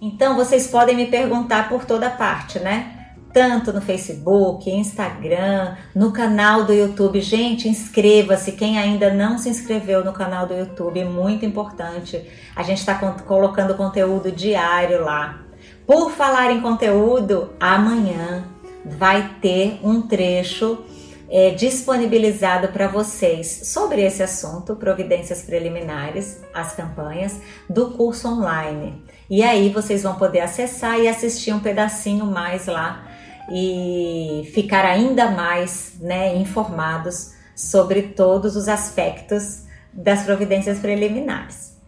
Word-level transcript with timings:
Então 0.00 0.34
vocês 0.34 0.66
podem 0.66 0.96
me 0.96 1.06
perguntar 1.06 1.68
por 1.68 1.84
toda 1.84 2.10
parte, 2.10 2.58
né? 2.58 2.98
Tanto 3.32 3.72
no 3.72 3.80
Facebook, 3.80 4.68
Instagram, 4.68 5.76
no 5.94 6.12
canal 6.12 6.64
do 6.64 6.72
YouTube. 6.72 7.20
Gente, 7.20 7.68
inscreva-se. 7.68 8.52
Quem 8.52 8.78
ainda 8.78 9.14
não 9.14 9.38
se 9.38 9.48
inscreveu 9.48 10.04
no 10.04 10.12
canal 10.12 10.46
do 10.46 10.54
YouTube, 10.54 11.04
muito 11.04 11.46
importante. 11.46 12.28
A 12.54 12.62
gente 12.62 12.78
está 12.78 12.94
colocando 12.94 13.74
conteúdo 13.74 14.32
diário 14.32 15.02
lá. 15.02 15.40
Por 15.86 16.10
falar 16.10 16.50
em 16.50 16.60
conteúdo, 16.60 17.52
amanhã 17.58 18.44
vai 18.84 19.36
ter 19.40 19.80
um 19.82 20.02
trecho 20.02 20.84
é, 21.32 21.50
disponibilizado 21.50 22.68
para 22.68 22.88
vocês 22.88 23.62
sobre 23.64 24.02
esse 24.02 24.22
assunto, 24.22 24.76
providências 24.76 25.42
preliminares, 25.42 26.42
as 26.52 26.74
campanhas 26.74 27.40
do 27.70 27.92
curso 27.92 28.28
online. 28.28 29.02
E 29.32 29.42
aí 29.42 29.70
vocês 29.70 30.02
vão 30.02 30.16
poder 30.16 30.40
acessar 30.40 31.00
e 31.00 31.08
assistir 31.08 31.54
um 31.54 31.58
pedacinho 31.58 32.26
mais 32.26 32.66
lá 32.66 33.02
e 33.50 34.46
ficar 34.52 34.84
ainda 34.84 35.30
mais 35.30 35.94
né, 35.98 36.36
informados 36.36 37.32
sobre 37.56 38.02
todos 38.02 38.56
os 38.56 38.68
aspectos 38.68 39.62
das 39.90 40.24
providências 40.24 40.80
preliminares. 40.80 41.78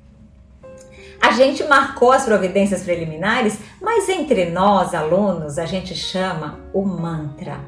A 1.21 1.33
gente 1.33 1.63
marcou 1.65 2.13
as 2.13 2.25
providências 2.25 2.83
preliminares, 2.83 3.59
mas 3.79 4.09
entre 4.09 4.47
nós, 4.47 4.95
alunos, 4.95 5.59
a 5.59 5.67
gente 5.67 5.95
chama 5.95 6.61
o 6.73 6.83
mantra, 6.83 7.61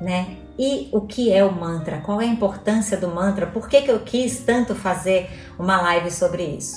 né? 0.00 0.36
E 0.56 0.88
o 0.92 1.00
que 1.00 1.32
é 1.32 1.44
o 1.44 1.50
mantra? 1.50 1.98
Qual 1.98 2.20
é 2.20 2.26
a 2.26 2.28
importância 2.28 2.96
do 2.96 3.08
mantra? 3.08 3.48
Por 3.48 3.68
que, 3.68 3.82
que 3.82 3.90
eu 3.90 3.98
quis 3.98 4.38
tanto 4.38 4.72
fazer 4.76 5.28
uma 5.58 5.82
live 5.82 6.12
sobre 6.12 6.44
isso? 6.44 6.76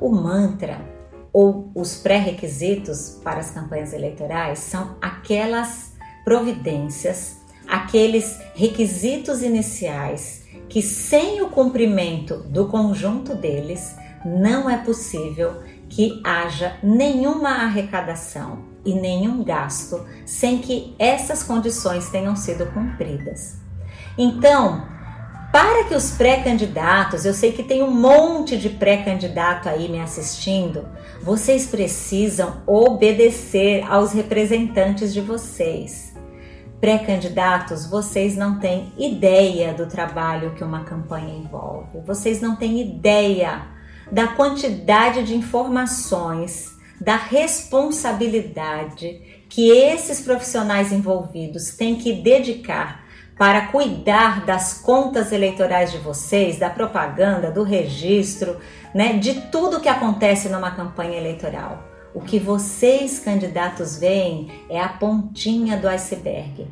O 0.00 0.10
mantra 0.10 0.91
ou 1.32 1.70
os 1.74 1.96
pré-requisitos 1.96 3.20
para 3.24 3.40
as 3.40 3.50
campanhas 3.50 3.92
eleitorais 3.92 4.58
são 4.58 4.96
aquelas 5.00 5.92
providências, 6.24 7.38
aqueles 7.66 8.38
requisitos 8.54 9.42
iniciais 9.42 10.44
que, 10.68 10.82
sem 10.82 11.40
o 11.42 11.48
cumprimento 11.48 12.38
do 12.44 12.66
conjunto 12.66 13.34
deles, 13.34 13.96
não 14.24 14.68
é 14.68 14.78
possível 14.78 15.62
que 15.88 16.20
haja 16.24 16.76
nenhuma 16.82 17.50
arrecadação 17.50 18.64
e 18.84 18.94
nenhum 18.94 19.44
gasto 19.44 20.06
sem 20.24 20.58
que 20.58 20.94
essas 20.98 21.42
condições 21.42 22.08
tenham 22.08 22.34
sido 22.34 22.66
cumpridas. 22.72 23.56
Então, 24.16 24.86
para 25.52 25.84
que 25.84 25.94
os 25.94 26.10
pré-candidatos, 26.12 27.26
eu 27.26 27.34
sei 27.34 27.52
que 27.52 27.62
tem 27.62 27.82
um 27.82 27.90
monte 27.90 28.56
de 28.56 28.70
pré-candidato 28.70 29.68
aí 29.68 29.86
me 29.86 30.00
assistindo, 30.00 30.88
vocês 31.22 31.66
precisam 31.66 32.62
obedecer 32.66 33.84
aos 33.86 34.12
representantes 34.12 35.12
de 35.12 35.20
vocês. 35.20 36.14
Pré-candidatos, 36.80 37.84
vocês 37.86 38.34
não 38.34 38.58
têm 38.58 38.94
ideia 38.96 39.74
do 39.74 39.84
trabalho 39.86 40.54
que 40.54 40.64
uma 40.64 40.84
campanha 40.84 41.36
envolve, 41.36 42.00
vocês 42.06 42.40
não 42.40 42.56
têm 42.56 42.80
ideia 42.80 43.60
da 44.10 44.28
quantidade 44.28 45.22
de 45.22 45.36
informações 45.36 46.72
da 46.98 47.16
responsabilidade 47.16 49.20
que 49.50 49.70
esses 49.70 50.22
profissionais 50.22 50.90
envolvidos 50.92 51.76
têm 51.76 51.96
que 51.96 52.14
dedicar 52.14 53.01
para 53.38 53.68
cuidar 53.68 54.44
das 54.44 54.74
contas 54.74 55.32
eleitorais 55.32 55.90
de 55.90 55.98
vocês, 55.98 56.58
da 56.58 56.70
propaganda, 56.70 57.50
do 57.50 57.62
registro, 57.62 58.56
né, 58.94 59.14
de 59.14 59.40
tudo 59.50 59.80
que 59.80 59.88
acontece 59.88 60.48
numa 60.48 60.70
campanha 60.70 61.18
eleitoral. 61.18 61.82
O 62.14 62.20
que 62.20 62.38
vocês, 62.38 63.18
candidatos, 63.18 63.98
veem 63.98 64.50
é 64.68 64.80
a 64.80 64.88
pontinha 64.88 65.76
do 65.76 65.88
iceberg. 65.88 66.66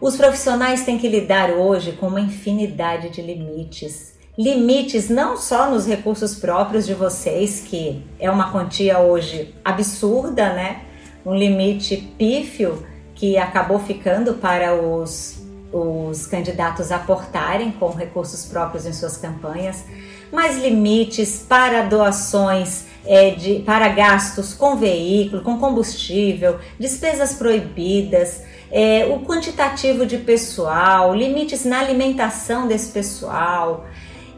Os 0.00 0.16
profissionais 0.16 0.84
têm 0.84 0.96
que 0.96 1.08
lidar 1.08 1.50
hoje 1.50 1.92
com 1.92 2.06
uma 2.06 2.20
infinidade 2.20 3.10
de 3.10 3.20
limites 3.20 4.16
limites 4.38 5.10
não 5.10 5.36
só 5.36 5.68
nos 5.68 5.84
recursos 5.84 6.36
próprios 6.36 6.86
de 6.86 6.94
vocês, 6.94 7.64
que 7.66 8.04
é 8.20 8.30
uma 8.30 8.52
quantia 8.52 9.00
hoje 9.00 9.52
absurda, 9.64 10.52
né? 10.52 10.82
Um 11.26 11.34
limite 11.34 11.96
pífio 12.16 12.86
que 13.16 13.36
acabou 13.36 13.80
ficando 13.80 14.34
para 14.34 14.76
os, 14.76 15.37
os 15.72 16.26
candidatos 16.26 16.90
aportarem 16.90 17.70
com 17.70 17.90
recursos 17.90 18.44
próprios 18.46 18.86
em 18.86 18.92
suas 18.92 19.16
campanhas, 19.16 19.84
mas 20.32 20.58
limites 20.58 21.44
para 21.46 21.82
doações 21.82 22.86
é, 23.04 23.30
de, 23.30 23.60
para 23.60 23.88
gastos 23.88 24.54
com 24.54 24.76
veículo, 24.76 25.42
com 25.42 25.58
combustível, 25.58 26.58
despesas 26.78 27.34
proibidas, 27.34 28.42
é, 28.70 29.06
o 29.06 29.20
quantitativo 29.20 30.04
de 30.04 30.18
pessoal, 30.18 31.14
limites 31.14 31.64
na 31.64 31.80
alimentação 31.80 32.66
desse 32.66 32.92
pessoal, 32.92 33.86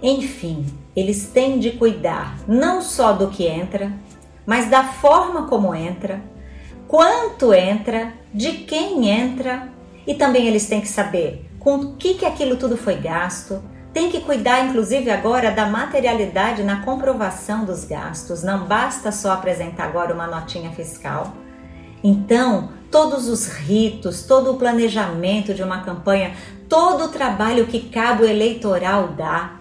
enfim, 0.03 0.65
eles 0.95 1.29
têm 1.29 1.59
de 1.59 1.73
cuidar 1.73 2.39
não 2.47 2.81
só 2.81 3.13
do 3.13 3.29
que 3.29 3.47
entra, 3.47 3.93
mas 4.47 4.69
da 4.71 4.85
forma 4.85 5.47
como 5.47 5.75
entra, 5.75 6.23
quanto 6.89 7.53
entra, 7.53 8.13
de 8.33 8.53
quem 8.53 9.09
entra 9.09 9.69
e 10.07 10.15
também 10.15 10.47
eles 10.47 10.67
têm 10.67 10.81
que 10.81 10.89
saber 10.89 11.49
com 11.59 11.77
o 11.77 11.97
que, 11.97 12.15
que 12.15 12.25
aquilo 12.25 12.57
tudo 12.57 12.77
foi 12.77 12.97
gasto. 12.97 13.63
Tem 13.93 14.11
que 14.11 14.21
cuidar, 14.21 14.65
inclusive, 14.65 15.11
agora 15.11 15.51
da 15.51 15.67
materialidade 15.67 16.63
na 16.63 16.83
comprovação 16.83 17.65
dos 17.65 17.85
gastos. 17.85 18.43
Não 18.43 18.67
basta 18.67 19.11
só 19.11 19.33
apresentar 19.33 19.85
agora 19.85 20.15
uma 20.15 20.27
notinha 20.27 20.71
fiscal. 20.71 21.35
Então, 22.03 22.71
todos 22.91 23.29
os 23.29 23.49
ritos, 23.49 24.23
todo 24.23 24.53
o 24.53 24.57
planejamento 24.57 25.53
de 25.53 25.63
uma 25.63 25.83
campanha, 25.83 26.35
todo 26.69 27.05
o 27.05 27.09
trabalho 27.09 27.67
que 27.67 27.81
cabo 27.81 28.25
eleitoral 28.25 29.09
dá, 29.09 29.57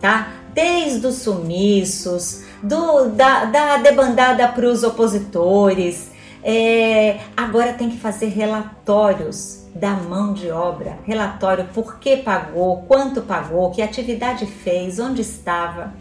tá? 0.00 0.28
Desde 0.54 1.06
os 1.06 1.16
sumiços, 1.16 2.44
do, 2.62 3.08
da, 3.08 3.46
da 3.46 3.76
debandada 3.78 4.46
para 4.48 4.66
os 4.66 4.84
opositores, 4.84 6.11
é, 6.42 7.20
agora 7.36 7.72
tem 7.72 7.90
que 7.90 7.98
fazer 7.98 8.26
relatórios 8.26 9.66
da 9.74 9.92
mão 9.92 10.32
de 10.32 10.50
obra, 10.50 10.98
relatório 11.04 11.68
por 11.72 11.98
que 11.98 12.16
pagou, 12.16 12.82
quanto 12.88 13.22
pagou, 13.22 13.70
que 13.70 13.80
atividade 13.80 14.44
fez, 14.46 14.98
onde 14.98 15.22
estava. 15.22 15.94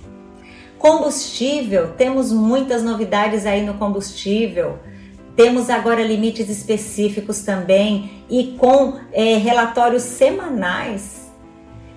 Combustível, 0.78 1.94
temos 1.94 2.32
muitas 2.32 2.84
novidades 2.84 3.46
aí 3.46 3.64
no 3.64 3.76
combustível. 3.76 4.80
Temos 5.36 5.70
agora 5.70 6.04
limites 6.04 6.50
específicos 6.50 7.42
também 7.44 8.24
e 8.30 8.56
com 8.58 9.00
é, 9.14 9.38
relatórios 9.38 10.04
semanais. 10.04 11.32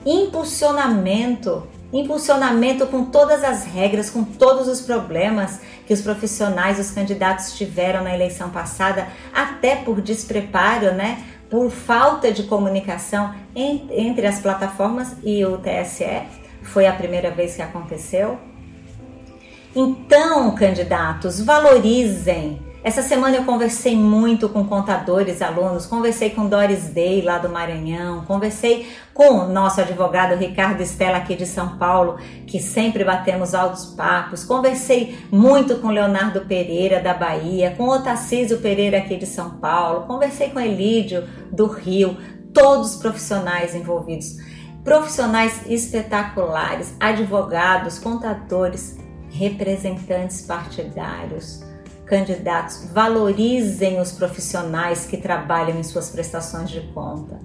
Impulsionamento, 0.04 1.66
impulsionamento 1.94 2.86
com 2.88 3.04
todas 3.04 3.44
as 3.44 3.64
regras, 3.64 4.10
com 4.10 4.24
todos 4.24 4.66
os 4.66 4.80
problemas 4.80 5.60
que 5.86 5.94
os 5.94 6.02
profissionais, 6.02 6.78
os 6.78 6.90
candidatos 6.90 7.56
tiveram 7.56 8.02
na 8.02 8.12
eleição 8.12 8.50
passada, 8.50 9.08
até 9.32 9.76
por 9.76 10.00
despreparo, 10.00 10.92
né? 10.92 11.22
Por 11.48 11.70
falta 11.70 12.32
de 12.32 12.42
comunicação 12.44 13.32
entre 13.54 14.26
as 14.26 14.40
plataformas 14.40 15.14
e 15.22 15.44
o 15.44 15.58
TSE. 15.58 16.22
Foi 16.62 16.86
a 16.86 16.92
primeira 16.92 17.30
vez 17.30 17.54
que 17.54 17.62
aconteceu. 17.62 18.38
Então, 19.76 20.54
candidatos, 20.54 21.40
valorizem 21.40 22.60
essa 22.84 23.00
semana 23.00 23.34
eu 23.34 23.44
conversei 23.44 23.96
muito 23.96 24.46
com 24.46 24.66
contadores, 24.66 25.40
alunos, 25.40 25.86
conversei 25.86 26.28
com 26.28 26.46
Doris 26.46 26.90
Day 26.90 27.22
lá 27.22 27.38
do 27.38 27.48
Maranhão, 27.48 28.26
conversei 28.26 28.86
com 29.14 29.38
o 29.38 29.48
nosso 29.48 29.80
advogado 29.80 30.34
Ricardo 30.34 30.82
Estela 30.82 31.16
aqui 31.16 31.34
de 31.34 31.46
São 31.46 31.78
Paulo, 31.78 32.18
que 32.46 32.60
sempre 32.60 33.02
batemos 33.02 33.54
altos 33.54 33.86
papos, 33.86 34.44
conversei 34.44 35.18
muito 35.32 35.76
com 35.76 35.88
Leonardo 35.88 36.42
Pereira 36.42 37.00
da 37.00 37.14
Bahia, 37.14 37.74
com 37.74 37.88
Otacísio 37.88 38.58
Pereira 38.58 38.98
aqui 38.98 39.16
de 39.16 39.24
São 39.24 39.52
Paulo, 39.52 40.06
conversei 40.06 40.50
com 40.50 40.60
Elídio 40.60 41.26
do 41.50 41.66
Rio, 41.66 42.18
todos 42.52 42.96
os 42.96 43.00
profissionais 43.00 43.74
envolvidos, 43.74 44.36
profissionais 44.84 45.62
espetaculares, 45.64 46.94
advogados, 47.00 47.98
contadores, 47.98 48.98
representantes 49.30 50.42
partidários, 50.42 51.63
candidatos 52.06 52.88
valorizem 52.92 54.00
os 54.00 54.12
profissionais 54.12 55.06
que 55.06 55.16
trabalham 55.16 55.78
em 55.78 55.82
suas 55.82 56.10
prestações 56.10 56.70
de 56.70 56.80
conta. 56.92 57.38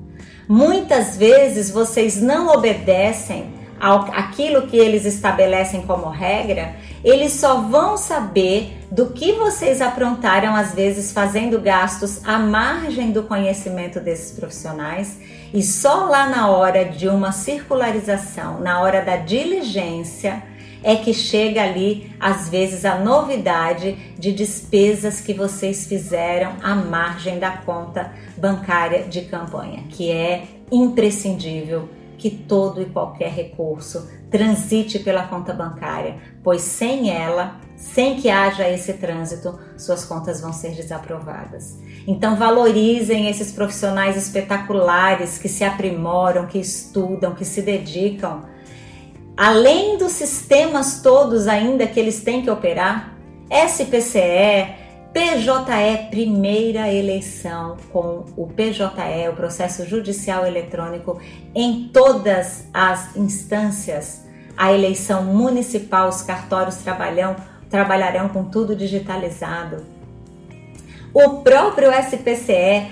Muitas 0.48 1.16
vezes 1.16 1.70
vocês 1.70 2.22
não 2.22 2.48
obedecem 2.50 3.54
ao, 3.80 4.02
aquilo 4.12 4.68
que 4.68 4.76
eles 4.76 5.06
estabelecem 5.06 5.84
como 5.84 6.10
regra, 6.10 6.76
eles 7.04 7.34
só 7.34 7.62
vão 7.62 7.96
saber 7.96 8.78
do 8.92 9.12
que 9.12 9.34
vocês 9.34 9.82
aprontaram, 9.82 10.56
às 10.56 10.74
vezes 10.74 11.12
fazendo 11.12 11.62
gastos 11.62 12.26
à 12.26 12.38
margem 12.38 13.12
do 13.12 13.24
conhecimento 13.24 14.00
desses 14.00 14.32
profissionais, 14.32 15.20
e 15.54 15.64
só 15.64 16.06
lá 16.06 16.28
na 16.28 16.50
hora 16.50 16.86
de 16.86 17.08
uma 17.08 17.32
circularização, 17.32 18.60
na 18.60 18.82
hora 18.82 19.02
da 19.02 19.16
diligência, 19.16 20.44
é 20.84 20.96
que 20.96 21.14
chega 21.14 21.64
ali, 21.64 22.12
às 22.20 22.50
vezes, 22.50 22.86
a 22.86 22.98
novidade 22.98 23.98
de 24.18 24.32
despesas 24.32 25.22
que 25.22 25.34
vocês 25.34 25.88
fizeram 25.88 26.56
à 26.62 26.76
margem 26.76 27.40
da 27.40 27.52
conta 27.52 28.14
bancária 28.38 29.04
de 29.04 29.22
campanha, 29.22 29.84
que 29.90 30.12
é 30.12 30.44
imprescindível 30.72 31.90
que 32.18 32.30
todo 32.30 32.82
e 32.82 32.86
qualquer 32.86 33.32
recurso 33.32 34.10
transite 34.30 35.00
pela 35.00 35.24
conta 35.24 35.54
bancária, 35.54 36.18
pois 36.44 36.62
sem 36.62 37.10
ela, 37.10 37.60
sem 37.76 38.18
que 38.18 38.30
haja 38.30 38.70
esse 38.70 38.94
trânsito, 38.94 39.58
suas 39.78 40.04
contas 40.04 40.42
vão 40.42 40.52
ser 40.52 40.72
desaprovadas. 40.72 41.80
Então 42.06 42.36
valorizem 42.36 43.30
esses 43.30 43.52
profissionais 43.52 44.18
espetaculares 44.18 45.38
que 45.38 45.48
se 45.48 45.64
aprimoram, 45.64 46.46
que 46.46 46.60
estudam, 46.60 47.34
que 47.34 47.46
se 47.46 47.62
dedicam. 47.62 48.44
Além 49.40 49.98
dos 49.98 50.12
sistemas 50.12 51.02
todos 51.02 51.48
ainda 51.48 51.88
que 51.88 51.98
eles 51.98 52.22
têm 52.22 52.42
que 52.42 52.50
operar, 52.50 53.18
SPCE, 53.50 54.76
PJE, 55.14 56.10
primeira 56.12 56.94
eleição 56.94 57.78
com 57.90 58.26
o 58.36 58.48
PJE, 58.48 59.30
o 59.32 59.36
processo 59.38 59.86
judicial 59.86 60.46
eletrônico, 60.46 61.22
em 61.56 61.88
todas 61.88 62.68
as 62.74 63.16
instâncias. 63.16 64.26
A 64.58 64.74
eleição 64.74 65.24
municipal, 65.24 66.10
os 66.10 66.22
cartórios 66.22 66.76
trabalham, 66.76 67.38
trabalharão 67.70 68.28
com 68.28 68.44
tudo 68.44 68.76
digitalizado. 68.76 69.86
O 71.14 71.42
próprio 71.44 71.92
SPCE, 71.92 72.92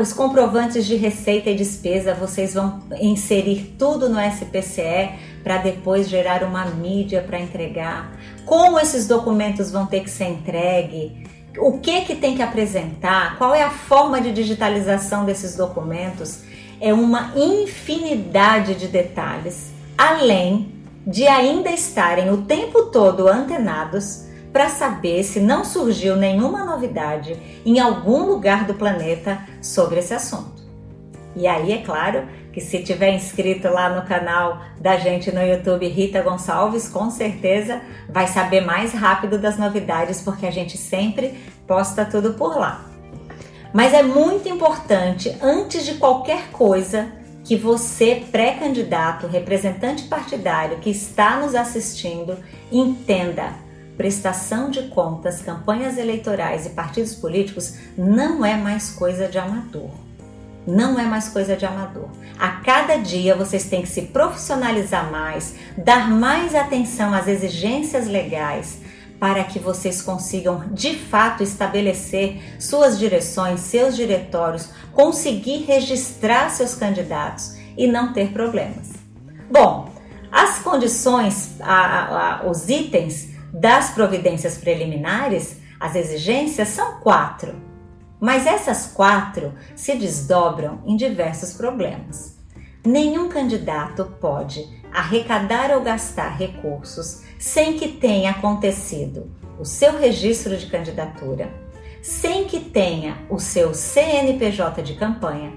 os 0.00 0.12
comprovantes 0.12 0.86
de 0.86 0.94
receita 0.94 1.50
e 1.50 1.56
despesa, 1.56 2.14
vocês 2.14 2.54
vão 2.54 2.78
inserir 3.00 3.74
tudo 3.76 4.08
no 4.08 4.20
SPCE 4.20 5.26
para 5.48 5.56
depois 5.56 6.10
gerar 6.10 6.42
uma 6.42 6.66
mídia 6.66 7.22
para 7.22 7.40
entregar. 7.40 8.12
Como 8.44 8.78
esses 8.78 9.08
documentos 9.08 9.72
vão 9.72 9.86
ter 9.86 10.00
que 10.00 10.10
ser 10.10 10.26
entregues? 10.26 11.26
o 11.58 11.80
que 11.80 12.02
que 12.02 12.14
tem 12.14 12.36
que 12.36 12.42
apresentar, 12.42 13.36
qual 13.38 13.54
é 13.54 13.62
a 13.62 13.70
forma 13.70 14.20
de 14.20 14.30
digitalização 14.30 15.24
desses 15.24 15.56
documentos, 15.56 16.42
é 16.80 16.92
uma 16.92 17.32
infinidade 17.34 18.74
de 18.74 18.86
detalhes, 18.86 19.72
além 19.96 20.72
de 21.04 21.26
ainda 21.26 21.70
estarem 21.70 22.30
o 22.30 22.42
tempo 22.42 22.84
todo 22.84 23.26
antenados 23.26 24.26
para 24.52 24.68
saber 24.68 25.24
se 25.24 25.40
não 25.40 25.64
surgiu 25.64 26.14
nenhuma 26.14 26.64
novidade 26.64 27.36
em 27.64 27.80
algum 27.80 28.24
lugar 28.26 28.66
do 28.66 28.74
planeta 28.74 29.40
sobre 29.60 29.98
esse 29.98 30.12
assunto. 30.12 30.62
E 31.34 31.46
aí, 31.46 31.72
é 31.72 31.78
claro, 31.78 32.24
que 32.58 32.64
se 32.64 32.82
tiver 32.82 33.14
inscrito 33.14 33.68
lá 33.68 33.88
no 33.88 34.04
canal 34.04 34.60
da 34.80 34.96
gente 34.96 35.30
no 35.30 35.40
YouTube 35.40 35.86
Rita 35.86 36.20
Gonçalves, 36.20 36.88
com 36.88 37.08
certeza 37.08 37.80
vai 38.08 38.26
saber 38.26 38.62
mais 38.62 38.92
rápido 38.92 39.38
das 39.38 39.56
novidades, 39.56 40.20
porque 40.20 40.44
a 40.44 40.50
gente 40.50 40.76
sempre 40.76 41.38
posta 41.68 42.04
tudo 42.04 42.34
por 42.34 42.58
lá. 42.58 42.84
Mas 43.72 43.94
é 43.94 44.02
muito 44.02 44.48
importante, 44.48 45.36
antes 45.40 45.86
de 45.86 45.94
qualquer 45.94 46.50
coisa, 46.50 47.12
que 47.44 47.54
você, 47.54 48.26
pré-candidato, 48.32 49.28
representante 49.28 50.08
partidário 50.08 50.78
que 50.78 50.90
está 50.90 51.36
nos 51.36 51.54
assistindo, 51.54 52.36
entenda 52.72 53.52
prestação 53.96 54.68
de 54.68 54.82
contas, 54.88 55.42
campanhas 55.42 55.96
eleitorais 55.96 56.66
e 56.66 56.70
partidos 56.70 57.14
políticos 57.14 57.74
não 57.96 58.44
é 58.44 58.56
mais 58.56 58.90
coisa 58.90 59.28
de 59.28 59.38
amador 59.38 60.07
não 60.68 61.00
é 61.00 61.04
mais 61.04 61.30
coisa 61.30 61.56
de 61.56 61.64
amador. 61.64 62.10
A 62.38 62.48
cada 62.60 62.98
dia 62.98 63.34
vocês 63.34 63.64
têm 63.64 63.80
que 63.80 63.88
se 63.88 64.02
profissionalizar 64.02 65.10
mais, 65.10 65.54
dar 65.78 66.10
mais 66.10 66.54
atenção 66.54 67.14
às 67.14 67.26
exigências 67.26 68.06
legais 68.06 68.78
para 69.18 69.42
que 69.44 69.58
vocês 69.58 70.02
consigam 70.02 70.68
de 70.70 70.94
fato 70.94 71.42
estabelecer 71.42 72.56
suas 72.60 72.98
direções, 72.98 73.60
seus 73.60 73.96
diretórios, 73.96 74.68
conseguir 74.92 75.64
registrar 75.64 76.50
seus 76.50 76.74
candidatos 76.74 77.56
e 77.76 77.86
não 77.86 78.12
ter 78.12 78.28
problemas. 78.32 78.90
Bom, 79.50 79.90
as 80.30 80.58
condições, 80.58 81.56
a, 81.60 82.42
a, 82.42 82.46
os 82.46 82.68
itens 82.68 83.30
das 83.52 83.90
providências 83.90 84.58
preliminares, 84.58 85.56
as 85.80 85.96
exigências 85.96 86.68
são 86.68 87.00
quatro. 87.00 87.67
Mas 88.20 88.46
essas 88.46 88.86
quatro 88.86 89.54
se 89.76 89.94
desdobram 89.94 90.80
em 90.84 90.96
diversos 90.96 91.54
problemas. 91.54 92.36
Nenhum 92.84 93.28
candidato 93.28 94.04
pode 94.20 94.66
arrecadar 94.92 95.70
ou 95.70 95.82
gastar 95.82 96.36
recursos 96.36 97.22
sem 97.38 97.78
que 97.78 97.88
tenha 97.88 98.30
acontecido 98.30 99.30
o 99.58 99.64
seu 99.64 99.98
registro 99.98 100.56
de 100.56 100.66
candidatura, 100.66 101.52
sem 102.02 102.44
que 102.44 102.60
tenha 102.60 103.18
o 103.28 103.38
seu 103.38 103.74
CNPJ 103.74 104.82
de 104.82 104.94
campanha, 104.94 105.52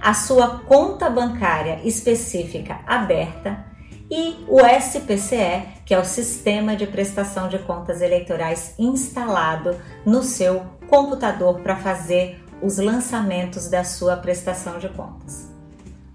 a 0.00 0.14
sua 0.14 0.60
conta 0.60 1.08
bancária 1.10 1.80
específica 1.82 2.80
aberta 2.86 3.65
e 4.10 4.44
o 4.48 4.60
SPCE, 4.60 5.82
que 5.84 5.92
é 5.92 5.98
o 5.98 6.04
Sistema 6.04 6.76
de 6.76 6.86
Prestação 6.86 7.48
de 7.48 7.58
Contas 7.58 8.00
Eleitorais 8.00 8.74
instalado 8.78 9.76
no 10.04 10.22
seu 10.22 10.64
computador 10.88 11.60
para 11.60 11.76
fazer 11.76 12.42
os 12.62 12.78
lançamentos 12.78 13.68
da 13.68 13.84
sua 13.84 14.16
prestação 14.16 14.78
de 14.78 14.88
contas. 14.88 15.50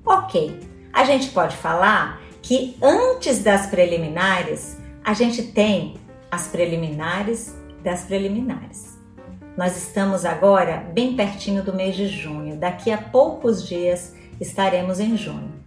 Ok, 0.05 0.59
a 0.91 1.03
gente 1.03 1.29
pode 1.29 1.55
falar 1.55 2.21
que 2.41 2.77
antes 2.81 3.39
das 3.39 3.67
preliminares, 3.67 4.77
a 5.03 5.13
gente 5.13 5.43
tem 5.43 5.95
as 6.29 6.47
preliminares 6.47 7.55
das 7.83 8.03
preliminares. 8.03 8.99
Nós 9.57 9.77
estamos 9.77 10.25
agora 10.25 10.77
bem 10.93 11.15
pertinho 11.15 11.61
do 11.61 11.73
mês 11.73 11.95
de 11.95 12.07
junho, 12.07 12.55
daqui 12.55 12.89
a 12.91 12.97
poucos 12.97 13.67
dias 13.67 14.15
estaremos 14.39 14.99
em 14.99 15.15
junho. 15.17 15.60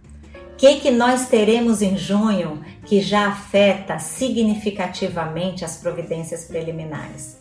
Que, 0.57 0.79
que 0.79 0.91
nós 0.91 1.27
teremos 1.27 1.81
em 1.81 1.97
junho 1.97 2.63
que 2.85 3.01
já 3.01 3.27
afeta 3.27 3.99
significativamente 3.99 5.65
as 5.65 5.77
providências 5.77 6.45
preliminares? 6.45 7.37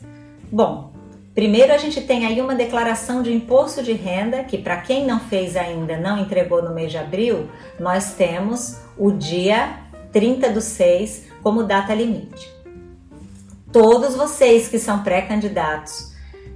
Bom, 0.51 0.93
Primeiro, 1.35 1.73
a 1.73 1.79
gente 1.79 2.01
tem 2.01 2.25
aí 2.25 2.41
uma 2.41 2.55
declaração 2.55 3.21
de 3.21 3.33
imposto 3.33 3.83
de 3.83 3.93
renda, 3.93 4.45
que 4.45 4.57
para 4.57 4.77
quem 4.77 5.05
não 5.05 5.19
fez 5.19 5.57
ainda, 5.57 5.97
não 5.97 6.17
entregou 6.17 6.63
no 6.63 6.73
mês 6.73 6.93
de 6.93 6.99
abril, 6.99 7.51
nós 7.77 8.15
temos 8.15 8.79
o 8.97 9.11
dia 9.11 9.81
30 10.13 10.51
do 10.51 10.61
6 10.61 11.25
como 11.43 11.65
data 11.65 11.93
limite. 11.93 12.49
Todos 13.73 14.15
vocês 14.15 14.69
que 14.69 14.79
são 14.79 15.03
pré-candidatos 15.03 16.15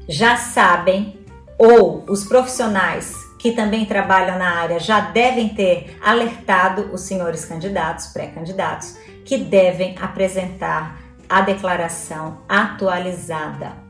já 0.09 0.37
sabem, 0.37 1.19
ou 1.59 2.05
os 2.09 2.25
profissionais 2.25 3.13
que 3.39 3.53
também 3.53 3.87
trabalham 3.87 4.39
na 4.39 4.57
área 4.57 4.81
já 4.81 5.01
devem 5.01 5.49
ter 5.51 5.97
alertado 6.03 6.91
os 6.93 7.03
senhores 7.03 7.45
candidatos, 7.45 8.09
pré-candidatos, 8.09 8.97
que 9.25 9.39
devem 9.39 9.97
apresentar 10.01 11.01
a 11.29 11.41
declaração 11.43 12.43
atualizada 12.49 13.89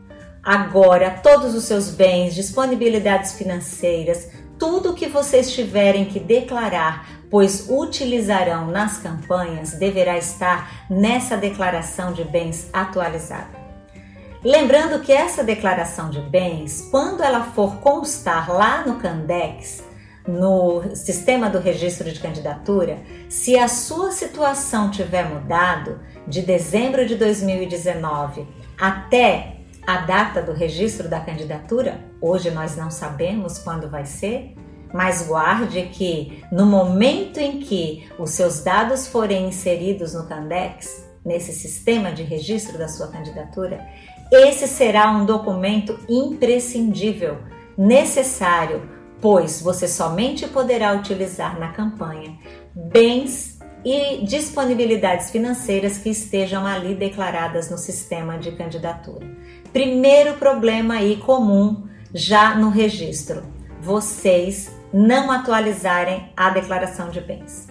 agora 0.48 1.10
todos 1.10 1.54
os 1.54 1.64
seus 1.64 1.90
bens, 1.90 2.34
disponibilidades 2.34 3.34
financeiras, 3.34 4.30
tudo 4.58 4.94
que 4.94 5.06
vocês 5.06 5.52
tiverem 5.52 6.06
que 6.06 6.18
declarar, 6.18 7.06
pois 7.30 7.68
utilizarão 7.68 8.68
nas 8.68 8.96
campanhas, 8.96 9.72
deverá 9.72 10.16
estar 10.16 10.86
nessa 10.88 11.36
declaração 11.36 12.14
de 12.14 12.24
bens 12.24 12.70
atualizada. 12.72 13.57
Lembrando 14.44 15.00
que 15.00 15.12
essa 15.12 15.42
declaração 15.42 16.10
de 16.10 16.20
bens, 16.20 16.86
quando 16.92 17.24
ela 17.24 17.42
for 17.42 17.76
constar 17.78 18.48
lá 18.48 18.86
no 18.86 19.00
Candex, 19.00 19.82
no 20.28 20.94
sistema 20.94 21.50
do 21.50 21.58
registro 21.58 22.12
de 22.12 22.20
candidatura, 22.20 22.98
se 23.28 23.58
a 23.58 23.66
sua 23.66 24.12
situação 24.12 24.92
tiver 24.92 25.24
mudado 25.24 25.98
de 26.26 26.42
dezembro 26.42 27.04
de 27.04 27.16
2019 27.16 28.46
até 28.78 29.56
a 29.84 30.02
data 30.02 30.40
do 30.40 30.52
registro 30.52 31.08
da 31.08 31.18
candidatura, 31.18 31.98
hoje 32.20 32.50
nós 32.50 32.76
não 32.76 32.92
sabemos 32.92 33.58
quando 33.58 33.90
vai 33.90 34.04
ser, 34.04 34.54
mas 34.94 35.26
guarde 35.26 35.90
que 35.92 36.44
no 36.52 36.64
momento 36.64 37.38
em 37.38 37.58
que 37.58 38.08
os 38.18 38.30
seus 38.30 38.62
dados 38.62 39.08
forem 39.08 39.48
inseridos 39.48 40.14
no 40.14 40.28
Candex, 40.28 41.08
nesse 41.24 41.52
sistema 41.52 42.12
de 42.12 42.22
registro 42.22 42.78
da 42.78 42.88
sua 42.88 43.08
candidatura, 43.08 43.86
esse 44.30 44.66
será 44.66 45.10
um 45.10 45.24
documento 45.24 45.98
imprescindível, 46.08 47.38
necessário, 47.76 48.88
pois 49.20 49.60
você 49.60 49.88
somente 49.88 50.46
poderá 50.46 50.92
utilizar 50.92 51.58
na 51.58 51.68
campanha 51.72 52.36
bens 52.74 53.58
e 53.84 54.24
disponibilidades 54.24 55.30
financeiras 55.30 55.98
que 55.98 56.10
estejam 56.10 56.66
ali 56.66 56.94
declaradas 56.94 57.70
no 57.70 57.78
sistema 57.78 58.36
de 58.36 58.52
candidatura. 58.52 59.26
Primeiro 59.72 60.34
problema 60.34 60.94
aí 60.94 61.16
comum 61.16 61.86
já 62.12 62.54
no 62.54 62.70
registro: 62.70 63.42
vocês 63.80 64.70
não 64.92 65.30
atualizarem 65.30 66.32
a 66.36 66.50
declaração 66.50 67.10
de 67.10 67.20
bens. 67.20 67.67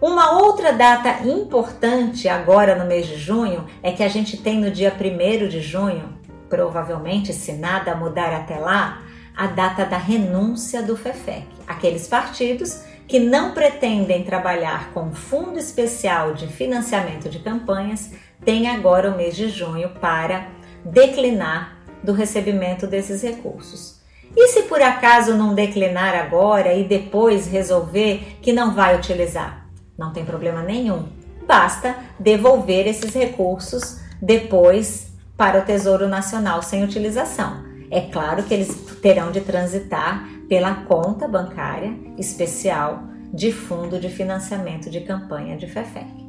Uma 0.00 0.32
outra 0.32 0.74
data 0.74 1.26
importante 1.26 2.28
agora 2.28 2.74
no 2.74 2.84
mês 2.84 3.06
de 3.06 3.16
junho 3.16 3.64
é 3.82 3.92
que 3.92 4.02
a 4.02 4.08
gente 4.08 4.36
tem 4.36 4.60
no 4.60 4.70
dia 4.70 4.92
1 4.92 5.48
de 5.48 5.62
junho, 5.62 6.12
provavelmente, 6.50 7.32
se 7.32 7.52
nada 7.52 7.94
mudar 7.94 8.30
até 8.34 8.58
lá, 8.58 9.02
a 9.34 9.46
data 9.46 9.86
da 9.86 9.96
renúncia 9.96 10.82
do 10.82 10.98
FEFEC. 10.98 11.46
Aqueles 11.66 12.06
partidos 12.06 12.82
que 13.08 13.18
não 13.18 13.54
pretendem 13.54 14.22
trabalhar 14.22 14.92
com 14.92 15.14
fundo 15.14 15.58
especial 15.58 16.34
de 16.34 16.46
financiamento 16.46 17.30
de 17.30 17.38
campanhas 17.38 18.10
têm 18.44 18.68
agora 18.68 19.10
o 19.10 19.16
mês 19.16 19.34
de 19.34 19.48
junho 19.48 19.90
para 19.98 20.48
declinar 20.84 21.78
do 22.02 22.12
recebimento 22.12 22.86
desses 22.86 23.22
recursos. 23.22 23.98
E 24.36 24.48
se 24.48 24.64
por 24.64 24.82
acaso 24.82 25.34
não 25.34 25.54
declinar 25.54 26.14
agora 26.14 26.74
e 26.74 26.84
depois 26.84 27.46
resolver 27.46 28.36
que 28.42 28.52
não 28.52 28.74
vai 28.74 28.94
utilizar? 28.94 29.65
Não 29.98 30.12
tem 30.12 30.24
problema 30.24 30.62
nenhum. 30.62 31.08
Basta 31.46 31.96
devolver 32.18 32.86
esses 32.86 33.14
recursos 33.14 34.00
depois 34.20 35.12
para 35.36 35.60
o 35.60 35.64
Tesouro 35.64 36.08
Nacional 36.08 36.62
sem 36.62 36.82
utilização. 36.82 37.64
É 37.90 38.00
claro 38.00 38.42
que 38.42 38.52
eles 38.52 38.74
terão 39.00 39.30
de 39.30 39.40
transitar 39.40 40.28
pela 40.48 40.74
conta 40.84 41.28
bancária 41.28 41.94
especial 42.18 43.04
de 43.32 43.52
Fundo 43.52 43.98
de 43.98 44.08
Financiamento 44.08 44.90
de 44.90 45.00
Campanha 45.00 45.56
de 45.56 45.66
FEFEC. 45.66 46.26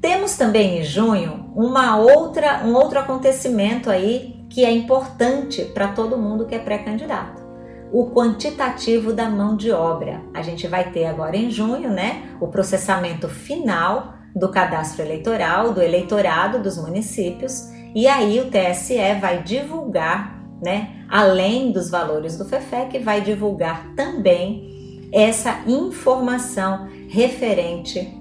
Temos 0.00 0.36
também 0.36 0.80
em 0.80 0.84
junho 0.84 1.52
uma 1.54 1.96
outra, 1.96 2.64
um 2.64 2.74
outro 2.74 2.98
acontecimento 2.98 3.88
aí 3.90 4.44
que 4.50 4.64
é 4.64 4.70
importante 4.70 5.64
para 5.66 5.88
todo 5.88 6.18
mundo 6.18 6.46
que 6.46 6.54
é 6.54 6.58
pré-candidato 6.58 7.41
o 7.92 8.10
quantitativo 8.10 9.12
da 9.12 9.28
mão 9.28 9.54
de 9.54 9.70
obra. 9.70 10.22
A 10.32 10.40
gente 10.40 10.66
vai 10.66 10.90
ter 10.90 11.04
agora 11.04 11.36
em 11.36 11.50
junho, 11.50 11.90
né, 11.90 12.36
o 12.40 12.48
processamento 12.48 13.28
final 13.28 14.14
do 14.34 14.48
cadastro 14.48 15.02
eleitoral, 15.02 15.74
do 15.74 15.82
eleitorado 15.82 16.58
dos 16.58 16.78
municípios, 16.78 17.70
e 17.94 18.08
aí 18.08 18.40
o 18.40 18.50
TSE 18.50 18.96
vai 19.20 19.42
divulgar, 19.42 20.42
né, 20.64 21.04
além 21.06 21.70
dos 21.70 21.90
valores 21.90 22.38
do 22.38 22.46
FEFEC, 22.46 22.98
vai 22.98 23.20
divulgar 23.20 23.94
também 23.94 25.10
essa 25.12 25.60
informação 25.66 26.88
referente 27.10 28.18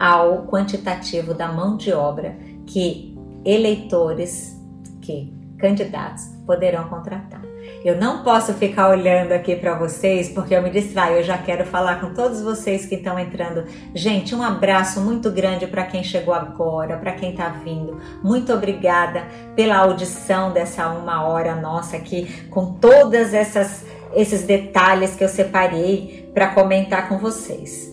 ao 0.00 0.46
quantitativo 0.46 1.34
da 1.34 1.52
mão 1.52 1.76
de 1.76 1.92
obra 1.92 2.38
que 2.66 3.14
eleitores, 3.44 4.58
que 5.02 5.30
candidatos 5.58 6.24
poderão 6.46 6.88
contratar. 6.88 7.43
Eu 7.84 7.98
não 7.98 8.22
posso 8.22 8.54
ficar 8.54 8.88
olhando 8.88 9.32
aqui 9.32 9.54
para 9.54 9.74
vocês 9.74 10.30
porque 10.30 10.56
eu 10.56 10.62
me 10.62 10.70
distraio. 10.70 11.18
Eu 11.18 11.22
já 11.22 11.36
quero 11.36 11.66
falar 11.66 12.00
com 12.00 12.14
todos 12.14 12.40
vocês 12.40 12.86
que 12.86 12.94
estão 12.94 13.18
entrando. 13.18 13.66
Gente, 13.94 14.34
um 14.34 14.42
abraço 14.42 15.02
muito 15.02 15.30
grande 15.30 15.66
para 15.66 15.84
quem 15.84 16.02
chegou 16.02 16.32
agora, 16.32 16.96
para 16.96 17.12
quem 17.12 17.32
está 17.32 17.50
vindo. 17.50 18.00
Muito 18.22 18.54
obrigada 18.54 19.24
pela 19.54 19.76
audição 19.76 20.50
dessa 20.50 20.88
uma 20.88 21.28
hora 21.28 21.54
nossa 21.54 21.98
aqui, 21.98 22.46
com 22.48 22.72
todas 22.72 23.34
essas 23.34 23.84
esses 24.14 24.44
detalhes 24.44 25.14
que 25.14 25.24
eu 25.24 25.28
separei 25.28 26.30
para 26.32 26.54
comentar 26.54 27.08
com 27.08 27.18
vocês. 27.18 27.92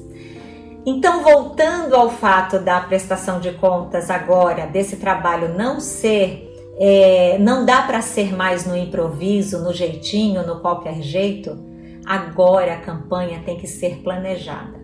Então, 0.86 1.22
voltando 1.22 1.96
ao 1.96 2.10
fato 2.10 2.60
da 2.60 2.80
prestação 2.80 3.40
de 3.42 3.52
contas 3.54 4.10
agora, 4.10 4.68
desse 4.68 4.96
trabalho 4.96 5.50
não 5.50 5.80
ser 5.80 6.51
é, 6.84 7.38
não 7.38 7.64
dá 7.64 7.84
para 7.84 8.02
ser 8.02 8.36
mais 8.36 8.66
no 8.66 8.76
improviso, 8.76 9.60
no 9.60 9.72
jeitinho, 9.72 10.44
no 10.44 10.62
qualquer 10.62 11.00
jeito. 11.04 11.64
Agora 12.04 12.74
a 12.74 12.82
campanha 12.82 13.44
tem 13.46 13.56
que 13.56 13.68
ser 13.68 13.98
planejada, 13.98 14.82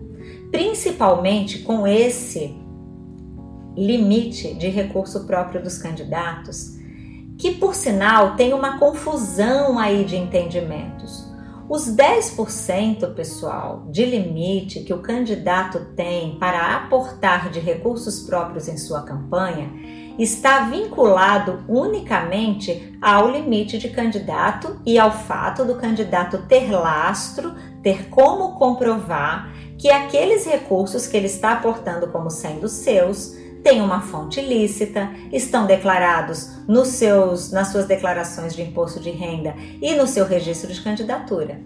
principalmente 0.52 1.58
com 1.58 1.88
esse 1.88 2.54
limite 3.76 4.54
de 4.54 4.68
recurso 4.68 5.26
próprio 5.26 5.60
dos 5.60 5.78
candidatos, 5.78 6.78
que 7.36 7.56
por 7.56 7.74
sinal 7.74 8.36
tem 8.36 8.54
uma 8.54 8.78
confusão 8.78 9.76
aí 9.76 10.04
de 10.04 10.16
entendimentos. 10.16 11.26
Os 11.68 11.88
10%, 11.88 13.12
pessoal, 13.12 13.88
de 13.90 14.04
limite 14.04 14.84
que 14.84 14.94
o 14.94 15.02
candidato 15.02 15.86
tem 15.96 16.38
para 16.38 16.76
aportar 16.76 17.50
de 17.50 17.58
recursos 17.58 18.20
próprios 18.20 18.68
em 18.68 18.78
sua 18.78 19.02
campanha 19.02 19.97
está 20.18 20.60
vinculado 20.64 21.64
unicamente 21.68 22.98
ao 23.00 23.30
limite 23.30 23.78
de 23.78 23.88
candidato 23.90 24.80
e 24.84 24.98
ao 24.98 25.12
fato 25.12 25.64
do 25.64 25.76
candidato 25.76 26.38
ter 26.48 26.70
lastro, 26.70 27.54
ter 27.82 28.08
como 28.08 28.58
comprovar 28.58 29.52
que 29.78 29.90
aqueles 29.90 30.44
recursos 30.44 31.06
que 31.06 31.16
ele 31.16 31.26
está 31.26 31.52
aportando 31.52 32.08
como 32.08 32.30
sendo 32.30 32.68
seus 32.68 33.36
têm 33.62 33.80
uma 33.80 34.00
fonte 34.00 34.40
lícita, 34.40 35.10
estão 35.32 35.66
declarados 35.66 36.66
nos 36.66 36.88
seus, 36.88 37.50
nas 37.52 37.68
suas 37.68 37.86
declarações 37.86 38.54
de 38.54 38.62
imposto 38.62 39.00
de 39.00 39.10
renda 39.10 39.54
e 39.80 39.94
no 39.94 40.06
seu 40.06 40.24
registro 40.24 40.72
de 40.72 40.80
candidatura. 40.80 41.60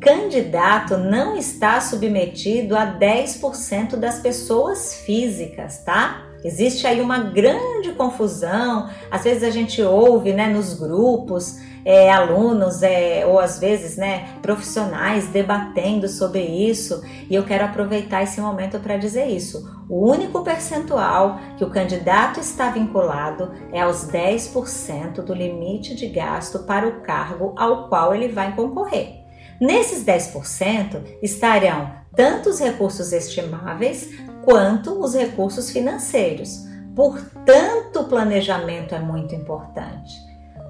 Candidato 0.00 0.96
não 0.96 1.36
está 1.36 1.80
submetido 1.80 2.76
a 2.76 2.86
10% 2.98 3.96
das 3.96 4.20
pessoas 4.20 4.94
físicas, 4.94 5.82
tá? 5.84 6.27
Existe 6.44 6.86
aí 6.86 7.00
uma 7.00 7.18
grande 7.18 7.92
confusão. 7.92 8.88
Às 9.10 9.24
vezes 9.24 9.42
a 9.42 9.50
gente 9.50 9.82
ouve, 9.82 10.32
né, 10.32 10.46
nos 10.46 10.74
grupos, 10.74 11.56
é, 11.84 12.10
alunos 12.10 12.82
é, 12.82 13.24
ou 13.26 13.38
às 13.38 13.58
vezes, 13.58 13.96
né, 13.96 14.28
profissionais 14.42 15.28
debatendo 15.28 16.08
sobre 16.08 16.40
isso. 16.40 17.02
E 17.28 17.34
eu 17.34 17.44
quero 17.44 17.64
aproveitar 17.64 18.22
esse 18.22 18.40
momento 18.40 18.78
para 18.78 18.96
dizer 18.96 19.26
isso. 19.26 19.68
O 19.88 20.06
único 20.10 20.42
percentual 20.42 21.40
que 21.56 21.64
o 21.64 21.70
candidato 21.70 22.40
está 22.40 22.70
vinculado 22.70 23.52
é 23.72 23.80
aos 23.80 24.06
10% 24.06 25.22
do 25.22 25.32
limite 25.32 25.94
de 25.94 26.08
gasto 26.08 26.60
para 26.60 26.86
o 26.86 27.00
cargo 27.00 27.54
ao 27.56 27.88
qual 27.88 28.14
ele 28.14 28.28
vai 28.28 28.54
concorrer. 28.54 29.18
Nesses 29.60 30.04
10% 30.04 31.02
estarão 31.22 31.90
tanto 32.14 32.50
os 32.50 32.60
recursos 32.60 33.12
estimáveis 33.12 34.10
quanto 34.48 34.98
os 34.98 35.14
recursos 35.14 35.70
financeiros. 35.70 36.66
Portanto, 36.96 38.00
o 38.00 38.04
planejamento 38.04 38.94
é 38.94 38.98
muito 38.98 39.34
importante, 39.34 40.14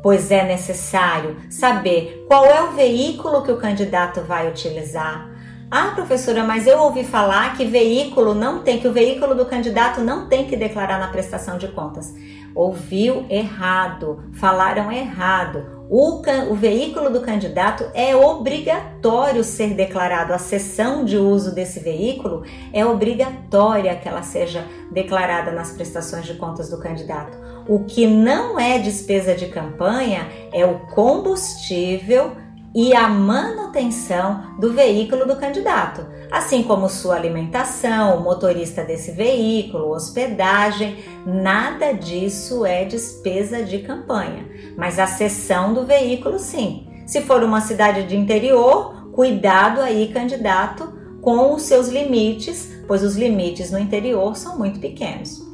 pois 0.03 0.33
é 0.33 0.45
necessário 0.45 1.37
saber 1.49 2.25
qual 2.27 2.45
é 2.45 2.61
o 2.61 2.73
veículo 2.73 3.45
que 3.45 3.53
o 3.53 3.57
candidato 3.57 4.21
vai 4.23 4.49
utilizar. 4.49 5.31
Ah, 5.71 5.93
professora, 5.95 6.43
mas 6.43 6.67
eu 6.67 6.81
ouvi 6.81 7.05
falar 7.05 7.57
que 7.57 7.65
veículo 7.65 8.35
não 8.35 8.65
tem, 8.65 8.81
que 8.81 8.89
o 8.89 8.93
veículo 8.93 9.33
do 9.33 9.47
candidato 9.47 10.01
não 10.01 10.29
tem 10.29 10.49
que 10.49 10.57
declarar 10.57 10.99
na 10.99 11.07
prestação 11.07 11.57
de 11.57 11.69
contas. 11.69 12.13
Ouviu 12.57 13.27
errado, 13.31 14.25
falaram 14.33 14.91
errado. 14.91 15.78
O, 15.91 16.21
o, 16.51 16.55
veículo 16.55 17.09
do 17.09 17.23
candidato 17.23 17.91
é 17.95 18.15
obrigatório 18.15 19.43
ser 19.43 19.73
declarado. 19.73 20.35
A 20.35 20.39
cessão 20.39 21.03
de 21.03 21.17
uso 21.17 21.55
desse 21.55 21.81
veículo 21.81 22.43
é 22.75 22.85
obrigatória 22.85 23.97
que 23.97 24.07
ela 24.07 24.23
seja 24.23 24.67
declarada 24.93 25.51
nas 25.51 25.73
prestações 25.73 26.27
de 26.27 26.35
contas 26.35 26.69
do 26.69 26.79
candidato. 26.79 27.39
O 27.67 27.85
que 27.85 28.07
não 28.07 28.61
é 28.61 28.79
despesa 28.79 29.35
de 29.35 29.47
campanha 29.47 30.29
é 30.53 30.65
o 30.67 30.79
combustível 30.95 32.33
e 32.75 32.95
a 32.95 33.09
manutenção 33.09 34.57
do 34.59 34.73
veículo 34.73 35.27
do 35.27 35.37
candidato, 35.37 36.07
assim 36.31 36.63
como 36.63 36.89
sua 36.89 37.17
alimentação, 37.17 38.17
o 38.17 38.23
motorista 38.23 38.85
desse 38.85 39.13
veículo, 39.13 39.91
hospedagem, 39.91 40.99
nada 41.27 41.93
disso 41.93 42.67
é 42.67 42.85
despesa 42.85 43.63
de 43.63 43.79
campanha, 43.79 44.47
mas 44.77 44.99
a 44.99 45.07
cessão 45.07 45.73
do 45.73 45.85
veículo 45.85 46.39
sim. 46.39 46.87
Se 47.07 47.23
for 47.23 47.43
uma 47.43 47.61
cidade 47.61 48.05
de 48.05 48.17
interior, 48.17 49.11
cuidado 49.13 49.81
aí, 49.81 50.09
candidato, 50.13 50.93
com 51.23 51.55
os 51.55 51.63
seus 51.63 51.89
limites, 51.89 52.71
pois 52.87 53.03
os 53.03 53.17
limites 53.17 53.71
no 53.71 53.79
interior 53.79 54.37
são 54.37 54.59
muito 54.59 54.79
pequenos. 54.79 55.47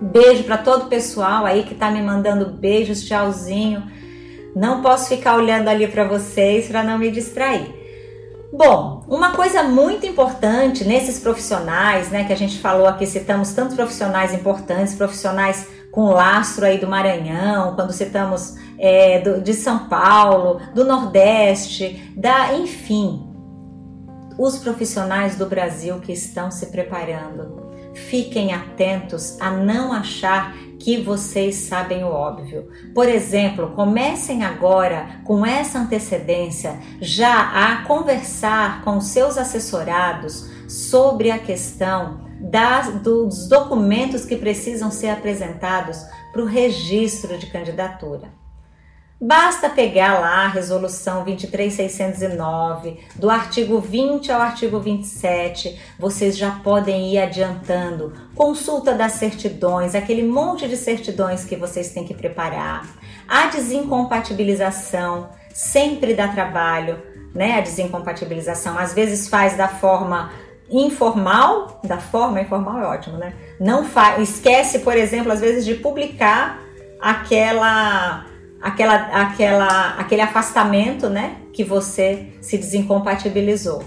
Beijo 0.00 0.44
para 0.44 0.56
todo 0.56 0.84
o 0.84 0.88
pessoal 0.88 1.44
aí 1.44 1.62
que 1.62 1.74
está 1.74 1.90
me 1.90 2.00
mandando 2.02 2.46
beijos, 2.46 3.04
tchauzinho. 3.04 3.82
Não 4.54 4.82
posso 4.82 5.08
ficar 5.08 5.36
olhando 5.36 5.68
ali 5.68 5.86
para 5.86 6.04
vocês 6.04 6.68
para 6.68 6.82
não 6.82 6.98
me 6.98 7.10
distrair. 7.10 7.80
Bom, 8.52 9.04
uma 9.06 9.30
coisa 9.30 9.62
muito 9.62 10.04
importante 10.06 10.84
nesses 10.84 11.20
profissionais, 11.20 12.10
né, 12.10 12.24
que 12.24 12.32
a 12.32 12.36
gente 12.36 12.58
falou 12.58 12.86
aqui, 12.86 13.06
citamos 13.06 13.52
tantos 13.52 13.76
profissionais 13.76 14.34
importantes, 14.34 14.94
profissionais 14.94 15.68
com 15.92 16.10
lastro 16.10 16.66
aí 16.66 16.78
do 16.78 16.88
Maranhão, 16.88 17.76
quando 17.76 17.92
citamos 17.92 18.56
é, 18.76 19.20
do, 19.20 19.40
de 19.40 19.54
São 19.54 19.88
Paulo, 19.88 20.60
do 20.74 20.84
Nordeste, 20.84 22.12
da, 22.16 22.54
enfim, 22.54 23.24
os 24.36 24.58
profissionais 24.58 25.36
do 25.36 25.46
Brasil 25.46 26.00
que 26.00 26.12
estão 26.12 26.50
se 26.50 26.66
preparando. 26.66 27.70
Fiquem 27.94 28.52
atentos 28.52 29.40
a 29.40 29.50
não 29.50 29.92
achar 29.92 30.54
que 30.80 30.96
vocês 31.02 31.56
sabem 31.56 32.02
o 32.02 32.08
óbvio. 32.08 32.68
Por 32.94 33.06
exemplo, 33.08 33.72
comecem 33.76 34.42
agora 34.42 35.20
com 35.24 35.44
essa 35.44 35.78
antecedência 35.78 36.80
já 37.00 37.50
a 37.52 37.84
conversar 37.84 38.82
com 38.82 39.00
seus 39.00 39.36
assessorados 39.36 40.50
sobre 40.66 41.30
a 41.30 41.38
questão 41.38 42.28
das, 42.40 42.88
dos 43.02 43.46
documentos 43.46 44.24
que 44.24 44.36
precisam 44.36 44.90
ser 44.90 45.10
apresentados 45.10 45.98
para 46.32 46.42
o 46.42 46.46
registro 46.46 47.36
de 47.36 47.46
candidatura. 47.46 48.39
Basta 49.22 49.68
pegar 49.68 50.18
lá 50.18 50.46
a 50.46 50.48
resolução 50.48 51.24
23609, 51.24 53.00
do 53.16 53.28
artigo 53.28 53.78
20 53.78 54.32
ao 54.32 54.40
artigo 54.40 54.80
27, 54.80 55.78
vocês 55.98 56.38
já 56.38 56.52
podem 56.52 57.12
ir 57.12 57.18
adiantando. 57.18 58.14
Consulta 58.34 58.94
das 58.94 59.12
certidões, 59.12 59.94
aquele 59.94 60.22
monte 60.22 60.66
de 60.66 60.74
certidões 60.74 61.44
que 61.44 61.54
vocês 61.54 61.92
têm 61.92 62.06
que 62.06 62.14
preparar. 62.14 62.88
A 63.28 63.48
desincompatibilização 63.48 65.28
sempre 65.52 66.14
dá 66.14 66.28
trabalho, 66.28 66.98
né? 67.34 67.58
A 67.58 67.60
desincompatibilização 67.60 68.78
às 68.78 68.94
vezes 68.94 69.28
faz 69.28 69.54
da 69.54 69.68
forma 69.68 70.32
informal, 70.70 71.78
da 71.84 71.98
forma 71.98 72.40
informal 72.40 72.78
é 72.78 72.86
ótimo, 72.86 73.18
né? 73.18 73.34
Não 73.60 73.84
faz, 73.84 74.30
esquece, 74.30 74.78
por 74.78 74.96
exemplo, 74.96 75.30
às 75.30 75.40
vezes 75.40 75.62
de 75.66 75.74
publicar 75.74 76.58
aquela 76.98 78.29
aquela, 78.60 78.94
aquela, 78.94 79.90
aquele 79.98 80.22
afastamento, 80.22 81.08
né, 81.08 81.36
que 81.52 81.64
você 81.64 82.34
se 82.40 82.56
desincompatibilizou. 82.58 83.82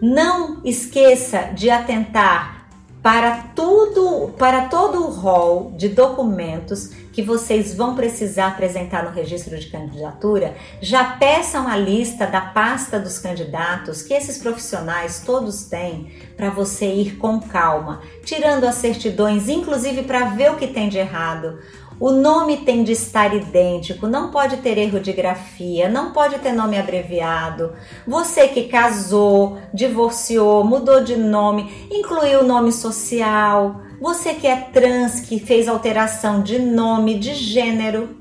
Não 0.00 0.60
esqueça 0.64 1.50
de 1.54 1.70
atentar 1.70 2.58
para 3.02 3.36
tudo, 3.54 4.34
para 4.36 4.66
todo 4.66 5.04
o 5.06 5.10
rol 5.10 5.72
de 5.76 5.88
documentos 5.88 6.90
que 7.12 7.22
vocês 7.22 7.74
vão 7.74 7.96
precisar 7.96 8.48
apresentar 8.48 9.04
no 9.04 9.10
registro 9.10 9.58
de 9.58 9.66
candidatura, 9.66 10.54
já 10.80 11.04
peçam 11.16 11.66
a 11.66 11.76
lista 11.76 12.26
da 12.26 12.40
pasta 12.40 12.98
dos 13.00 13.18
candidatos 13.18 14.02
que 14.02 14.14
esses 14.14 14.38
profissionais 14.38 15.22
todos 15.26 15.64
têm 15.64 16.12
para 16.36 16.50
você 16.50 16.86
ir 16.86 17.16
com 17.16 17.40
calma, 17.40 18.02
tirando 18.24 18.64
as 18.64 18.76
certidões, 18.76 19.48
inclusive 19.48 20.02
para 20.02 20.26
ver 20.26 20.52
o 20.52 20.56
que 20.56 20.68
tem 20.68 20.88
de 20.88 20.98
errado. 20.98 21.58
O 22.00 22.12
nome 22.12 22.58
tem 22.58 22.84
de 22.84 22.92
estar 22.92 23.34
idêntico, 23.34 24.06
não 24.06 24.30
pode 24.30 24.58
ter 24.58 24.78
erro 24.78 25.00
de 25.00 25.12
grafia, 25.12 25.88
não 25.88 26.12
pode 26.12 26.38
ter 26.38 26.52
nome 26.52 26.78
abreviado. 26.78 27.72
Você 28.06 28.46
que 28.46 28.68
casou, 28.68 29.58
divorciou, 29.74 30.62
mudou 30.62 31.02
de 31.02 31.16
nome, 31.16 31.88
incluiu 31.90 32.40
o 32.40 32.46
nome 32.46 32.70
social. 32.70 33.80
Você 34.00 34.34
que 34.34 34.46
é 34.46 34.54
trans, 34.56 35.18
que 35.20 35.40
fez 35.40 35.66
alteração 35.66 36.40
de 36.40 36.60
nome, 36.60 37.18
de 37.18 37.34
gênero. 37.34 38.16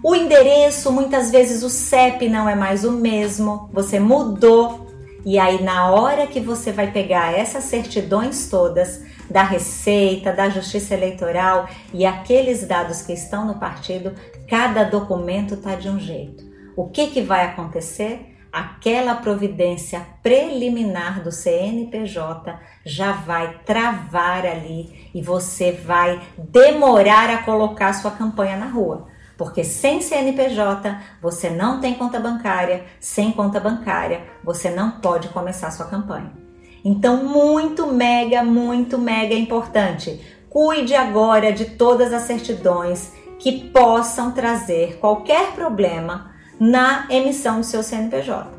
O 0.00 0.14
endereço, 0.14 0.92
muitas 0.92 1.32
vezes 1.32 1.64
o 1.64 1.70
CEP 1.70 2.28
não 2.28 2.48
é 2.48 2.54
mais 2.54 2.84
o 2.84 2.92
mesmo, 2.92 3.68
você 3.72 3.98
mudou. 3.98 4.86
E 5.24 5.38
aí, 5.38 5.62
na 5.64 5.90
hora 5.90 6.26
que 6.26 6.38
você 6.38 6.70
vai 6.70 6.92
pegar 6.92 7.32
essas 7.32 7.64
certidões 7.64 8.48
todas, 8.48 9.00
da 9.30 9.42
Receita, 9.42 10.32
da 10.32 10.48
Justiça 10.48 10.94
Eleitoral 10.94 11.68
e 11.92 12.04
aqueles 12.04 12.66
dados 12.66 13.02
que 13.02 13.12
estão 13.12 13.46
no 13.46 13.58
partido, 13.58 14.14
cada 14.48 14.84
documento 14.84 15.54
está 15.54 15.74
de 15.74 15.88
um 15.88 15.98
jeito. 15.98 16.44
O 16.76 16.88
que, 16.88 17.08
que 17.08 17.22
vai 17.22 17.44
acontecer? 17.44 18.36
Aquela 18.52 19.16
providência 19.16 20.06
preliminar 20.22 21.22
do 21.22 21.32
CNPJ 21.32 22.56
já 22.84 23.12
vai 23.12 23.58
travar 23.64 24.46
ali 24.46 25.10
e 25.12 25.20
você 25.20 25.72
vai 25.72 26.20
demorar 26.38 27.30
a 27.30 27.42
colocar 27.42 27.92
sua 27.92 28.12
campanha 28.12 28.56
na 28.56 28.66
rua. 28.66 29.08
Porque 29.36 29.64
sem 29.64 30.00
CNPJ 30.00 30.96
você 31.20 31.50
não 31.50 31.80
tem 31.80 31.94
conta 31.94 32.20
bancária, 32.20 32.84
sem 33.00 33.32
conta 33.32 33.58
bancária 33.58 34.24
você 34.44 34.70
não 34.70 35.00
pode 35.00 35.28
começar 35.28 35.72
sua 35.72 35.86
campanha. 35.86 36.43
Então, 36.84 37.24
muito 37.24 37.86
mega, 37.86 38.44
muito 38.44 38.98
mega 38.98 39.34
importante. 39.34 40.20
Cuide 40.50 40.94
agora 40.94 41.52
de 41.52 41.64
todas 41.64 42.12
as 42.12 42.22
certidões 42.22 43.12
que 43.38 43.70
possam 43.70 44.32
trazer 44.32 44.98
qualquer 44.98 45.52
problema 45.52 46.32
na 46.60 47.06
emissão 47.10 47.60
do 47.60 47.66
seu 47.66 47.82
CNPJ. 47.82 48.50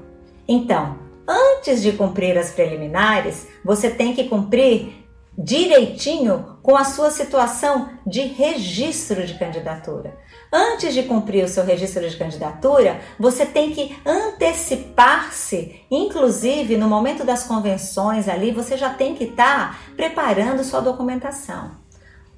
Então, 0.47 0.97
antes 1.27 1.81
de 1.81 1.91
cumprir 1.91 2.37
as 2.37 2.51
preliminares, 2.51 3.47
você 3.63 3.89
tem 3.89 4.13
que 4.13 4.25
cumprir 4.25 5.05
direitinho 5.37 6.57
com 6.61 6.75
a 6.75 6.83
sua 6.83 7.11
situação 7.11 7.89
de 8.05 8.21
registro 8.21 9.25
de 9.25 9.37
candidatura. 9.37 10.17
Antes 10.51 10.93
de 10.93 11.03
cumprir 11.03 11.43
o 11.43 11.47
seu 11.47 11.65
registro 11.65 12.07
de 12.07 12.15
candidatura, 12.15 13.01
você 13.19 13.45
tem 13.45 13.71
que 13.71 13.97
antecipar-se, 14.05 15.81
inclusive 15.89 16.77
no 16.77 16.87
momento 16.87 17.23
das 17.23 17.43
convenções 17.43 18.29
ali, 18.29 18.51
você 18.51 18.77
já 18.77 18.93
tem 18.93 19.15
que 19.15 19.25
estar 19.25 19.71
tá 19.71 19.79
preparando 19.95 20.63
sua 20.63 20.79
documentação. 20.81 21.83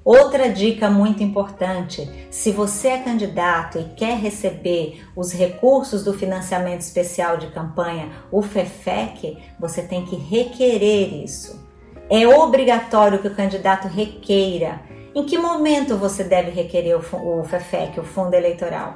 Outra 0.04 0.48
dica 0.48 0.88
muito 0.88 1.22
importante: 1.22 2.08
se 2.30 2.50
você 2.50 2.88
é 2.88 2.98
candidato 2.98 3.78
e 3.78 3.84
quer 3.94 4.16
receber 4.16 5.04
os 5.14 5.32
recursos 5.32 6.02
do 6.02 6.14
financiamento 6.14 6.80
especial 6.80 7.36
de 7.36 7.48
campanha, 7.48 8.10
o 8.32 8.40
FEFEC, 8.40 9.36
você 9.60 9.82
tem 9.82 10.06
que 10.06 10.16
requerer 10.16 11.22
isso. 11.22 11.68
É 12.10 12.26
obrigatório 12.26 13.18
que 13.18 13.28
o 13.28 13.34
candidato 13.34 13.86
requeira 13.86 14.80
em 15.18 15.24
que 15.24 15.36
momento 15.36 15.96
você 15.96 16.22
deve 16.22 16.52
requerer 16.52 16.96
o 16.96 17.42
FEFEC, 17.42 17.98
o 17.98 18.04
Fundo 18.04 18.34
Eleitoral? 18.34 18.94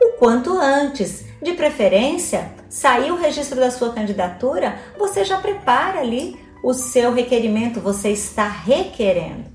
O 0.00 0.12
quanto 0.16 0.56
antes, 0.56 1.26
de 1.42 1.54
preferência, 1.54 2.52
sair 2.68 3.10
o 3.10 3.16
registro 3.16 3.58
da 3.58 3.68
sua 3.72 3.92
candidatura, 3.92 4.78
você 4.96 5.24
já 5.24 5.38
prepara 5.38 5.98
ali 5.98 6.38
o 6.62 6.72
seu 6.72 7.12
requerimento, 7.12 7.80
você 7.80 8.10
está 8.10 8.46
requerendo. 8.46 9.46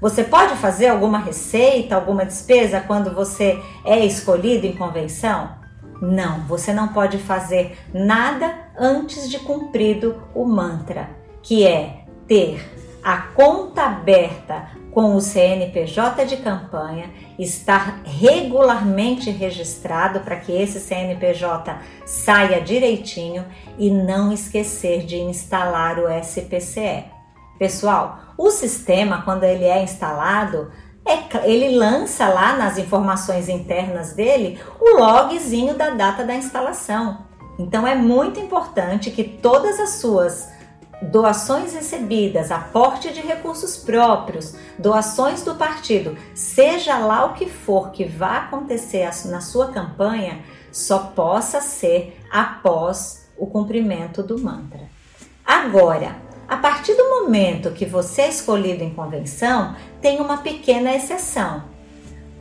Você 0.00 0.22
pode 0.22 0.54
fazer 0.58 0.86
alguma 0.86 1.18
receita, 1.18 1.96
alguma 1.96 2.24
despesa 2.24 2.80
quando 2.80 3.12
você 3.12 3.60
é 3.84 4.06
escolhido 4.06 4.64
em 4.64 4.76
convenção? 4.76 5.56
Não, 6.00 6.42
você 6.42 6.72
não 6.72 6.86
pode 6.86 7.18
fazer 7.18 7.76
nada 7.92 8.54
antes 8.78 9.28
de 9.28 9.40
cumprido 9.40 10.22
o 10.36 10.44
mantra, 10.44 11.10
que 11.42 11.66
é 11.66 12.04
ter 12.28 12.64
a 13.02 13.16
conta 13.22 13.82
aberta 13.86 14.77
com 14.98 15.14
o 15.14 15.20
CNPJ 15.20 16.24
de 16.26 16.38
campanha, 16.38 17.12
estar 17.38 18.02
regularmente 18.04 19.30
registrado 19.30 20.18
para 20.18 20.34
que 20.34 20.50
esse 20.50 20.80
CNPJ 20.80 21.78
saia 22.04 22.60
direitinho 22.60 23.46
e 23.78 23.92
não 23.92 24.32
esquecer 24.32 25.04
de 25.04 25.16
instalar 25.16 26.00
o 26.00 26.08
SPCE. 26.10 27.04
Pessoal, 27.60 28.18
o 28.36 28.50
sistema, 28.50 29.22
quando 29.22 29.44
ele 29.44 29.66
é 29.66 29.84
instalado, 29.84 30.72
é, 31.06 31.48
ele 31.48 31.78
lança 31.78 32.26
lá 32.26 32.56
nas 32.56 32.76
informações 32.76 33.48
internas 33.48 34.14
dele 34.14 34.58
o 34.80 34.98
logzinho 34.98 35.74
da 35.74 35.90
data 35.90 36.24
da 36.24 36.34
instalação. 36.34 37.18
Então 37.56 37.86
é 37.86 37.94
muito 37.94 38.40
importante 38.40 39.12
que 39.12 39.22
todas 39.22 39.78
as 39.78 39.90
suas 40.00 40.57
doações 41.00 41.74
recebidas, 41.74 42.50
aporte 42.50 43.12
de 43.12 43.20
recursos 43.20 43.76
próprios, 43.76 44.54
doações 44.78 45.42
do 45.42 45.54
partido, 45.54 46.16
seja 46.34 46.98
lá 46.98 47.26
o 47.26 47.34
que 47.34 47.46
for 47.46 47.90
que 47.90 48.04
vá 48.04 48.38
acontecer 48.38 49.08
na 49.26 49.40
sua 49.40 49.68
campanha, 49.68 50.42
só 50.72 50.98
possa 51.14 51.60
ser 51.60 52.18
após 52.30 53.28
o 53.36 53.46
cumprimento 53.46 54.22
do 54.22 54.38
mantra. 54.38 54.88
Agora, 55.44 56.16
a 56.48 56.56
partir 56.56 56.94
do 56.94 57.08
momento 57.08 57.72
que 57.72 57.84
você 57.84 58.22
é 58.22 58.28
escolhido 58.28 58.82
em 58.82 58.94
convenção, 58.94 59.76
tem 60.00 60.20
uma 60.20 60.38
pequena 60.38 60.94
exceção. 60.94 61.64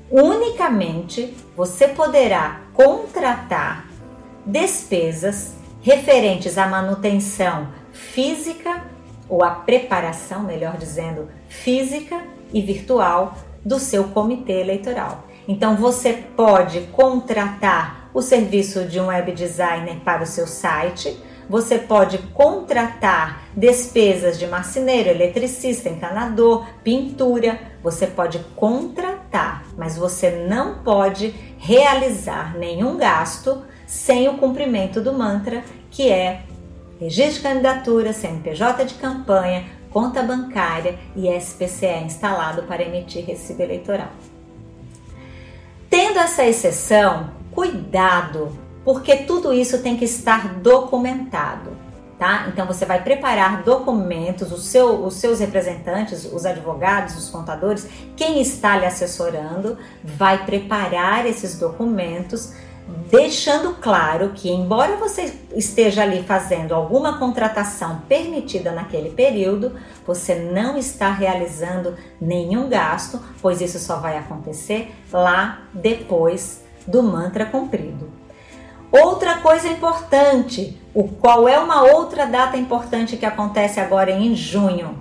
Unicamente 0.10 1.36
você 1.56 1.89
poderá 1.89 2.62
contratar 2.74 3.86
despesas 4.46 5.56
referentes 5.82 6.58
à 6.58 6.67
manutenção 6.67 7.67
física, 8.18 8.82
ou 9.30 9.44
a 9.44 9.52
preparação, 9.52 10.42
melhor 10.42 10.76
dizendo, 10.76 11.30
física 11.48 12.20
e 12.52 12.60
virtual 12.64 13.38
do 13.64 13.78
seu 13.78 14.06
comitê 14.06 14.54
eleitoral. 14.54 15.26
Então 15.48 15.76
você 15.76 16.14
pode 16.36 16.82
contratar 16.94 18.10
o 18.16 18.24
serviço 18.24 18.86
de 18.86 19.00
um 19.00 19.10
web 19.10 19.32
designer 19.34 19.98
para 19.98 20.24
o 20.24 20.26
seu 20.26 20.48
site, 20.48 21.16
você 21.48 21.78
pode 21.78 22.18
contratar 22.34 23.44
despesas 23.56 24.40
de 24.40 24.48
marceneiro, 24.48 25.10
eletricista, 25.10 25.88
encanador, 25.88 26.66
pintura, 26.84 27.60
você 27.84 28.08
pode 28.08 28.40
contratar, 28.56 29.64
mas 29.78 29.96
você 29.96 30.32
não 30.50 30.80
pode 30.80 31.36
realizar 31.60 32.58
nenhum 32.58 32.98
gasto 32.98 33.62
sem 33.86 34.28
o 34.28 34.38
cumprimento 34.38 35.00
do 35.00 35.14
mantra, 35.14 35.64
que 35.92 36.12
é 36.12 36.47
registro 37.00 37.36
de 37.36 37.42
candidatura, 37.42 38.14
CNPJ 38.14 38.86
de 38.86 38.94
campanha, 38.96 39.66
conta 39.92 40.22
bancária 40.22 40.98
e 41.16 41.28
SPCE 41.30 42.04
instalado 42.06 42.64
para 42.64 42.84
emitir 42.84 43.26
recibo 43.26 43.64
eleitoral. 43.64 44.10
Tendo 45.90 46.20
essa 46.20 46.46
exceção, 46.46 47.32
cuidado, 47.52 48.58
porque 48.84 49.18
tudo 49.18 49.54
isso 49.54 49.82
tem 49.82 49.98
que 49.98 50.06
estar 50.06 50.60
documentado. 50.60 51.78
Tá? 52.18 52.48
Então 52.48 52.66
você 52.66 52.84
vai 52.84 53.04
preparar 53.04 53.62
documentos, 53.62 54.52
seu, 54.64 55.06
os 55.06 55.16
seus 55.16 55.40
representantes, 55.40 56.26
os 56.26 56.48
advogados, 56.48 57.16
os 57.16 57.30
contadores, 57.30 57.88
quem 58.16 58.42
está 58.42 58.76
lhe 58.76 58.88
assessorando, 58.88 59.78
vai 60.04 60.44
preparar 60.44 61.28
esses 61.28 61.60
documentos 61.60 62.54
deixando 63.10 63.73
claro 63.76 64.32
que, 64.34 64.50
embora 64.50 64.95
você 64.95 65.34
esteja 65.56 66.04
ali 66.04 66.23
fazendo 66.23 66.73
alguma 66.73 67.17
contratação 67.17 68.02
permitida 68.08 68.71
naquele 68.71 69.10
período, 69.10 69.76
você 70.06 70.36
não 70.36 70.78
está 70.78 71.12
realizando 71.12 71.95
nenhum 72.19 72.69
gasto, 72.69 73.19
pois 73.41 73.62
isso 73.62 73.80
só 73.80 73.97
vai 73.97 74.17
acontecer 74.17 74.93
lá 75.12 75.63
depois 75.73 76.63
do 76.88 77.04
mantra 77.04 77.45
cumprido. 77.45 78.10
Outra 78.89 79.39
coisa 79.39 79.67
importante, 79.67 80.82
o 80.93 81.10
qual 81.10 81.47
é 81.47 81.60
uma 81.60 81.84
outra 81.84 82.26
data 82.26 82.56
importante 82.56 83.17
que 83.17 83.26
acontece 83.26 83.82
agora 83.82 84.12
em 84.12 84.34
junho? 84.34 84.97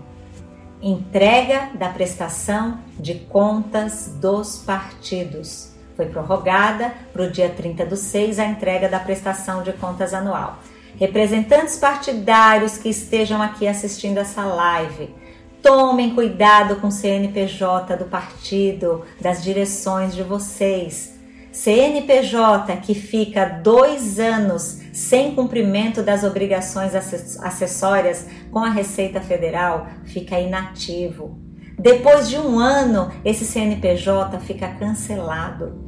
Entrega 0.82 1.70
da 1.74 1.88
prestação 1.88 2.80
de 2.98 3.14
contas 3.14 4.08
dos 4.20 4.58
partidos. 4.58 5.75
Foi 5.96 6.06
prorrogada 6.06 6.92
para 7.12 7.22
o 7.22 7.30
dia 7.30 7.48
30 7.48 7.86
do 7.86 7.96
6 7.96 8.38
a 8.38 8.44
entrega 8.44 8.88
da 8.88 9.00
prestação 9.00 9.62
de 9.62 9.72
contas 9.72 10.12
anual. 10.12 10.58
Representantes 10.98 11.76
partidários 11.76 12.76
que 12.78 12.88
estejam 12.88 13.40
aqui 13.40 13.66
assistindo 13.66 14.18
essa 14.18 14.44
live, 14.44 15.14
tomem 15.62 16.14
cuidado 16.14 16.76
com 16.76 16.88
o 16.88 16.92
CNPJ 16.92 17.96
do 17.96 18.04
partido, 18.04 19.04
das 19.20 19.42
direções 19.42 20.14
de 20.14 20.22
vocês. 20.22 21.16
CNPJ 21.50 22.76
que 22.76 22.94
fica 22.94 23.46
dois 23.46 24.18
anos 24.18 24.80
sem 24.92 25.34
cumprimento 25.34 26.02
das 26.02 26.24
obrigações 26.24 26.94
acessórias 26.94 28.26
com 28.50 28.58
a 28.58 28.70
Receita 28.70 29.20
Federal 29.20 29.86
fica 30.04 30.38
inativo. 30.38 31.38
Depois 31.78 32.28
de 32.28 32.38
um 32.38 32.58
ano, 32.58 33.10
esse 33.24 33.44
CNPJ 33.44 34.38
fica 34.40 34.68
cancelado. 34.68 35.85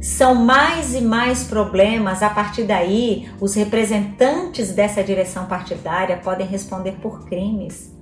São 0.00 0.34
mais 0.34 0.94
e 0.94 1.00
mais 1.00 1.44
problemas, 1.44 2.22
a 2.22 2.30
partir 2.30 2.62
daí, 2.62 3.28
os 3.40 3.54
representantes 3.54 4.72
dessa 4.72 5.02
direção 5.02 5.46
partidária 5.46 6.16
podem 6.18 6.46
responder 6.46 6.92
por 7.02 7.24
crimes. 7.24 7.92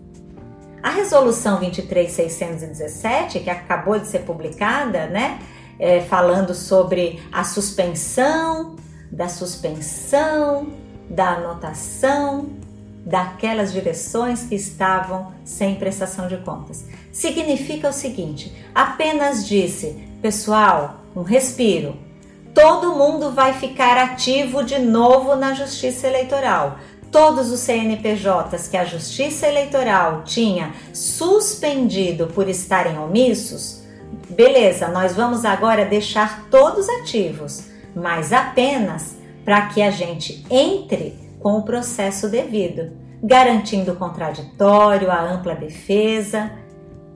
A 0.83 0.91
resolução 0.91 1.59
23617, 1.59 3.41
que 3.41 3.51
acabou 3.51 3.99
de 3.99 4.07
ser 4.07 4.21
publicada, 4.21 5.07
né, 5.07 5.39
é, 5.79 6.01
falando 6.03 6.55
sobre 6.55 7.23
a 7.33 7.43
suspensão, 7.45 8.77
da 9.11 9.29
suspensão, 9.29 10.69
da 11.09 11.35
anotação 11.35 12.47
daquelas 13.07 13.73
direções 13.73 14.43
que 14.43 14.57
estavam 14.57 15.33
sem 15.45 15.77
prestação 15.77 16.27
de 16.27 16.37
contas. 16.39 16.85
Significa 17.13 17.89
o 17.89 17.93
seguinte: 17.93 18.53
apenas 18.75 19.47
disse, 19.47 20.05
pessoal, 20.21 21.06
um 21.17 21.23
respiro. 21.23 21.97
Todo 22.55 22.95
mundo 22.95 23.33
vai 23.33 23.55
ficar 23.55 23.97
ativo 23.97 24.63
de 24.63 24.79
novo 24.79 25.35
na 25.35 25.55
Justiça 25.55 26.07
Eleitoral. 26.07 26.79
Todos 27.11 27.51
os 27.51 27.61
CNPJs 27.61 28.69
que 28.69 28.77
a 28.77 28.85
Justiça 28.85 29.47
Eleitoral 29.47 30.23
tinha 30.25 30.75
suspendido 30.93 32.27
por 32.29 32.49
estarem 32.49 32.99
omissos, 32.99 33.83
beleza, 34.29 34.89
nós 34.89 35.15
vamos 35.15 35.45
agora 35.45 35.85
deixar 35.85 36.47
todos 36.51 36.89
ativos, 36.89 37.65
mas 37.95 38.33
apenas 38.33 39.17
para 39.45 39.69
que 39.69 39.81
a 39.81 39.91
gente 39.91 40.45
entre 40.51 41.15
com 41.41 41.59
o 41.59 41.63
processo 41.63 42.29
devido, 42.29 42.91
garantindo 43.23 43.93
o 43.93 43.97
contraditório, 43.97 45.11
a 45.11 45.21
ampla 45.21 45.55
defesa, 45.55 46.51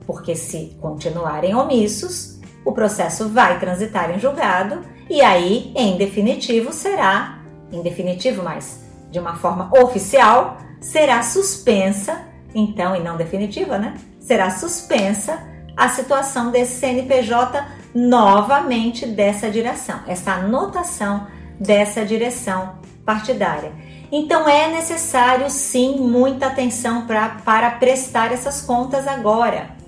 porque 0.05 0.35
se 0.35 0.77
continuarem 0.79 1.53
omissos, 1.53 2.30
o 2.63 2.71
processo 2.71 3.29
vai 3.29 3.59
transitar 3.59 4.11
em 4.11 4.19
julgado 4.19 4.81
e 5.09 5.21
aí, 5.21 5.73
em 5.75 5.97
definitivo, 5.97 6.71
será, 6.71 7.39
em 7.71 7.81
definitivo, 7.81 8.43
mas 8.43 8.81
de 9.09 9.19
uma 9.19 9.35
forma 9.35 9.69
oficial, 9.77 10.57
será 10.79 11.21
suspensa, 11.21 12.25
então, 12.55 12.95
e 12.95 12.99
não 13.01 13.17
definitiva, 13.17 13.77
né? 13.77 13.95
Será 14.19 14.49
suspensa 14.49 15.43
a 15.75 15.89
situação 15.89 16.51
desse 16.51 16.79
CNPJ 16.79 17.65
novamente 17.93 19.05
dessa 19.05 19.49
direção, 19.49 19.99
essa 20.07 20.33
anotação 20.33 21.27
dessa 21.59 22.05
direção 22.05 22.79
partidária. 23.05 23.71
Então 24.11 24.47
é 24.47 24.67
necessário 24.67 25.49
sim 25.49 25.97
muita 25.97 26.47
atenção 26.47 27.05
pra, 27.05 27.41
para 27.45 27.71
prestar 27.71 28.31
essas 28.31 28.61
contas 28.61 29.07
agora. 29.07 29.80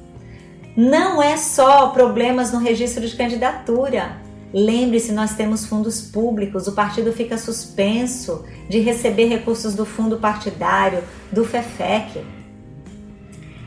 Não 0.76 1.22
é 1.22 1.38
só 1.38 1.90
problemas 1.90 2.52
no 2.52 2.60
registro 2.60 3.08
de 3.08 3.16
candidatura. 3.16 4.18
Lembre-se, 4.54 5.12
nós 5.12 5.36
temos 5.36 5.66
fundos 5.66 6.02
públicos, 6.02 6.68
o 6.68 6.74
partido 6.74 7.12
fica 7.12 7.38
suspenso 7.38 8.46
de 8.70 8.80
receber 8.80 9.26
recursos 9.26 9.74
do 9.74 9.86
fundo 9.86 10.18
partidário, 10.18 11.04
do 11.32 11.44
FEFEC. 11.44 12.24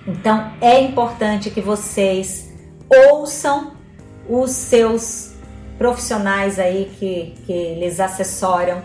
Então 0.07 0.53
é 0.61 0.81
importante 0.81 1.51
que 1.51 1.61
vocês 1.61 2.53
ouçam 3.11 3.73
os 4.29 4.51
seus 4.53 5.33
profissionais 5.77 6.59
aí 6.59 6.91
que, 6.99 7.35
que 7.45 7.75
lhes 7.75 8.01
assessoram 8.01 8.83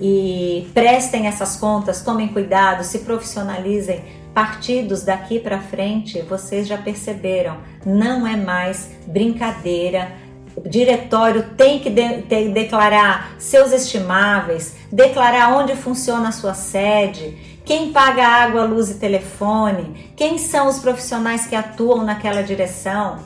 e 0.00 0.70
prestem 0.72 1.26
essas 1.26 1.56
contas, 1.56 2.02
tomem 2.02 2.28
cuidado, 2.28 2.84
se 2.84 3.00
profissionalizem 3.00 4.04
partidos 4.38 5.02
daqui 5.02 5.40
para 5.40 5.58
frente, 5.58 6.22
vocês 6.22 6.68
já 6.68 6.78
perceberam, 6.78 7.56
não 7.84 8.24
é 8.24 8.36
mais 8.36 8.88
brincadeira. 9.04 10.12
O 10.54 10.68
diretório 10.68 11.42
tem 11.56 11.80
que 11.80 11.90
de, 11.90 12.22
de, 12.22 12.48
declarar 12.50 13.32
seus 13.36 13.72
estimáveis, 13.72 14.76
declarar 14.92 15.56
onde 15.56 15.74
funciona 15.74 16.28
a 16.28 16.32
sua 16.32 16.54
sede, 16.54 17.36
quem 17.64 17.90
paga 17.90 18.24
água, 18.28 18.62
luz 18.62 18.90
e 18.90 19.00
telefone, 19.00 20.12
quem 20.14 20.38
são 20.38 20.68
os 20.68 20.78
profissionais 20.78 21.48
que 21.48 21.56
atuam 21.56 22.04
naquela 22.04 22.40
direção. 22.40 23.18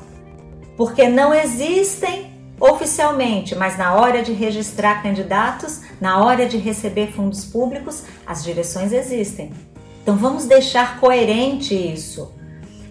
Porque 0.78 1.10
não 1.10 1.34
existem 1.34 2.32
oficialmente, 2.58 3.54
mas 3.54 3.76
na 3.76 3.96
hora 3.96 4.22
de 4.22 4.32
registrar 4.32 5.02
candidatos, 5.02 5.82
na 6.00 6.24
hora 6.24 6.46
de 6.46 6.56
receber 6.56 7.12
fundos 7.12 7.44
públicos, 7.44 8.04
as 8.26 8.42
direções 8.42 8.94
existem. 8.94 9.52
Então 10.02 10.16
vamos 10.16 10.46
deixar 10.46 10.98
coerente 10.98 11.74
isso. 11.74 12.32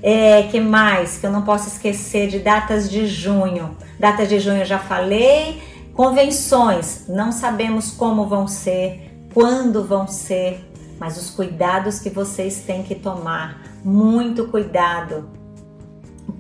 É, 0.02 0.43
que 0.43 0.60
mais 0.60 1.17
que 1.17 1.26
eu 1.28 1.32
não 1.32 1.43
posso 1.43 1.67
esquecer 1.67 2.28
de 2.28 2.39
datas 2.39 2.89
de 2.89 3.06
junho? 3.06 3.78
Datas 4.00 4.30
de 4.30 4.39
junho 4.39 4.60
eu 4.60 4.65
já 4.65 4.80
falei. 4.80 5.62
Convenções, 5.93 7.06
não 7.08 7.32
sabemos 7.32 7.91
como 7.91 8.26
vão 8.26 8.47
ser, 8.47 9.12
quando 9.34 9.84
vão 9.84 10.08
ser, 10.08 10.65
mas 10.97 11.17
os 11.17 11.30
cuidados 11.30 12.00
que 12.00 12.10
vocês 12.10 12.63
têm 12.65 12.82
que 12.82 12.95
tomar, 12.95 13.62
muito 13.84 14.47
cuidado. 14.47 15.30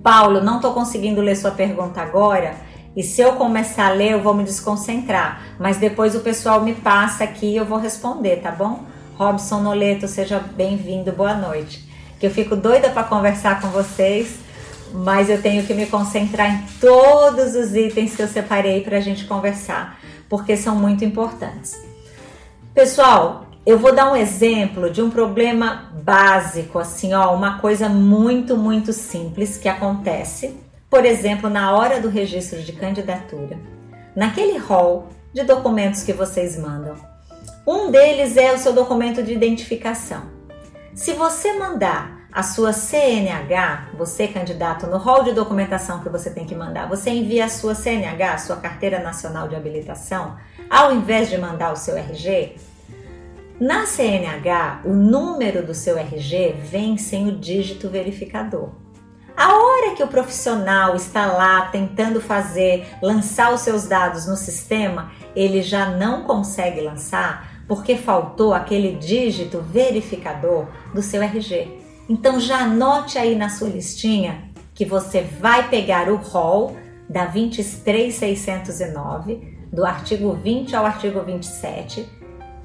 Paulo, 0.01 0.41
não 0.41 0.55
estou 0.55 0.73
conseguindo 0.73 1.21
ler 1.21 1.35
sua 1.35 1.51
pergunta 1.51 2.01
agora. 2.01 2.55
E 2.95 3.03
se 3.03 3.21
eu 3.21 3.33
começar 3.33 3.87
a 3.87 3.93
ler, 3.93 4.13
eu 4.13 4.21
vou 4.21 4.33
me 4.33 4.43
desconcentrar. 4.43 5.41
Mas 5.59 5.77
depois 5.77 6.15
o 6.15 6.21
pessoal 6.21 6.61
me 6.61 6.73
passa 6.73 7.23
aqui 7.23 7.47
e 7.47 7.57
eu 7.57 7.65
vou 7.65 7.77
responder, 7.77 8.37
tá 8.37 8.51
bom? 8.51 8.85
Robson 9.21 9.59
Noleto, 9.59 10.07
seja 10.07 10.39
bem-vindo, 10.39 11.11
boa 11.11 11.35
noite. 11.35 11.87
Que 12.19 12.25
eu 12.25 12.31
fico 12.31 12.55
doida 12.55 12.89
para 12.89 13.03
conversar 13.03 13.61
com 13.61 13.67
vocês, 13.67 14.39
mas 14.91 15.29
eu 15.29 15.39
tenho 15.39 15.63
que 15.63 15.75
me 15.75 15.85
concentrar 15.85 16.51
em 16.51 16.65
todos 16.79 17.53
os 17.53 17.75
itens 17.75 18.15
que 18.15 18.23
eu 18.23 18.27
separei 18.27 18.81
para 18.81 18.97
a 18.97 18.99
gente 18.99 19.25
conversar, 19.25 19.99
porque 20.27 20.57
são 20.57 20.75
muito 20.75 21.05
importantes. 21.05 21.79
Pessoal, 22.73 23.45
eu 23.63 23.77
vou 23.77 23.93
dar 23.93 24.11
um 24.11 24.15
exemplo 24.15 24.89
de 24.89 25.03
um 25.03 25.11
problema 25.11 25.91
básico, 26.03 26.79
assim, 26.79 27.13
ó, 27.13 27.31
uma 27.35 27.59
coisa 27.59 27.87
muito, 27.87 28.57
muito 28.57 28.91
simples 28.91 29.55
que 29.55 29.69
acontece, 29.69 30.57
por 30.89 31.05
exemplo, 31.05 31.47
na 31.47 31.71
hora 31.75 32.01
do 32.01 32.09
registro 32.09 32.59
de 32.63 32.71
candidatura, 32.71 33.55
naquele 34.15 34.57
hall 34.57 35.09
de 35.31 35.43
documentos 35.43 36.01
que 36.01 36.11
vocês 36.11 36.57
mandam. 36.57 37.10
Um 37.65 37.91
deles 37.91 38.37
é 38.37 38.51
o 38.51 38.57
seu 38.57 38.73
documento 38.73 39.21
de 39.21 39.33
identificação. 39.33 40.23
Se 40.95 41.13
você 41.13 41.53
mandar 41.53 42.27
a 42.31 42.41
sua 42.41 42.73
CNH, 42.73 43.89
você 43.93 44.27
candidato, 44.27 44.87
no 44.87 44.97
rol 44.97 45.23
de 45.23 45.31
documentação 45.31 45.99
que 45.99 46.09
você 46.09 46.31
tem 46.31 46.45
que 46.45 46.55
mandar, 46.55 46.89
você 46.89 47.11
envia 47.11 47.45
a 47.45 47.49
sua 47.49 47.75
CNH, 47.75 48.33
a 48.33 48.37
sua 48.39 48.55
Carteira 48.55 48.99
Nacional 48.99 49.47
de 49.47 49.55
Habilitação, 49.55 50.37
ao 50.67 50.91
invés 50.91 51.29
de 51.29 51.37
mandar 51.37 51.71
o 51.71 51.75
seu 51.75 51.95
RG, 51.95 52.55
na 53.59 53.85
CNH, 53.85 54.81
o 54.85 54.93
número 54.93 55.63
do 55.63 55.75
seu 55.75 55.95
RG 55.99 56.55
vem 56.63 56.97
sem 56.97 57.27
o 57.27 57.37
dígito 57.37 57.89
verificador. 57.89 58.69
A 59.37 59.53
hora 59.53 59.95
que 59.95 60.03
o 60.03 60.07
profissional 60.07 60.95
está 60.95 61.27
lá 61.27 61.67
tentando 61.67 62.19
fazer, 62.19 62.87
lançar 63.03 63.53
os 63.53 63.61
seus 63.61 63.85
dados 63.85 64.25
no 64.25 64.35
sistema, 64.35 65.11
ele 65.35 65.61
já 65.61 65.91
não 65.91 66.23
consegue 66.23 66.81
lançar 66.81 67.50
porque 67.71 67.95
faltou 67.95 68.53
aquele 68.53 68.97
dígito 68.97 69.61
verificador 69.61 70.67
do 70.93 71.01
seu 71.01 71.23
RG. 71.23 71.79
Então 72.09 72.37
já 72.37 72.63
anote 72.63 73.17
aí 73.17 73.33
na 73.33 73.47
sua 73.47 73.69
listinha 73.69 74.51
que 74.73 74.83
você 74.83 75.21
vai 75.21 75.69
pegar 75.69 76.09
o 76.09 76.17
rol 76.17 76.75
da 77.09 77.23
23609, 77.23 79.57
do 79.71 79.85
artigo 79.85 80.33
20 80.33 80.75
ao 80.75 80.85
artigo 80.85 81.21
27, 81.21 82.05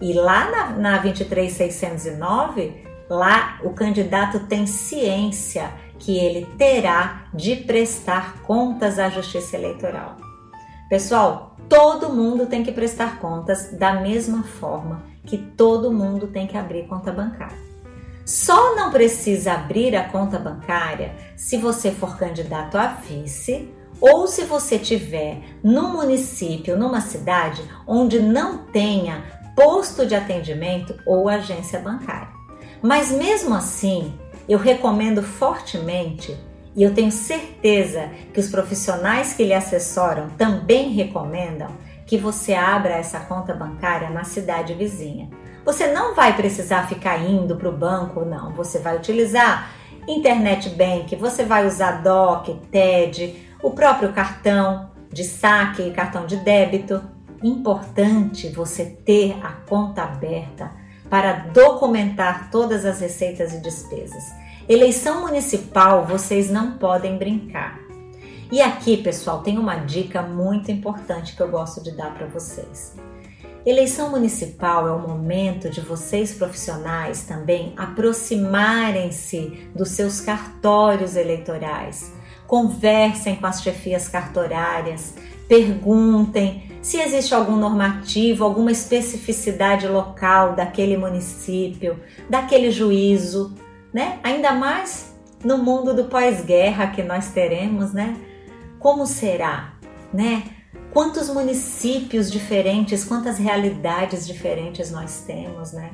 e 0.01 0.13
lá 0.13 0.51
na, 0.51 0.71
na 0.71 0.99
23609, 0.99 2.85
lá 3.09 3.61
o 3.63 3.71
candidato 3.71 4.41
tem 4.49 4.67
ciência 4.67 5.71
que 6.01 6.19
ele 6.19 6.49
terá 6.59 7.29
de 7.33 7.55
prestar 7.55 8.43
contas 8.43 8.99
à 8.99 9.09
Justiça 9.09 9.57
Eleitoral. 9.57 10.17
Pessoal, 10.91 11.56
todo 11.69 12.13
mundo 12.13 12.47
tem 12.47 12.63
que 12.63 12.73
prestar 12.73 13.19
contas 13.19 13.73
da 13.73 14.01
mesma 14.01 14.43
forma 14.43 15.03
que 15.25 15.37
todo 15.37 15.93
mundo 15.93 16.29
tem 16.29 16.47
que 16.47 16.57
abrir 16.57 16.87
conta 16.87 17.13
bancária. 17.13 17.67
Só 18.25 18.75
não 18.75 18.91
precisa 18.91 19.53
abrir 19.53 19.95
a 19.95 20.09
conta 20.09 20.39
bancária 20.39 21.15
se 21.37 21.57
você 21.57 21.91
for 21.91 22.17
candidato 22.19 22.77
a 22.77 22.89
vice 22.89 23.69
ou 24.01 24.27
se 24.27 24.43
você 24.43 24.79
tiver 24.79 25.41
num 25.63 25.93
município, 25.93 26.77
numa 26.77 27.01
cidade 27.01 27.63
onde 27.87 28.21
não 28.21 28.59
tenha 28.67 29.25
posto 29.55 30.05
de 30.05 30.15
atendimento 30.15 30.95
ou 31.07 31.29
agência 31.29 31.79
bancária. 31.79 32.29
Mas 32.83 33.11
mesmo 33.11 33.55
assim, 33.55 34.13
eu 34.49 34.59
recomendo 34.59 35.23
fortemente 35.23 36.37
e 36.77 36.83
eu 36.83 36.93
tenho 36.93 37.11
certeza 37.11 38.11
que 38.35 38.39
os 38.39 38.51
profissionais 38.51 39.33
que 39.33 39.45
lhe 39.45 39.55
assessoram 39.55 40.29
também 40.37 40.91
recomendam 40.91 41.69
que 42.05 42.19
você 42.19 42.53
abra 42.53 42.93
essa 42.93 43.19
conta 43.19 43.55
bancária 43.55 44.11
na 44.11 44.25
cidade 44.25 44.75
vizinha. 44.75 45.31
Você 45.65 45.89
não 45.89 46.15
vai 46.15 46.37
precisar 46.37 46.87
ficar 46.87 47.19
indo 47.19 47.57
para 47.57 47.69
o 47.69 47.77
banco, 47.77 48.25
não. 48.25 48.53
Você 48.53 48.79
vai 48.79 48.97
utilizar 48.97 49.71
internet 50.07 50.69
bank, 50.69 51.17
você 51.17 51.45
vai 51.45 51.67
usar 51.67 52.03
DOC, 52.03 52.61
TED, 52.71 53.49
o 53.63 53.71
próprio 53.71 54.13
cartão 54.13 54.91
de 55.11 55.25
saque 55.25 55.83
e 55.83 55.91
cartão 55.91 56.27
de 56.27 56.37
débito. 56.37 57.03
Importante 57.43 58.49
você 58.51 58.85
ter 58.85 59.37
a 59.43 59.53
conta 59.67 60.03
aberta 60.03 60.71
para 61.09 61.33
documentar 61.33 62.51
todas 62.51 62.85
as 62.85 63.01
receitas 63.01 63.53
e 63.55 63.61
despesas. 63.61 64.46
Eleição 64.69 65.21
municipal, 65.21 66.05
vocês 66.05 66.51
não 66.51 66.73
podem 66.73 67.17
brincar. 67.17 67.79
E 68.51 68.61
aqui, 68.61 68.97
pessoal, 68.97 69.41
tem 69.41 69.59
uma 69.59 69.77
dica 69.77 70.23
muito 70.23 70.73
importante 70.73 71.37
que 71.37 71.41
eu 71.41 71.49
gosto 71.49 71.81
de 71.85 71.93
dar 71.93 72.13
para 72.15 72.27
vocês. 72.27 72.97
Eleição 73.65 74.11
municipal 74.11 74.89
é 74.89 74.91
o 74.91 74.99
momento 74.99 75.71
de 75.71 75.81
vocês 75.81 76.35
profissionais 76.35 77.23
também 77.23 77.75
aproximarem-se 77.77 79.71
dos 79.73 79.91
seus 79.91 80.21
cartórios 80.21 81.15
eleitorais. 81.15 82.13
Conversem 82.49 83.37
com 83.37 83.47
as 83.47 83.63
chefias 83.63 84.09
cartorárias, 84.09 85.15
perguntem 85.47 86.73
se 86.83 86.99
existe 86.99 87.33
algum 87.33 87.55
normativo, 87.57 88.43
alguma 88.43 88.73
especificidade 88.73 89.87
local 89.87 90.57
daquele 90.57 90.97
município, 90.97 92.01
daquele 92.29 92.73
juízo, 92.73 93.55
né? 93.97 94.19
Ainda 94.23 94.53
mais 94.53 95.17
no 95.43 95.57
mundo 95.57 95.95
do 95.95 96.05
pós-guerra 96.05 96.89
que 96.89 97.03
nós 97.03 97.31
teremos, 97.31 97.95
né? 97.95 98.15
Como 98.79 99.07
será, 99.07 99.73
né? 100.13 100.43
Quantos 100.93 101.31
municípios 101.31 102.31
diferentes, 102.31 103.05
quantas 103.05 103.39
realidades 103.39 104.27
diferentes 104.27 104.91
nós 104.91 105.25
temos, 105.27 105.73
né? 105.73 105.93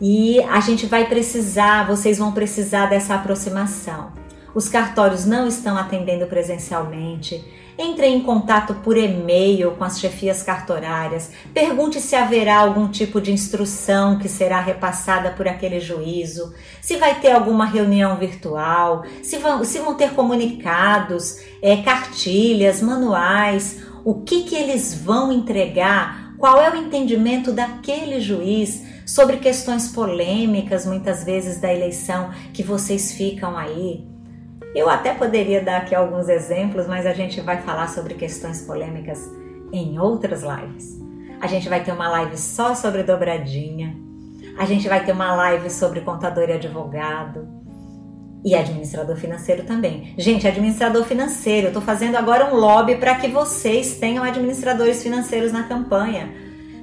E 0.00 0.40
a 0.44 0.58
gente 0.60 0.86
vai 0.86 1.06
precisar, 1.06 1.86
vocês 1.86 2.16
vão 2.16 2.32
precisar 2.32 2.86
dessa 2.86 3.14
aproximação. 3.14 4.12
Os 4.54 4.66
cartórios 4.66 5.26
não 5.26 5.46
estão 5.46 5.76
atendendo 5.76 6.26
presencialmente, 6.26 7.44
entre 7.76 8.06
em 8.06 8.20
contato 8.20 8.74
por 8.74 8.96
e-mail 8.96 9.72
com 9.72 9.84
as 9.84 9.98
chefias 9.98 10.42
cartorárias, 10.42 11.30
pergunte 11.52 12.00
se 12.00 12.14
haverá 12.14 12.58
algum 12.58 12.88
tipo 12.88 13.20
de 13.20 13.32
instrução 13.32 14.18
que 14.18 14.28
será 14.28 14.60
repassada 14.60 15.30
por 15.30 15.48
aquele 15.48 15.80
juízo, 15.80 16.54
se 16.80 16.96
vai 16.96 17.20
ter 17.20 17.32
alguma 17.32 17.66
reunião 17.66 18.16
virtual, 18.16 19.04
se 19.22 19.38
vão, 19.38 19.64
se 19.64 19.78
vão 19.78 19.94
ter 19.94 20.10
comunicados, 20.10 21.40
é, 21.60 21.78
cartilhas, 21.78 22.80
manuais, 22.80 23.82
o 24.04 24.22
que, 24.22 24.44
que 24.44 24.54
eles 24.54 24.94
vão 24.94 25.32
entregar, 25.32 26.34
qual 26.38 26.60
é 26.60 26.70
o 26.70 26.76
entendimento 26.76 27.52
daquele 27.52 28.20
juiz 28.20 28.82
sobre 29.06 29.38
questões 29.38 29.88
polêmicas, 29.88 30.86
muitas 30.86 31.24
vezes 31.24 31.60
da 31.60 31.72
eleição, 31.72 32.30
que 32.52 32.62
vocês 32.62 33.12
ficam 33.12 33.56
aí 33.56 34.13
eu 34.74 34.90
até 34.90 35.14
poderia 35.14 35.62
dar 35.62 35.78
aqui 35.78 35.94
alguns 35.94 36.28
exemplos, 36.28 36.86
mas 36.86 37.06
a 37.06 37.12
gente 37.12 37.40
vai 37.40 37.62
falar 37.62 37.88
sobre 37.88 38.14
questões 38.14 38.62
polêmicas 38.62 39.30
em 39.72 39.98
outras 39.98 40.42
lives. 40.42 41.00
A 41.40 41.46
gente 41.46 41.68
vai 41.68 41.82
ter 41.84 41.92
uma 41.92 42.08
live 42.08 42.36
só 42.36 42.74
sobre 42.74 43.02
dobradinha. 43.02 43.96
A 44.58 44.64
gente 44.64 44.88
vai 44.88 45.04
ter 45.04 45.12
uma 45.12 45.34
live 45.34 45.70
sobre 45.70 46.00
contador 46.00 46.48
e 46.48 46.52
advogado. 46.52 47.46
E 48.44 48.54
administrador 48.54 49.16
financeiro 49.16 49.62
também. 49.62 50.12
Gente, 50.18 50.46
administrador 50.46 51.04
financeiro, 51.04 51.66
eu 51.66 51.68
estou 51.68 51.82
fazendo 51.82 52.16
agora 52.16 52.52
um 52.52 52.56
lobby 52.56 52.96
para 52.96 53.14
que 53.14 53.28
vocês 53.28 53.96
tenham 53.98 54.24
administradores 54.24 55.02
financeiros 55.02 55.52
na 55.52 55.62
campanha. 55.62 56.30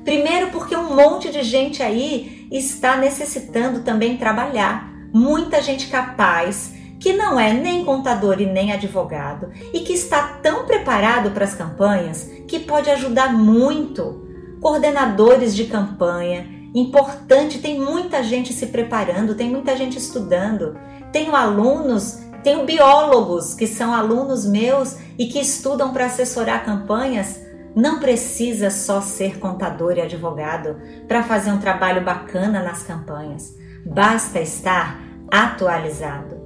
Primeiro, 0.03 0.47
porque 0.47 0.75
um 0.75 0.95
monte 0.95 1.29
de 1.29 1.43
gente 1.43 1.83
aí 1.83 2.47
está 2.51 2.97
necessitando 2.97 3.81
também 3.81 4.17
trabalhar. 4.17 4.91
Muita 5.13 5.61
gente 5.61 5.87
capaz 5.87 6.73
que 7.01 7.13
não 7.13 7.39
é 7.39 7.51
nem 7.51 7.83
contador 7.83 8.39
e 8.39 8.45
nem 8.45 8.71
advogado 8.71 9.49
e 9.73 9.79
que 9.79 9.91
está 9.91 10.39
tão 10.41 10.65
preparado 10.67 11.31
para 11.31 11.43
as 11.43 11.55
campanhas 11.55 12.29
que 12.47 12.59
pode 12.59 12.91
ajudar 12.91 13.33
muito. 13.33 14.27
Coordenadores 14.61 15.55
de 15.55 15.65
campanha, 15.65 16.47
importante, 16.75 17.57
tem 17.57 17.79
muita 17.79 18.21
gente 18.21 18.53
se 18.53 18.67
preparando, 18.67 19.33
tem 19.33 19.49
muita 19.49 19.75
gente 19.75 19.97
estudando. 19.97 20.77
Tenho 21.11 21.35
alunos, 21.35 22.19
tenho 22.43 22.67
biólogos 22.67 23.55
que 23.55 23.65
são 23.65 23.91
alunos 23.91 24.45
meus 24.45 24.95
e 25.17 25.25
que 25.25 25.39
estudam 25.39 25.91
para 25.91 26.05
assessorar 26.05 26.63
campanhas. 26.63 27.41
Não 27.75 27.99
precisa 27.99 28.69
só 28.69 29.01
ser 29.01 29.39
contador 29.39 29.97
e 29.97 30.01
advogado 30.01 30.79
para 31.07 31.23
fazer 31.23 31.49
um 31.49 31.59
trabalho 31.59 32.03
bacana 32.03 32.61
nas 32.61 32.83
campanhas. 32.83 33.57
Basta 33.83 34.39
estar 34.39 35.01
atualizado. 35.31 36.40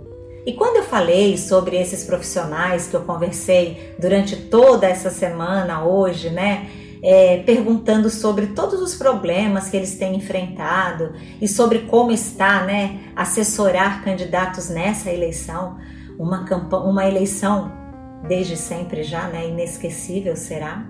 E 0.46 0.54
quando 0.54 0.78
eu 0.78 0.84
falei 0.84 1.38
sobre 1.38 1.76
esses 1.76 2.04
profissionais 2.04 2.88
que 2.88 2.96
eu 2.96 3.02
conversei 3.02 3.96
durante 3.98 4.36
toda 4.36 4.86
essa 4.86 5.10
semana, 5.10 5.84
hoje, 5.84 6.30
né? 6.30 6.70
É, 7.02 7.38
perguntando 7.46 8.10
sobre 8.10 8.48
todos 8.48 8.82
os 8.82 8.96
problemas 8.96 9.70
que 9.70 9.78
eles 9.78 9.96
têm 9.96 10.16
enfrentado 10.16 11.14
e 11.40 11.48
sobre 11.48 11.80
como 11.80 12.12
está, 12.12 12.64
né, 12.64 13.00
assessorar 13.16 14.04
candidatos 14.04 14.70
nessa 14.70 15.12
eleição, 15.12 15.78
uma, 16.18 16.44
uma 16.84 17.06
eleição 17.06 17.72
desde 18.28 18.58
sempre 18.58 19.04
já, 19.04 19.28
né, 19.28 19.48
inesquecível 19.48 20.36
será. 20.36 20.84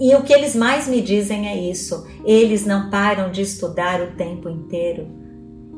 E 0.00 0.12
o 0.16 0.22
que 0.22 0.32
eles 0.32 0.56
mais 0.56 0.88
me 0.88 1.00
dizem 1.00 1.46
é 1.46 1.56
isso: 1.56 2.04
eles 2.24 2.66
não 2.66 2.90
param 2.90 3.30
de 3.30 3.42
estudar 3.42 4.00
o 4.00 4.16
tempo 4.16 4.48
inteiro 4.48 5.23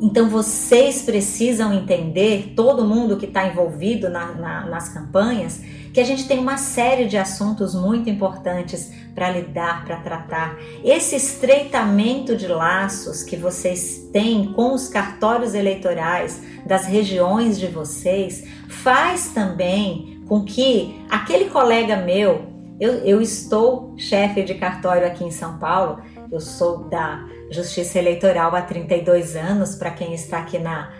então 0.00 0.28
vocês 0.28 1.02
precisam 1.02 1.72
entender, 1.72 2.52
todo 2.54 2.85
mundo 2.85 3.16
que 3.16 3.26
está 3.26 3.46
envolvido 3.46 4.09
na, 4.09 4.32
na, 4.32 4.66
nas 4.66 4.88
campanhas, 4.88 5.61
que 5.92 6.00
a 6.00 6.04
gente 6.04 6.28
tem 6.28 6.38
uma 6.38 6.59
série 6.59 7.06
de 7.06 7.16
assuntos 7.16 7.74
muito 7.74 8.11
importantes 8.11 8.92
para 9.14 9.30
lidar, 9.30 9.87
para 9.87 9.96
tratar. 9.96 10.59
Esse 10.85 11.16
estreitamento 11.16 12.37
de 12.37 12.46
laços 12.46 13.22
que 13.22 13.35
vocês 13.35 14.11
têm 14.12 14.52
com 14.52 14.74
os 14.74 14.88
cartórios 14.88 15.54
eleitorais 15.54 16.42
das 16.66 16.85
regiões 16.85 17.59
de 17.59 17.66
vocês 17.66 18.46
faz 18.68 19.28
também 19.28 20.22
com 20.28 20.44
que 20.44 21.02
aquele 21.09 21.46
colega 21.46 21.96
meu, 21.96 22.46
eu, 22.78 22.92
eu 23.04 23.22
estou 23.22 23.94
chefe 23.96 24.42
de 24.42 24.54
cartório 24.54 25.06
aqui 25.06 25.24
em 25.24 25.30
São 25.30 25.59
Paulo, 25.59 26.02
eu 26.30 26.40
sou 26.40 26.85
da 26.90 27.24
Justiça 27.50 27.98
Eleitoral 27.98 28.54
há 28.54 28.62
32 28.62 29.37
anos, 29.37 29.74
para 29.74 29.90
quem 29.90 30.14
está 30.14 30.38
aqui 30.38 30.59
na, 30.59 30.92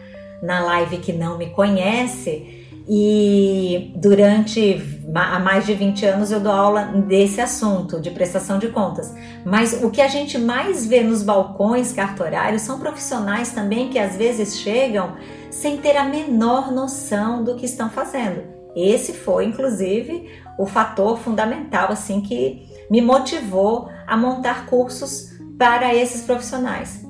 na 0.43 0.65
live 0.65 0.99
que 0.99 1.13
não 1.13 1.37
me 1.37 1.51
conhece. 1.51 2.65
E 2.89 3.93
durante 3.97 4.81
há 5.13 5.41
mais 5.41 5.67
de 5.67 5.75
20 5.75 6.07
anos 6.07 6.31
eu 6.31 6.39
dou 6.39 6.53
aula 6.53 6.85
desse 6.85 7.41
assunto, 7.41 8.01
de 8.01 8.11
prestação 8.11 8.59
de 8.59 8.69
contas. 8.69 9.13
Mas 9.45 9.83
o 9.83 9.91
que 9.91 10.01
a 10.01 10.07
gente 10.07 10.39
mais 10.39 10.87
vê 10.87 11.03
nos 11.03 11.23
balcões 11.23 11.93
cartorários 11.93 12.63
são 12.63 12.79
profissionais 12.79 13.51
também 13.51 13.89
que 13.89 13.99
às 13.99 14.15
vezes 14.15 14.59
chegam 14.59 15.17
sem 15.51 15.79
ter 15.79 15.97
a 15.97 16.05
menor 16.05 16.71
noção 16.71 17.43
do 17.43 17.57
que 17.57 17.67
estão 17.67 17.91
fazendo. 17.91 18.43
Esse 18.77 19.15
foi, 19.15 19.47
inclusive, 19.47 20.31
o 20.59 20.67
fator 20.67 21.19
fundamental 21.19 21.91
assim 21.91 22.21
que 22.21 22.69
me 22.89 23.01
motivou 23.01 23.89
a 24.07 24.17
montar 24.17 24.67
cursos 24.67 25.36
para 25.59 25.95
esses 25.95 26.23
profissionais. 26.23 27.07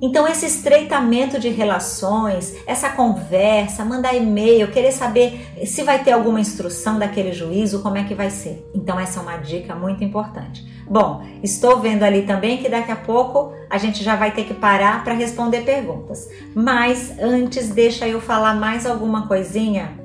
Então, 0.00 0.28
esse 0.28 0.46
estreitamento 0.46 1.40
de 1.40 1.48
relações, 1.48 2.54
essa 2.68 2.88
conversa, 2.88 3.84
mandar 3.84 4.14
e-mail, 4.14 4.70
querer 4.70 4.92
saber 4.92 5.40
se 5.66 5.82
vai 5.82 6.04
ter 6.04 6.12
alguma 6.12 6.40
instrução 6.40 7.00
daquele 7.00 7.32
juízo, 7.32 7.82
como 7.82 7.96
é 7.96 8.04
que 8.04 8.14
vai 8.14 8.30
ser. 8.30 8.64
Então, 8.72 8.98
essa 8.98 9.18
é 9.18 9.22
uma 9.22 9.36
dica 9.38 9.74
muito 9.74 10.04
importante. 10.04 10.64
Bom, 10.88 11.22
estou 11.42 11.80
vendo 11.80 12.04
ali 12.04 12.22
também 12.22 12.58
que 12.58 12.68
daqui 12.68 12.92
a 12.92 12.96
pouco 12.96 13.52
a 13.68 13.76
gente 13.76 14.04
já 14.04 14.14
vai 14.14 14.30
ter 14.30 14.44
que 14.44 14.54
parar 14.54 15.02
para 15.02 15.14
responder 15.14 15.62
perguntas. 15.62 16.28
Mas 16.54 17.18
antes, 17.18 17.68
deixa 17.70 18.06
eu 18.06 18.20
falar 18.20 18.54
mais 18.54 18.86
alguma 18.86 19.26
coisinha 19.26 19.98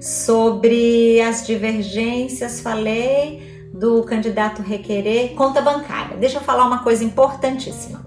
sobre 0.00 1.20
as 1.20 1.46
divergências. 1.46 2.60
Falei 2.60 3.55
do 3.78 4.02
candidato 4.04 4.62
requerer 4.62 5.34
conta 5.34 5.60
bancária. 5.60 6.16
Deixa 6.16 6.38
eu 6.38 6.42
falar 6.42 6.66
uma 6.66 6.82
coisa 6.82 7.04
importantíssima. 7.04 8.04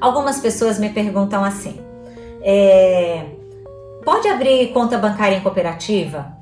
Algumas 0.00 0.40
pessoas 0.40 0.78
me 0.78 0.90
perguntam 0.90 1.42
assim: 1.42 1.80
é, 2.42 3.24
pode 4.04 4.28
abrir 4.28 4.72
conta 4.72 4.98
bancária 4.98 5.36
em 5.36 5.40
cooperativa? 5.40 6.36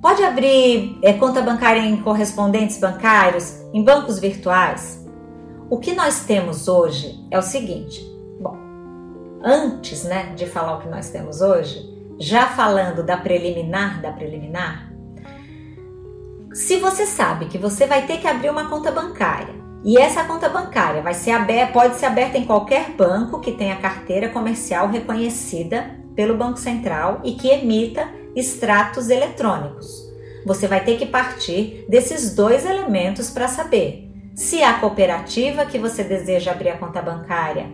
Pode 0.00 0.22
abrir 0.22 0.98
é, 1.02 1.14
conta 1.14 1.40
bancária 1.40 1.80
em 1.80 1.96
correspondentes 1.96 2.78
bancários, 2.78 3.58
em 3.72 3.82
bancos 3.82 4.18
virtuais? 4.18 5.02
O 5.70 5.78
que 5.78 5.94
nós 5.94 6.24
temos 6.24 6.68
hoje 6.68 7.26
é 7.30 7.38
o 7.38 7.42
seguinte: 7.42 8.04
bom, 8.38 8.56
antes 9.42 10.04
né, 10.04 10.34
de 10.36 10.46
falar 10.46 10.76
o 10.76 10.80
que 10.82 10.88
nós 10.88 11.08
temos 11.10 11.40
hoje, 11.40 11.90
já 12.18 12.46
falando 12.48 13.02
da 13.02 13.16
preliminar 13.16 14.00
da 14.00 14.12
preliminar, 14.12 14.93
se 16.54 16.76
você 16.76 17.04
sabe 17.04 17.46
que 17.46 17.58
você 17.58 17.84
vai 17.84 18.06
ter 18.06 18.18
que 18.18 18.28
abrir 18.28 18.48
uma 18.48 18.70
conta 18.70 18.92
bancária 18.92 19.54
e 19.84 19.98
essa 19.98 20.22
conta 20.22 20.48
bancária 20.48 21.02
vai 21.02 21.12
ser 21.12 21.32
aberta, 21.32 21.72
pode 21.72 21.96
ser 21.96 22.06
aberta 22.06 22.38
em 22.38 22.44
qualquer 22.44 22.92
banco 22.92 23.40
que 23.40 23.50
tenha 23.50 23.74
carteira 23.76 24.28
comercial 24.28 24.88
reconhecida 24.88 25.98
pelo 26.14 26.36
Banco 26.36 26.58
Central 26.58 27.20
e 27.24 27.32
que 27.32 27.48
emita 27.48 28.08
extratos 28.36 29.10
eletrônicos. 29.10 30.08
Você 30.46 30.68
vai 30.68 30.84
ter 30.84 30.96
que 30.96 31.06
partir 31.06 31.84
desses 31.88 32.36
dois 32.36 32.64
elementos 32.64 33.30
para 33.30 33.48
saber 33.48 34.08
se 34.36 34.62
a 34.62 34.74
cooperativa 34.78 35.66
que 35.66 35.78
você 35.78 36.04
deseja 36.04 36.52
abrir 36.52 36.70
a 36.70 36.78
conta 36.78 37.02
bancária 37.02 37.66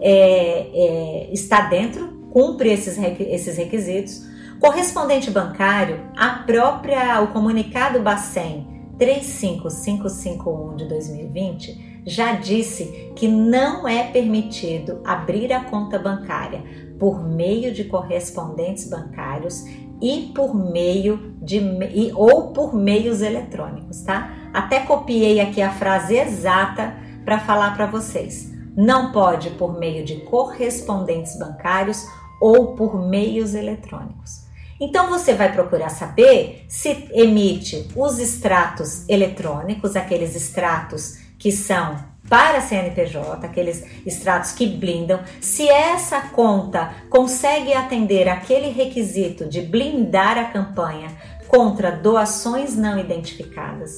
é, 0.00 0.70
é, 0.72 1.32
está 1.32 1.62
dentro, 1.62 2.06
cumpre 2.30 2.72
esses, 2.72 2.96
esses 2.98 3.56
requisitos. 3.56 4.22
Correspondente 4.60 5.30
bancário, 5.30 6.00
a 6.16 6.30
própria, 6.30 7.20
o 7.22 7.28
comunicado 7.28 8.00
Bacen 8.00 8.66
35551 8.98 10.74
de 10.74 10.84
2020 10.86 12.02
já 12.04 12.32
disse 12.32 13.12
que 13.14 13.28
não 13.28 13.86
é 13.86 14.10
permitido 14.10 15.00
abrir 15.04 15.52
a 15.52 15.62
conta 15.62 15.96
bancária 15.96 16.64
por 16.98 17.22
meio 17.24 17.72
de 17.72 17.84
correspondentes 17.84 18.90
bancários 18.90 19.64
e 20.02 20.32
por 20.34 20.52
meio 20.52 21.36
de 21.40 21.58
e, 21.94 22.10
ou 22.12 22.52
por 22.52 22.74
meios 22.74 23.22
eletrônicos, 23.22 24.02
tá? 24.02 24.32
Até 24.52 24.80
copiei 24.80 25.38
aqui 25.38 25.62
a 25.62 25.70
frase 25.70 26.16
exata 26.16 26.96
para 27.24 27.38
falar 27.38 27.76
para 27.76 27.86
vocês. 27.86 28.52
Não 28.76 29.12
pode 29.12 29.50
por 29.50 29.78
meio 29.78 30.04
de 30.04 30.16
correspondentes 30.22 31.38
bancários 31.38 32.04
ou 32.40 32.74
por 32.74 33.00
meios 33.08 33.54
eletrônicos. 33.54 34.47
Então 34.80 35.08
você 35.08 35.34
vai 35.34 35.52
procurar 35.52 35.88
saber 35.88 36.64
se 36.68 37.08
emite 37.12 37.88
os 37.96 38.18
extratos 38.18 39.08
eletrônicos, 39.08 39.96
aqueles 39.96 40.36
extratos 40.36 41.18
que 41.38 41.50
são 41.50 41.96
para 42.28 42.60
CNPJ, 42.60 43.44
aqueles 43.44 43.84
extratos 44.06 44.52
que 44.52 44.66
blindam, 44.66 45.20
se 45.40 45.68
essa 45.68 46.20
conta 46.20 46.94
consegue 47.08 47.72
atender 47.72 48.28
aquele 48.28 48.68
requisito 48.68 49.48
de 49.48 49.62
blindar 49.62 50.36
a 50.36 50.44
campanha 50.44 51.08
contra 51.48 51.90
doações 51.90 52.76
não 52.76 52.98
identificadas. 52.98 53.92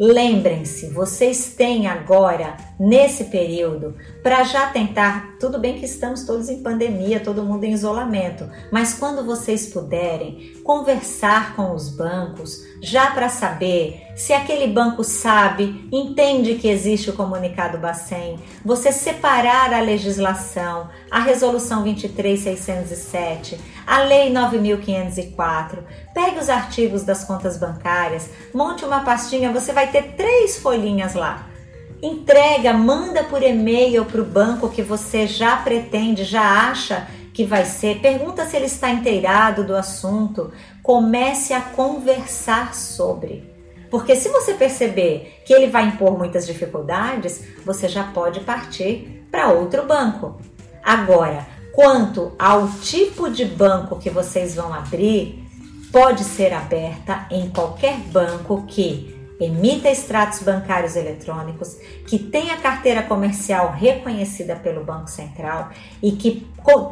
Lembrem-se, 0.00 0.88
vocês 0.88 1.54
têm 1.54 1.86
agora, 1.86 2.56
nesse 2.78 3.24
período, 3.24 3.94
para 4.22 4.44
já 4.44 4.68
tentar. 4.68 5.36
Tudo 5.38 5.58
bem 5.58 5.78
que 5.78 5.84
estamos 5.84 6.24
todos 6.24 6.48
em 6.48 6.62
pandemia, 6.62 7.20
todo 7.20 7.42
mundo 7.42 7.64
em 7.64 7.72
isolamento, 7.72 8.48
mas 8.72 8.94
quando 8.94 9.24
vocês 9.24 9.66
puderem, 9.66 10.54
conversar 10.64 11.54
com 11.54 11.74
os 11.74 11.88
bancos, 11.88 12.64
já 12.80 13.10
para 13.10 13.28
saber 13.28 14.02
se 14.14 14.32
aquele 14.32 14.68
banco 14.68 15.02
sabe, 15.02 15.88
entende 15.92 16.54
que 16.54 16.68
existe 16.68 17.10
o 17.10 17.14
comunicado 17.14 17.78
Bacen, 17.78 18.38
você 18.64 18.92
separar 18.92 19.72
a 19.72 19.80
legislação, 19.80 20.88
a 21.10 21.18
resolução 21.20 21.82
23607, 21.82 23.58
a 23.86 24.02
lei 24.02 24.30
9504, 24.30 25.84
pegue 26.14 26.38
os 26.38 26.48
artigos 26.48 27.02
das 27.02 27.24
contas 27.24 27.56
bancárias, 27.56 28.30
monte 28.54 28.84
uma 28.84 29.00
pastinha, 29.00 29.52
você 29.52 29.72
vai 29.72 29.90
ter 29.90 30.14
três 30.16 30.58
folhinhas 30.58 31.14
lá. 31.14 31.53
Entrega, 32.02 32.72
manda 32.72 33.24
por 33.24 33.42
e-mail 33.42 34.04
para 34.04 34.20
o 34.20 34.24
banco 34.24 34.68
que 34.68 34.82
você 34.82 35.26
já 35.26 35.56
pretende, 35.56 36.24
já 36.24 36.68
acha 36.68 37.06
que 37.32 37.44
vai 37.44 37.64
ser, 37.64 38.00
pergunta 38.00 38.46
se 38.46 38.56
ele 38.56 38.66
está 38.66 38.90
inteirado 38.90 39.64
do 39.64 39.74
assunto, 39.74 40.52
comece 40.82 41.52
a 41.52 41.60
conversar 41.60 42.74
sobre. 42.74 43.52
Porque 43.90 44.14
se 44.14 44.28
você 44.28 44.54
perceber 44.54 45.40
que 45.44 45.52
ele 45.52 45.68
vai 45.68 45.86
impor 45.86 46.16
muitas 46.16 46.46
dificuldades, 46.46 47.44
você 47.64 47.88
já 47.88 48.04
pode 48.04 48.40
partir 48.40 49.26
para 49.30 49.48
outro 49.48 49.84
banco. 49.84 50.40
Agora, 50.82 51.46
quanto 51.72 52.32
ao 52.38 52.68
tipo 52.82 53.30
de 53.30 53.44
banco 53.44 53.98
que 53.98 54.10
vocês 54.10 54.54
vão 54.54 54.72
abrir, 54.72 55.44
pode 55.90 56.24
ser 56.24 56.52
aberta 56.52 57.26
em 57.30 57.48
qualquer 57.50 57.96
banco 57.96 58.64
que 58.66 59.13
emita 59.40 59.90
extratos 59.90 60.42
bancários 60.42 60.96
eletrônicos, 60.96 61.76
que 62.06 62.18
tenha 62.18 62.56
carteira 62.56 63.02
comercial 63.02 63.72
reconhecida 63.72 64.56
pelo 64.56 64.84
Banco 64.84 65.10
Central 65.10 65.70
e 66.02 66.12
que 66.12 66.46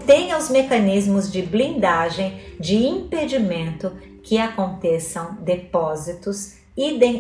tenha 0.06 0.36
os 0.36 0.50
mecanismos 0.50 1.30
de 1.30 1.42
blindagem, 1.42 2.40
de 2.58 2.76
impedimento 2.76 3.92
que 4.22 4.38
aconteçam 4.38 5.36
depósitos 5.40 6.60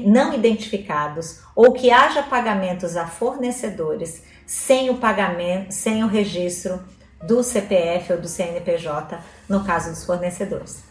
não 0.04 0.32
identificados 0.32 1.40
ou 1.54 1.72
que 1.72 1.90
haja 1.90 2.22
pagamentos 2.22 2.96
a 2.96 3.06
fornecedores 3.06 4.22
sem 4.46 4.90
o 4.90 4.96
pagamento, 4.96 5.72
sem 5.72 6.02
o 6.02 6.06
registro 6.06 6.80
do 7.22 7.42
CPF 7.42 8.14
ou 8.14 8.20
do 8.20 8.28
CNPJ, 8.28 9.18
no 9.48 9.64
caso 9.64 9.90
dos 9.90 10.04
fornecedores. 10.04 10.82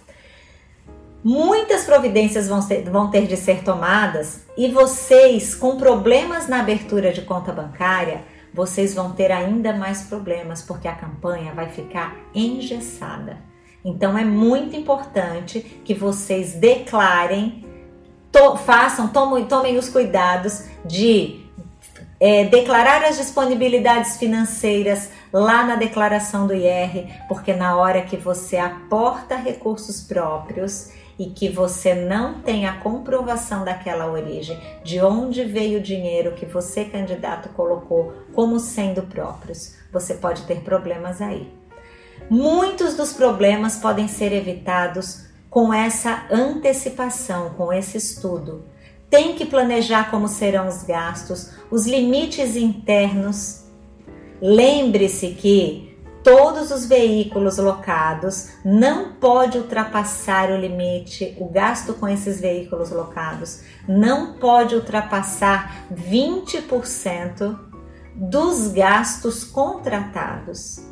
Muitas 1.24 1.84
providências 1.84 2.48
vão, 2.48 2.62
ser, 2.62 2.90
vão 2.90 3.12
ter 3.12 3.28
de 3.28 3.38
ser 3.38 3.64
tomadas 3.64 4.42
e 4.58 4.70
vocês, 4.70 5.54
com 5.54 5.78
problemas 5.78 6.48
na 6.48 6.60
abertura 6.60 7.14
de 7.14 7.22
conta 7.22 7.52
bancária, 7.52 8.24
vocês 8.52 8.96
vão 8.96 9.12
ter 9.12 9.32
ainda 9.32 9.72
mais 9.72 10.04
problemas 10.04 10.64
porque 10.64 10.88
a 10.88 10.96
campanha 10.96 11.54
vai 11.54 11.70
ficar 11.70 12.16
engessada. 12.34 13.38
Então 13.86 14.18
é 14.18 14.26
muito 14.26 14.76
importante 14.76 15.60
que 15.86 15.94
vocês 15.94 16.54
declarem, 16.54 17.66
to, 18.32 18.58
façam, 18.58 19.08
tomem, 19.08 19.46
tomem 19.46 19.78
os 19.78 19.90
cuidados 19.90 20.66
de 20.84 21.46
é, 22.20 22.46
declarar 22.46 23.04
as 23.04 23.18
disponibilidades 23.18 24.18
financeiras 24.18 25.10
lá 25.32 25.64
na 25.64 25.76
declaração 25.76 26.46
do 26.46 26.54
IR, 26.54 27.08
porque 27.28 27.54
na 27.54 27.76
hora 27.76 28.02
que 28.02 28.18
você 28.18 28.58
aporta 28.58 29.36
recursos 29.36 30.02
próprios, 30.02 30.90
e 31.22 31.30
que 31.30 31.48
você 31.50 31.94
não 31.94 32.42
tem 32.42 32.66
a 32.66 32.78
comprovação 32.78 33.64
daquela 33.64 34.12
origem, 34.12 34.60
de 34.84 35.00
onde 35.02 35.44
veio 35.44 35.78
o 35.78 35.84
dinheiro 35.84 36.32
que 36.32 36.48
você, 36.48 36.84
candidato, 36.84 37.50
colocou 37.50 38.12
como 38.34 38.60
sendo 38.60 39.04
próprios, 39.04 39.76
você 39.94 40.16
pode 40.16 40.42
ter 40.44 40.62
problemas 40.62 41.22
aí. 41.22 41.48
Muitos 42.28 42.96
dos 42.96 43.14
problemas 43.14 43.78
podem 43.78 44.08
ser 44.08 44.34
evitados 44.34 45.26
com 45.48 45.72
essa 45.72 46.26
antecipação, 46.32 47.52
com 47.52 47.72
esse 47.72 47.98
estudo. 47.98 48.66
Tem 49.08 49.36
que 49.36 49.46
planejar 49.46 50.10
como 50.10 50.28
serão 50.28 50.68
os 50.68 50.82
gastos, 50.82 51.52
os 51.70 51.86
limites 51.86 52.56
internos. 52.56 53.66
Lembre-se 54.42 55.36
que 55.36 55.91
todos 56.24 56.72
os 56.72 56.86
veículos 56.86 57.58
locados, 57.58 58.50
não 58.64 59.14
pode 59.14 59.58
ultrapassar 59.58 60.52
o 60.52 60.58
limite, 60.58 61.36
o 61.40 61.50
gasto 61.50 61.94
com 61.94 62.08
esses 62.08 62.40
veículos 62.40 62.92
locados 62.92 63.62
não 63.88 64.34
pode 64.34 64.76
ultrapassar 64.76 65.88
20% 65.94 67.60
dos 68.16 68.68
gastos 68.68 69.44
contratados. 69.44 70.86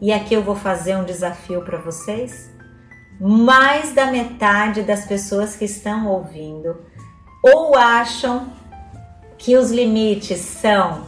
E 0.00 0.12
aqui 0.12 0.34
eu 0.34 0.42
vou 0.42 0.56
fazer 0.56 0.96
um 0.96 1.04
desafio 1.04 1.62
para 1.62 1.78
vocês. 1.78 2.50
Mais 3.20 3.92
da 3.92 4.06
metade 4.06 4.82
das 4.82 5.04
pessoas 5.04 5.54
que 5.54 5.64
estão 5.64 6.08
ouvindo 6.08 6.76
ou 7.42 7.76
acham 7.76 8.52
que 9.38 9.56
os 9.56 9.70
limites 9.70 10.40
são 10.40 11.04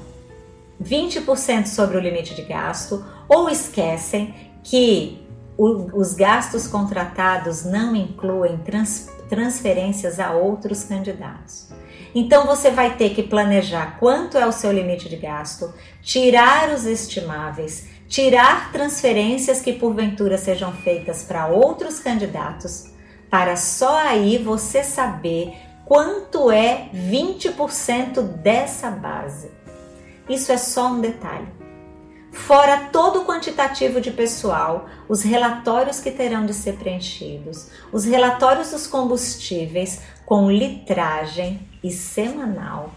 20% 0.83 1.67
sobre 1.67 1.97
o 1.97 2.01
limite 2.01 2.35
de 2.35 2.43
gasto, 2.43 3.05
ou 3.29 3.49
esquecem 3.49 4.35
que 4.63 5.25
o, 5.57 5.99
os 5.99 6.15
gastos 6.15 6.67
contratados 6.67 7.65
não 7.65 7.95
incluem 7.95 8.59
trans, 8.59 9.09
transferências 9.29 10.19
a 10.19 10.33
outros 10.33 10.85
candidatos. 10.85 11.69
Então 12.15 12.47
você 12.47 12.71
vai 12.71 12.97
ter 12.97 13.11
que 13.11 13.23
planejar 13.23 13.99
quanto 13.99 14.39
é 14.39 14.47
o 14.47 14.53
seu 14.53 14.73
limite 14.73 15.09
de 15.09 15.17
gasto, 15.17 15.73
tirar 16.01 16.71
os 16.71 16.87
estimáveis, 16.87 17.89
tirar 18.09 18.71
transferências 18.71 19.61
que 19.61 19.73
porventura 19.73 20.39
sejam 20.39 20.73
feitas 20.73 21.25
para 21.25 21.49
outros 21.49 21.99
candidatos, 21.99 22.93
para 23.29 23.57
só 23.57 23.99
aí 23.99 24.39
você 24.39 24.85
saber 24.85 25.55
quanto 25.85 26.51
é 26.51 26.89
20% 26.95 28.23
dessa 28.23 28.91
base. 28.91 29.51
Isso 30.29 30.53
é 30.53 30.57
só 30.57 30.89
um 30.89 31.01
detalhe. 31.01 31.49
Fora 32.35 32.89
todo 32.93 33.21
o 33.21 33.25
quantitativo 33.25 34.01
de 34.01 34.11
pessoal, 34.11 34.87
os 35.09 35.23
relatórios 35.23 36.01
que 36.01 36.11
terão 36.11 36.45
de 36.45 36.53
ser 36.53 36.75
preenchidos, 36.75 37.69
os 37.93 38.05
relatórios 38.05 38.73
dos 38.73 38.89
combustíveis 38.89 40.03
com 40.27 40.51
litragem 40.51 41.61
e 41.83 41.93
semanal. 41.93 42.91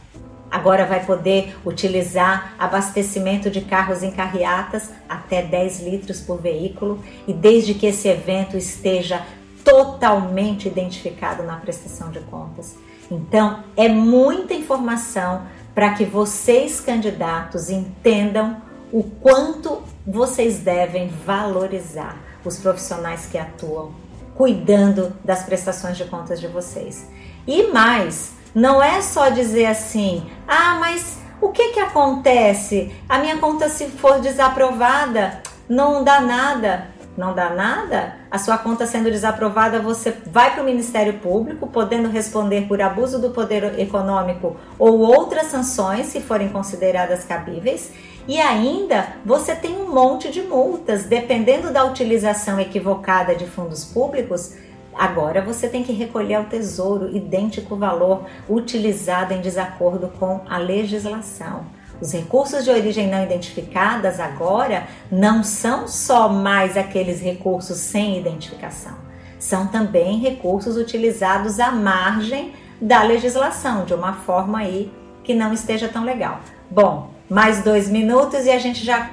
Agora 0.50 0.86
vai 0.86 1.06
poder 1.06 1.56
utilizar 1.64 2.56
abastecimento 2.58 3.50
de 3.50 3.62
carros 3.62 4.02
em 4.02 4.12
carreatas 4.12 4.90
até 5.08 5.44
10 5.44 5.82
litros 5.82 6.20
por 6.20 6.42
veículo 6.42 7.02
e 7.28 7.32
desde 7.32 7.76
que 7.76 7.86
esse 7.86 8.08
evento 8.08 8.58
esteja 8.58 9.24
totalmente 9.64 10.68
identificado 10.68 11.44
na 11.44 11.58
prestação 11.58 12.10
de 12.10 12.22
contas. 12.22 12.76
Então, 13.10 13.64
é 13.78 13.88
muita 13.88 14.54
informação 14.54 15.44
para 15.76 15.94
que 15.94 16.06
vocês, 16.06 16.82
candidatos, 16.82 17.70
entendam 17.70 18.66
o 18.92 19.04
quanto 19.04 19.82
vocês 20.06 20.60
devem 20.60 21.08
valorizar 21.08 22.18
os 22.46 22.58
profissionais 22.58 23.26
que 23.26 23.38
atuam 23.38 23.92
cuidando 24.36 25.14
das 25.24 25.44
prestações 25.44 25.98
de 25.98 26.06
contas 26.06 26.40
de 26.40 26.48
vocês. 26.48 27.08
E 27.46 27.68
mais, 27.68 28.34
não 28.54 28.82
é 28.82 29.02
só 29.02 29.30
dizer 29.30 29.66
assim: 29.66 30.30
"Ah, 30.48 30.78
mas 30.80 31.18
o 31.42 31.50
que 31.50 31.70
que 31.70 31.80
acontece? 31.80 32.94
A 33.10 33.18
minha 33.18 33.38
conta 33.38 33.68
se 33.68 33.88
for 33.88 34.20
desaprovada, 34.20 35.42
não 35.68 36.04
dá 36.04 36.22
nada" 36.22 36.98
não 37.18 37.34
dá 37.34 37.50
nada, 37.50 38.16
a 38.30 38.38
sua 38.38 38.60
conta 38.60 38.86
sendo 38.86 39.10
desaprovada, 39.10 39.80
você 39.80 40.14
vai 40.28 40.54
para 40.54 40.62
o 40.62 40.66
Ministério 40.66 41.14
Público, 41.14 41.66
podendo 41.66 42.08
responder 42.10 42.68
por 42.68 42.80
abuso 42.80 43.20
do 43.20 43.32
poder 43.32 43.80
econômico 43.80 44.56
ou 44.78 45.00
outras 45.00 45.48
sanções, 45.48 46.06
se 46.06 46.22
forem 46.22 46.50
consideradas 46.50 47.24
cabíveis. 47.24 47.92
E 48.28 48.41
ainda 48.41 49.07
você 49.25 49.55
tem 49.55 49.78
um 49.78 49.93
monte 49.93 50.30
de 50.30 50.41
multas, 50.41 51.05
dependendo 51.05 51.71
da 51.71 51.86
utilização 51.86 52.59
equivocada 52.59 53.34
de 53.34 53.45
fundos 53.45 53.86
públicos. 53.86 54.53
Agora 54.93 55.41
você 55.41 55.69
tem 55.69 55.84
que 55.84 55.93
recolher 55.93 56.36
ao 56.36 56.45
tesouro 56.45 57.15
idêntico 57.15 57.75
valor 57.75 58.25
utilizado 58.49 59.34
em 59.34 59.41
desacordo 59.41 60.09
com 60.19 60.41
a 60.49 60.57
legislação. 60.57 61.65
Os 62.01 62.11
recursos 62.11 62.63
de 62.63 62.69
origem 62.69 63.07
não 63.07 63.23
identificadas 63.23 64.19
agora 64.19 64.88
não 65.11 65.43
são 65.43 65.88
só 65.88 66.28
mais 66.28 66.78
aqueles 66.78 67.21
recursos 67.21 67.78
sem 67.78 68.19
identificação, 68.19 68.93
são 69.39 69.67
também 69.67 70.19
recursos 70.19 70.78
utilizados 70.78 71.59
à 71.59 71.71
margem 71.71 72.53
da 72.80 73.01
legislação, 73.01 73.84
de 73.84 73.95
uma 73.95 74.13
forma 74.13 74.59
aí 74.59 74.91
que 75.23 75.34
não 75.34 75.51
esteja 75.51 75.88
tão 75.88 76.03
legal. 76.03 76.39
Bom, 76.69 77.16
mais 77.30 77.63
dois 77.63 77.89
minutos 77.89 78.45
e 78.45 78.51
a 78.51 78.57
gente 78.57 78.84
já 78.86 79.11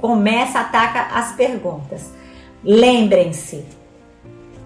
começa, 0.00 0.60
ataca 0.60 1.18
as 1.18 1.32
perguntas. 1.32 2.12
Lembrem-se, 2.62 3.64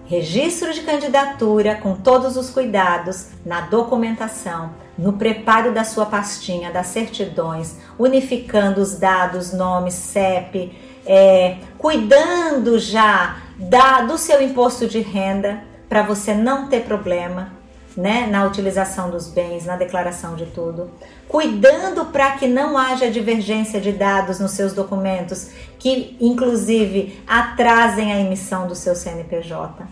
registro 0.05 0.73
de 0.73 0.81
candidatura 0.81 1.75
com 1.75 1.95
todos 1.95 2.35
os 2.35 2.49
cuidados 2.49 3.27
na 3.45 3.61
documentação, 3.61 4.71
no 4.97 5.13
preparo 5.13 5.71
da 5.71 5.83
sua 5.83 6.05
pastinha 6.05 6.71
das 6.71 6.87
certidões, 6.87 7.77
unificando 7.97 8.81
os 8.81 8.97
dados, 8.97 9.53
nomes, 9.53 9.93
CEP, 9.93 10.77
é, 11.05 11.57
cuidando 11.77 12.77
já 12.77 13.37
da, 13.57 14.01
do 14.01 14.17
seu 14.17 14.41
imposto 14.41 14.87
de 14.87 14.99
renda 14.99 15.63
para 15.87 16.03
você 16.03 16.33
não 16.33 16.67
ter 16.67 16.81
problema 16.81 17.60
né, 17.95 18.27
na 18.27 18.45
utilização 18.45 19.09
dos 19.09 19.27
bens, 19.27 19.65
na 19.65 19.75
declaração 19.75 20.35
de 20.35 20.45
tudo, 20.45 20.89
cuidando 21.27 22.05
para 22.05 22.31
que 22.31 22.47
não 22.47 22.77
haja 22.77 23.09
divergência 23.09 23.79
de 23.79 23.91
dados 23.91 24.39
nos 24.39 24.51
seus 24.51 24.73
documentos, 24.73 25.51
que 25.77 26.15
inclusive 26.19 27.21
atrasem 27.27 28.11
a 28.11 28.19
emissão 28.19 28.67
do 28.67 28.75
seu 28.75 28.95
CNPJ 28.95 29.85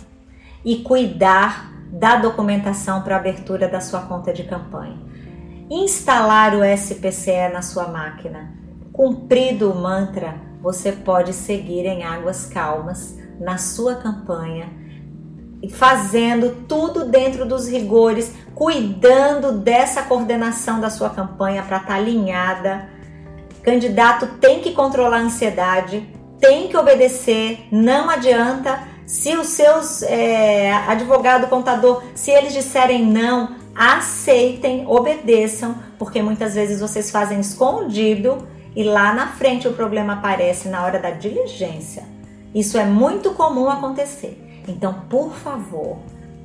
e 0.64 0.78
cuidar 0.78 1.74
da 1.92 2.16
documentação 2.18 3.02
para 3.02 3.16
abertura 3.16 3.68
da 3.68 3.82
sua 3.82 4.02
conta 4.02 4.32
de 4.32 4.44
campanha. 4.44 4.98
Instalar 5.70 6.56
o 6.56 6.64
SPCE 6.64 7.50
na 7.52 7.62
sua 7.62 7.88
máquina. 7.88 8.54
Cumprido 8.92 9.72
o 9.72 9.76
mantra, 9.76 10.36
você 10.62 10.92
pode 10.92 11.34
seguir 11.34 11.86
em 11.86 12.04
águas 12.04 12.46
calmas 12.46 13.18
na 13.40 13.58
sua 13.58 13.96
campanha, 13.96 14.70
fazendo 15.68 16.66
tudo 16.68 17.06
dentro 17.06 17.46
dos 17.46 17.68
rigores, 17.68 18.32
cuidando 18.56 19.52
dessa 19.52 20.04
coordenação 20.04 20.80
da 20.80 20.90
sua 20.90 21.10
campanha 21.10 21.64
para 21.64 21.78
estar 21.78 21.90
tá 21.90 21.96
alinhada. 21.96 22.90
Candidato 23.62 24.28
tem 24.40 24.62
que 24.62 24.72
controlar 24.72 25.18
a 25.18 25.22
ansiedade, 25.22 26.08
tem 26.40 26.70
que 26.70 26.78
obedecer, 26.78 27.68
não 27.72 28.10
adianta 28.10 28.88
se 29.06 29.36
os 29.36 29.48
seus 29.48 30.04
é, 30.04 30.72
advogado, 30.88 31.48
contador, 31.48 32.04
se 32.14 32.32
eles 32.32 32.54
disserem 32.54 33.06
não, 33.06 33.56
aceitem, 33.76 34.86
obedeçam, 34.88 35.76
porque 35.98 36.22
muitas 36.22 36.54
vezes 36.54 36.80
vocês 36.80 37.10
fazem 37.10 37.40
escondido 37.40 38.48
e 38.76 38.84
lá 38.84 39.14
na 39.14 39.28
frente 39.28 39.68
o 39.68 39.74
problema 39.74 40.14
aparece 40.14 40.70
na 40.70 40.86
hora 40.86 41.00
da 41.00 41.10
diligência. 41.10 42.04
Isso 42.54 42.78
é 42.78 42.86
muito 42.86 43.32
comum 43.32 43.70
acontecer. 43.70 44.49
Então, 44.68 44.94
por 45.10 45.34
favor, 45.34 45.98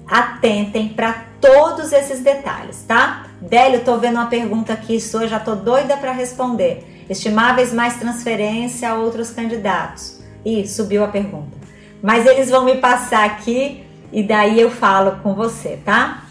atentem 0.06 0.88
para 0.88 1.24
todos 1.40 1.92
esses 1.92 2.20
detalhes, 2.20 2.84
tá? 2.86 3.26
Délio, 3.40 3.84
tô 3.84 3.96
vendo 3.96 4.16
uma 4.16 4.26
pergunta 4.26 4.72
aqui 4.72 5.00
sua, 5.00 5.26
já 5.26 5.38
tô 5.38 5.54
doida 5.54 5.96
para 5.96 6.12
responder. 6.12 7.04
Estimáveis 7.08 7.72
mais 7.72 7.98
transferência 7.98 8.90
a 8.90 8.94
outros 8.94 9.30
candidatos. 9.30 10.20
E 10.44 10.66
subiu 10.66 11.04
a 11.04 11.08
pergunta. 11.08 11.56
Mas 12.02 12.26
eles 12.26 12.50
vão 12.50 12.64
me 12.64 12.76
passar 12.76 13.24
aqui 13.24 13.84
e 14.12 14.22
daí 14.22 14.60
eu 14.60 14.70
falo 14.70 15.20
com 15.22 15.34
você, 15.34 15.78
tá? 15.84 16.22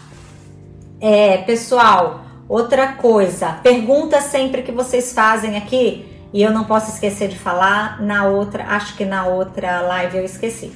É, 1.00 1.38
pessoal, 1.38 2.24
outra 2.48 2.92
coisa, 2.92 3.58
pergunta 3.62 4.20
sempre 4.20 4.62
que 4.62 4.72
vocês 4.72 5.12
fazem 5.12 5.56
aqui 5.56 6.06
e 6.32 6.42
eu 6.42 6.50
não 6.50 6.64
posso 6.64 6.90
esquecer 6.90 7.28
de 7.28 7.38
falar 7.38 8.00
na 8.00 8.24
outra, 8.26 8.64
acho 8.68 8.96
que 8.96 9.04
na 9.04 9.26
outra 9.26 9.80
live 9.82 10.18
eu 10.18 10.24
esqueci. 10.24 10.72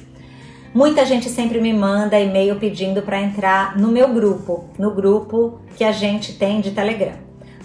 Muita 0.73 1.05
gente 1.05 1.29
sempre 1.29 1.59
me 1.59 1.73
manda 1.73 2.19
e-mail 2.19 2.57
pedindo 2.57 3.01
para 3.01 3.21
entrar 3.21 3.77
no 3.77 3.87
meu 3.87 4.13
grupo, 4.13 4.69
no 4.77 4.91
grupo 4.93 5.59
que 5.75 5.83
a 5.83 5.91
gente 5.91 6.33
tem 6.33 6.61
de 6.61 6.71
Telegram. 6.71 7.17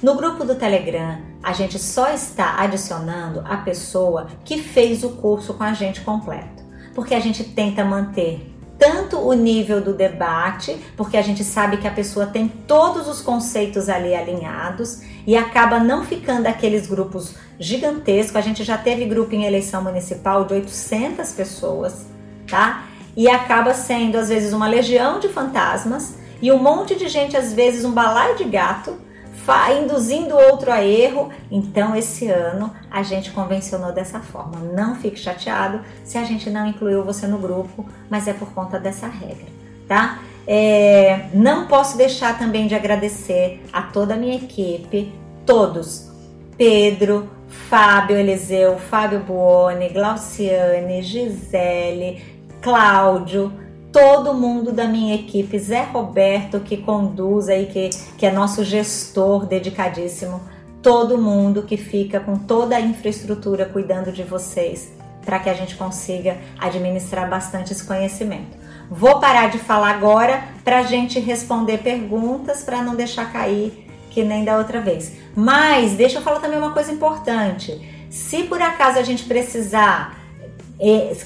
No 0.03 0.17
grupo 0.17 0.45
do 0.45 0.55
Telegram, 0.55 1.19
a 1.43 1.53
gente 1.53 1.79
só 1.79 2.11
está 2.11 2.61
adicionando 2.61 3.43
a 3.45 3.59
pessoa 3.59 4.29
que 4.45 4.59
fez 4.59 5.05
o 5.05 5.11
curso 5.11 5.55
com 5.55 5.65
a 5.65 5.73
gente 5.73 6.01
completo 6.01 6.65
porque 6.95 7.15
a 7.15 7.21
gente 7.21 7.45
tenta 7.45 7.85
manter 7.85 8.51
tanto 8.79 9.19
o 9.19 9.33
nível 9.33 9.81
do 9.81 9.95
debate, 9.95 10.77
porque 10.97 11.17
a 11.17 11.23
gente 11.23 11.45
sabe 11.45 11.77
que 11.77 11.87
a 11.87 11.91
pessoa 11.91 12.27
tem 12.27 12.49
todos 12.49 13.09
os 13.09 13.21
conceitos 13.21 13.89
ali 13.89 14.15
alinhados 14.15 15.01
e 15.27 15.37
acaba 15.37 15.79
não 15.79 16.05
ficando 16.05 16.47
aqueles 16.47 16.87
grupos 16.87 17.35
gigantescos. 17.59 18.37
A 18.37 18.41
gente 18.41 18.65
já 18.65 18.77
teve 18.77 19.07
grupo 19.07 19.35
em 19.35 19.45
eleição 19.45 19.83
municipal 19.83 20.45
de 20.45 20.55
800 20.55 21.33
pessoas, 21.33 22.07
tá? 22.49 22.85
E 23.17 23.29
acaba 23.29 23.75
sendo 23.75 24.17
às 24.17 24.29
vezes 24.29 24.53
uma 24.53 24.67
legião 24.67 25.21
de 25.21 25.29
fantasmas 25.29 26.17
e 26.43 26.51
um 26.51 26.59
monte 26.59 26.95
de 26.95 27.09
gente, 27.09 27.37
às 27.37 27.53
vezes 27.53 27.85
um 27.85 27.93
balaio 27.93 28.37
de 28.37 28.45
gato 28.45 28.99
induzindo 29.79 30.37
outro 30.37 30.73
a 30.73 30.83
erro. 30.83 31.31
Então, 31.51 31.95
esse 31.95 32.29
ano 32.29 32.73
a 32.91 33.03
gente 33.03 33.31
convencionou 33.31 33.93
dessa 33.93 34.21
forma. 34.21 34.59
Não 34.61 34.95
fique 34.95 35.19
chateado 35.19 35.81
se 36.05 36.17
a 36.17 36.25
gente 36.25 36.49
não 36.49 36.67
incluiu 36.67 37.05
você 37.05 37.27
no 37.27 37.39
grupo, 37.39 37.87
mas 38.09 38.27
é 38.27 38.33
por 38.33 38.53
conta 38.53 38.79
dessa 38.79 39.07
regra, 39.07 39.47
tá? 39.87 40.21
É, 40.47 41.29
não 41.33 41.67
posso 41.67 41.97
deixar 41.97 42.39
também 42.39 42.67
de 42.67 42.75
agradecer 42.75 43.63
a 43.73 43.83
toda 43.83 44.15
a 44.15 44.17
minha 44.17 44.37
equipe, 44.37 45.13
todos: 45.47 46.11
Pedro, 46.57 47.29
Fábio 47.49 48.17
Eliseu, 48.17 48.79
Fábio 48.79 49.21
Buoni, 49.21 49.89
Glauciane, 49.89 51.03
Gisele, 51.03 52.23
Cláudio, 52.65 53.53
todo 53.93 54.33
mundo 54.33 54.73
da 54.73 54.87
minha 54.87 55.15
equipe, 55.15 55.59
Zé 55.59 55.83
Roberto 55.83 56.61
que 56.61 56.79
conduz 56.79 57.51
aí, 57.51 57.67
que, 57.67 57.91
que 58.17 58.25
é 58.25 58.33
nosso 58.33 58.65
gestor 58.65 59.45
dedicadíssimo, 59.45 60.41
todo 60.81 61.19
mundo 61.19 61.65
que 61.65 61.77
fica 61.77 62.19
com 62.19 62.39
toda 62.39 62.75
a 62.75 62.81
infraestrutura 62.81 63.67
cuidando 63.67 64.11
de 64.11 64.23
vocês, 64.23 64.91
para 65.27 65.39
que 65.41 65.51
a 65.51 65.53
gente 65.53 65.77
consiga 65.77 66.39
administrar 66.59 67.29
bastante 67.29 67.75
esse 67.75 67.85
conhecimento. 67.85 68.57
Vou 68.91 69.21
parar 69.21 69.51
de 69.51 69.59
falar 69.59 69.91
agora 69.91 70.43
para 70.65 70.79
a 70.79 70.85
gente 70.85 71.21
responder 71.21 71.83
perguntas, 71.83 72.63
para 72.63 72.81
não 72.81 72.95
deixar 72.95 73.31
cair 73.31 73.87
que 74.09 74.25
nem 74.25 74.43
da 74.43 74.57
outra 74.57 74.81
vez. 74.81 75.13
Mas 75.37 75.93
deixa 75.93 76.17
eu 76.17 76.23
falar 76.23 76.41
também 76.41 76.59
uma 76.59 76.73
coisa 76.73 76.91
importante. 76.91 78.07
Se 78.09 78.45
por 78.45 78.63
acaso 78.63 78.99
a 78.99 79.03
gente 79.03 79.25
precisar 79.25 80.24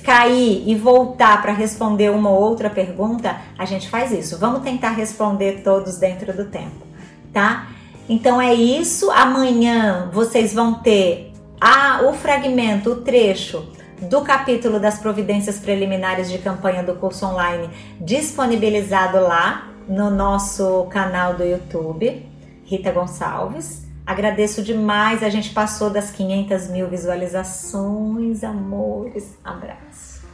cair 0.03 0.64
e 0.66 0.74
voltar 0.74 1.40
para 1.40 1.53
responder 1.53 2.11
uma 2.11 2.30
ou 2.30 2.40
outra 2.40 2.68
pergunta, 2.68 3.36
a 3.59 3.64
gente 3.64 3.88
faz 3.88 4.12
isso. 4.12 4.38
Vamos 4.38 4.62
tentar 4.62 4.90
responder 4.90 5.62
todos 5.62 5.99
dentro 5.99 6.32
do 6.32 6.46
tempo, 6.46 6.86
tá? 7.32 7.68
Então 8.09 8.40
é 8.40 8.55
isso. 8.55 9.11
Amanhã 9.11 10.11
vocês 10.12 10.53
vão 10.55 10.74
ter 10.74 11.32
a, 11.61 12.03
o 12.03 12.12
fragmento, 12.12 12.92
o 12.92 12.96
trecho 12.96 13.66
do 14.03 14.20
capítulo 14.20 14.78
das 14.78 14.99
providências 14.99 15.59
preliminares 15.59 16.30
de 16.30 16.38
campanha 16.38 16.82
do 16.82 16.94
curso 16.94 17.26
online 17.26 17.68
disponibilizado 18.01 19.18
lá 19.20 19.68
no 19.88 20.11
nosso 20.11 20.86
canal 20.90 21.34
do 21.34 21.42
YouTube, 21.42 22.24
Rita 22.64 22.92
Gonçalves. 22.92 23.88
Agradeço 24.09 24.62
demais, 24.62 25.22
a 25.22 25.28
gente 25.28 25.50
passou 25.50 25.90
das 25.90 26.11
500 26.11 26.68
mil 26.70 26.88
visualizações, 26.88 28.42
amores. 28.42 29.38
Abraço. 29.44 30.26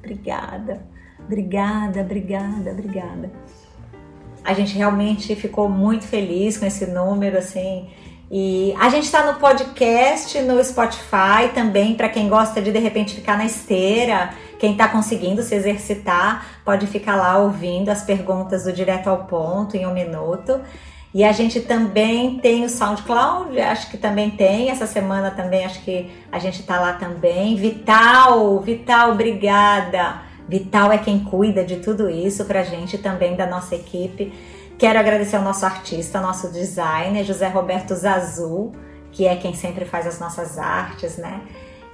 Obrigada, 0.00 0.84
obrigada, 1.24 2.00
obrigada, 2.00 2.72
obrigada. 2.72 3.30
A 4.42 4.52
gente 4.54 4.76
realmente 4.76 5.36
ficou 5.36 5.68
muito 5.68 6.04
feliz 6.04 6.58
com 6.58 6.66
esse 6.66 6.84
número, 6.84 7.38
assim. 7.38 7.88
E 8.28 8.74
a 8.76 8.88
gente 8.88 9.04
está 9.04 9.24
no 9.24 9.38
podcast, 9.38 10.42
no 10.42 10.62
Spotify 10.64 11.54
também, 11.54 11.94
para 11.94 12.08
quem 12.08 12.28
gosta 12.28 12.60
de 12.60 12.72
de 12.72 12.78
repente 12.80 13.14
ficar 13.14 13.38
na 13.38 13.44
esteira, 13.44 14.34
quem 14.58 14.72
está 14.72 14.88
conseguindo 14.88 15.44
se 15.44 15.54
exercitar, 15.54 16.44
pode 16.64 16.88
ficar 16.88 17.14
lá 17.14 17.38
ouvindo 17.38 17.88
as 17.88 18.02
perguntas 18.02 18.64
do 18.64 18.72
Direto 18.72 19.08
ao 19.08 19.26
Ponto 19.26 19.76
em 19.76 19.86
um 19.86 19.94
minuto. 19.94 20.60
E 21.16 21.24
a 21.24 21.32
gente 21.32 21.62
também 21.62 22.38
tem 22.40 22.62
o 22.62 22.68
SoundCloud, 22.68 23.58
acho 23.58 23.90
que 23.90 23.96
também 23.96 24.28
tem. 24.28 24.68
Essa 24.68 24.86
semana 24.86 25.30
também 25.30 25.64
acho 25.64 25.80
que 25.80 26.10
a 26.30 26.38
gente 26.38 26.62
tá 26.62 26.78
lá 26.78 26.92
também. 26.92 27.56
Vital, 27.56 28.60
Vital, 28.60 29.12
obrigada. 29.12 30.20
Vital 30.46 30.92
é 30.92 30.98
quem 30.98 31.24
cuida 31.24 31.64
de 31.64 31.76
tudo 31.76 32.10
isso 32.10 32.44
pra 32.44 32.62
gente 32.64 32.98
também 32.98 33.34
da 33.34 33.46
nossa 33.46 33.74
equipe. 33.74 34.30
Quero 34.76 34.98
agradecer 34.98 35.36
ao 35.36 35.42
nosso 35.42 35.64
artista, 35.64 36.20
nosso 36.20 36.52
designer, 36.52 37.24
José 37.24 37.48
Roberto 37.48 37.94
Zazu, 37.94 38.72
que 39.10 39.26
é 39.26 39.36
quem 39.36 39.54
sempre 39.54 39.86
faz 39.86 40.06
as 40.06 40.20
nossas 40.20 40.58
artes, 40.58 41.16
né? 41.16 41.40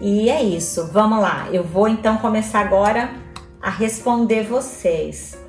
E 0.00 0.28
é 0.28 0.42
isso, 0.42 0.88
vamos 0.92 1.20
lá. 1.20 1.46
Eu 1.52 1.62
vou 1.62 1.86
então 1.86 2.18
começar 2.18 2.58
agora 2.58 3.14
a 3.62 3.70
responder 3.70 4.42
vocês. 4.42 5.40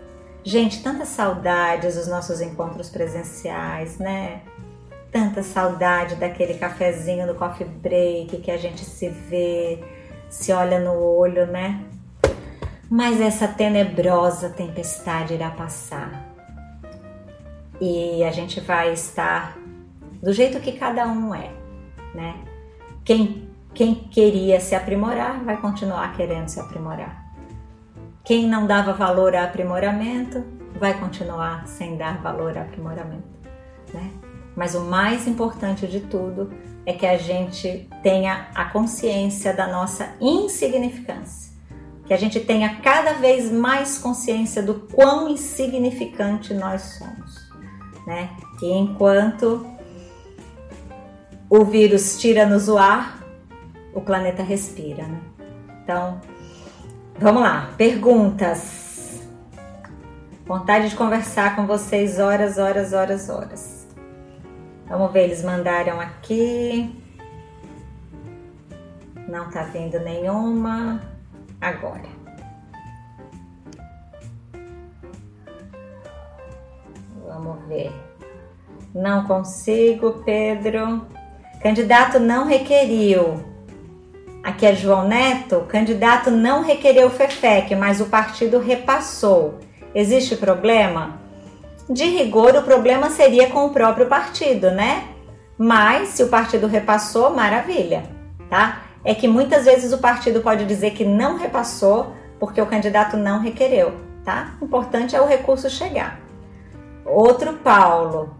Gente, 0.45 0.83
tanta 0.83 1.05
saudade 1.05 1.87
dos 1.87 2.05
nossos 2.07 2.41
encontros 2.41 2.89
presenciais, 2.89 3.97
né? 3.97 4.41
Tanta 5.09 5.41
saudade 5.41 6.15
daquele 6.15 6.55
cafezinho 6.55 7.25
no 7.25 7.35
coffee 7.35 7.65
break 7.65 8.37
que 8.37 8.51
a 8.51 8.57
gente 8.57 8.83
se 8.83 9.07
vê, 9.07 9.81
se 10.29 10.51
olha 10.51 10.79
no 10.79 10.99
olho, 10.99 11.47
né? 11.47 11.81
Mas 12.89 13.21
essa 13.21 13.47
tenebrosa 13.47 14.49
tempestade 14.49 15.33
irá 15.33 15.49
passar. 15.49 16.29
E 17.79 18.21
a 18.23 18.31
gente 18.31 18.59
vai 18.59 18.91
estar 18.91 19.57
do 20.21 20.33
jeito 20.33 20.59
que 20.59 20.73
cada 20.73 21.07
um 21.07 21.33
é, 21.33 21.51
né? 22.13 22.35
Quem, 23.05 23.49
quem 23.73 23.95
queria 23.95 24.59
se 24.59 24.75
aprimorar 24.75 25.41
vai 25.43 25.55
continuar 25.55 26.13
querendo 26.17 26.49
se 26.49 26.59
aprimorar. 26.59 27.22
Quem 28.23 28.47
não 28.47 28.65
dava 28.65 28.93
valor 28.93 29.35
a 29.35 29.43
aprimoramento 29.43 30.45
vai 30.79 30.97
continuar 30.97 31.67
sem 31.67 31.97
dar 31.97 32.21
valor 32.21 32.57
a 32.57 32.61
aprimoramento, 32.61 33.27
né? 33.93 34.11
Mas 34.55 34.75
o 34.75 34.81
mais 34.81 35.27
importante 35.27 35.85
de 35.87 35.99
tudo 35.99 36.49
é 36.85 36.93
que 36.93 37.05
a 37.05 37.17
gente 37.17 37.89
tenha 38.01 38.47
a 38.55 38.65
consciência 38.65 39.53
da 39.53 39.67
nossa 39.67 40.15
insignificância, 40.21 41.51
que 42.05 42.13
a 42.13 42.17
gente 42.17 42.39
tenha 42.39 42.79
cada 42.81 43.13
vez 43.13 43.51
mais 43.51 43.97
consciência 43.97 44.63
do 44.63 44.75
quão 44.75 45.27
insignificante 45.27 46.53
nós 46.53 46.81
somos, 46.97 47.51
né? 48.07 48.29
Que 48.57 48.71
enquanto 48.71 49.65
o 51.49 51.65
vírus 51.65 52.17
tira-nos 52.21 52.69
o 52.69 52.77
ar, 52.77 53.21
o 53.93 53.99
planeta 53.99 54.43
respira, 54.43 55.03
né? 55.03 55.21
Então, 55.83 56.21
Vamos 57.19 57.43
lá, 57.43 57.69
perguntas. 57.77 59.21
Vontade 60.45 60.89
de 60.89 60.95
conversar 60.95 61.55
com 61.55 61.65
vocês 61.65 62.19
horas, 62.19 62.57
horas, 62.57 62.91
horas, 62.91 63.29
horas. 63.29 63.87
Vamos 64.87 65.11
ver, 65.13 65.25
eles 65.25 65.43
mandaram 65.43 66.01
aqui. 66.01 66.93
Não 69.27 69.49
tá 69.49 69.63
vindo 69.63 69.99
nenhuma. 69.99 71.01
Agora. 71.61 72.09
Vamos 77.25 77.65
ver. 77.67 77.93
Não 78.93 79.25
consigo, 79.25 80.23
Pedro. 80.25 81.07
Candidato 81.61 82.19
não 82.19 82.45
requeriu. 82.45 83.52
Aqui 84.43 84.65
é 84.65 84.75
João 84.75 85.07
Neto, 85.07 85.59
o 85.59 85.65
candidato 85.65 86.29
não 86.29 86.63
requereu 86.63 87.07
o 87.07 87.09
FEFEC, 87.09 87.73
mas 87.77 88.01
o 88.01 88.07
partido 88.07 88.59
repassou. 88.59 89.59
Existe 89.95 90.35
problema? 90.35 91.17
De 91.89 92.03
rigor, 92.03 92.53
o 92.57 92.61
problema 92.61 93.09
seria 93.09 93.49
com 93.49 93.65
o 93.65 93.69
próprio 93.69 94.07
partido, 94.07 94.69
né? 94.69 95.05
Mas 95.57 96.09
se 96.09 96.23
o 96.23 96.27
partido 96.27 96.67
repassou, 96.67 97.33
maravilha, 97.33 98.03
tá? 98.49 98.81
É 99.05 99.15
que 99.15 99.29
muitas 99.29 99.63
vezes 99.63 99.93
o 99.93 99.99
partido 99.99 100.41
pode 100.41 100.65
dizer 100.65 100.91
que 100.91 101.05
não 101.05 101.37
repassou 101.37 102.13
porque 102.37 102.61
o 102.61 102.65
candidato 102.65 103.15
não 103.15 103.39
requereu, 103.39 103.93
tá? 104.25 104.55
O 104.59 104.65
importante 104.65 105.15
é 105.15 105.21
o 105.21 105.25
recurso 105.25 105.69
chegar. 105.69 106.19
Outro 107.05 107.53
Paulo, 107.53 108.35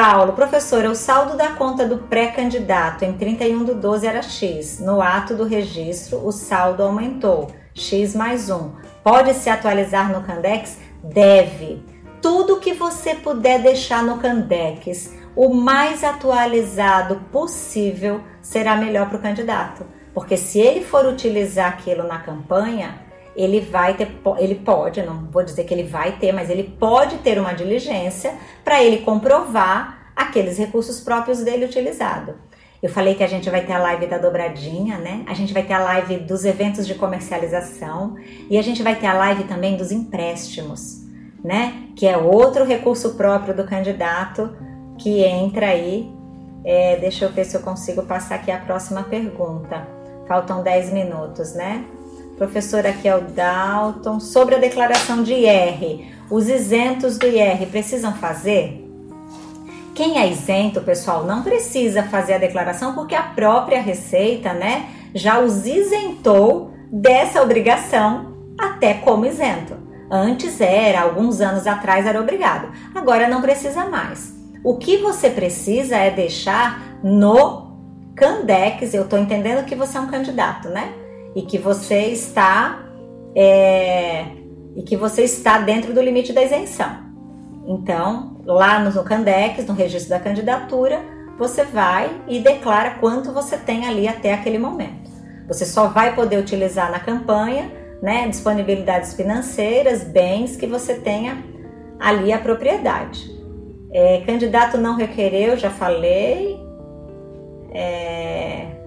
Paulo, 0.00 0.32
professora, 0.32 0.88
o 0.88 0.94
saldo 0.94 1.36
da 1.36 1.48
conta 1.54 1.84
do 1.84 1.98
pré-candidato 1.98 3.04
em 3.04 3.14
31 3.14 3.64
do 3.64 3.74
12 3.74 4.06
era 4.06 4.22
X. 4.22 4.78
No 4.78 5.02
ato 5.02 5.34
do 5.34 5.42
registro, 5.42 6.24
o 6.24 6.30
saldo 6.30 6.84
aumentou, 6.84 7.50
X 7.74 8.14
mais 8.14 8.48
1. 8.48 8.76
Pode 9.02 9.34
se 9.34 9.50
atualizar 9.50 10.12
no 10.12 10.22
Candex? 10.22 10.78
Deve. 11.02 11.84
Tudo 12.22 12.60
que 12.60 12.74
você 12.74 13.16
puder 13.16 13.60
deixar 13.60 14.04
no 14.04 14.18
Candex, 14.18 15.16
o 15.34 15.52
mais 15.52 16.04
atualizado 16.04 17.16
possível, 17.32 18.20
será 18.40 18.76
melhor 18.76 19.08
para 19.08 19.18
o 19.18 19.22
candidato. 19.22 19.84
Porque 20.14 20.36
se 20.36 20.60
ele 20.60 20.84
for 20.84 21.06
utilizar 21.06 21.70
aquilo 21.70 22.06
na 22.06 22.20
campanha, 22.20 23.00
ele 23.38 23.60
vai 23.60 23.94
ter, 23.94 24.10
ele 24.38 24.56
pode, 24.56 25.00
não 25.00 25.28
vou 25.30 25.44
dizer 25.44 25.62
que 25.62 25.72
ele 25.72 25.84
vai 25.84 26.18
ter, 26.18 26.32
mas 26.32 26.50
ele 26.50 26.64
pode 26.64 27.18
ter 27.18 27.38
uma 27.38 27.52
diligência 27.52 28.34
para 28.64 28.82
ele 28.82 28.98
comprovar 28.98 30.10
aqueles 30.16 30.58
recursos 30.58 30.98
próprios 30.98 31.38
dele 31.44 31.64
utilizado. 31.64 32.34
Eu 32.82 32.90
falei 32.90 33.14
que 33.14 33.22
a 33.22 33.28
gente 33.28 33.48
vai 33.48 33.64
ter 33.64 33.72
a 33.72 33.78
live 33.78 34.08
da 34.08 34.18
dobradinha, 34.18 34.98
né? 34.98 35.24
A 35.28 35.34
gente 35.34 35.52
vai 35.52 35.62
ter 35.62 35.74
a 35.74 35.78
live 35.78 36.16
dos 36.18 36.44
eventos 36.44 36.84
de 36.84 36.96
comercialização 36.96 38.16
e 38.50 38.58
a 38.58 38.62
gente 38.62 38.82
vai 38.82 38.96
ter 38.96 39.06
a 39.06 39.14
live 39.14 39.44
também 39.44 39.76
dos 39.76 39.92
empréstimos, 39.92 41.04
né? 41.42 41.84
Que 41.94 42.08
é 42.08 42.16
outro 42.16 42.64
recurso 42.64 43.14
próprio 43.14 43.54
do 43.54 43.64
candidato 43.64 44.52
que 44.98 45.22
entra 45.22 45.68
aí. 45.68 46.12
É, 46.64 46.96
deixa 46.96 47.24
eu 47.24 47.30
ver 47.30 47.44
se 47.44 47.56
eu 47.56 47.60
consigo 47.60 48.02
passar 48.02 48.34
aqui 48.34 48.50
a 48.50 48.58
próxima 48.58 49.04
pergunta. 49.04 49.86
Faltam 50.26 50.62
10 50.62 50.92
minutos, 50.92 51.54
né? 51.54 51.84
Professor, 52.38 52.86
aqui 52.86 53.08
é 53.08 53.16
o 53.16 53.20
Dalton. 53.20 54.20
Sobre 54.20 54.54
a 54.54 54.58
declaração 54.58 55.24
de 55.24 55.34
IR, 55.34 56.14
os 56.30 56.48
isentos 56.48 57.18
do 57.18 57.26
IR 57.26 57.66
precisam 57.66 58.14
fazer? 58.14 58.84
Quem 59.92 60.20
é 60.20 60.28
isento, 60.28 60.80
pessoal, 60.80 61.24
não 61.24 61.42
precisa 61.42 62.04
fazer 62.04 62.34
a 62.34 62.38
declaração 62.38 62.94
porque 62.94 63.16
a 63.16 63.24
própria 63.24 63.82
Receita, 63.82 64.52
né, 64.52 64.88
já 65.12 65.40
os 65.40 65.66
isentou 65.66 66.72
dessa 66.92 67.42
obrigação 67.42 68.36
até 68.56 68.94
como 68.94 69.26
isento. 69.26 69.76
Antes 70.08 70.60
era, 70.60 71.00
alguns 71.00 71.40
anos 71.40 71.66
atrás 71.66 72.06
era 72.06 72.20
obrigado, 72.20 72.72
agora 72.94 73.28
não 73.28 73.42
precisa 73.42 73.86
mais. 73.86 74.32
O 74.62 74.76
que 74.76 74.98
você 74.98 75.28
precisa 75.28 75.96
é 75.96 76.10
deixar 76.12 77.00
no 77.02 77.76
Candex, 78.14 78.94
eu 78.94 79.02
estou 79.02 79.18
entendendo 79.18 79.66
que 79.66 79.74
você 79.74 79.98
é 79.98 80.00
um 80.00 80.06
candidato, 80.06 80.68
né? 80.68 81.07
E 81.38 81.42
que 81.42 81.56
você 81.56 82.06
está 82.06 82.84
é, 83.32 84.24
e 84.74 84.82
que 84.82 84.96
você 84.96 85.22
está 85.22 85.58
dentro 85.58 85.94
do 85.94 86.02
limite 86.02 86.32
da 86.32 86.42
isenção. 86.42 86.90
Então, 87.64 88.40
lá 88.44 88.80
no 88.80 89.04
Candex, 89.04 89.64
no 89.64 89.72
registro 89.72 90.10
da 90.10 90.18
candidatura, 90.18 91.00
você 91.38 91.62
vai 91.62 92.10
e 92.26 92.40
declara 92.40 92.96
quanto 92.98 93.32
você 93.32 93.56
tem 93.56 93.86
ali 93.86 94.08
até 94.08 94.34
aquele 94.34 94.58
momento. 94.58 95.08
Você 95.46 95.64
só 95.64 95.86
vai 95.86 96.12
poder 96.16 96.38
utilizar 96.38 96.90
na 96.90 96.98
campanha, 96.98 97.70
né, 98.02 98.26
disponibilidades 98.26 99.14
financeiras, 99.14 100.02
bens 100.02 100.56
que 100.56 100.66
você 100.66 100.94
tenha 100.94 101.44
ali 102.00 102.32
a 102.32 102.38
propriedade. 102.38 103.30
É, 103.92 104.22
candidato 104.26 104.76
não 104.76 104.96
requereu, 104.96 105.56
já 105.56 105.70
falei. 105.70 106.58
É, 107.72 108.77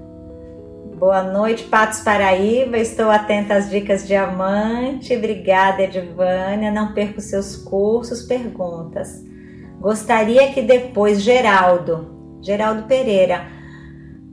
Boa 1.01 1.23
noite, 1.23 1.63
Patos 1.63 2.01
Paraíba. 2.01 2.77
Estou 2.77 3.09
atenta 3.09 3.55
às 3.55 3.71
dicas 3.71 4.07
diamante. 4.07 5.15
Obrigada, 5.15 5.81
Edvânia. 5.81 6.69
Não 6.69 6.93
perca 6.93 7.17
os 7.17 7.25
seus 7.25 7.55
cursos. 7.55 8.21
Perguntas. 8.21 9.19
Gostaria 9.79 10.53
que 10.53 10.61
depois, 10.61 11.23
Geraldo, 11.23 12.37
Geraldo 12.43 12.83
Pereira, 12.83 13.47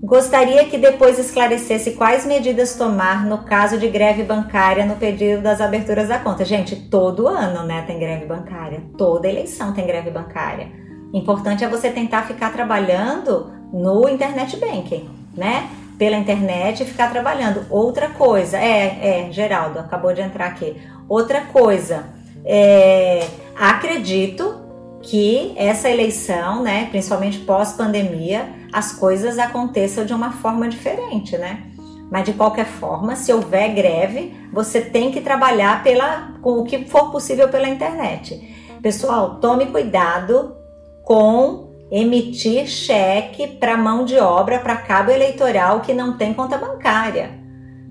gostaria 0.03 0.63
que 0.67 0.77
depois 0.77 1.19
esclarecesse 1.19 1.93
quais 1.93 2.27
medidas 2.27 2.77
tomar 2.77 3.25
no 3.25 3.39
caso 3.45 3.79
de 3.79 3.89
greve 3.89 4.23
bancária 4.23 4.85
no 4.85 4.97
pedido 4.97 5.41
das 5.41 5.63
aberturas 5.63 6.09
da 6.09 6.19
conta. 6.19 6.45
Gente, 6.45 6.77
todo 6.77 7.27
ano, 7.27 7.67
né, 7.67 7.83
tem 7.87 7.99
greve 7.99 8.27
bancária. 8.27 8.83
Toda 8.99 9.27
eleição 9.27 9.73
tem 9.73 9.87
greve 9.87 10.11
bancária. 10.11 10.69
Importante 11.15 11.65
é 11.65 11.69
você 11.69 11.89
tentar 11.89 12.27
ficar 12.27 12.53
trabalhando 12.53 13.55
no 13.73 14.07
internet 14.07 14.59
banking, 14.59 15.09
né? 15.35 15.67
Pela 15.99 16.17
internet 16.17 16.83
e 16.83 16.87
ficar 16.87 17.11
trabalhando. 17.11 17.67
Outra 17.69 18.09
coisa, 18.11 18.57
é, 18.57 19.27
é, 19.27 19.33
Geraldo, 19.33 19.81
acabou 19.81 20.15
de 20.15 20.21
entrar 20.21 20.47
aqui. 20.47 20.77
Outra 21.09 21.43
coisa, 21.43 22.07
é, 22.45 23.27
acredito 23.59 24.61
que 25.03 25.53
essa 25.57 25.91
eleição, 25.91 26.63
né, 26.63 26.87
principalmente 26.91 27.39
pós-pandemia, 27.41 28.49
as 28.73 28.93
coisas 28.93 29.39
aconteçam 29.39 30.05
de 30.05 30.15
uma 30.15 30.33
forma 30.33 30.69
diferente, 30.69 31.37
né? 31.37 31.65
Mas 32.11 32.25
de 32.25 32.33
qualquer 32.33 32.67
forma, 32.67 33.17
se 33.17 33.33
houver 33.33 33.75
greve, 33.75 34.35
você 34.53 34.81
tem 34.81 35.11
que 35.11 35.21
trabalhar 35.21 35.83
pela, 35.83 36.33
com 36.41 36.59
o 36.59 36.65
que 36.65 36.87
for 36.87 37.11
possível 37.11 37.49
pela 37.49 37.69
internet. 37.69 38.57
Pessoal, 38.81 39.37
tome 39.37 39.67
cuidado 39.67 40.57
com 41.05 41.68
emitir 41.91 42.67
cheque 42.67 43.47
para 43.47 43.77
mão 43.77 44.05
de 44.05 44.19
obra 44.19 44.59
para 44.59 44.77
cabo 44.77 45.11
eleitoral 45.11 45.81
que 45.81 45.95
não 45.95 46.17
tem 46.17 46.35
conta 46.35 46.59
bancária. 46.59 47.39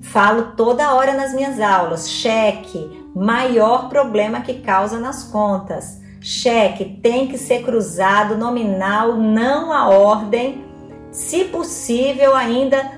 Falo 0.01 0.53
toda 0.55 0.93
hora 0.93 1.13
nas 1.13 1.33
minhas 1.33 1.59
aulas, 1.59 2.09
cheque, 2.09 3.05
maior 3.15 3.89
problema 3.89 4.41
que 4.41 4.55
causa 4.55 4.99
nas 4.99 5.23
contas. 5.23 5.99
Cheque 6.21 6.99
tem 7.01 7.27
que 7.27 7.37
ser 7.37 7.63
cruzado 7.63 8.37
nominal, 8.37 9.15
não 9.15 9.73
a 9.73 9.89
ordem. 9.89 10.65
Se 11.11 11.45
possível, 11.45 12.35
ainda 12.35 12.97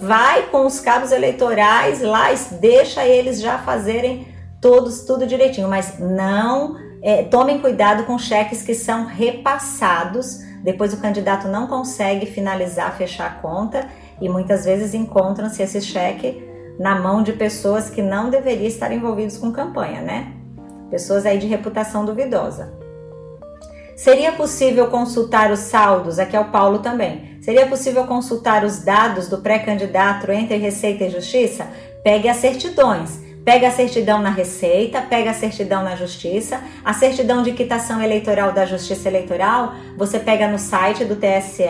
vai 0.00 0.42
com 0.50 0.66
os 0.66 0.78
cabos 0.78 1.10
eleitorais 1.10 2.02
lá, 2.02 2.26
deixa 2.60 3.06
eles 3.06 3.40
já 3.40 3.58
fazerem 3.58 4.28
todos 4.60 5.04
tudo 5.04 5.26
direitinho, 5.26 5.68
mas 5.68 5.98
não 5.98 6.76
é, 7.02 7.22
tomem 7.22 7.60
cuidado 7.60 8.04
com 8.04 8.18
cheques 8.18 8.62
que 8.62 8.74
são 8.74 9.06
repassados, 9.06 10.40
depois 10.62 10.92
o 10.92 11.00
candidato 11.00 11.48
não 11.48 11.66
consegue 11.66 12.26
finalizar, 12.26 12.96
fechar 12.96 13.26
a 13.26 13.34
conta 13.34 13.88
e 14.20 14.28
muitas 14.28 14.64
vezes 14.64 14.94
encontram-se 14.94 15.62
esse 15.62 15.80
cheque 15.80 16.44
na 16.78 16.98
mão 16.98 17.22
de 17.22 17.32
pessoas 17.32 17.90
que 17.90 18.02
não 18.02 18.30
deveriam 18.30 18.66
estar 18.66 18.92
envolvidos 18.92 19.36
com 19.36 19.52
campanha, 19.52 20.00
né? 20.00 20.32
Pessoas 20.90 21.26
aí 21.26 21.38
de 21.38 21.46
reputação 21.46 22.04
duvidosa. 22.04 22.72
Seria 23.96 24.32
possível 24.32 24.88
consultar 24.88 25.50
os 25.50 25.58
saldos, 25.58 26.18
aqui 26.18 26.36
é 26.36 26.40
o 26.40 26.50
Paulo 26.50 26.78
também. 26.78 27.38
Seria 27.42 27.66
possível 27.66 28.04
consultar 28.06 28.64
os 28.64 28.80
dados 28.80 29.28
do 29.28 29.38
pré-candidato 29.38 30.30
entre 30.30 30.56
Receita 30.56 31.04
e 31.04 31.10
Justiça? 31.10 31.66
Pegue 32.04 32.28
as 32.28 32.36
certidões 32.36 33.27
Pega 33.48 33.68
a 33.68 33.70
certidão 33.70 34.20
na 34.20 34.28
Receita, 34.28 35.00
pega 35.00 35.30
a 35.30 35.32
certidão 35.32 35.82
na 35.82 35.96
Justiça, 35.96 36.60
a 36.84 36.92
certidão 36.92 37.42
de 37.42 37.52
quitação 37.52 38.02
eleitoral 38.02 38.52
da 38.52 38.66
Justiça 38.66 39.08
Eleitoral, 39.08 39.72
você 39.96 40.18
pega 40.18 40.46
no 40.46 40.58
site 40.58 41.02
do 41.06 41.16
TSE, 41.16 41.64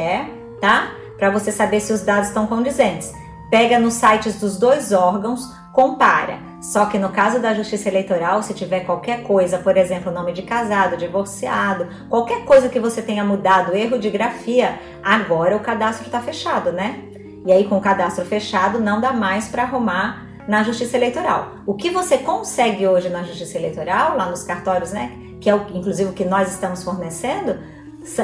tá? 0.61 0.91
Para 1.17 1.31
você 1.31 1.53
saber 1.53 1.79
se 1.79 1.93
os 1.93 2.03
dados 2.03 2.31
estão 2.31 2.49
condizentes. 2.49 3.15
Pega 3.49 3.79
nos 3.79 3.95
sites 3.95 4.41
dos 4.41 4.59
dois 4.59 4.91
órgãos, 4.91 5.55
compara. 5.73 6.41
Só 6.61 6.87
que 6.87 6.99
no 6.99 7.11
caso 7.11 7.39
da 7.39 7.55
Justiça 7.55 7.89
Eleitoral, 7.89 8.43
se 8.43 8.55
tiver 8.55 8.81
qualquer 8.81 9.23
coisa, 9.23 9.59
por 9.59 9.77
exemplo, 9.77 10.11
nome 10.11 10.33
de 10.33 10.43
casado, 10.43 10.97
divorciado, 10.97 11.87
qualquer 12.11 12.45
coisa 12.45 12.69
que 12.69 12.81
você 12.81 13.01
tenha 13.01 13.23
mudado, 13.23 13.77
erro 13.77 14.01
de 14.01 14.11
grafia, 14.11 14.81
agora 15.01 15.55
o 15.55 15.61
cadastro 15.61 16.07
está 16.07 16.21
fechado, 16.21 16.73
né? 16.73 17.05
E 17.47 17.53
aí, 17.53 17.69
com 17.69 17.77
o 17.77 17.81
cadastro 17.81 18.25
fechado, 18.25 18.81
não 18.81 19.01
dá 19.01 19.13
mais 19.13 19.47
para 19.47 19.63
arrumar 19.63 20.27
na 20.49 20.63
Justiça 20.63 20.97
Eleitoral. 20.97 21.57
O 21.67 21.75
que 21.75 21.91
você 21.91 22.17
consegue 22.17 22.89
hoje 22.89 23.11
na 23.11 23.23
Justiça 23.23 23.59
Eleitoral, 23.59 24.17
lá 24.17 24.31
nos 24.31 24.43
cartórios, 24.43 24.93
né, 24.93 25.13
que 25.43 25.51
é 25.51 25.55
o, 25.55 25.67
inclusive 25.75 26.09
o 26.09 26.15
que 26.15 26.25
nós 26.25 26.51
estamos 26.51 26.83
fornecendo, 26.83 27.59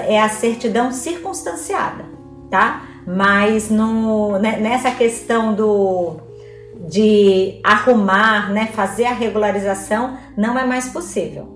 é 0.09 0.18
a 0.18 0.31
certidão 0.31 0.91
circunstanciada, 0.91 2.07
tá? 2.51 2.83
Mas 3.07 3.68
no, 3.68 4.39
né, 4.39 4.57
nessa 4.57 4.91
questão 4.91 5.55
do 5.55 6.16
de 6.89 7.61
arrumar, 7.62 8.51
né, 8.51 8.68
fazer 8.72 9.05
a 9.05 9.12
regularização, 9.12 10.18
não 10.37 10.59
é 10.59 10.64
mais 10.64 10.89
possível. 10.89 11.49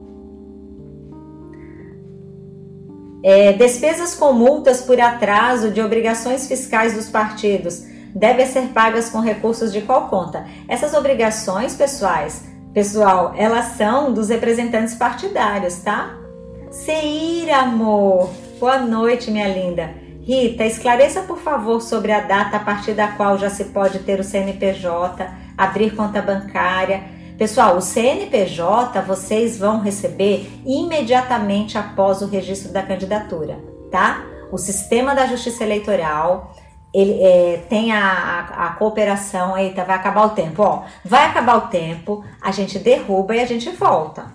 É, 3.23 3.53
despesas 3.55 4.15
com 4.15 4.33
multas 4.33 4.83
por 4.83 5.01
atraso 5.01 5.71
de 5.71 5.81
obrigações 5.81 6.47
fiscais 6.47 6.95
dos 6.95 7.09
partidos 7.09 7.85
devem 8.15 8.47
ser 8.47 8.69
pagas 8.69 9.11
com 9.11 9.21
recursos 9.21 9.73
de 9.73 9.83
qual 9.83 10.09
conta? 10.09 10.47
Essas 10.69 10.95
obrigações 10.95 11.75
pessoais, 11.75 12.45
pessoal, 12.73 13.35
elas 13.37 13.77
são 13.77 14.13
dos 14.13 14.29
representantes 14.29 14.95
partidários, 14.95 15.77
tá? 15.79 16.17
Seira, 16.71 17.59
amor. 17.59 18.31
Boa 18.61 18.79
noite, 18.79 19.31
minha 19.31 19.49
linda. 19.49 19.91
Rita, 20.21 20.67
esclareça 20.67 21.23
por 21.23 21.39
favor 21.39 21.81
sobre 21.81 22.13
a 22.13 22.21
data 22.21 22.59
a 22.59 22.61
partir 22.61 22.93
da 22.93 23.09
qual 23.09 23.39
já 23.39 23.49
se 23.49 23.65
pode 23.67 24.01
ter 24.01 24.21
o 24.21 24.25
CNPJ, 24.25 25.27
abrir 25.57 25.97
conta 25.97 26.21
bancária. 26.21 27.03
Pessoal, 27.39 27.77
o 27.77 27.81
CNPJ 27.81 29.01
vocês 29.03 29.59
vão 29.59 29.81
receber 29.81 30.51
imediatamente 30.67 31.79
após 31.79 32.21
o 32.21 32.27
registro 32.27 32.73
da 32.73 32.83
candidatura, 32.83 33.59
tá? 33.91 34.23
O 34.53 34.59
sistema 34.59 35.15
da 35.15 35.27
Justiça 35.27 35.65
Eleitoral 35.65 36.55
ele 36.99 37.23
é, 37.23 37.65
tem 37.69 37.93
a, 37.93 38.01
a, 38.03 38.67
a, 38.67 38.71
cooperação, 38.73 39.57
eita, 39.57 39.85
vai 39.85 39.95
acabar 39.95 40.27
o 40.27 40.31
tempo, 40.31 40.63
ó, 40.63 40.83
vai 41.05 41.27
acabar 41.27 41.57
o 41.57 41.69
tempo, 41.69 42.25
a 42.41 42.51
gente 42.51 42.79
derruba 42.79 43.37
e 43.37 43.41
a 43.41 43.47
gente 43.47 43.71
volta, 43.71 44.27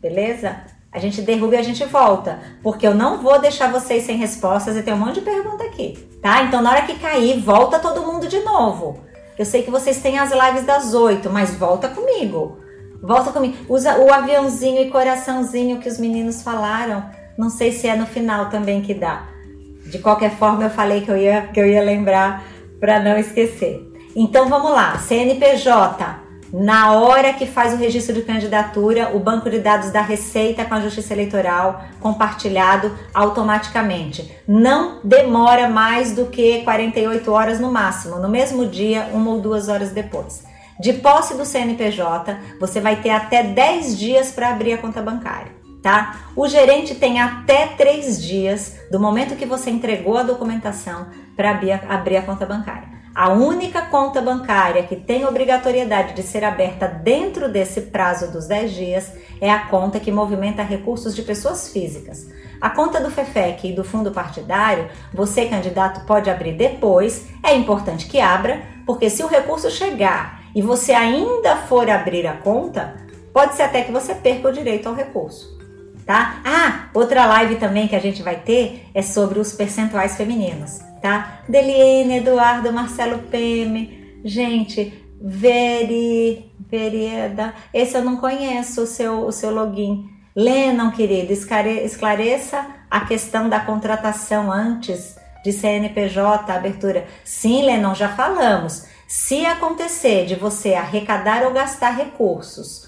beleza? 0.00 0.56
A 0.90 0.98
gente 0.98 1.22
derruba 1.22 1.54
e 1.54 1.58
a 1.58 1.62
gente 1.62 1.84
volta, 1.84 2.40
porque 2.60 2.86
eu 2.86 2.94
não 2.94 3.18
vou 3.18 3.38
deixar 3.38 3.70
vocês 3.70 4.02
sem 4.02 4.16
respostas 4.16 4.76
e 4.76 4.82
tem 4.82 4.94
um 4.94 4.98
monte 4.98 5.16
de 5.16 5.20
pergunta 5.20 5.62
aqui, 5.62 5.96
tá? 6.20 6.42
Então 6.42 6.60
na 6.60 6.70
hora 6.70 6.82
que 6.82 6.98
cair, 6.98 7.38
volta 7.40 7.78
todo 7.78 8.02
mundo 8.02 8.26
de 8.26 8.40
novo. 8.40 8.98
Eu 9.38 9.44
sei 9.44 9.62
que 9.62 9.70
vocês 9.70 10.02
têm 10.02 10.18
as 10.18 10.32
lives 10.32 10.66
das 10.66 10.94
oito, 10.94 11.30
mas 11.30 11.54
volta 11.54 11.88
comigo. 11.88 12.58
Volta 13.00 13.30
comigo. 13.30 13.56
Usa 13.68 13.96
o 13.96 14.12
aviãozinho 14.12 14.82
e 14.82 14.90
coraçãozinho 14.90 15.78
que 15.78 15.88
os 15.88 15.98
meninos 15.98 16.42
falaram. 16.42 17.08
Não 17.38 17.48
sei 17.48 17.70
se 17.70 17.86
é 17.86 17.94
no 17.94 18.06
final 18.06 18.50
também 18.50 18.82
que 18.82 18.92
dá. 18.92 19.28
De 19.90 19.98
qualquer 19.98 20.30
forma, 20.32 20.64
eu 20.64 20.70
falei 20.70 21.00
que 21.00 21.10
eu 21.10 21.16
ia, 21.16 21.42
que 21.42 21.58
eu 21.58 21.66
ia 21.66 21.82
lembrar 21.82 22.44
para 22.78 23.00
não 23.00 23.16
esquecer. 23.16 23.82
Então 24.14 24.48
vamos 24.48 24.70
lá, 24.70 24.98
CNPJ. 24.98 26.28
Na 26.52 26.92
hora 26.92 27.34
que 27.34 27.46
faz 27.46 27.74
o 27.74 27.76
registro 27.76 28.14
de 28.14 28.22
candidatura, 28.22 29.14
o 29.14 29.18
banco 29.18 29.50
de 29.50 29.58
dados 29.58 29.90
da 29.90 30.00
Receita 30.00 30.64
com 30.64 30.74
a 30.74 30.80
Justiça 30.80 31.12
Eleitoral 31.12 31.84
compartilhado 32.00 32.90
automaticamente. 33.12 34.34
Não 34.46 35.00
demora 35.04 35.68
mais 35.68 36.14
do 36.14 36.26
que 36.26 36.62
48 36.62 37.30
horas 37.30 37.60
no 37.60 37.70
máximo, 37.70 38.16
no 38.16 38.30
mesmo 38.30 38.66
dia, 38.66 39.10
uma 39.12 39.30
ou 39.30 39.40
duas 39.40 39.68
horas 39.68 39.90
depois. 39.90 40.42
De 40.80 40.94
posse 40.94 41.34
do 41.34 41.44
CNPJ, 41.44 42.38
você 42.58 42.80
vai 42.80 42.96
ter 42.96 43.10
até 43.10 43.42
10 43.42 43.98
dias 43.98 44.30
para 44.30 44.48
abrir 44.48 44.72
a 44.72 44.78
conta 44.78 45.02
bancária 45.02 45.57
tá? 45.82 46.20
O 46.34 46.48
gerente 46.48 46.94
tem 46.94 47.20
até 47.20 47.66
três 47.68 48.22
dias 48.22 48.76
do 48.90 49.00
momento 49.00 49.36
que 49.36 49.46
você 49.46 49.70
entregou 49.70 50.16
a 50.16 50.22
documentação 50.22 51.06
para 51.36 51.50
abrir 51.88 52.16
a 52.16 52.22
conta 52.22 52.44
bancária. 52.44 52.98
A 53.14 53.30
única 53.30 53.82
conta 53.82 54.22
bancária 54.22 54.84
que 54.84 54.94
tem 54.94 55.26
obrigatoriedade 55.26 56.14
de 56.14 56.22
ser 56.22 56.44
aberta 56.44 56.86
dentro 56.86 57.50
desse 57.50 57.80
prazo 57.80 58.30
dos 58.30 58.46
10 58.46 58.72
dias 58.72 59.12
é 59.40 59.50
a 59.50 59.66
conta 59.66 59.98
que 59.98 60.12
movimenta 60.12 60.62
recursos 60.62 61.16
de 61.16 61.22
pessoas 61.22 61.72
físicas. 61.72 62.28
A 62.60 62.70
conta 62.70 63.00
do 63.00 63.10
FEFEC 63.10 63.68
e 63.68 63.72
do 63.72 63.82
fundo 63.82 64.12
partidário, 64.12 64.88
você, 65.12 65.46
candidato, 65.46 66.06
pode 66.06 66.30
abrir 66.30 66.52
depois. 66.52 67.26
É 67.42 67.56
importante 67.56 68.06
que 68.06 68.20
abra, 68.20 68.62
porque 68.86 69.10
se 69.10 69.24
o 69.24 69.28
recurso 69.28 69.68
chegar 69.68 70.42
e 70.54 70.62
você 70.62 70.92
ainda 70.92 71.56
for 71.56 71.90
abrir 71.90 72.24
a 72.24 72.36
conta, 72.36 72.94
pode 73.32 73.56
ser 73.56 73.62
até 73.62 73.82
que 73.82 73.90
você 73.90 74.14
perca 74.14 74.48
o 74.48 74.52
direito 74.52 74.88
ao 74.88 74.94
recurso. 74.94 75.57
Tá? 76.08 76.40
Ah, 76.42 76.88
outra 76.94 77.26
live 77.26 77.56
também 77.56 77.86
que 77.86 77.94
a 77.94 77.98
gente 77.98 78.22
vai 78.22 78.36
ter 78.36 78.88
é 78.94 79.02
sobre 79.02 79.38
os 79.38 79.52
percentuais 79.52 80.16
femininos, 80.16 80.78
tá? 81.02 81.42
Deliene, 81.46 82.16
Eduardo, 82.16 82.72
Marcelo 82.72 83.18
Peme, 83.24 84.18
gente, 84.24 85.04
Veri, 85.20 86.50
Verieda, 86.66 87.52
esse 87.74 87.94
eu 87.94 88.02
não 88.02 88.16
conheço 88.16 88.84
o 88.84 88.86
seu, 88.86 89.26
o 89.26 89.30
seu 89.30 89.50
login. 89.50 90.08
Lennon, 90.34 90.92
querido, 90.92 91.30
esclareça 91.30 92.66
a 92.90 93.00
questão 93.00 93.46
da 93.50 93.60
contratação 93.60 94.50
antes 94.50 95.14
de 95.44 95.52
CNPJ, 95.52 96.50
abertura. 96.50 97.06
Sim, 97.22 97.66
Lennon, 97.66 97.94
já 97.94 98.08
falamos. 98.08 98.86
Se 99.06 99.44
acontecer 99.44 100.24
de 100.24 100.36
você 100.36 100.72
arrecadar 100.72 101.42
ou 101.42 101.52
gastar 101.52 101.90
recursos 101.90 102.87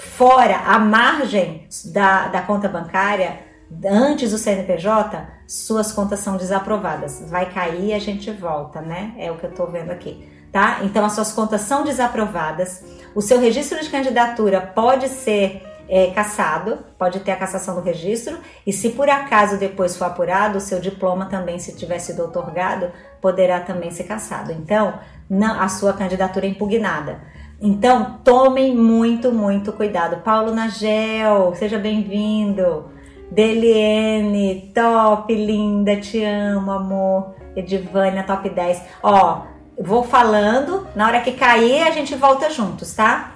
fora 0.00 0.56
a 0.66 0.78
margem 0.78 1.66
da, 1.86 2.28
da 2.28 2.42
conta 2.42 2.68
bancária, 2.68 3.40
antes 3.84 4.30
do 4.30 4.38
CNPJ, 4.38 5.26
suas 5.46 5.92
contas 5.92 6.20
são 6.20 6.36
desaprovadas. 6.36 7.22
Vai 7.28 7.52
cair 7.52 7.86
e 7.86 7.92
a 7.92 7.98
gente 7.98 8.30
volta, 8.30 8.80
né? 8.80 9.14
É 9.18 9.30
o 9.30 9.36
que 9.36 9.44
eu 9.44 9.52
tô 9.52 9.66
vendo 9.66 9.90
aqui. 9.90 10.28
Tá? 10.50 10.80
Então 10.82 11.04
as 11.04 11.12
suas 11.12 11.32
contas 11.32 11.60
são 11.60 11.84
desaprovadas. 11.84 12.82
O 13.14 13.20
seu 13.20 13.38
registro 13.38 13.80
de 13.80 13.88
candidatura 13.88 14.60
pode 14.60 15.08
ser 15.08 15.62
é, 15.88 16.10
cassado, 16.12 16.78
pode 16.98 17.20
ter 17.20 17.32
a 17.32 17.36
cassação 17.36 17.74
do 17.74 17.80
registro, 17.80 18.38
e 18.64 18.72
se 18.72 18.90
por 18.90 19.10
acaso 19.10 19.58
depois 19.58 19.96
for 19.96 20.04
apurado, 20.04 20.58
o 20.58 20.60
seu 20.60 20.80
diploma 20.80 21.26
também, 21.26 21.58
se 21.58 21.76
tiver 21.76 21.98
sido 21.98 22.24
otorgado, 22.24 22.92
poderá 23.20 23.60
também 23.60 23.90
ser 23.90 24.04
cassado. 24.04 24.52
Então, 24.52 24.98
não, 25.28 25.60
a 25.60 25.68
sua 25.68 25.92
candidatura 25.92 26.46
é 26.46 26.48
impugnada. 26.48 27.20
Então, 27.60 28.18
tomem 28.24 28.74
muito, 28.74 29.30
muito 29.30 29.70
cuidado. 29.72 30.22
Paulo 30.22 30.54
Nagel, 30.54 31.54
seja 31.54 31.78
bem-vindo. 31.78 32.86
Deliene, 33.30 34.72
top, 34.74 35.34
linda, 35.34 35.96
te 36.00 36.24
amo, 36.24 36.70
amor. 36.70 37.34
Edivânia, 37.54 38.22
top 38.22 38.48
10. 38.48 38.82
Ó, 39.02 39.42
vou 39.78 40.02
falando, 40.02 40.86
na 40.96 41.06
hora 41.06 41.20
que 41.20 41.32
cair, 41.32 41.82
a 41.82 41.90
gente 41.90 42.14
volta 42.14 42.48
juntos, 42.48 42.94
tá? 42.94 43.32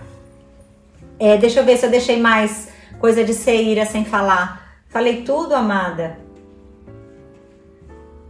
É, 1.19 1.37
deixa 1.37 1.61
eu 1.61 1.65
ver 1.65 1.77
se 1.77 1.85
eu 1.85 1.91
deixei 1.91 2.19
mais 2.19 2.73
coisa 2.99 3.23
de 3.23 3.35
Seira 3.35 3.85
sem 3.85 4.07
falar. 4.07 4.79
Falei 4.89 5.23
tudo, 5.23 5.55
amada. 5.55 6.19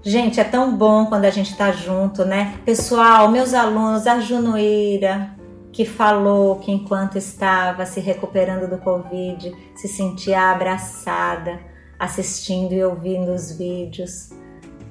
Gente, 0.03 0.41
é 0.41 0.45
tão 0.45 0.77
bom 0.77 1.07
quando 1.07 1.25
a 1.25 1.31
gente 1.31 1.57
tá 1.57 1.71
junto, 1.71 2.25
né? 2.25 2.59
Pessoal, 2.65 3.31
meus 3.31 3.55
alunos, 3.55 4.07
a 4.07 4.19
Junoeira, 4.19 5.34
que 5.75 5.85
falou 5.85 6.61
que 6.61 6.71
enquanto 6.71 7.19
estava 7.19 7.85
se 7.85 7.99
recuperando 7.99 8.71
do 8.71 8.79
Covid, 8.79 9.53
se 9.75 9.89
sentia 9.89 10.53
abraçada, 10.53 11.59
assistindo 11.99 12.73
e 12.73 12.85
ouvindo 12.85 13.33
os 13.33 13.51
vídeos. 13.51 14.31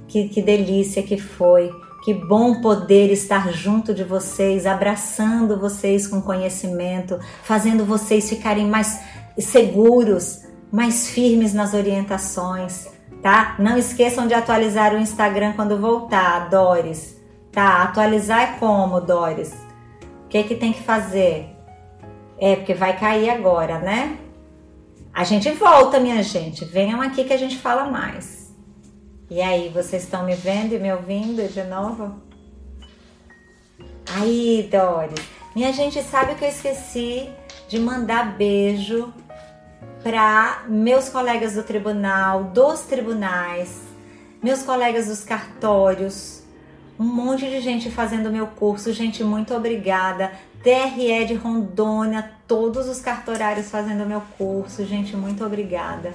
Que, 0.09 0.27
que 0.27 0.41
delícia 0.41 1.01
que 1.01 1.17
foi. 1.17 1.73
Que 2.03 2.13
bom 2.13 2.59
poder 2.59 3.09
estar 3.13 3.53
junto 3.53 3.93
de 3.93 4.03
vocês, 4.03 4.65
abraçando 4.65 5.57
vocês 5.57 6.05
com 6.05 6.21
conhecimento, 6.21 7.17
fazendo 7.43 7.85
vocês 7.85 8.27
ficarem 8.27 8.67
mais 8.67 8.99
seguros, 9.39 10.41
mais 10.69 11.07
firmes 11.07 11.53
nas 11.53 11.73
orientações, 11.73 12.89
tá? 13.21 13.55
Não 13.57 13.77
esqueçam 13.77 14.27
de 14.27 14.33
atualizar 14.33 14.93
o 14.93 14.99
Instagram 14.99 15.53
quando 15.53 15.79
voltar, 15.79 16.49
Doris. 16.49 17.15
Tá? 17.53 17.83
Atualizar 17.83 18.41
é 18.41 18.59
como, 18.59 18.99
Doris? 18.99 19.53
Que 20.33 20.43
que 20.45 20.55
tem 20.55 20.73
que 20.73 20.81
fazer? 20.81 21.45
É 22.39 22.55
porque 22.55 22.73
vai 22.73 22.97
cair 22.97 23.29
agora, 23.29 23.77
né? 23.77 24.17
A 25.13 25.23
gente 25.23 25.47
volta, 25.51 25.99
minha 25.99 26.23
gente. 26.23 26.65
Venham 26.65 26.99
aqui 27.03 27.23
que 27.23 27.33
a 27.33 27.37
gente 27.37 27.55
fala 27.59 27.85
mais. 27.85 28.51
E 29.29 29.39
aí, 29.39 29.69
vocês 29.69 30.01
estão 30.01 30.25
me 30.25 30.33
vendo 30.33 30.73
e 30.73 30.79
me 30.79 30.91
ouvindo 30.91 31.47
de 31.47 31.61
novo? 31.65 32.19
Aí, 34.11 34.67
Doris, 34.71 35.23
minha 35.55 35.71
gente 35.71 36.01
sabe 36.01 36.33
que 36.33 36.43
eu 36.43 36.49
esqueci 36.49 37.29
de 37.69 37.77
mandar 37.77 38.35
beijo 38.35 39.13
para 40.01 40.63
meus 40.67 41.09
colegas 41.09 41.53
do 41.53 41.61
tribunal, 41.61 42.45
dos 42.45 42.81
tribunais, 42.81 43.83
meus 44.41 44.63
colegas 44.63 45.05
dos 45.05 45.23
cartórios, 45.23 46.42
um 46.99 47.05
monte 47.05 47.49
de 47.49 47.59
gente 47.61 47.89
fazendo 47.89 48.31
meu 48.31 48.47
curso, 48.47 48.93
gente, 48.93 49.23
muito 49.23 49.53
obrigada. 49.53 50.31
TRE 50.63 51.25
de 51.25 51.33
Rondônia, 51.33 52.31
todos 52.47 52.87
os 52.87 53.01
cartorários 53.01 53.69
fazendo 53.69 54.05
meu 54.05 54.21
curso, 54.37 54.85
gente, 54.85 55.15
muito 55.15 55.43
obrigada 55.45 56.13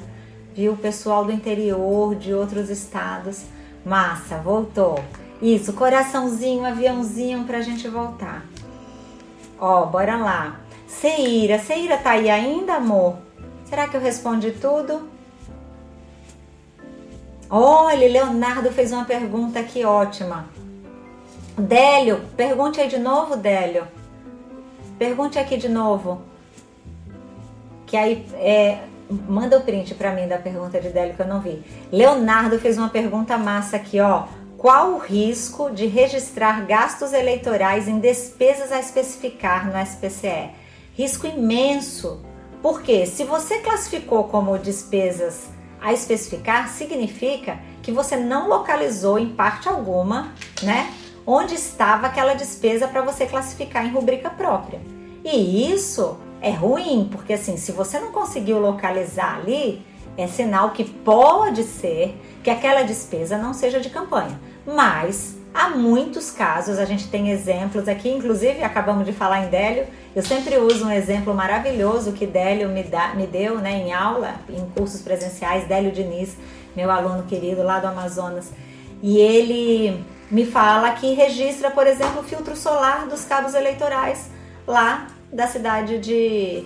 viu? 0.58 0.76
Pessoal 0.76 1.24
do 1.24 1.30
interior, 1.30 2.16
de 2.16 2.34
outros 2.34 2.68
estados. 2.68 3.44
Massa, 3.86 4.38
voltou. 4.38 4.98
Isso, 5.40 5.72
coraçãozinho, 5.72 6.64
aviãozinho 6.64 7.44
pra 7.44 7.60
gente 7.60 7.86
voltar. 7.86 8.44
Ó, 9.56 9.86
bora 9.86 10.16
lá. 10.16 10.58
Seira, 10.88 11.60
Seira 11.60 11.96
tá 11.96 12.10
aí 12.10 12.28
ainda, 12.28 12.74
amor? 12.74 13.18
Será 13.66 13.86
que 13.86 13.96
eu 13.96 14.00
respondi 14.00 14.50
tudo? 14.50 15.08
Olha, 17.48 18.08
Leonardo 18.08 18.72
fez 18.72 18.90
uma 18.90 19.04
pergunta 19.04 19.60
aqui 19.60 19.84
ótima. 19.84 20.48
Délio, 21.58 22.20
pergunte 22.36 22.80
aí 22.80 22.88
de 22.88 22.98
novo, 22.98 23.36
Délio. 23.36 23.86
Pergunte 24.98 25.38
aqui 25.38 25.56
de 25.56 25.68
novo. 25.68 26.22
Que 27.86 27.96
aí 27.96 28.26
é, 28.34 28.78
Manda 29.10 29.56
o 29.56 29.62
print 29.62 29.94
para 29.94 30.12
mim 30.12 30.28
da 30.28 30.36
pergunta 30.36 30.78
de 30.78 30.90
Délio 30.90 31.14
que 31.14 31.22
eu 31.22 31.26
não 31.26 31.40
vi. 31.40 31.62
Leonardo 31.90 32.58
fez 32.58 32.76
uma 32.76 32.90
pergunta 32.90 33.38
massa 33.38 33.76
aqui, 33.76 33.98
ó. 34.00 34.24
Qual 34.58 34.94
o 34.94 34.98
risco 34.98 35.70
de 35.70 35.86
registrar 35.86 36.66
gastos 36.66 37.14
eleitorais 37.14 37.88
em 37.88 38.00
despesas 38.00 38.70
a 38.70 38.78
especificar 38.78 39.66
no 39.66 39.80
SPCE? 39.80 40.50
Risco 40.92 41.26
imenso. 41.26 42.20
Porque 42.60 43.06
se 43.06 43.24
você 43.24 43.60
classificou 43.60 44.24
como 44.24 44.58
despesas 44.58 45.48
a 45.80 45.92
especificar, 45.92 46.68
significa 46.68 47.58
que 47.82 47.92
você 47.92 48.16
não 48.16 48.48
localizou 48.48 49.18
em 49.18 49.28
parte 49.28 49.68
alguma, 49.68 50.34
né, 50.62 50.92
onde 51.30 51.56
estava 51.56 52.06
aquela 52.06 52.32
despesa 52.32 52.88
para 52.88 53.02
você 53.02 53.26
classificar 53.26 53.84
em 53.84 53.90
rubrica 53.90 54.30
própria. 54.30 54.80
E 55.22 55.70
isso 55.70 56.16
é 56.40 56.50
ruim, 56.50 57.06
porque 57.12 57.34
assim, 57.34 57.58
se 57.58 57.70
você 57.70 58.00
não 58.00 58.12
conseguiu 58.12 58.58
localizar 58.58 59.36
ali, 59.36 59.84
é 60.16 60.26
sinal 60.26 60.70
que 60.70 60.84
pode 60.84 61.64
ser 61.64 62.18
que 62.42 62.48
aquela 62.48 62.82
despesa 62.82 63.36
não 63.36 63.52
seja 63.52 63.78
de 63.78 63.90
campanha. 63.90 64.40
Mas 64.66 65.36
há 65.52 65.68
muitos 65.68 66.30
casos, 66.30 66.78
a 66.78 66.86
gente 66.86 67.08
tem 67.08 67.28
exemplos 67.28 67.86
aqui, 67.88 68.08
inclusive 68.08 68.62
acabamos 68.62 69.04
de 69.04 69.12
falar 69.12 69.44
em 69.44 69.50
Délio. 69.50 69.86
Eu 70.16 70.22
sempre 70.22 70.56
uso 70.56 70.86
um 70.86 70.90
exemplo 70.90 71.34
maravilhoso 71.34 72.12
que 72.12 72.26
Délio 72.26 72.70
me, 72.70 72.84
dá, 72.84 73.14
me 73.14 73.26
deu 73.26 73.58
né, 73.58 73.72
em 73.72 73.92
aula, 73.92 74.36
em 74.48 74.64
cursos 74.70 75.02
presenciais, 75.02 75.68
Délio 75.68 75.92
Diniz, 75.92 76.38
meu 76.74 76.90
aluno 76.90 77.24
querido 77.24 77.62
lá 77.62 77.80
do 77.80 77.86
Amazonas. 77.86 78.50
E 79.02 79.18
ele 79.18 80.02
me 80.30 80.44
fala 80.44 80.92
que 80.92 81.14
registra, 81.14 81.70
por 81.70 81.86
exemplo, 81.86 82.20
o 82.20 82.24
filtro 82.24 82.56
solar 82.56 83.06
dos 83.06 83.24
cabos 83.24 83.54
eleitorais 83.54 84.30
lá 84.66 85.06
da 85.32 85.46
cidade 85.46 85.98
de, 85.98 86.64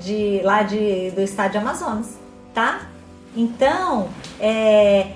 de 0.00 0.40
lá 0.42 0.62
de, 0.62 1.10
do 1.12 1.22
estado 1.22 1.52
de 1.52 1.58
Amazonas, 1.58 2.18
tá? 2.52 2.88
Então, 3.36 4.08
é, 4.40 5.12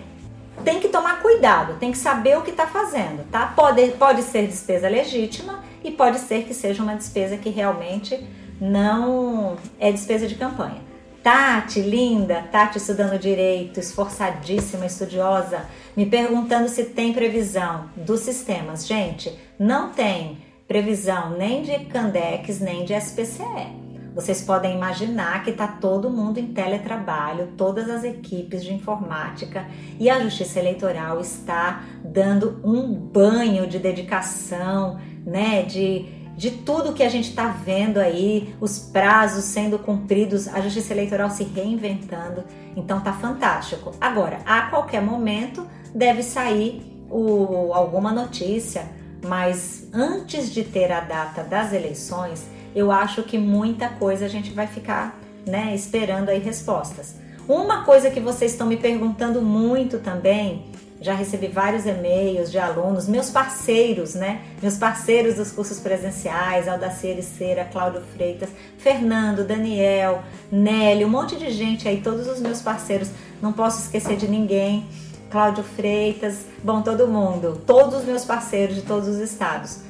tem 0.64 0.80
que 0.80 0.88
tomar 0.88 1.20
cuidado, 1.20 1.78
tem 1.78 1.90
que 1.92 1.98
saber 1.98 2.36
o 2.38 2.42
que 2.42 2.50
está 2.50 2.66
fazendo, 2.66 3.28
tá? 3.30 3.46
Pode, 3.54 3.88
pode 3.92 4.22
ser 4.22 4.46
despesa 4.46 4.88
legítima 4.88 5.60
e 5.82 5.90
pode 5.90 6.18
ser 6.18 6.44
que 6.44 6.54
seja 6.54 6.82
uma 6.82 6.94
despesa 6.94 7.36
que 7.36 7.50
realmente 7.50 8.24
não 8.60 9.56
é 9.78 9.90
despesa 9.90 10.26
de 10.26 10.36
campanha. 10.36 10.80
Tati, 11.22 11.80
linda, 11.80 12.44
Tati 12.50 12.78
estudando 12.78 13.18
direito, 13.18 13.78
esforçadíssima, 13.78 14.86
estudiosa, 14.86 15.66
me 15.96 16.06
perguntando 16.06 16.68
se 16.68 16.84
tem 16.84 17.12
previsão 17.12 17.90
dos 17.96 18.20
sistemas. 18.20 18.86
Gente, 18.86 19.32
não 19.58 19.90
tem 19.90 20.38
previsão 20.66 21.36
nem 21.36 21.62
de 21.62 21.78
Candex 21.86 22.60
nem 22.60 22.84
de 22.84 22.94
SPCE. 22.94 23.82
Vocês 24.14 24.42
podem 24.42 24.74
imaginar 24.74 25.42
que 25.42 25.50
está 25.50 25.66
todo 25.66 26.10
mundo 26.10 26.38
em 26.38 26.48
teletrabalho, 26.48 27.48
todas 27.56 27.88
as 27.88 28.04
equipes 28.04 28.62
de 28.62 28.72
informática 28.72 29.66
e 29.98 30.10
a 30.10 30.20
Justiça 30.20 30.58
Eleitoral 30.58 31.18
está 31.18 31.82
dando 32.04 32.60
um 32.62 32.92
banho 32.92 33.66
de 33.66 33.78
dedicação, 33.78 35.00
né, 35.24 35.62
de, 35.62 36.04
de 36.36 36.50
tudo 36.50 36.92
que 36.92 37.02
a 37.02 37.08
gente 37.08 37.30
está 37.30 37.48
vendo 37.48 37.96
aí, 37.98 38.54
os 38.60 38.78
prazos 38.78 39.44
sendo 39.44 39.78
cumpridos, 39.78 40.46
a 40.46 40.60
Justiça 40.60 40.92
Eleitoral 40.92 41.30
se 41.30 41.44
reinventando, 41.44 42.44
então 42.76 43.00
tá 43.00 43.14
fantástico. 43.14 43.92
Agora, 43.98 44.40
a 44.44 44.62
qualquer 44.62 45.00
momento 45.00 45.66
deve 45.94 46.22
sair 46.22 46.82
o, 47.10 47.72
alguma 47.72 48.12
notícia 48.12 48.86
mas 49.24 49.86
antes 49.92 50.52
de 50.52 50.64
ter 50.64 50.90
a 50.90 51.00
data 51.00 51.42
das 51.42 51.72
eleições, 51.72 52.44
eu 52.74 52.90
acho 52.90 53.22
que 53.22 53.38
muita 53.38 53.88
coisa 53.88 54.26
a 54.26 54.28
gente 54.28 54.50
vai 54.50 54.66
ficar, 54.66 55.18
né, 55.46 55.74
esperando 55.74 56.28
aí 56.28 56.40
respostas. 56.40 57.14
Uma 57.48 57.84
coisa 57.84 58.10
que 58.10 58.20
vocês 58.20 58.52
estão 58.52 58.66
me 58.66 58.76
perguntando 58.76 59.40
muito 59.40 59.98
também, 59.98 60.66
já 61.00 61.14
recebi 61.14 61.48
vários 61.48 61.84
e-mails 61.84 62.50
de 62.50 62.58
alunos, 62.58 63.08
meus 63.08 63.28
parceiros, 63.28 64.14
né? 64.14 64.42
Meus 64.62 64.76
parceiros 64.76 65.34
dos 65.34 65.50
cursos 65.50 65.80
presenciais, 65.80 66.68
Aldacir 66.68 67.20
Cera, 67.24 67.64
Cláudio 67.64 68.02
Freitas, 68.14 68.48
Fernando, 68.78 69.44
Daniel, 69.44 70.22
Nélio, 70.50 71.08
um 71.08 71.10
monte 71.10 71.34
de 71.34 71.50
gente 71.50 71.88
aí, 71.88 72.00
todos 72.00 72.28
os 72.28 72.40
meus 72.40 72.62
parceiros, 72.62 73.10
não 73.42 73.52
posso 73.52 73.82
esquecer 73.82 74.16
de 74.16 74.28
ninguém. 74.28 74.86
Cláudio 75.32 75.64
Freitas, 75.64 76.44
bom, 76.62 76.82
todo 76.82 77.08
mundo, 77.08 77.58
todos 77.66 78.00
os 78.00 78.04
meus 78.04 78.22
parceiros 78.22 78.76
de 78.76 78.82
todos 78.82 79.08
os 79.08 79.16
estados. 79.16 79.80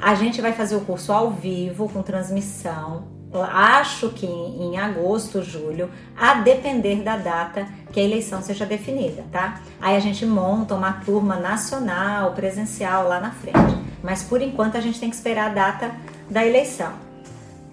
A 0.00 0.14
gente 0.14 0.40
vai 0.40 0.54
fazer 0.54 0.76
o 0.76 0.80
curso 0.80 1.12
ao 1.12 1.30
vivo, 1.30 1.90
com 1.90 2.02
transmissão, 2.02 3.04
acho 3.52 4.08
que 4.08 4.24
em, 4.24 4.78
agosto, 4.78 5.42
julho, 5.42 5.90
a 6.16 6.36
depender 6.36 7.02
da 7.02 7.18
data 7.18 7.68
que 7.92 8.00
a 8.00 8.02
eleição 8.02 8.40
seja 8.40 8.64
definida, 8.64 9.24
tá? 9.30 9.60
Aí 9.78 9.94
a 9.94 10.00
gente 10.00 10.24
monta 10.24 10.74
uma 10.74 10.92
turma 10.92 11.36
nacional, 11.36 12.32
presencial 12.32 13.06
lá 13.06 13.20
na 13.20 13.30
frente. 13.30 13.76
Mas 14.02 14.22
por 14.22 14.40
enquanto 14.40 14.78
a 14.78 14.80
gente 14.80 14.98
tem 14.98 15.10
que 15.10 15.16
esperar 15.16 15.50
a 15.50 15.54
data 15.54 15.90
da 16.30 16.46
eleição. 16.46 16.92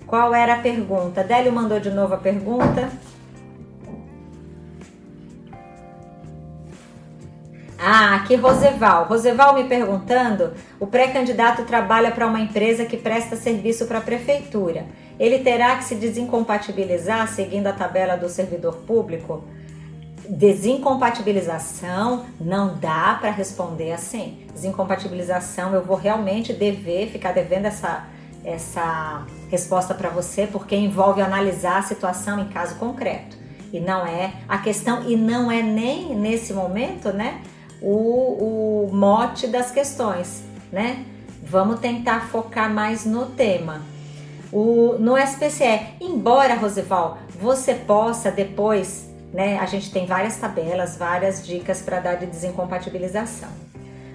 Qual 0.05 0.35
era 0.35 0.55
a 0.55 0.59
pergunta? 0.59 1.23
Délio 1.23 1.53
mandou 1.53 1.79
de 1.79 1.91
novo 1.91 2.13
a 2.13 2.17
pergunta. 2.17 2.91
Ah, 7.77 8.15
aqui 8.15 8.35
Roseval. 8.35 9.05
Roseval 9.05 9.55
me 9.55 9.65
perguntando: 9.65 10.53
o 10.79 10.87
pré-candidato 10.87 11.63
trabalha 11.63 12.11
para 12.11 12.27
uma 12.27 12.39
empresa 12.39 12.85
que 12.85 12.97
presta 12.97 13.35
serviço 13.35 13.85
para 13.85 13.97
a 13.99 14.01
prefeitura 14.01 14.85
ele 15.19 15.39
terá 15.39 15.75
que 15.77 15.83
se 15.83 15.95
desincompatibilizar 15.95 17.27
seguindo 17.27 17.67
a 17.67 17.73
tabela 17.73 18.15
do 18.15 18.29
servidor 18.29 18.77
público? 18.85 19.43
Desincompatibilização 20.27 22.25
não 22.39 22.75
dá 22.75 23.17
para 23.19 23.29
responder 23.31 23.91
assim. 23.93 24.45
Desincompatibilização 24.53 25.73
eu 25.73 25.83
vou 25.83 25.95
realmente 25.95 26.51
dever 26.51 27.09
ficar 27.09 27.31
devendo 27.31 27.65
essa 27.65 28.07
essa 28.43 29.25
resposta 29.49 29.95
para 29.95 30.09
você 30.09 30.45
porque 30.45 30.75
envolve 30.75 31.19
analisar 31.19 31.79
a 31.79 31.81
situação 31.81 32.39
em 32.39 32.47
caso 32.49 32.75
concreto 32.75 33.35
e 33.73 33.79
não 33.79 34.05
é 34.05 34.33
a 34.47 34.59
questão 34.59 35.09
e 35.09 35.15
não 35.15 35.51
é 35.51 35.63
nem 35.63 36.15
nesse 36.15 36.53
momento, 36.53 37.11
né, 37.11 37.41
o, 37.85 38.87
o 38.89 38.95
mote 38.95 39.45
das 39.45 39.69
questões, 39.69 40.43
né? 40.71 41.05
Vamos 41.43 41.79
tentar 41.79 42.29
focar 42.29 42.73
mais 42.73 43.05
no 43.05 43.27
tema. 43.27 43.83
O, 44.51 44.95
no 44.99 45.15
SPCE, 45.15 45.95
embora, 46.01 46.55
Roseval, 46.55 47.19
você 47.39 47.75
possa 47.75 48.31
depois, 48.31 49.07
né? 49.31 49.59
A 49.59 49.67
gente 49.67 49.91
tem 49.91 50.07
várias 50.07 50.37
tabelas, 50.37 50.97
várias 50.97 51.45
dicas 51.45 51.81
para 51.81 51.99
dar 51.99 52.15
de 52.15 52.25
desincompatibilização. 52.25 53.49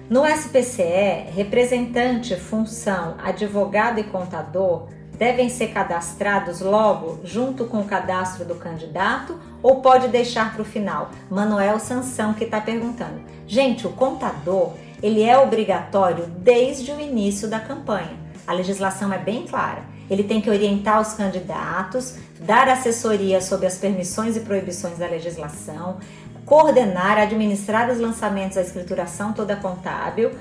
No 0.09 0.25
SPCE, 0.25 1.31
representante, 1.33 2.35
função, 2.35 3.15
advogado 3.23 4.01
e 4.01 4.03
contador 4.03 4.89
devem 5.21 5.49
ser 5.49 5.67
cadastrados 5.67 6.61
logo 6.61 7.19
junto 7.23 7.65
com 7.65 7.81
o 7.81 7.85
cadastro 7.85 8.43
do 8.43 8.55
candidato 8.55 9.37
ou 9.61 9.79
pode 9.79 10.07
deixar 10.07 10.51
para 10.51 10.63
o 10.63 10.65
final? 10.65 11.11
Manuel 11.29 11.77
Sansão 11.77 12.33
que 12.33 12.45
está 12.45 12.59
perguntando. 12.59 13.21
Gente, 13.45 13.85
o 13.85 13.91
contador 13.91 14.73
ele 14.99 15.21
é 15.21 15.37
obrigatório 15.37 16.25
desde 16.39 16.91
o 16.91 16.99
início 16.99 17.47
da 17.47 17.59
campanha. 17.59 18.17
A 18.47 18.53
legislação 18.53 19.13
é 19.13 19.19
bem 19.19 19.45
clara. 19.45 19.83
Ele 20.09 20.23
tem 20.23 20.41
que 20.41 20.49
orientar 20.49 20.99
os 20.99 21.13
candidatos, 21.13 22.15
dar 22.39 22.67
assessoria 22.67 23.39
sobre 23.41 23.67
as 23.67 23.77
permissões 23.77 24.35
e 24.35 24.39
proibições 24.39 24.97
da 24.97 25.05
legislação, 25.05 25.99
coordenar, 26.47 27.19
administrar 27.19 27.91
os 27.91 27.99
lançamentos 27.99 28.55
da 28.55 28.63
escrituração 28.63 29.33
toda 29.33 29.55
contábil 29.55 30.31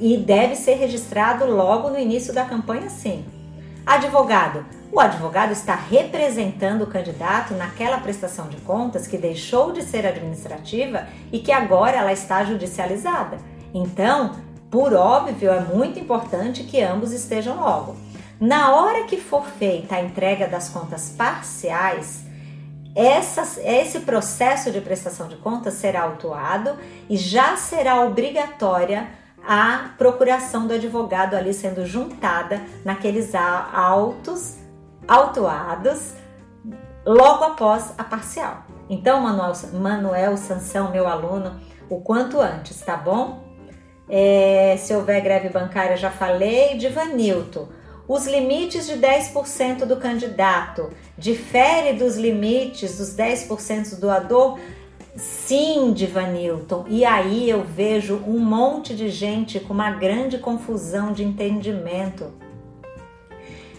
e 0.00 0.16
deve 0.16 0.56
ser 0.56 0.76
registrado 0.76 1.44
logo 1.44 1.90
no 1.90 1.98
início 1.98 2.32
da 2.32 2.46
campanha, 2.46 2.88
sim. 2.88 3.26
Advogado. 3.84 4.64
O 4.92 5.00
advogado 5.00 5.52
está 5.52 5.74
representando 5.74 6.82
o 6.82 6.86
candidato 6.86 7.54
naquela 7.54 7.98
prestação 7.98 8.48
de 8.48 8.58
contas 8.58 9.06
que 9.06 9.18
deixou 9.18 9.72
de 9.72 9.82
ser 9.82 10.06
administrativa 10.06 11.08
e 11.32 11.40
que 11.40 11.50
agora 11.50 11.96
ela 11.96 12.12
está 12.12 12.44
judicializada. 12.44 13.38
Então, 13.74 14.36
por 14.70 14.92
óbvio, 14.92 15.50
é 15.50 15.60
muito 15.60 15.98
importante 15.98 16.64
que 16.64 16.80
ambos 16.80 17.12
estejam 17.12 17.60
logo. 17.60 17.96
Na 18.38 18.74
hora 18.74 19.04
que 19.04 19.16
for 19.16 19.44
feita 19.44 19.96
a 19.96 20.02
entrega 20.02 20.46
das 20.46 20.68
contas 20.68 21.08
parciais, 21.10 22.24
essa, 22.94 23.60
esse 23.62 24.00
processo 24.00 24.70
de 24.70 24.80
prestação 24.80 25.26
de 25.26 25.36
contas 25.36 25.74
será 25.74 26.02
autuado 26.02 26.76
e 27.08 27.16
já 27.16 27.56
será 27.56 28.02
obrigatória 28.02 29.08
a 29.46 29.90
procuração 29.98 30.66
do 30.66 30.74
advogado 30.74 31.34
ali 31.34 31.52
sendo 31.52 31.84
juntada 31.86 32.62
naqueles 32.84 33.34
autos 33.34 34.56
autuados 35.06 36.14
logo 37.04 37.44
após 37.44 37.92
a 37.98 38.04
parcial. 38.04 38.64
Então, 38.88 39.20
Manuel, 39.20 39.52
Manuel 39.72 40.36
Sansão, 40.36 40.90
meu 40.90 41.06
aluno, 41.08 41.60
o 41.88 42.00
quanto 42.00 42.40
antes, 42.40 42.80
tá 42.80 42.96
bom? 42.96 43.42
É, 44.08 44.76
se 44.78 44.94
houver 44.94 45.20
greve 45.22 45.48
bancária, 45.48 45.96
já 45.96 46.10
falei. 46.10 46.76
Divanilton, 46.76 47.68
os 48.06 48.26
limites 48.26 48.86
de 48.86 48.94
10% 48.94 49.84
do 49.86 49.96
candidato 49.96 50.90
difere 51.16 51.94
dos 51.94 52.16
limites 52.16 52.98
dos 52.98 53.16
10% 53.16 53.94
do 53.94 54.00
doador? 54.02 54.58
Sim, 55.14 55.92
Divanilton. 55.92 56.86
E 56.88 57.04
aí 57.04 57.48
eu 57.48 57.62
vejo 57.62 58.16
um 58.26 58.38
monte 58.38 58.94
de 58.94 59.10
gente 59.10 59.60
com 59.60 59.74
uma 59.74 59.90
grande 59.90 60.38
confusão 60.38 61.12
de 61.12 61.22
entendimento. 61.22 62.32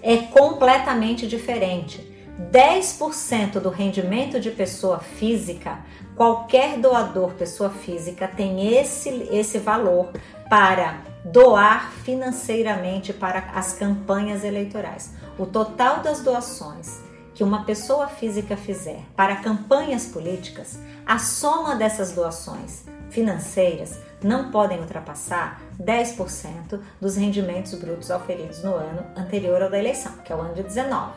É 0.02 0.18
completamente 0.18 1.28
diferente. 1.28 2.12
10% 2.52 3.60
do 3.60 3.70
rendimento 3.70 4.40
de 4.40 4.52
pessoa 4.52 5.00
física, 5.00 5.80
qualquer 6.16 6.78
doador 6.80 7.34
pessoa 7.34 7.70
física 7.70 8.28
tem 8.28 8.76
esse, 8.76 9.10
esse 9.32 9.60
valor 9.60 10.12
para 10.50 11.02
doar 11.26 11.92
financeiramente 12.04 13.14
para 13.14 13.52
as 13.56 13.74
campanhas 13.74 14.44
eleitorais. 14.44 15.14
O 15.38 15.46
total 15.46 16.02
das 16.02 16.22
doações 16.22 17.03
que 17.34 17.44
uma 17.44 17.64
pessoa 17.64 18.08
física 18.08 18.56
fizer 18.56 19.02
para 19.16 19.38
campanhas 19.38 20.06
políticas, 20.06 20.80
a 21.06 21.18
soma 21.18 21.76
dessas 21.76 22.12
doações 22.12 22.86
financeiras 23.10 24.00
não 24.24 24.52
podem 24.52 24.80
ultrapassar 24.80 25.62
10% 25.80 26.80
dos 27.02 27.16
rendimentos 27.16 27.74
brutos 27.76 28.10
auferidos 28.10 28.64
no 28.64 28.74
ano 28.74 29.06
anterior 29.16 29.62
ao 29.62 29.70
da 29.70 29.80
eleição, 29.80 30.14
que 30.24 30.32
é 30.32 30.36
o 30.36 30.42
ano 30.42 30.54
de 30.54 30.64
19. 30.64 31.12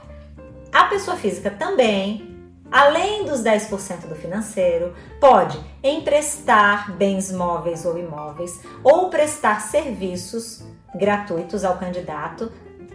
A 0.72 0.84
pessoa 0.84 1.16
física 1.16 1.50
também 1.50 2.36
além 2.70 3.24
dos 3.24 3.42
10% 3.42 4.08
do 4.08 4.14
financeiro, 4.14 4.94
pode 5.20 5.58
emprestar 5.82 6.92
bens 6.96 7.32
móveis 7.32 7.84
ou 7.84 7.98
imóveis 7.98 8.60
ou 8.82 9.08
prestar 9.08 9.60
serviços 9.60 10.64
gratuitos 10.94 11.64
ao 11.64 11.78
candidato 11.78 12.50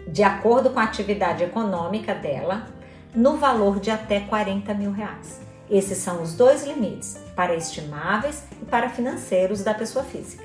de 0.07 0.23
acordo 0.23 0.71
com 0.71 0.79
a 0.79 0.83
atividade 0.83 1.43
econômica 1.43 2.13
dela, 2.13 2.65
no 3.15 3.37
valor 3.37 3.79
de 3.79 3.91
até 3.91 4.19
40 4.21 4.73
mil 4.73 4.91
reais. 4.91 5.41
Esses 5.69 5.97
são 5.97 6.21
os 6.21 6.33
dois 6.33 6.65
limites, 6.65 7.17
para 7.35 7.55
estimáveis 7.55 8.43
e 8.61 8.65
para 8.65 8.89
financeiros 8.89 9.63
da 9.63 9.73
pessoa 9.73 10.03
física. 10.03 10.43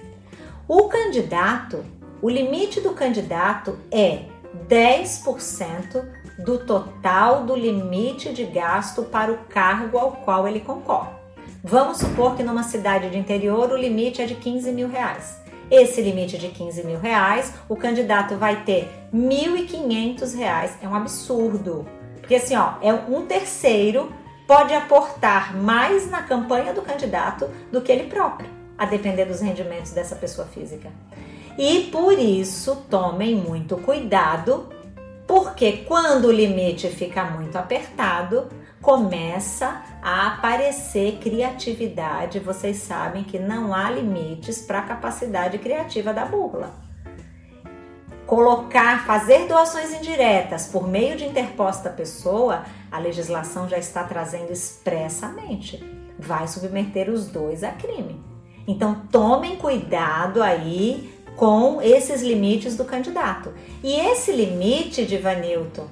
O 0.69 0.85
candidato, 0.85 1.85
o 2.23 2.31
limite 2.31 2.81
do 2.81 2.93
candidato 2.93 3.79
é 3.91 4.25
10% 4.69 6.05
do 6.39 6.59
total 6.59 7.45
do 7.45 7.57
limite 7.57 8.33
de 8.33 8.45
gasto 8.45 9.03
para 9.03 9.33
o 9.33 9.39
cargo 9.49 9.99
ao 9.99 10.13
qual 10.13 10.47
ele 10.47 10.61
concorre. 10.61 11.11
Vamos 11.63 11.99
supor 11.99 12.37
que 12.37 12.43
numa 12.43 12.63
cidade 12.63 13.11
de 13.11 13.19
interior 13.19 13.73
o 13.73 13.77
limite 13.77 14.23
é 14.23 14.27
de 14.27 14.37
15 14.37 14.71
mil 14.73 14.89
reais. 14.89 15.37
Esse 15.69 16.01
limite 16.01 16.39
de 16.39 16.49
15 16.49 16.85
mil 16.85 17.01
reais, 17.01 17.53
o 17.69 17.75
candidato 17.75 18.37
vai 18.37 18.63
ter 18.63 18.89
1.500 19.13 20.37
reais. 20.37 20.79
É 20.81 20.89
um 20.89 20.95
absurdo. 20.95 21.85
Porque 22.27 22.35
assim, 22.35 22.57
ó, 22.57 22.73
é 22.83 22.93
um 22.93 23.25
terceiro 23.25 24.13
pode 24.49 24.75
aportar 24.75 25.57
mais 25.57 26.11
na 26.11 26.23
campanha 26.23 26.75
do 26.75 26.83
candidato 26.83 27.49
do 27.71 27.81
que 27.81 27.93
ele 27.93 28.09
próprio, 28.09 28.51
a 28.77 28.85
depender 28.85 29.27
dos 29.27 29.41
rendimentos 29.41 29.93
dessa 29.93 30.17
pessoa 30.17 30.45
física. 30.49 30.91
E 31.57 31.85
por 31.85 32.19
isso, 32.19 32.85
tomem 32.91 33.37
muito 33.37 33.77
cuidado 33.77 34.69
porque 35.25 35.85
quando 35.89 36.27
o 36.27 36.33
limite 36.33 36.89
fica 36.89 37.25
muito 37.25 37.57
apertado, 37.57 38.49
começa 38.83 39.83
a 40.03 40.27
aparecer 40.27 41.19
criatividade. 41.19 42.41
Vocês 42.41 42.79
sabem 42.79 43.23
que 43.23 43.39
não 43.39 43.73
há 43.73 43.89
limites 43.89 44.63
para 44.63 44.81
a 44.81 44.83
capacidade 44.83 45.59
criativa 45.59 46.13
da 46.13 46.25
burla. 46.25 46.86
Colocar, 48.27 49.07
fazer 49.07 49.47
doações 49.47 49.93
indiretas 49.95 50.67
por 50.67 50.89
meio 50.89 51.17
de 51.17 51.25
interposta 51.25 51.89
pessoa, 51.89 52.65
a 52.91 52.99
legislação 52.99 53.69
já 53.69 53.79
está 53.79 54.03
trazendo 54.05 54.53
expressamente. 54.53 55.83
Vai 56.19 56.49
submeter 56.49 57.09
os 57.09 57.29
dois 57.29 57.63
a 57.63 57.71
crime. 57.71 58.21
Então 58.67 59.03
tomem 59.13 59.57
cuidado 59.57 60.43
aí 60.43 61.15
com 61.37 61.81
esses 61.81 62.23
limites 62.23 62.77
do 62.77 62.85
candidato. 62.85 63.53
E 63.83 63.95
esse 63.95 64.33
limite 64.33 65.05
de 65.05 65.19
Vanilton, 65.19 65.87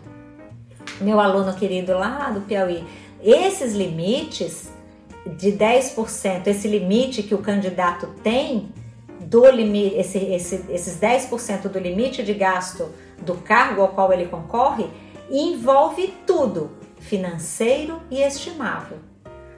meu 1.00 1.20
aluno 1.20 1.54
querido 1.54 1.92
lá 1.92 2.30
do 2.30 2.40
Piauí, 2.40 2.84
esses 3.22 3.74
limites 3.74 4.72
de 5.38 5.52
10%, 5.52 6.46
esse 6.48 6.66
limite 6.66 7.22
que 7.22 7.34
o 7.34 7.38
candidato 7.38 8.08
tem 8.22 8.68
do 9.34 9.50
limite, 9.50 9.96
esse, 9.96 10.18
esse, 10.18 10.64
esses 10.68 11.00
10% 11.00 11.62
do 11.62 11.80
limite 11.80 12.22
de 12.22 12.32
gasto 12.32 12.88
do 13.20 13.34
cargo 13.34 13.82
ao 13.82 13.88
qual 13.88 14.12
ele 14.12 14.26
concorre, 14.26 14.88
envolve 15.28 16.14
tudo, 16.24 16.70
financeiro 17.00 18.00
e 18.12 18.22
estimável. 18.22 18.98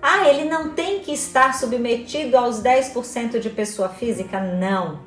Ah, 0.01 0.31
ele 0.31 0.49
não 0.49 0.71
tem 0.71 1.01
que 1.01 1.13
estar 1.13 1.53
submetido 1.53 2.39
aos 2.39 2.63
10% 2.63 3.39
de 3.39 3.51
pessoa 3.51 3.91
física? 3.91 4.41
Não. 4.41 5.01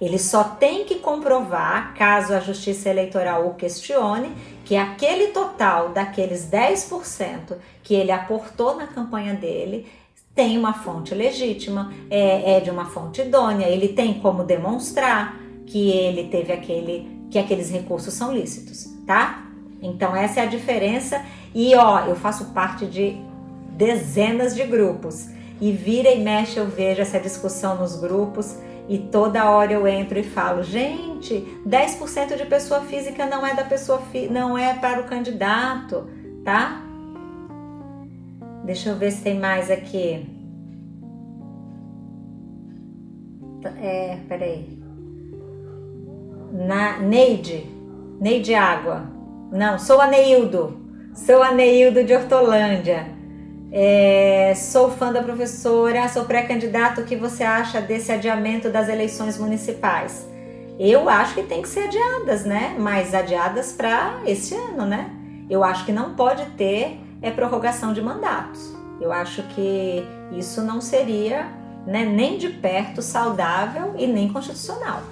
Ele 0.00 0.18
só 0.20 0.44
tem 0.44 0.84
que 0.84 1.00
comprovar, 1.00 1.92
caso 1.94 2.34
a 2.34 2.38
Justiça 2.38 2.90
Eleitoral 2.90 3.48
o 3.48 3.54
questione, 3.54 4.32
que 4.64 4.76
aquele 4.76 5.28
total 5.28 5.88
daqueles 5.88 6.48
10% 6.48 7.56
que 7.82 7.94
ele 7.94 8.12
aportou 8.12 8.76
na 8.76 8.86
campanha 8.86 9.34
dele 9.34 9.88
tem 10.34 10.58
uma 10.58 10.72
fonte 10.72 11.14
legítima, 11.14 11.92
é, 12.10 12.56
é 12.56 12.60
de 12.60 12.70
uma 12.70 12.86
fonte 12.86 13.22
idônea, 13.22 13.66
ele 13.66 13.88
tem 13.88 14.14
como 14.14 14.42
demonstrar 14.42 15.40
que 15.66 15.90
ele 15.90 16.24
teve 16.24 16.52
aquele, 16.52 17.08
que 17.30 17.38
aqueles 17.38 17.70
recursos 17.70 18.12
são 18.12 18.32
lícitos, 18.32 18.92
tá? 19.06 19.46
Então 19.80 20.16
essa 20.16 20.40
é 20.40 20.42
a 20.42 20.46
diferença. 20.46 21.24
E 21.54 21.74
ó, 21.76 22.06
eu 22.06 22.16
faço 22.16 22.46
parte 22.46 22.86
de 22.86 23.16
dezenas 23.70 24.54
de 24.54 24.64
grupos 24.64 25.28
e 25.60 25.70
vira 25.70 26.10
e 26.10 26.20
mexe 26.20 26.58
eu 26.58 26.66
vejo 26.66 27.00
essa 27.00 27.18
discussão 27.20 27.76
nos 27.76 27.96
grupos 27.96 28.56
e 28.88 28.98
toda 28.98 29.48
hora 29.50 29.72
eu 29.72 29.86
entro 29.86 30.18
e 30.18 30.22
falo, 30.22 30.62
gente, 30.62 31.58
10% 31.66 32.36
de 32.36 32.44
pessoa 32.44 32.82
física 32.82 33.24
não 33.24 33.46
é 33.46 33.54
da 33.54 33.64
pessoa 33.64 34.02
não 34.30 34.58
é 34.58 34.74
para 34.74 35.00
o 35.00 35.04
candidato, 35.04 36.08
tá? 36.44 36.83
Deixa 38.64 38.88
eu 38.88 38.96
ver 38.96 39.10
se 39.10 39.22
tem 39.22 39.38
mais 39.38 39.70
aqui. 39.70 40.26
É, 43.80 44.18
peraí. 44.28 44.78
Na 46.52 46.98
Neide, 46.98 47.66
Neide 48.20 48.54
Água. 48.54 49.06
Não, 49.52 49.78
sou 49.78 50.00
a 50.00 50.06
Neildo. 50.06 50.82
Sou 51.14 51.42
a 51.42 51.52
Neildo 51.52 52.02
de 52.02 52.14
Hortolândia. 52.14 53.06
É, 53.70 54.54
sou 54.56 54.90
fã 54.90 55.12
da 55.12 55.22
professora, 55.22 56.08
sou 56.08 56.24
pré-candidato. 56.24 57.00
O 57.00 57.04
que 57.04 57.16
você 57.16 57.44
acha 57.44 57.80
desse 57.80 58.10
adiamento 58.12 58.70
das 58.70 58.88
eleições 58.88 59.38
municipais? 59.38 60.26
Eu 60.78 61.08
acho 61.08 61.34
que 61.34 61.42
tem 61.42 61.60
que 61.60 61.68
ser 61.68 61.84
adiadas, 61.84 62.44
né? 62.44 62.74
Mas 62.78 63.14
adiadas 63.14 63.72
para 63.72 64.22
esse 64.26 64.54
ano, 64.54 64.86
né? 64.86 65.10
Eu 65.50 65.62
acho 65.62 65.84
que 65.84 65.92
não 65.92 66.14
pode 66.14 66.44
ter 66.52 67.03
é 67.24 67.30
prorrogação 67.30 67.92
de 67.92 68.02
mandatos. 68.02 68.74
Eu 69.00 69.10
acho 69.10 69.42
que 69.54 70.06
isso 70.32 70.62
não 70.62 70.80
seria 70.80 71.46
né, 71.86 72.04
nem 72.04 72.38
de 72.38 72.50
perto 72.50 73.02
saudável 73.02 73.94
e 73.96 74.06
nem 74.06 74.32
constitucional. 74.32 75.02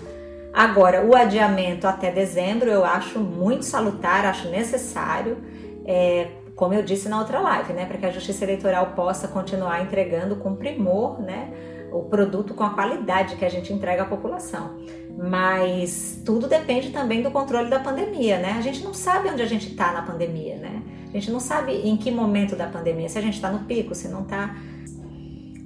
Agora, 0.53 1.05
o 1.05 1.17
adiamento 1.17 1.87
até 1.87 2.11
dezembro 2.11 2.71
eu 2.71 2.85
acho 2.85 3.19
muito 3.19 3.65
salutar, 3.65 4.27
acho 4.27 4.49
necessário. 4.49 5.39
É, 5.87 6.29
como 6.55 6.75
eu 6.75 6.83
disse 6.83 7.09
na 7.09 7.19
outra 7.19 7.41
live, 7.41 7.73
né, 7.73 7.87
para 7.87 7.97
que 7.97 8.05
a 8.05 8.11
Justiça 8.11 8.45
Eleitoral 8.45 8.93
possa 8.95 9.27
continuar 9.27 9.83
entregando 9.83 10.37
com 10.37 10.55
primor, 10.55 11.19
né, 11.21 11.51
o 11.91 12.03
produto 12.03 12.53
com 12.53 12.63
a 12.63 12.71
qualidade 12.71 13.37
que 13.37 13.45
a 13.45 13.49
gente 13.49 13.73
entrega 13.73 14.03
à 14.03 14.07
população. 14.07 14.77
Mas 15.17 16.21
tudo 16.25 16.47
depende 16.47 16.91
também 16.91 17.23
do 17.23 17.31
controle 17.31 17.69
da 17.69 17.81
pandemia, 17.81 18.39
né? 18.39 18.55
A 18.59 18.63
gente 18.63 18.83
não 18.83 18.95
sabe 18.95 19.29
onde 19.29 19.43
a 19.43 19.47
gente 19.47 19.71
está 19.71 19.93
na 19.93 20.03
pandemia, 20.03 20.57
né? 20.57 20.83
A 21.13 21.19
gente 21.19 21.31
não 21.31 21.41
sabe 21.41 21.73
em 21.73 21.95
que 21.95 22.11
momento 22.11 22.57
da 22.57 22.67
pandemia, 22.67 23.09
se 23.09 23.19
a 23.19 23.23
gente 23.23 23.35
está 23.35 23.51
no 23.51 23.61
pico, 23.61 23.95
se 23.95 24.09
não 24.09 24.23
está. 24.23 24.57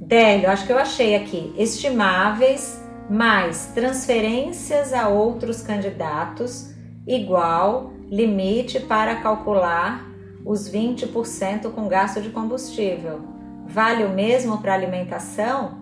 Délio, 0.00 0.50
acho 0.50 0.66
que 0.66 0.72
eu 0.72 0.78
achei 0.78 1.14
aqui 1.14 1.54
estimáveis 1.56 2.82
mais 3.08 3.66
transferências 3.66 4.92
a 4.92 5.08
outros 5.08 5.62
candidatos 5.62 6.74
igual 7.06 7.92
limite 8.08 8.80
para 8.80 9.16
calcular 9.16 10.04
os 10.44 10.68
20% 10.68 11.70
com 11.70 11.86
gasto 11.86 12.20
de 12.20 12.30
combustível. 12.30 13.20
Vale 13.66 14.04
o 14.04 14.10
mesmo 14.10 14.58
para 14.58 14.74
alimentação? 14.74 15.78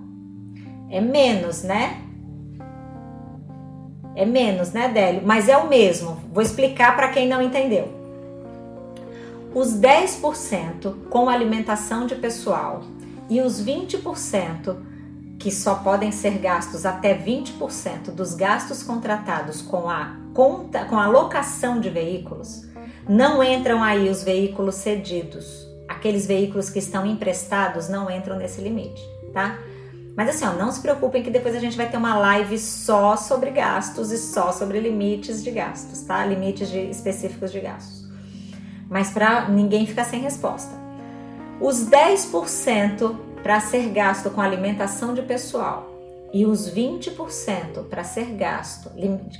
É 0.90 1.00
menos, 1.00 1.62
né? 1.62 2.02
É 4.14 4.24
menos, 4.24 4.72
né, 4.72 4.88
Délio? 4.88 5.22
Mas 5.24 5.48
é 5.48 5.56
o 5.56 5.68
mesmo. 5.68 6.20
Vou 6.32 6.42
explicar 6.42 6.94
para 6.94 7.08
quem 7.08 7.26
não 7.26 7.42
entendeu. 7.42 8.03
Os 9.54 9.72
10% 9.72 11.08
com 11.08 11.28
alimentação 11.28 12.06
de 12.06 12.16
pessoal 12.16 12.82
e 13.30 13.40
os 13.40 13.64
20% 13.64 14.76
que 15.38 15.50
só 15.50 15.76
podem 15.76 16.10
ser 16.10 16.38
gastos 16.38 16.84
até 16.84 17.16
20% 17.16 18.10
dos 18.10 18.34
gastos 18.34 18.82
contratados 18.82 19.62
com 19.62 19.88
a 19.88 20.16
conta, 20.32 20.84
com 20.86 20.98
a 20.98 21.06
locação 21.06 21.78
de 21.78 21.90
veículos, 21.90 22.66
não 23.08 23.44
entram 23.44 23.82
aí 23.82 24.08
os 24.08 24.22
veículos 24.22 24.76
cedidos. 24.76 25.68
Aqueles 25.86 26.26
veículos 26.26 26.70
que 26.70 26.78
estão 26.78 27.06
emprestados 27.06 27.88
não 27.88 28.10
entram 28.10 28.36
nesse 28.36 28.60
limite, 28.60 29.02
tá? 29.32 29.58
Mas 30.16 30.30
assim, 30.30 30.46
ó, 30.46 30.52
não 30.52 30.72
se 30.72 30.80
preocupem 30.80 31.22
que 31.22 31.30
depois 31.30 31.54
a 31.54 31.60
gente 31.60 31.76
vai 31.76 31.88
ter 31.88 31.96
uma 31.96 32.16
live 32.16 32.58
só 32.58 33.16
sobre 33.16 33.50
gastos 33.50 34.10
e 34.10 34.18
só 34.18 34.50
sobre 34.50 34.80
limites 34.80 35.44
de 35.44 35.50
gastos, 35.50 36.00
tá? 36.02 36.24
Limites 36.24 36.70
de, 36.70 36.78
específicos 36.90 37.52
de 37.52 37.60
gastos. 37.60 38.03
Mas 38.88 39.10
para 39.10 39.48
ninguém 39.48 39.86
ficar 39.86 40.04
sem 40.04 40.20
resposta. 40.20 40.72
Os 41.60 41.88
10% 41.88 43.16
para 43.42 43.60
ser 43.60 43.88
gasto 43.90 44.30
com 44.30 44.40
alimentação 44.40 45.14
de 45.14 45.22
pessoal 45.22 45.90
e 46.32 46.44
os 46.44 46.68
20% 46.68 47.84
para 47.88 48.02
ser 48.02 48.26
gasto 48.32 48.90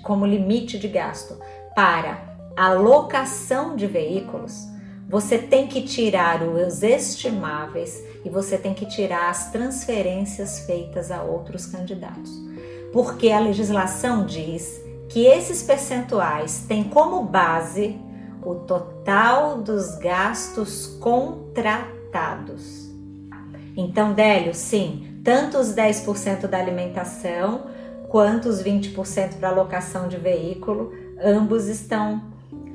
como 0.02 0.24
limite 0.24 0.78
de 0.78 0.86
gasto 0.86 1.36
para 1.74 2.34
alocação 2.56 3.74
de 3.74 3.86
veículos, 3.86 4.68
você 5.08 5.38
tem 5.38 5.66
que 5.66 5.82
tirar 5.82 6.42
os 6.42 6.82
estimáveis 6.82 8.02
e 8.24 8.30
você 8.30 8.56
tem 8.56 8.72
que 8.72 8.86
tirar 8.86 9.28
as 9.28 9.50
transferências 9.50 10.60
feitas 10.60 11.10
a 11.10 11.22
outros 11.22 11.66
candidatos. 11.66 12.30
Porque 12.92 13.30
a 13.30 13.40
legislação 13.40 14.24
diz 14.24 14.80
que 15.08 15.26
esses 15.26 15.62
percentuais 15.62 16.64
têm 16.68 16.84
como 16.84 17.24
base 17.24 17.98
o 18.44 18.54
total 18.56 19.62
dos 19.62 19.96
gastos 19.96 20.86
contratados. 21.00 22.90
Então, 23.76 24.12
Délio, 24.12 24.54
sim, 24.54 25.20
tanto 25.24 25.58
os 25.58 25.74
10% 25.74 26.46
da 26.46 26.58
alimentação 26.58 27.66
quanto 28.08 28.48
os 28.48 28.62
20% 28.62 29.38
para 29.38 29.48
alocação 29.48 30.06
de 30.06 30.16
veículo, 30.16 30.92
ambos 31.20 31.66
estão 31.66 32.22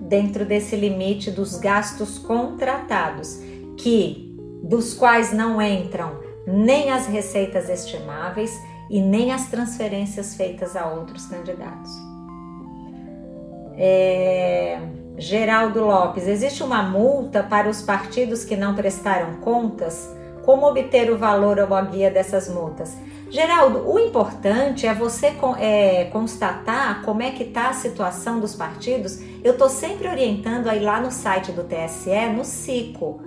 dentro 0.01 0.45
desse 0.45 0.76
limite 0.76 1.32
dos 1.32 1.57
gastos 1.57 2.17
contratados, 2.17 3.39
que 3.78 4.36
dos 4.63 4.93
quais 4.93 5.32
não 5.32 5.61
entram 5.61 6.20
nem 6.45 6.91
as 6.91 7.05
receitas 7.05 7.70
estimáveis 7.70 8.51
e 8.89 8.99
nem 9.01 9.32
as 9.32 9.47
transferências 9.49 10.36
feitas 10.36 10.76
a 10.76 10.91
outros 10.91 11.26
candidatos. 11.28 11.91
É... 13.78 14.82
Geraldo 15.20 15.82
Lopes, 15.82 16.26
existe 16.26 16.63
uma 16.63 16.82
multa 16.82 17.43
para 17.43 17.70
os 17.70 17.82
partidos 17.82 18.45
que 18.45 18.55
não 18.55 18.74
prestaram 18.74 19.34
contas? 19.41 20.09
Como 20.45 20.65
obter 20.65 21.11
o 21.11 21.17
valor 21.17 21.59
ou 21.59 21.76
a 21.76 21.82
guia 21.82 22.09
dessas 22.09 22.47
multas? 22.47 22.95
Geraldo, 23.30 23.86
o 23.86 23.99
importante 23.99 24.88
é 24.88 24.93
você 24.93 25.36
é, 25.59 26.05
constatar 26.05 27.01
como 27.03 27.22
é 27.22 27.32
que 27.32 27.43
está 27.43 27.67
a 27.67 27.74
situação 27.74 28.39
dos 28.39 28.55
partidos. 28.55 29.20
Eu 29.43 29.51
estou 29.51 29.67
sempre 29.67 30.07
orientando 30.07 30.70
aí 30.70 30.80
lá 30.80 31.01
no 31.01 31.11
site 31.11 31.51
do 31.51 31.65
TSE, 31.65 32.30
no 32.34 32.45
SICO. 32.45 33.22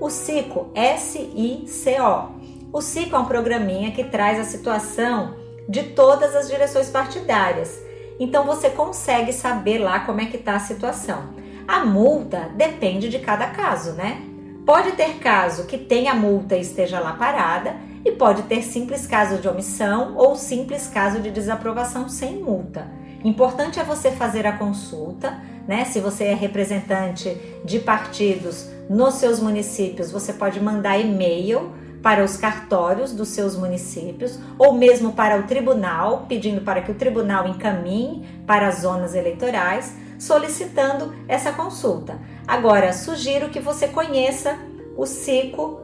O 0.00 0.10
SICO, 0.10 0.72
S-I-C-O. 0.74 2.28
O 2.72 2.82
SICO 2.82 3.14
é 3.14 3.18
um 3.20 3.24
programinha 3.24 3.92
que 3.92 4.02
traz 4.02 4.40
a 4.40 4.44
situação 4.44 5.36
de 5.68 5.84
todas 5.84 6.34
as 6.34 6.48
direções 6.48 6.90
partidárias. 6.90 7.85
Então 8.18 8.44
você 8.44 8.70
consegue 8.70 9.32
saber 9.32 9.78
lá 9.78 10.00
como 10.00 10.20
é 10.20 10.26
que 10.26 10.36
está 10.36 10.56
a 10.56 10.60
situação. 10.60 11.30
A 11.66 11.84
multa 11.84 12.50
depende 12.54 13.08
de 13.08 13.18
cada 13.18 13.48
caso, 13.48 13.92
né? 13.92 14.22
Pode 14.64 14.92
ter 14.92 15.18
caso 15.18 15.66
que 15.66 15.78
tenha 15.78 16.14
multa 16.14 16.56
e 16.56 16.60
esteja 16.60 16.98
lá 16.98 17.12
parada 17.12 17.76
e 18.04 18.12
pode 18.12 18.42
ter 18.42 18.62
simples 18.62 19.06
caso 19.06 19.38
de 19.38 19.48
omissão 19.48 20.16
ou 20.16 20.36
simples 20.36 20.88
caso 20.88 21.20
de 21.20 21.30
desaprovação 21.30 22.08
sem 22.08 22.36
multa. 22.36 22.88
Importante 23.24 23.80
é 23.80 23.84
você 23.84 24.12
fazer 24.12 24.46
a 24.46 24.56
consulta, 24.56 25.40
né? 25.66 25.84
Se 25.84 25.98
você 25.98 26.24
é 26.24 26.34
representante 26.34 27.36
de 27.64 27.80
partidos 27.80 28.68
nos 28.88 29.14
seus 29.14 29.40
municípios, 29.40 30.12
você 30.12 30.32
pode 30.32 30.60
mandar 30.60 30.98
e-mail 30.98 31.72
para 32.06 32.22
os 32.22 32.36
cartórios 32.36 33.10
dos 33.10 33.30
seus 33.30 33.56
municípios 33.56 34.38
ou 34.56 34.72
mesmo 34.72 35.14
para 35.14 35.40
o 35.40 35.42
tribunal, 35.42 36.24
pedindo 36.28 36.60
para 36.60 36.80
que 36.80 36.92
o 36.92 36.94
tribunal 36.94 37.48
encaminhe 37.48 38.24
para 38.46 38.68
as 38.68 38.82
zonas 38.82 39.12
eleitorais, 39.12 39.92
solicitando 40.16 41.12
essa 41.26 41.50
consulta. 41.50 42.16
Agora, 42.46 42.92
sugiro 42.92 43.48
que 43.48 43.58
você 43.58 43.88
conheça 43.88 44.56
o 44.96 45.04
CICO 45.04 45.80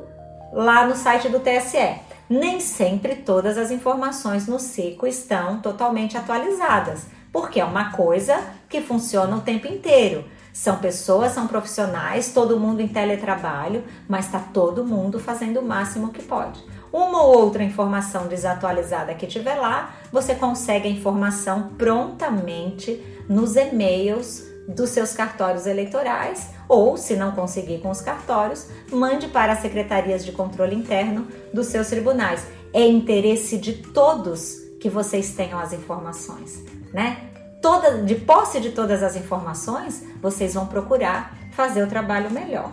lá 0.52 0.86
no 0.86 0.94
site 0.94 1.28
do 1.28 1.40
TSE. 1.40 1.98
Nem 2.30 2.60
sempre 2.60 3.16
todas 3.16 3.58
as 3.58 3.72
informações 3.72 4.46
no 4.46 4.60
CICO 4.60 5.08
estão 5.08 5.58
totalmente 5.58 6.16
atualizadas, 6.16 7.04
porque 7.32 7.58
é 7.58 7.64
uma 7.64 7.90
coisa 7.90 8.40
que 8.68 8.80
funciona 8.80 9.34
o 9.34 9.40
tempo 9.40 9.66
inteiro. 9.66 10.24
São 10.52 10.76
pessoas, 10.76 11.32
são 11.32 11.46
profissionais, 11.46 12.32
todo 12.32 12.60
mundo 12.60 12.80
em 12.80 12.88
teletrabalho, 12.88 13.84
mas 14.08 14.26
está 14.26 14.38
todo 14.38 14.84
mundo 14.84 15.18
fazendo 15.18 15.60
o 15.60 15.64
máximo 15.64 16.12
que 16.12 16.22
pode. 16.22 16.62
Uma 16.92 17.22
ou 17.22 17.38
outra 17.38 17.64
informação 17.64 18.26
desatualizada 18.26 19.14
que 19.14 19.26
tiver 19.26 19.54
lá, 19.54 19.94
você 20.12 20.34
consegue 20.34 20.86
a 20.86 20.90
informação 20.90 21.70
prontamente 21.78 23.02
nos 23.28 23.56
e-mails 23.56 24.52
dos 24.68 24.90
seus 24.90 25.12
cartórios 25.14 25.66
eleitorais 25.66 26.50
ou, 26.68 26.96
se 26.96 27.16
não 27.16 27.32
conseguir 27.32 27.78
com 27.78 27.90
os 27.90 28.00
cartórios, 28.00 28.66
mande 28.90 29.28
para 29.28 29.54
as 29.54 29.60
secretarias 29.60 30.24
de 30.24 30.32
controle 30.32 30.76
interno 30.76 31.26
dos 31.52 31.68
seus 31.68 31.88
tribunais. 31.88 32.46
É 32.72 32.86
interesse 32.86 33.56
de 33.56 33.72
todos 33.72 34.60
que 34.78 34.90
vocês 34.90 35.34
tenham 35.34 35.58
as 35.58 35.72
informações, 35.72 36.62
né? 36.92 37.31
Toda, 37.62 38.02
de 38.02 38.16
posse 38.16 38.60
de 38.60 38.70
todas 38.70 39.02
as 39.02 39.16
informações, 39.16 40.02
vocês 40.20 40.52
vão 40.52 40.66
procurar 40.66 41.38
fazer 41.52 41.82
o 41.82 41.86
trabalho 41.86 42.30
melhor. 42.30 42.72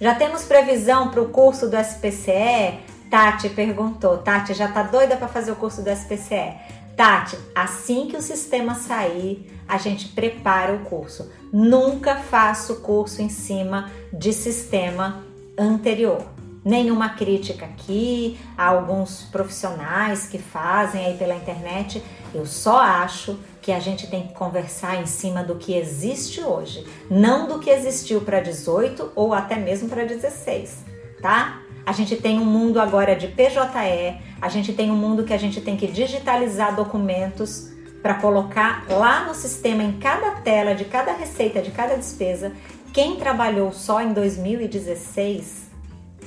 Já 0.00 0.14
temos 0.14 0.42
previsão 0.42 1.10
para 1.10 1.20
o 1.20 1.28
curso 1.28 1.68
do 1.68 1.76
SPCE? 1.76 2.80
Tati 3.08 3.50
perguntou. 3.50 4.18
Tati, 4.18 4.54
já 4.54 4.66
tá 4.66 4.82
doida 4.82 5.16
para 5.16 5.28
fazer 5.28 5.52
o 5.52 5.56
curso 5.56 5.82
do 5.82 5.90
SPCE? 5.90 6.54
Tati, 6.96 7.38
assim 7.54 8.08
que 8.08 8.16
o 8.16 8.22
sistema 8.22 8.74
sair, 8.74 9.48
a 9.68 9.78
gente 9.78 10.08
prepara 10.08 10.72
o 10.72 10.80
curso. 10.80 11.30
Nunca 11.52 12.16
faço 12.16 12.76
curso 12.76 13.22
em 13.22 13.28
cima 13.28 13.90
de 14.12 14.32
sistema 14.32 15.22
anterior 15.56 16.41
nenhuma 16.64 17.10
crítica 17.10 17.66
aqui 17.66 18.38
a 18.56 18.66
alguns 18.66 19.24
profissionais 19.24 20.26
que 20.26 20.38
fazem 20.38 21.04
aí 21.04 21.16
pela 21.16 21.34
internet. 21.34 22.02
Eu 22.34 22.46
só 22.46 22.80
acho 22.80 23.38
que 23.60 23.72
a 23.72 23.80
gente 23.80 24.06
tem 24.06 24.26
que 24.26 24.34
conversar 24.34 25.00
em 25.00 25.06
cima 25.06 25.42
do 25.42 25.56
que 25.56 25.74
existe 25.74 26.40
hoje, 26.40 26.86
não 27.10 27.46
do 27.46 27.58
que 27.58 27.70
existiu 27.70 28.20
para 28.20 28.40
18 28.40 29.12
ou 29.14 29.32
até 29.32 29.56
mesmo 29.56 29.88
para 29.88 30.04
16, 30.04 30.84
tá? 31.20 31.60
A 31.84 31.92
gente 31.92 32.16
tem 32.16 32.38
um 32.38 32.44
mundo 32.44 32.80
agora 32.80 33.16
de 33.16 33.26
PJE, 33.26 34.20
a 34.40 34.48
gente 34.48 34.72
tem 34.72 34.90
um 34.90 34.96
mundo 34.96 35.24
que 35.24 35.32
a 35.32 35.38
gente 35.38 35.60
tem 35.60 35.76
que 35.76 35.88
digitalizar 35.88 36.74
documentos 36.76 37.72
para 38.00 38.14
colocar 38.14 38.84
lá 38.88 39.24
no 39.24 39.34
sistema 39.34 39.82
em 39.82 39.92
cada 39.98 40.32
tela 40.42 40.74
de 40.74 40.84
cada 40.84 41.12
receita, 41.12 41.60
de 41.60 41.70
cada 41.70 41.96
despesa. 41.96 42.52
Quem 42.92 43.16
trabalhou 43.16 43.72
só 43.72 44.00
em 44.00 44.12
2016 44.12 45.71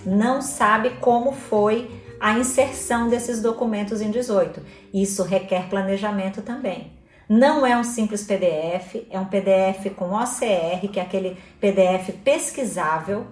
não 0.05 0.41
sabe 0.41 0.91
como 1.01 1.31
foi 1.31 1.89
a 2.19 2.37
inserção 2.37 3.09
desses 3.09 3.41
documentos 3.41 4.01
em 4.01 4.11
18. 4.11 4.61
Isso 4.93 5.23
requer 5.23 5.69
planejamento 5.69 6.41
também. 6.41 6.93
Não 7.27 7.65
é 7.65 7.75
um 7.75 7.83
simples 7.83 8.23
PDF, 8.23 9.07
é 9.09 9.19
um 9.19 9.25
PDF 9.25 9.93
com 9.95 10.13
OCR, 10.13 10.87
que 10.91 10.99
é 10.99 11.03
aquele 11.03 11.37
PDF 11.59 12.11
pesquisável. 12.23 13.25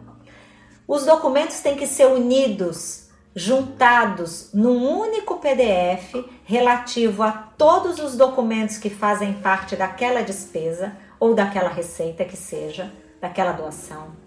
Os 0.87 1.05
documentos 1.05 1.59
têm 1.59 1.75
que 1.75 1.85
ser 1.85 2.07
unidos, 2.07 3.09
juntados 3.35 4.49
num 4.53 4.99
único 4.99 5.37
PDF 5.37 6.25
relativo 6.43 7.23
a 7.23 7.31
todos 7.31 7.99
os 7.99 8.17
documentos 8.17 8.77
que 8.77 8.89
fazem 8.89 9.33
parte 9.33 9.75
daquela 9.75 10.21
despesa 10.21 10.93
ou 11.19 11.33
daquela 11.33 11.69
receita 11.69 12.25
que 12.25 12.35
seja, 12.35 12.91
daquela 13.21 13.51
doação. 13.51 14.22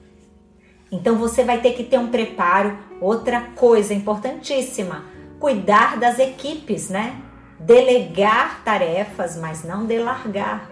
Então 0.91 1.17
você 1.17 1.43
vai 1.43 1.61
ter 1.61 1.73
que 1.73 1.85
ter 1.85 1.99
um 1.99 2.09
preparo. 2.09 2.79
Outra 3.01 3.41
coisa 3.55 3.93
importantíssima: 3.93 5.05
cuidar 5.39 5.97
das 5.99 6.19
equipes, 6.19 6.89
né? 6.89 7.21
Delegar 7.59 8.63
tarefas, 8.65 9.37
mas 9.37 9.65
não 9.65 9.87
delargar. 9.87 10.71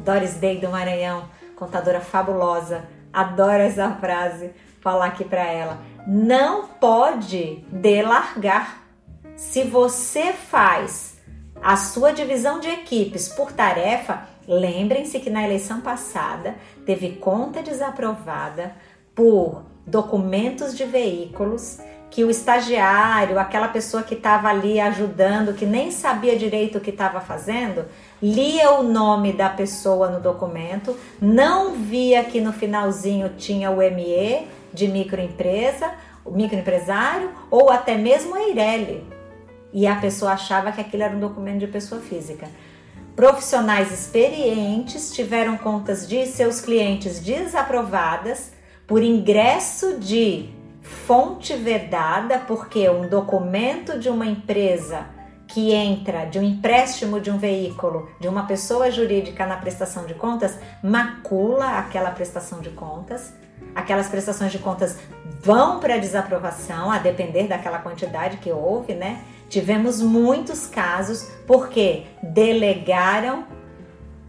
Doris 0.00 0.34
Day 0.34 0.58
do 0.58 0.68
Maranhão, 0.68 1.28
contadora 1.56 2.00
fabulosa, 2.00 2.84
adoro 3.12 3.62
essa 3.62 3.90
frase, 3.92 4.50
falar 4.80 5.06
aqui 5.06 5.24
para 5.24 5.44
ela. 5.44 5.78
Não 6.06 6.66
pode 6.66 7.64
delargar. 7.70 8.82
Se 9.36 9.62
você 9.62 10.32
faz 10.32 11.18
a 11.62 11.76
sua 11.76 12.12
divisão 12.12 12.58
de 12.58 12.68
equipes 12.68 13.28
por 13.28 13.52
tarefa, 13.52 14.26
lembrem-se 14.46 15.20
que 15.20 15.30
na 15.30 15.44
eleição 15.44 15.80
passada 15.80 16.56
teve 16.84 17.10
conta 17.16 17.62
desaprovada 17.62 18.74
por 19.14 19.62
documentos 19.86 20.76
de 20.76 20.84
veículos 20.84 21.78
que 22.12 22.24
o 22.24 22.30
estagiário, 22.30 23.38
aquela 23.38 23.68
pessoa 23.68 24.02
que 24.02 24.14
estava 24.14 24.48
ali 24.48 24.78
ajudando, 24.78 25.54
que 25.54 25.64
nem 25.64 25.90
sabia 25.90 26.36
direito 26.36 26.76
o 26.76 26.80
que 26.80 26.90
estava 26.90 27.20
fazendo, 27.22 27.86
lia 28.22 28.70
o 28.72 28.82
nome 28.82 29.32
da 29.32 29.48
pessoa 29.48 30.10
no 30.10 30.20
documento, 30.20 30.94
não 31.20 31.72
via 31.72 32.22
que 32.22 32.38
no 32.38 32.52
finalzinho 32.52 33.30
tinha 33.38 33.70
o 33.70 33.78
ME 33.78 34.46
de 34.74 34.88
microempresa, 34.88 35.90
o 36.22 36.30
microempresário 36.30 37.30
ou 37.50 37.70
até 37.70 37.96
mesmo 37.96 38.34
a 38.34 38.42
Eireli. 38.42 39.06
E 39.72 39.86
a 39.86 39.96
pessoa 39.96 40.32
achava 40.32 40.70
que 40.70 40.82
aquilo 40.82 41.02
era 41.04 41.16
um 41.16 41.20
documento 41.20 41.60
de 41.60 41.66
pessoa 41.66 42.00
física. 42.00 42.46
Profissionais 43.16 43.90
experientes 43.90 45.12
tiveram 45.14 45.56
contas 45.56 46.06
de 46.06 46.26
seus 46.26 46.60
clientes 46.60 47.20
desaprovadas 47.20 48.52
por 48.92 49.02
ingresso 49.02 49.98
de 49.98 50.50
fonte 50.82 51.56
vedada, 51.56 52.40
porque 52.40 52.90
um 52.90 53.08
documento 53.08 53.98
de 53.98 54.10
uma 54.10 54.26
empresa 54.26 55.06
que 55.48 55.72
entra 55.72 56.26
de 56.26 56.38
um 56.38 56.42
empréstimo 56.42 57.18
de 57.18 57.30
um 57.30 57.38
veículo 57.38 58.10
de 58.20 58.28
uma 58.28 58.42
pessoa 58.42 58.90
jurídica 58.90 59.46
na 59.46 59.56
prestação 59.56 60.04
de 60.04 60.12
contas 60.12 60.58
macula 60.82 61.78
aquela 61.78 62.10
prestação 62.10 62.60
de 62.60 62.68
contas. 62.68 63.32
Aquelas 63.74 64.08
prestações 64.08 64.52
de 64.52 64.58
contas 64.58 64.98
vão 65.40 65.80
para 65.80 65.96
desaprovação, 65.96 66.90
a 66.90 66.98
depender 66.98 67.48
daquela 67.48 67.78
quantidade 67.78 68.36
que 68.36 68.52
houve, 68.52 68.92
né? 68.92 69.22
Tivemos 69.48 70.02
muitos 70.02 70.66
casos 70.66 71.30
porque 71.46 72.04
delegaram, 72.22 73.46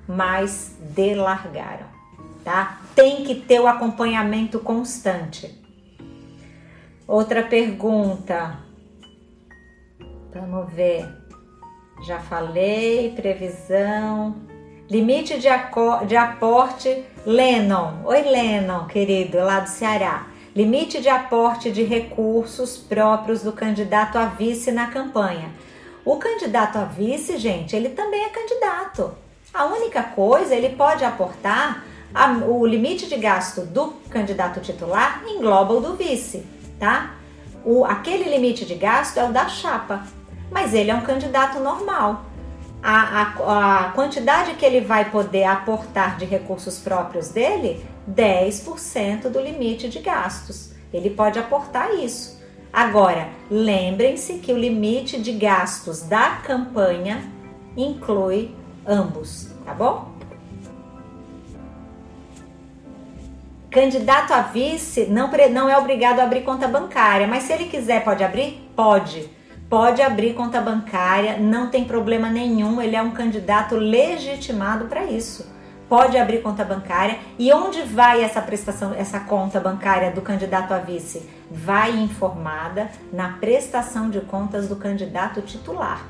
mas 0.08 0.74
delargaram 0.80 1.92
tá? 2.44 2.80
Tem 2.96 3.24
que 3.24 3.36
ter 3.36 3.60
o 3.60 3.68
acompanhamento 3.68 4.60
constante. 4.60 5.60
Outra 7.08 7.42
pergunta. 7.44 8.60
Vamos 10.34 10.72
ver. 10.72 11.08
Já 12.06 12.20
falei, 12.20 13.12
previsão. 13.16 14.36
Limite 14.90 15.40
de, 15.40 15.48
de 16.08 16.16
aporte, 16.16 17.04
Lennon. 17.26 18.04
Oi, 18.06 18.22
Lennon, 18.22 18.86
querido, 18.86 19.38
lá 19.38 19.62
do 19.62 19.70
Ceará. 19.70 20.28
Limite 20.56 21.02
de 21.02 21.10
aporte 21.10 21.72
de 21.72 21.84
recursos 21.84 22.78
próprios 22.78 23.42
do 23.42 23.54
candidato 23.54 24.20
a 24.20 24.26
vice 24.26 24.72
na 24.72 24.88
campanha. 24.88 25.52
O 26.06 26.18
candidato 26.18 26.78
a 26.78 26.86
vice, 26.86 27.38
gente, 27.38 27.76
ele 27.76 27.90
também 27.90 28.24
é 28.24 28.30
candidato. 28.30 29.16
A 29.52 29.66
única 29.66 30.04
coisa, 30.04 30.54
ele 30.54 30.70
pode 30.76 31.04
aportar 31.04 31.84
a, 32.14 32.32
o 32.46 32.66
limite 32.66 33.08
de 33.08 33.18
gasto 33.18 33.62
do 33.62 33.94
candidato 34.10 34.60
titular 34.60 35.24
engloba 35.28 35.74
o 35.74 35.82
do 35.82 35.96
vice, 35.96 36.46
tá? 36.80 37.16
O, 37.66 37.84
aquele 37.86 38.30
limite 38.30 38.66
de 38.66 38.76
gasto 38.76 39.18
é 39.18 39.28
o 39.28 39.32
da 39.32 39.48
chapa, 39.48 40.04
mas 40.52 40.74
ele 40.74 40.92
é 40.92 40.96
um 40.96 41.02
candidato 41.02 41.60
normal. 41.60 42.26
A, 42.82 43.22
a, 43.22 43.86
a 43.86 43.92
quantidade 43.92 44.56
que 44.56 44.66
ele 44.66 44.82
vai 44.82 45.10
poder 45.10 45.46
aportar 45.46 46.18
de 46.18 46.26
recursos 46.26 46.80
próprios 46.80 47.30
dele, 47.30 47.84
10% 48.10 49.30
do 49.30 49.40
limite 49.40 49.88
de 49.88 50.00
gastos. 50.00 50.74
Ele 50.94 51.10
pode 51.10 51.40
aportar 51.40 51.94
isso. 51.96 52.42
Agora, 52.72 53.30
lembrem-se 53.50 54.40
que 54.40 54.52
o 54.52 54.58
limite 54.58 55.22
de 55.22 55.32
gastos 55.32 56.02
da 56.02 56.42
campanha 56.44 57.24
inclui 57.78 58.54
ambos, 58.86 59.50
tá 59.66 59.74
bom? 59.74 60.13
Candidato 63.74 64.32
a 64.34 64.42
vice 64.42 65.08
não, 65.08 65.32
não 65.52 65.68
é 65.68 65.76
obrigado 65.76 66.20
a 66.20 66.24
abrir 66.26 66.42
conta 66.42 66.68
bancária, 66.68 67.26
mas 67.26 67.42
se 67.42 67.54
ele 67.54 67.66
quiser, 67.66 68.04
pode 68.04 68.24
abrir? 68.24 68.70
Pode. 68.76 69.28
pode 69.68 70.00
abrir 70.00 70.36
conta 70.36 70.62
bancária, 70.62 71.40
não 71.40 71.72
tem 71.72 71.84
problema 71.84 72.30
nenhum, 72.30 72.80
ele 72.80 72.96
é 72.96 73.02
um 73.02 73.10
candidato 73.10 73.76
legitimado 73.76 74.86
para 74.86 75.06
isso. 75.06 75.52
Pode 75.90 76.16
abrir 76.20 76.44
conta 76.44 76.64
bancária. 76.64 77.18
E 77.40 77.52
onde 77.52 77.82
vai 77.82 78.24
essa 78.24 78.40
prestação, 78.44 78.94
essa 78.94 79.20
conta 79.22 79.60
bancária 79.60 80.12
do 80.12 80.22
candidato 80.22 80.72
a 80.72 80.78
vice? 80.78 81.28
Vai 81.50 81.98
informada 81.98 82.92
na 83.12 83.30
prestação 83.40 84.12
de 84.12 84.22
contas 84.22 84.68
do 84.68 84.76
candidato 84.76 85.42
titular, 85.42 86.06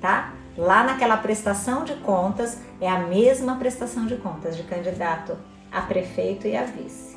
tá? 0.00 0.32
Lá 0.56 0.84
naquela 0.84 1.16
prestação 1.16 1.82
de 1.82 1.94
contas 1.94 2.60
é 2.80 2.88
a 2.88 3.00
mesma 3.00 3.56
prestação 3.56 4.06
de 4.06 4.14
contas 4.14 4.56
de 4.56 4.62
candidato 4.62 5.36
a 5.70 5.82
prefeito 5.82 6.46
e 6.46 6.56
a 6.56 6.64
vice. 6.64 7.07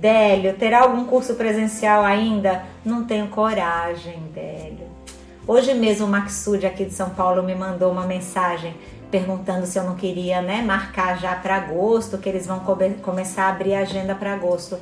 Délio, 0.00 0.54
terá 0.54 0.80
algum 0.80 1.04
curso 1.04 1.34
presencial 1.34 2.04
ainda? 2.04 2.64
Não 2.84 3.04
tenho 3.04 3.28
coragem, 3.28 4.18
Délio. 4.34 4.86
Hoje 5.46 5.74
mesmo 5.74 6.06
o 6.06 6.10
Maxud 6.10 6.66
aqui 6.66 6.84
de 6.84 6.94
São 6.94 7.10
Paulo 7.10 7.42
me 7.42 7.54
mandou 7.54 7.92
uma 7.92 8.06
mensagem 8.06 8.74
perguntando 9.10 9.66
se 9.66 9.78
eu 9.78 9.84
não 9.84 9.94
queria, 9.94 10.42
né, 10.42 10.62
marcar 10.62 11.18
já 11.18 11.34
para 11.36 11.56
agosto, 11.56 12.18
que 12.18 12.28
eles 12.28 12.46
vão 12.46 12.60
começar 13.02 13.44
a 13.44 13.48
abrir 13.50 13.74
a 13.74 13.80
agenda 13.80 14.14
para 14.14 14.34
agosto. 14.34 14.78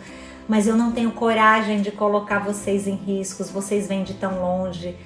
Mas 0.49 0.67
eu 0.67 0.75
não 0.75 0.93
tenho 0.93 1.13
coragem 1.13 1.83
de 1.83 1.91
colocar 1.91 2.39
vocês 2.39 2.87
em 2.87 2.95
riscos. 2.95 3.51
Vocês 3.51 3.87
vêm 3.87 4.03
de 4.03 4.15
tão 4.15 4.41
longe. 4.41 4.97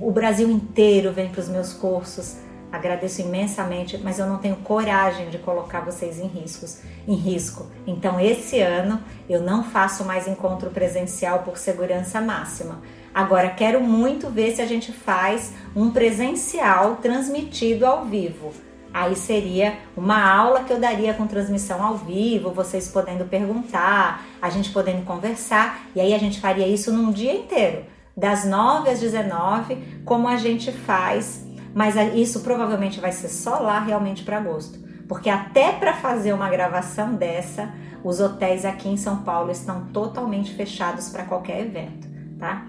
O 0.00 0.10
Brasil 0.10 0.50
inteiro 0.50 1.12
vem 1.12 1.28
para 1.28 1.40
os 1.40 1.48
meus 1.48 1.72
cursos. 1.72 2.38
Agradeço 2.72 3.20
imensamente, 3.20 3.98
mas 3.98 4.18
eu 4.18 4.26
não 4.26 4.38
tenho 4.38 4.56
coragem 4.56 5.28
de 5.28 5.38
colocar 5.38 5.80
vocês 5.80 6.20
em 6.20 6.26
riscos, 6.26 6.82
em 7.06 7.14
risco. 7.14 7.66
Então 7.84 8.20
esse 8.20 8.60
ano 8.60 9.02
eu 9.28 9.42
não 9.42 9.64
faço 9.64 10.04
mais 10.04 10.28
encontro 10.28 10.70
presencial 10.70 11.40
por 11.40 11.58
segurança 11.58 12.20
máxima. 12.20 12.80
Agora 13.12 13.50
quero 13.50 13.80
muito 13.80 14.30
ver 14.30 14.54
se 14.54 14.62
a 14.62 14.66
gente 14.66 14.92
faz 14.92 15.52
um 15.74 15.90
presencial 15.90 16.96
transmitido 16.96 17.84
ao 17.84 18.04
vivo. 18.04 18.52
Aí 18.92 19.16
seria 19.16 19.78
uma 19.96 20.22
aula 20.24 20.64
que 20.64 20.72
eu 20.72 20.78
daria 20.78 21.14
com 21.14 21.26
transmissão 21.26 21.82
ao 21.84 21.96
vivo, 21.96 22.50
vocês 22.50 22.88
podendo 22.88 23.24
perguntar, 23.24 24.24
a 24.42 24.50
gente 24.50 24.70
podendo 24.70 25.04
conversar, 25.04 25.86
e 25.94 26.00
aí 26.00 26.12
a 26.12 26.18
gente 26.18 26.40
faria 26.40 26.66
isso 26.66 26.92
num 26.92 27.12
dia 27.12 27.32
inteiro, 27.32 27.84
das 28.16 28.44
9 28.44 28.90
às 28.90 28.98
19, 28.98 30.02
como 30.04 30.26
a 30.26 30.36
gente 30.36 30.72
faz 30.72 31.44
mas 31.74 31.94
isso 32.14 32.40
provavelmente 32.40 33.00
vai 33.00 33.12
ser 33.12 33.28
só 33.28 33.58
lá 33.58 33.80
realmente 33.80 34.24
para 34.24 34.38
agosto, 34.38 34.78
porque 35.08 35.28
até 35.28 35.72
para 35.72 35.94
fazer 35.94 36.32
uma 36.32 36.48
gravação 36.48 37.14
dessa, 37.14 37.72
os 38.02 38.20
hotéis 38.20 38.64
aqui 38.64 38.88
em 38.88 38.96
São 38.96 39.18
Paulo 39.18 39.50
estão 39.50 39.86
totalmente 39.86 40.54
fechados 40.54 41.08
para 41.08 41.24
qualquer 41.24 41.60
evento, 41.60 42.08
tá? 42.38 42.66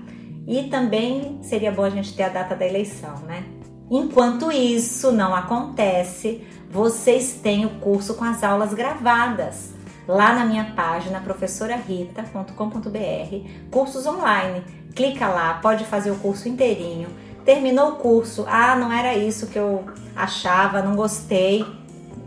E 0.48 0.64
também 0.64 1.40
seria 1.44 1.72
bom 1.72 1.84
a 1.84 1.90
gente 1.90 2.15
ter 2.15 2.23
a 2.23 2.30
data 2.30 2.56
da 2.56 2.65
eleição, 2.65 3.15
né? 3.28 3.44
Enquanto 3.90 4.52
isso 4.52 5.11
não 5.11 5.36
acontece, 5.36 6.44
vocês 6.69 7.34
têm 7.34 7.65
o 7.65 7.80
curso 7.80 8.15
com 8.15 8.23
as 8.23 8.44
aulas 8.44 8.73
gravadas 8.73 9.73
lá 10.07 10.34
na 10.34 10.45
minha 10.45 10.73
página 10.76 11.19
professorarita.com.br, 11.19 13.49
cursos 13.69 14.06
online. 14.06 14.64
Clica 14.95 15.28
lá, 15.28 15.56
pode 15.56 15.86
fazer 15.86 16.11
o 16.11 16.15
curso 16.15 16.49
inteirinho 16.49 17.10
terminou 17.45 17.91
o 17.91 17.95
curso, 17.95 18.45
ah, 18.47 18.76
não 18.76 18.91
era 18.91 19.15
isso 19.15 19.47
que 19.47 19.57
eu 19.57 19.85
achava, 20.15 20.81
não 20.81 20.95
gostei, 20.95 21.65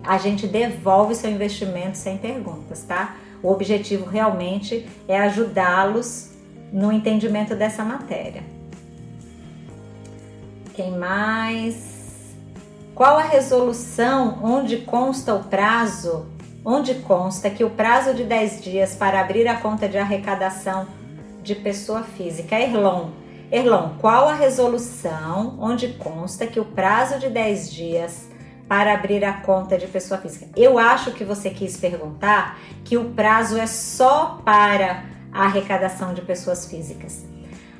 a 0.02 0.18
gente 0.18 0.46
devolve 0.46 1.14
seu 1.14 1.30
investimento 1.30 1.96
sem 1.96 2.18
perguntas, 2.18 2.82
tá? 2.82 3.16
O 3.42 3.50
objetivo 3.50 4.06
realmente 4.06 4.88
é 5.08 5.18
ajudá-los 5.18 6.30
no 6.72 6.92
entendimento 6.92 7.54
dessa 7.54 7.84
matéria. 7.84 8.42
Quem 10.74 10.98
mais? 10.98 12.34
Qual 12.94 13.16
a 13.16 13.22
resolução 13.22 14.38
onde 14.42 14.78
consta 14.78 15.34
o 15.34 15.44
prazo? 15.44 16.26
Onde 16.64 16.94
consta 16.96 17.50
que 17.50 17.62
o 17.62 17.70
prazo 17.70 18.14
de 18.14 18.24
10 18.24 18.62
dias 18.62 18.94
para 18.96 19.20
abrir 19.20 19.46
a 19.46 19.56
conta 19.56 19.88
de 19.88 19.98
arrecadação 19.98 20.86
de 21.42 21.54
pessoa 21.54 22.02
física, 22.02 22.58
Erlon, 22.58 23.10
Erlon, 23.50 23.90
qual 24.00 24.28
a 24.28 24.34
resolução 24.34 25.56
onde 25.60 25.88
consta 25.88 26.46
que 26.46 26.58
o 26.58 26.64
prazo 26.64 27.18
de 27.18 27.28
10 27.28 27.70
dias 27.70 28.28
para 28.66 28.94
abrir 28.94 29.24
a 29.24 29.34
conta 29.34 29.76
de 29.76 29.86
pessoa 29.86 30.20
física? 30.20 30.46
Eu 30.56 30.78
acho 30.78 31.12
que 31.12 31.24
você 31.24 31.50
quis 31.50 31.76
perguntar 31.76 32.58
que 32.84 32.96
o 32.96 33.10
prazo 33.10 33.58
é 33.58 33.66
só 33.66 34.40
para 34.44 35.04
a 35.32 35.44
arrecadação 35.44 36.14
de 36.14 36.22
pessoas 36.22 36.66
físicas. 36.66 37.24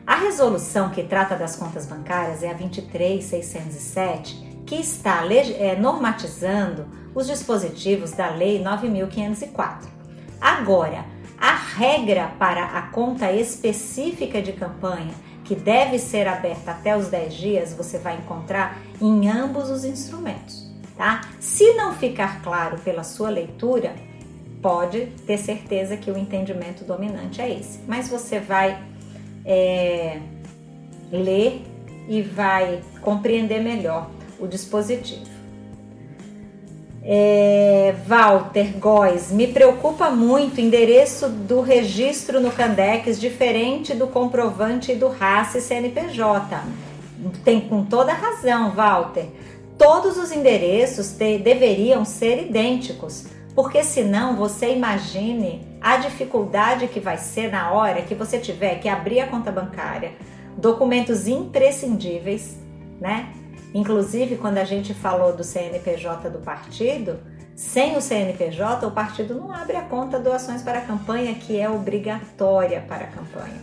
A 0.06 0.16
resolução 0.16 0.90
que 0.90 1.02
trata 1.02 1.34
das 1.34 1.56
contas 1.56 1.86
bancárias 1.86 2.42
é 2.42 2.50
a 2.50 2.54
23607, 2.54 4.62
que 4.66 4.74
está 4.74 5.22
é, 5.30 5.76
normatizando 5.76 6.86
os 7.14 7.26
dispositivos 7.26 8.12
da 8.12 8.28
Lei 8.28 8.62
9504. 8.62 9.88
Agora, 10.40 11.06
a 11.40 11.54
regra 11.54 12.32
para 12.38 12.64
a 12.64 12.82
conta 12.82 13.32
específica 13.32 14.42
de 14.42 14.52
campanha 14.52 15.14
que 15.44 15.54
deve 15.54 15.98
ser 15.98 16.26
aberta 16.26 16.70
até 16.70 16.96
os 16.96 17.08
10 17.08 17.34
dias, 17.34 17.74
você 17.74 17.98
vai 17.98 18.16
encontrar 18.16 18.80
em 19.00 19.28
ambos 19.28 19.70
os 19.70 19.84
instrumentos, 19.84 20.66
tá? 20.96 21.20
Se 21.38 21.74
não 21.74 21.94
ficar 21.94 22.42
claro 22.42 22.78
pela 22.78 23.04
sua 23.04 23.28
leitura, 23.28 23.94
pode 24.62 25.06
ter 25.26 25.36
certeza 25.36 25.96
que 25.96 26.10
o 26.10 26.16
entendimento 26.16 26.84
dominante 26.84 27.42
é 27.42 27.52
esse, 27.52 27.80
mas 27.86 28.08
você 28.08 28.40
vai 28.40 28.82
é, 29.44 30.18
ler 31.12 31.62
e 32.08 32.22
vai 32.22 32.82
compreender 33.02 33.60
melhor 33.60 34.10
o 34.38 34.46
dispositivo. 34.46 35.33
É, 37.06 37.94
Walter 38.06 38.78
Góes, 38.78 39.30
me 39.30 39.46
preocupa 39.46 40.08
muito 40.10 40.56
o 40.56 40.60
endereço 40.60 41.28
do 41.28 41.60
registro 41.60 42.40
no 42.40 42.50
Candex 42.50 43.20
diferente 43.20 43.92
do 43.92 44.06
comprovante 44.06 44.94
do 44.94 45.08
RAS 45.08 45.54
e 45.54 45.60
CNPJ. 45.60 46.62
Tem 47.44 47.60
com 47.60 47.84
toda 47.84 48.12
razão, 48.14 48.70
Walter. 48.70 49.26
Todos 49.76 50.16
os 50.16 50.32
endereços 50.32 51.12
te, 51.12 51.36
deveriam 51.36 52.06
ser 52.06 52.46
idênticos, 52.46 53.26
porque 53.54 53.84
senão 53.84 54.34
você 54.34 54.74
imagine 54.74 55.66
a 55.82 55.98
dificuldade 55.98 56.88
que 56.88 57.00
vai 57.00 57.18
ser 57.18 57.50
na 57.50 57.70
hora 57.72 58.00
que 58.00 58.14
você 58.14 58.38
tiver 58.38 58.76
que 58.76 58.88
abrir 58.88 59.20
a 59.20 59.26
conta 59.26 59.52
bancária, 59.52 60.12
documentos 60.56 61.28
imprescindíveis, 61.28 62.56
né? 62.98 63.28
Inclusive, 63.74 64.36
quando 64.36 64.58
a 64.58 64.64
gente 64.64 64.94
falou 64.94 65.34
do 65.34 65.42
CNPJ 65.42 66.30
do 66.30 66.38
partido, 66.38 67.18
sem 67.56 67.96
o 67.96 68.00
CNPJ, 68.00 68.86
o 68.86 68.92
partido 68.92 69.34
não 69.34 69.52
abre 69.52 69.76
a 69.76 69.82
conta 69.82 70.18
doações 70.18 70.62
para 70.62 70.78
a 70.78 70.82
campanha, 70.82 71.34
que 71.34 71.58
é 71.58 71.68
obrigatória 71.68 72.80
para 72.88 73.04
a 73.04 73.08
campanha. 73.08 73.60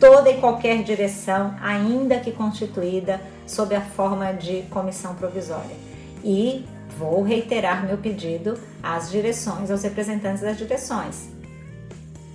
Toda 0.00 0.28
e 0.28 0.40
qualquer 0.40 0.82
direção, 0.82 1.54
ainda 1.62 2.18
que 2.18 2.32
constituída 2.32 3.20
sob 3.46 3.76
a 3.76 3.80
forma 3.80 4.32
de 4.32 4.62
comissão 4.62 5.14
provisória. 5.14 5.76
E 6.24 6.66
vou 6.98 7.22
reiterar 7.22 7.86
meu 7.86 7.98
pedido 7.98 8.58
às 8.82 9.10
direções, 9.10 9.70
aos 9.70 9.84
representantes 9.84 10.42
das 10.42 10.58
direções. 10.58 11.28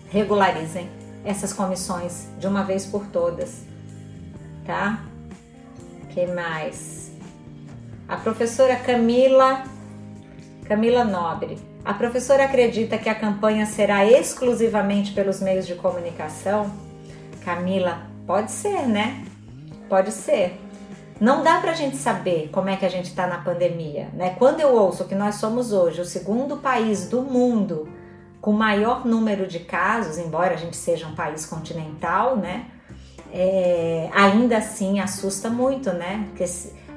Regularizem 0.09 0.89
essas 1.25 1.51
comissões 1.51 2.27
de 2.39 2.47
uma 2.47 2.63
vez 2.63 2.85
por 2.85 3.05
todas, 3.07 3.63
tá? 4.65 5.03
Que 6.09 6.25
mais? 6.25 7.08
A 8.09 8.17
professora 8.17 8.75
Camila 8.75 9.63
Camila 10.67 11.03
Nobre. 11.03 11.59
A 11.85 11.93
professora 11.93 12.45
acredita 12.45 12.97
que 12.97 13.07
a 13.07 13.13
campanha 13.13 13.67
será 13.67 14.03
exclusivamente 14.03 15.11
pelos 15.11 15.39
meios 15.39 15.67
de 15.67 15.75
comunicação? 15.75 16.71
Camila, 17.45 18.07
pode 18.25 18.51
ser, 18.51 18.87
né? 18.87 19.23
Pode 19.87 20.11
ser. 20.11 20.59
Não 21.21 21.43
dá 21.43 21.59
para 21.59 21.71
a 21.71 21.75
gente 21.75 21.97
saber 21.97 22.49
como 22.51 22.69
é 22.69 22.75
que 22.75 22.85
a 22.85 22.89
gente 22.89 23.05
está 23.05 23.27
na 23.27 23.37
pandemia, 23.37 24.09
né? 24.13 24.35
Quando 24.39 24.59
eu 24.59 24.75
ouço 24.75 25.05
que 25.05 25.13
nós 25.13 25.35
somos 25.35 25.71
hoje 25.71 26.01
o 26.01 26.05
segundo 26.05 26.57
país 26.57 27.07
do 27.07 27.21
mundo 27.21 27.89
com 28.41 28.51
maior 28.51 29.05
número 29.05 29.45
de 29.45 29.59
casos, 29.59 30.17
embora 30.17 30.55
a 30.55 30.57
gente 30.57 30.77
seja 30.77 31.05
um 31.07 31.13
país 31.13 31.45
continental, 31.45 32.35
né? 32.35 32.65
É, 33.31 34.09
ainda 34.13 34.57
assim 34.57 34.99
assusta 34.99 35.49
muito, 35.49 35.91
né? 35.93 36.25
Porque 36.29 36.45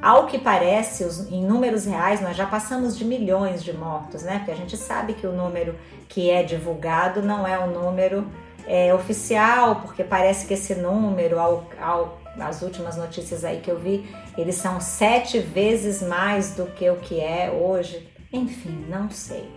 ao 0.03 0.27
que 0.27 0.37
parece, 0.37 1.05
os, 1.05 1.31
em 1.31 1.45
números 1.45 1.85
reais, 1.85 2.21
nós 2.21 2.37
já 2.37 2.45
passamos 2.45 2.99
de 2.99 3.05
milhões 3.05 3.63
de 3.63 3.73
mortos, 3.73 4.25
né? 4.25 4.39
Porque 4.39 4.51
a 4.51 4.57
gente 4.57 4.77
sabe 4.77 5.15
que 5.15 5.27
o 5.27 5.33
número 5.33 5.77
que 6.09 6.29
é 6.29 6.43
divulgado 6.43 7.23
não 7.23 7.47
é 7.47 7.57
o 7.57 7.69
número 7.69 8.27
é, 8.67 8.93
oficial, 8.93 9.77
porque 9.77 10.03
parece 10.03 10.47
que 10.47 10.55
esse 10.55 10.75
número, 10.75 11.39
ao, 11.39 11.71
ao, 11.81 12.21
as 12.39 12.63
últimas 12.63 12.97
notícias 12.97 13.45
aí 13.45 13.61
que 13.61 13.71
eu 13.71 13.79
vi, 13.79 14.05
eles 14.37 14.57
são 14.57 14.81
sete 14.81 15.39
vezes 15.39 16.03
mais 16.03 16.55
do 16.57 16.67
que 16.67 16.91
o 16.91 16.97
que 16.97 17.21
é 17.21 17.51
hoje. 17.51 18.11
Enfim, 18.33 18.85
não 18.89 19.09
sei. 19.09 19.49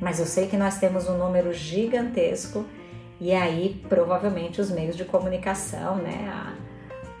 Mas 0.00 0.20
eu 0.20 0.26
sei 0.26 0.46
que 0.46 0.56
nós 0.56 0.78
temos 0.78 1.08
um 1.08 1.18
número 1.18 1.52
gigantesco 1.52 2.64
E 3.20 3.32
aí, 3.32 3.84
provavelmente, 3.88 4.60
os 4.60 4.70
meios 4.70 4.96
de 4.96 5.04
comunicação, 5.04 5.96
né? 5.96 6.30
A, 6.32 6.67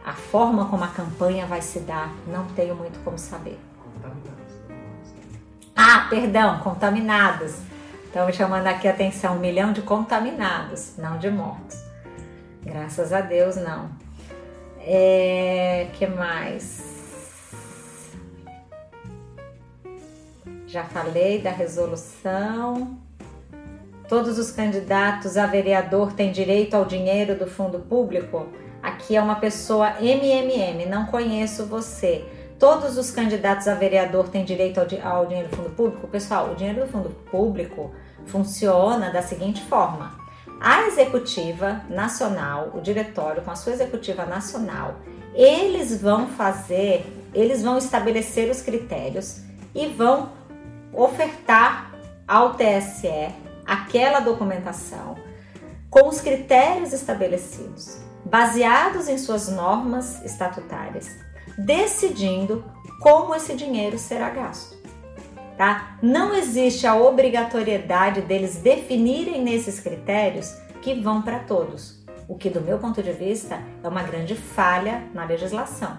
a 0.08 0.14
forma 0.14 0.64
como 0.70 0.82
a 0.84 0.88
campanha 0.88 1.44
vai 1.44 1.60
se 1.60 1.80
dar, 1.80 2.10
não 2.26 2.46
tenho 2.46 2.74
muito 2.74 2.98
como 3.04 3.18
saber. 3.18 3.58
Ah, 5.76 6.06
perdão, 6.08 6.60
contaminados. 6.60 7.56
Estamos 8.06 8.34
chamando 8.34 8.66
aqui 8.68 8.88
a 8.88 8.92
atenção, 8.92 9.36
um 9.36 9.38
milhão 9.38 9.70
de 9.70 9.82
contaminados, 9.82 10.96
não 10.96 11.18
de 11.18 11.30
mortos. 11.30 11.78
Graças 12.64 13.12
a 13.12 13.20
Deus, 13.20 13.56
não. 13.56 13.90
É, 14.80 15.88
que 15.92 16.06
mais? 16.06 16.82
Já 20.66 20.84
falei 20.84 21.42
da 21.42 21.50
resolução. 21.50 22.96
Todos 24.08 24.38
os 24.38 24.50
candidatos 24.50 25.36
a 25.36 25.44
vereador 25.44 26.14
têm 26.14 26.32
direito 26.32 26.72
ao 26.72 26.86
dinheiro 26.86 27.38
do 27.38 27.46
fundo 27.46 27.78
público? 27.80 28.48
Aqui 28.82 29.16
é 29.16 29.20
uma 29.20 29.36
pessoa 29.36 29.94
MMM, 30.00 30.86
não 30.86 31.06
conheço 31.06 31.66
você. 31.66 32.24
Todos 32.58 32.98
os 32.98 33.10
candidatos 33.10 33.68
a 33.68 33.74
vereador 33.74 34.28
têm 34.28 34.44
direito 34.44 34.78
ao, 34.78 34.86
ao 35.12 35.26
dinheiro 35.26 35.48
do 35.48 35.56
fundo 35.56 35.70
público? 35.70 36.08
Pessoal, 36.08 36.50
o 36.50 36.54
dinheiro 36.54 36.80
do 36.80 36.88
fundo 36.88 37.10
público 37.30 37.92
funciona 38.26 39.10
da 39.10 39.22
seguinte 39.22 39.62
forma: 39.62 40.12
a 40.60 40.82
executiva 40.88 41.82
nacional, 41.88 42.70
o 42.74 42.80
diretório 42.80 43.42
com 43.42 43.50
a 43.50 43.56
sua 43.56 43.72
executiva 43.72 44.26
nacional, 44.26 44.96
eles 45.34 46.00
vão 46.00 46.26
fazer, 46.26 47.06
eles 47.32 47.62
vão 47.62 47.78
estabelecer 47.78 48.50
os 48.50 48.60
critérios 48.60 49.40
e 49.74 49.86
vão 49.86 50.30
ofertar 50.92 51.92
ao 52.26 52.54
TSE 52.54 53.32
aquela 53.64 54.20
documentação 54.20 55.16
com 55.88 56.08
os 56.08 56.20
critérios 56.20 56.92
estabelecidos, 56.92 57.98
baseados 58.24 59.08
em 59.08 59.18
suas 59.18 59.48
normas 59.48 60.24
estatutárias, 60.24 61.08
decidindo 61.56 62.64
como 63.00 63.34
esse 63.34 63.54
dinheiro 63.54 63.98
será 63.98 64.30
gasto. 64.30 64.76
Tá? 65.56 65.98
Não 66.00 66.34
existe 66.34 66.86
a 66.86 66.94
obrigatoriedade 66.94 68.20
deles 68.20 68.56
definirem 68.56 69.42
nesses 69.42 69.80
critérios 69.80 70.54
que 70.80 70.94
vão 70.94 71.20
para 71.22 71.40
todos, 71.40 72.04
o 72.28 72.36
que 72.36 72.48
do 72.48 72.60
meu 72.60 72.78
ponto 72.78 73.02
de 73.02 73.12
vista 73.12 73.60
é 73.82 73.88
uma 73.88 74.02
grande 74.02 74.36
falha 74.36 75.04
na 75.12 75.24
legislação, 75.24 75.98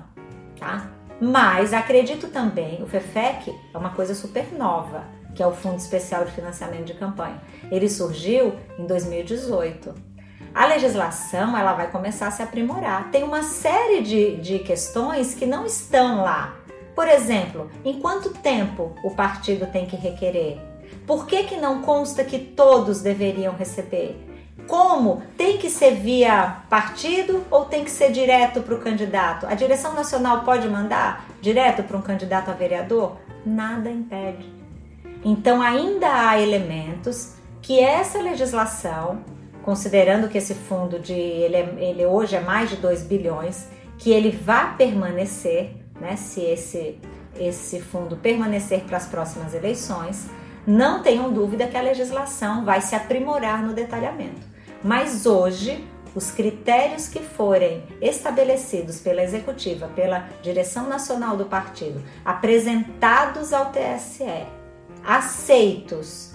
tá? 0.57 0.91
Mas 1.19 1.73
acredito 1.73 2.27
também, 2.29 2.81
o 2.81 2.87
FEFEC 2.87 3.53
é 3.73 3.77
uma 3.77 3.89
coisa 3.89 4.15
super 4.15 4.53
nova 4.53 5.19
que 5.39 5.43
é 5.43 5.47
o 5.47 5.53
Fundo 5.53 5.77
Especial 5.77 6.25
de 6.25 6.31
Financiamento 6.31 6.85
de 6.85 6.93
Campanha. 6.93 7.41
Ele 7.71 7.89
surgiu 7.89 8.55
em 8.77 8.85
2018. 8.85 10.08
A 10.53 10.65
legislação 10.65 11.57
ela 11.57 11.73
vai 11.73 11.89
começar 11.89 12.27
a 12.27 12.31
se 12.31 12.41
aprimorar. 12.41 13.09
Tem 13.11 13.23
uma 13.23 13.43
série 13.43 14.01
de, 14.01 14.37
de 14.37 14.59
questões 14.59 15.33
que 15.33 15.45
não 15.45 15.65
estão 15.65 16.21
lá. 16.21 16.55
Por 16.95 17.07
exemplo, 17.07 17.69
em 17.85 17.99
quanto 17.99 18.31
tempo 18.31 18.93
o 19.03 19.11
partido 19.11 19.67
tem 19.67 19.85
que 19.85 19.95
requerer? 19.95 20.59
Por 21.05 21.25
que, 21.25 21.43
que 21.43 21.55
não 21.55 21.81
consta 21.81 22.23
que 22.23 22.37
todos 22.37 23.01
deveriam 23.01 23.55
receber? 23.55 24.25
Como? 24.67 25.23
Tem 25.35 25.57
que 25.57 25.69
ser 25.69 25.95
via 25.95 26.57
partido 26.69 27.43
ou 27.49 27.65
tem 27.65 27.83
que 27.83 27.89
ser 27.89 28.11
direto 28.11 28.61
para 28.61 28.75
o 28.75 28.79
candidato? 28.79 29.47
A 29.47 29.55
direção 29.55 29.93
nacional 29.93 30.43
pode 30.43 30.67
mandar 30.67 31.25
direto 31.41 31.81
para 31.83 31.97
um 31.97 32.01
candidato 32.01 32.51
a 32.51 32.53
vereador? 32.53 33.17
Nada 33.45 33.89
impede. 33.89 34.45
Então, 35.23 35.61
ainda 35.61 36.29
há 36.29 36.39
elementos 36.39 37.33
que 37.61 37.79
essa 37.79 38.21
legislação, 38.21 39.23
considerando 39.69 40.27
que 40.27 40.39
esse 40.39 40.55
fundo 40.55 40.97
de 40.97 41.13
ele, 41.13 41.55
é, 41.55 41.75
ele 41.77 42.03
hoje 42.03 42.35
é 42.35 42.39
mais 42.39 42.71
de 42.71 42.77
2 42.77 43.03
bilhões, 43.03 43.67
que 43.99 44.09
ele 44.09 44.31
vá 44.31 44.73
permanecer, 44.75 45.75
né, 46.01 46.15
se 46.15 46.41
esse, 46.41 46.99
esse 47.39 47.79
fundo 47.79 48.17
permanecer 48.17 48.79
para 48.85 48.97
as 48.97 49.05
próximas 49.05 49.53
eleições, 49.53 50.27
não 50.65 51.03
tenham 51.03 51.31
dúvida 51.31 51.67
que 51.67 51.77
a 51.77 51.83
legislação 51.83 52.65
vai 52.65 52.81
se 52.81 52.95
aprimorar 52.95 53.61
no 53.61 53.71
detalhamento. 53.71 54.41
Mas 54.83 55.27
hoje, 55.27 55.87
os 56.15 56.31
critérios 56.31 57.07
que 57.07 57.19
forem 57.19 57.83
estabelecidos 58.01 58.99
pela 58.99 59.21
executiva, 59.21 59.87
pela 59.89 60.29
direção 60.41 60.89
nacional 60.89 61.37
do 61.37 61.45
partido, 61.45 62.03
apresentados 62.25 63.53
ao 63.53 63.67
TSE 63.67 64.47
aceitos. 65.05 66.33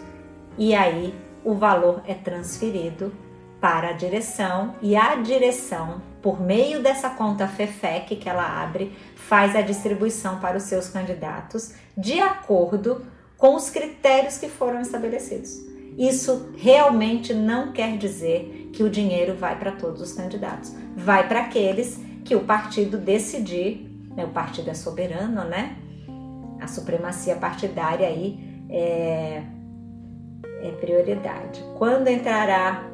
E 0.56 0.73
aí 0.73 1.12
o 1.44 1.55
valor 1.55 2.01
é 2.06 2.15
transferido 2.15 3.23
para 3.64 3.88
a 3.88 3.92
direção 3.92 4.74
e 4.82 4.94
a 4.94 5.16
direção, 5.16 6.02
por 6.20 6.38
meio 6.38 6.82
dessa 6.82 7.08
conta 7.08 7.48
FEFEC 7.48 8.14
que 8.16 8.28
ela 8.28 8.62
abre, 8.62 8.92
faz 9.16 9.56
a 9.56 9.62
distribuição 9.62 10.38
para 10.38 10.58
os 10.58 10.64
seus 10.64 10.90
candidatos 10.90 11.72
de 11.96 12.20
acordo 12.20 13.06
com 13.38 13.54
os 13.54 13.70
critérios 13.70 14.36
que 14.36 14.50
foram 14.50 14.82
estabelecidos. 14.82 15.64
Isso 15.96 16.50
realmente 16.58 17.32
não 17.32 17.72
quer 17.72 17.96
dizer 17.96 18.68
que 18.70 18.82
o 18.82 18.90
dinheiro 18.90 19.34
vai 19.34 19.58
para 19.58 19.72
todos 19.72 20.02
os 20.02 20.12
candidatos. 20.12 20.70
Vai 20.94 21.26
para 21.26 21.40
aqueles 21.40 21.98
que 22.22 22.36
o 22.36 22.40
partido 22.40 22.98
decidir, 22.98 23.90
né? 24.14 24.26
o 24.26 24.28
partido 24.28 24.68
é 24.68 24.74
soberano, 24.74 25.42
né? 25.42 25.74
A 26.60 26.66
supremacia 26.66 27.36
partidária 27.36 28.08
aí 28.08 28.38
é, 28.68 29.42
é 30.60 30.70
prioridade. 30.72 31.64
Quando 31.78 32.08
entrará, 32.08 32.90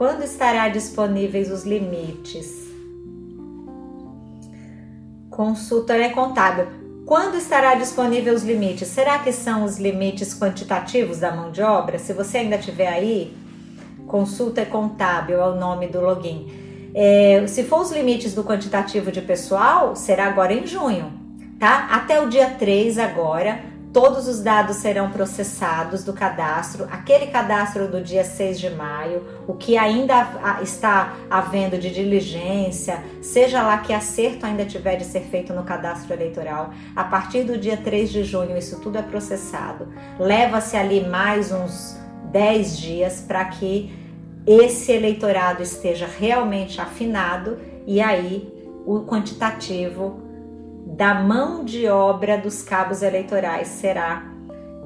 quando 0.00 0.22
estará 0.22 0.66
disponíveis 0.70 1.50
os 1.50 1.64
limites? 1.66 2.70
Consultoria 5.28 6.08
contábil. 6.08 6.68
Quando 7.04 7.36
estará 7.36 7.74
disponível 7.74 8.32
os 8.32 8.42
limites? 8.42 8.88
Será 8.88 9.18
que 9.18 9.30
são 9.30 9.62
os 9.62 9.78
limites 9.78 10.32
quantitativos 10.32 11.18
da 11.18 11.30
mão 11.32 11.50
de 11.50 11.60
obra? 11.60 11.98
Se 11.98 12.14
você 12.14 12.38
ainda 12.38 12.56
tiver 12.56 12.88
aí, 12.88 13.36
consulta 14.06 14.64
contábil 14.64 15.38
é 15.38 15.46
o 15.46 15.56
nome 15.56 15.86
do 15.86 16.00
login. 16.00 16.50
É, 16.94 17.44
se 17.46 17.64
for 17.64 17.82
os 17.82 17.92
limites 17.92 18.32
do 18.32 18.42
quantitativo 18.42 19.12
de 19.12 19.20
pessoal, 19.20 19.94
será 19.94 20.28
agora 20.28 20.54
em 20.54 20.66
junho, 20.66 21.12
tá? 21.58 21.90
Até 21.92 22.22
o 22.22 22.30
dia 22.30 22.48
3 22.48 22.96
agora, 22.96 23.60
Todos 23.92 24.28
os 24.28 24.40
dados 24.40 24.76
serão 24.76 25.10
processados 25.10 26.04
do 26.04 26.12
cadastro, 26.12 26.86
aquele 26.92 27.26
cadastro 27.26 27.88
do 27.88 28.00
dia 28.00 28.22
6 28.22 28.60
de 28.60 28.70
maio, 28.70 29.24
o 29.48 29.54
que 29.54 29.76
ainda 29.76 30.60
está 30.62 31.16
havendo 31.28 31.76
de 31.76 31.90
diligência, 31.90 33.02
seja 33.20 33.62
lá 33.62 33.78
que 33.78 33.92
acerto 33.92 34.46
ainda 34.46 34.64
tiver 34.64 34.94
de 34.94 35.04
ser 35.04 35.22
feito 35.22 35.52
no 35.52 35.64
cadastro 35.64 36.14
eleitoral, 36.14 36.70
a 36.94 37.02
partir 37.02 37.42
do 37.42 37.58
dia 37.58 37.76
3 37.76 38.10
de 38.10 38.22
junho 38.22 38.56
isso 38.56 38.80
tudo 38.80 38.96
é 38.96 39.02
processado. 39.02 39.88
Leva-se 40.20 40.76
ali 40.76 41.04
mais 41.08 41.50
uns 41.50 41.98
10 42.30 42.78
dias 42.78 43.24
para 43.26 43.44
que 43.46 43.92
esse 44.46 44.92
eleitorado 44.92 45.64
esteja 45.64 46.06
realmente 46.06 46.80
afinado 46.80 47.58
e 47.88 48.00
aí 48.00 48.48
o 48.86 49.00
quantitativo 49.00 50.29
da 50.96 51.14
mão 51.14 51.64
de 51.64 51.88
obra 51.88 52.36
dos 52.36 52.62
cabos 52.62 53.02
eleitorais 53.02 53.68
será 53.68 54.30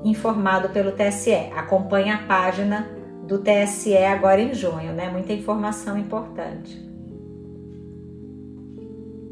informado 0.04 0.68
pelo 0.68 0.92
TSE. 0.92 1.34
Acompanhe 1.56 2.10
a 2.10 2.18
página 2.18 2.88
do 3.26 3.38
TSE 3.38 3.96
agora 3.96 4.40
em 4.40 4.54
junho, 4.54 4.92
né? 4.92 5.08
Muita 5.08 5.32
informação 5.32 5.98
importante. 5.98 6.78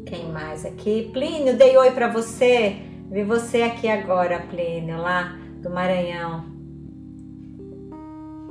Quem 0.05 0.31
mais 0.31 0.65
aqui? 0.65 1.09
Plínio, 1.13 1.55
dei 1.55 1.77
oi 1.77 1.91
para 1.91 2.07
você. 2.07 2.77
Vi 3.09 3.23
você 3.23 3.61
aqui 3.61 3.87
agora, 3.87 4.39
Plínio, 4.49 4.97
lá 4.97 5.37
do 5.61 5.69
Maranhão. 5.69 6.45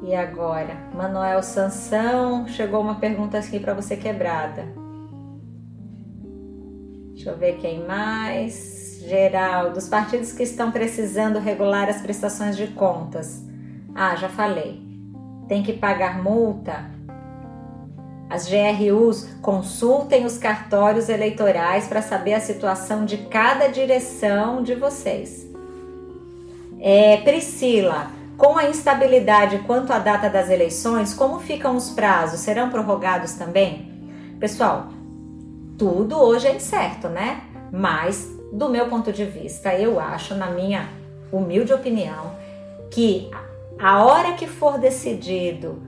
E 0.05 0.15
agora? 0.15 0.77
Manuel 0.95 1.43
Sansão, 1.43 2.47
chegou 2.49 2.81
uma 2.81 2.97
pergunta 2.97 3.39
aqui 3.39 3.61
para 3.61 3.75
você 3.75 3.97
quebrada. 3.97 4.82
Deixa 7.23 7.37
eu 7.37 7.39
ver 7.39 7.59
quem 7.59 7.87
mais. 7.87 9.01
Geral, 9.07 9.71
dos 9.71 9.89
partidos 9.89 10.33
que 10.33 10.43
estão 10.43 10.73
precisando 10.73 11.39
regular 11.39 11.89
as 11.89 12.01
prestações 12.01 12.57
de 12.57 12.67
contas. 12.67 13.41
Ah, 13.95 14.17
já 14.17 14.29
falei. 14.29 14.83
Tem 15.47 15.63
que 15.63 15.73
pagar 15.73 16.21
multa. 16.21 16.85
As 18.29 18.49
GRUs 18.49 19.29
consultem 19.41 20.27
os 20.27 20.37
cartórios 20.37 21.09
eleitorais 21.09 21.87
para 21.87 22.03
saber 22.03 22.35
a 22.35 22.41
situação 22.41 23.05
de 23.05 23.19
cada 23.19 23.69
direção 23.69 24.61
de 24.61 24.75
vocês. 24.75 25.47
É, 26.81 27.19
Priscila, 27.19 28.11
com 28.37 28.59
a 28.59 28.69
instabilidade 28.69 29.61
quanto 29.61 29.93
à 29.93 30.01
data 30.01 30.29
das 30.29 30.51
eleições, 30.51 31.15
como 31.15 31.39
ficam 31.39 31.77
os 31.77 31.91
prazos? 31.91 32.41
Serão 32.41 32.69
prorrogados 32.69 33.35
também? 33.35 34.11
Pessoal, 34.41 34.89
tudo 35.83 36.17
hoje 36.17 36.47
é 36.47 36.55
incerto, 36.55 37.09
né? 37.09 37.43
Mas, 37.73 38.31
do 38.53 38.69
meu 38.69 38.87
ponto 38.87 39.13
de 39.13 39.25
vista, 39.25 39.75
eu 39.75 39.99
acho, 39.99 40.33
na 40.33 40.47
minha 40.49 40.89
humilde 41.33 41.73
opinião, 41.73 42.37
que 42.89 43.29
a 43.81 44.05
hora 44.05 44.35
que 44.35 44.47
for 44.47 44.79
decidido 44.79 45.83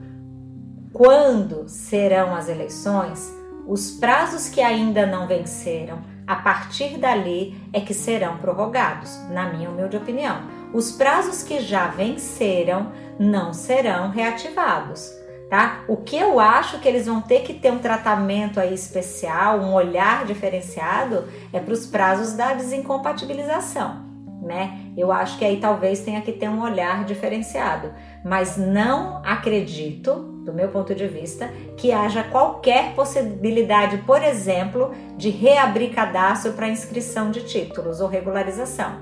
quando 0.91 1.69
serão 1.69 2.35
as 2.35 2.49
eleições, 2.49 3.33
os 3.65 3.91
prazos 3.91 4.49
que 4.49 4.59
ainda 4.59 5.05
não 5.05 5.27
venceram, 5.27 5.99
a 6.27 6.35
partir 6.35 6.97
dali 6.97 7.57
é 7.71 7.79
que 7.79 7.93
serão 7.93 8.35
prorrogados, 8.37 9.17
na 9.29 9.53
minha 9.53 9.69
humilde 9.69 9.95
opinião. 9.95 10.41
Os 10.73 10.91
prazos 10.91 11.41
que 11.41 11.61
já 11.61 11.87
venceram 11.87 12.91
não 13.17 13.53
serão 13.53 14.09
reativados, 14.09 15.09
tá? 15.49 15.83
O 15.87 15.97
que 15.97 16.17
eu 16.17 16.39
acho 16.39 16.79
que 16.79 16.87
eles 16.87 17.05
vão 17.05 17.21
ter 17.21 17.41
que 17.41 17.53
ter 17.53 17.71
um 17.71 17.79
tratamento 17.79 18.59
aí 18.59 18.73
especial, 18.73 19.59
um 19.59 19.73
olhar 19.73 20.25
diferenciado, 20.25 21.25
é 21.53 21.59
para 21.59 21.73
os 21.73 21.85
prazos 21.85 22.33
da 22.33 22.53
desincompatibilização 22.53 24.05
né? 24.45 24.79
Eu 24.95 25.11
acho 25.11 25.37
que 25.37 25.43
aí 25.43 25.57
talvez 25.57 26.01
tenha 26.01 26.21
que 26.21 26.31
ter 26.31 26.47
um 26.47 26.61
olhar 26.61 27.03
diferenciado, 27.03 27.91
mas 28.23 28.55
não 28.55 29.21
acredito, 29.25 30.13
do 30.45 30.53
meu 30.53 30.69
ponto 30.69 30.93
de 30.93 31.07
vista, 31.07 31.49
que 31.75 31.91
haja 31.91 32.23
qualquer 32.23 32.93
possibilidade, 32.93 33.97
por 34.05 34.21
exemplo, 34.23 34.91
de 35.17 35.29
reabrir 35.29 35.93
cadastro 35.93 36.53
para 36.53 36.69
inscrição 36.69 37.31
de 37.31 37.41
títulos 37.41 37.99
ou 37.99 38.07
regularização. 38.07 38.99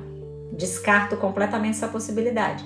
Descarto 0.53 1.17
completamente 1.17 1.75
essa 1.75 1.87
possibilidade. 1.89 2.63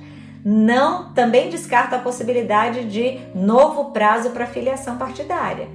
Não, 0.49 1.11
também 1.11 1.49
descarto 1.49 1.93
a 1.93 1.99
possibilidade 1.99 2.85
de 2.85 3.19
novo 3.35 3.91
prazo 3.91 4.29
para 4.29 4.45
filiação 4.45 4.97
partidária. 4.97 5.67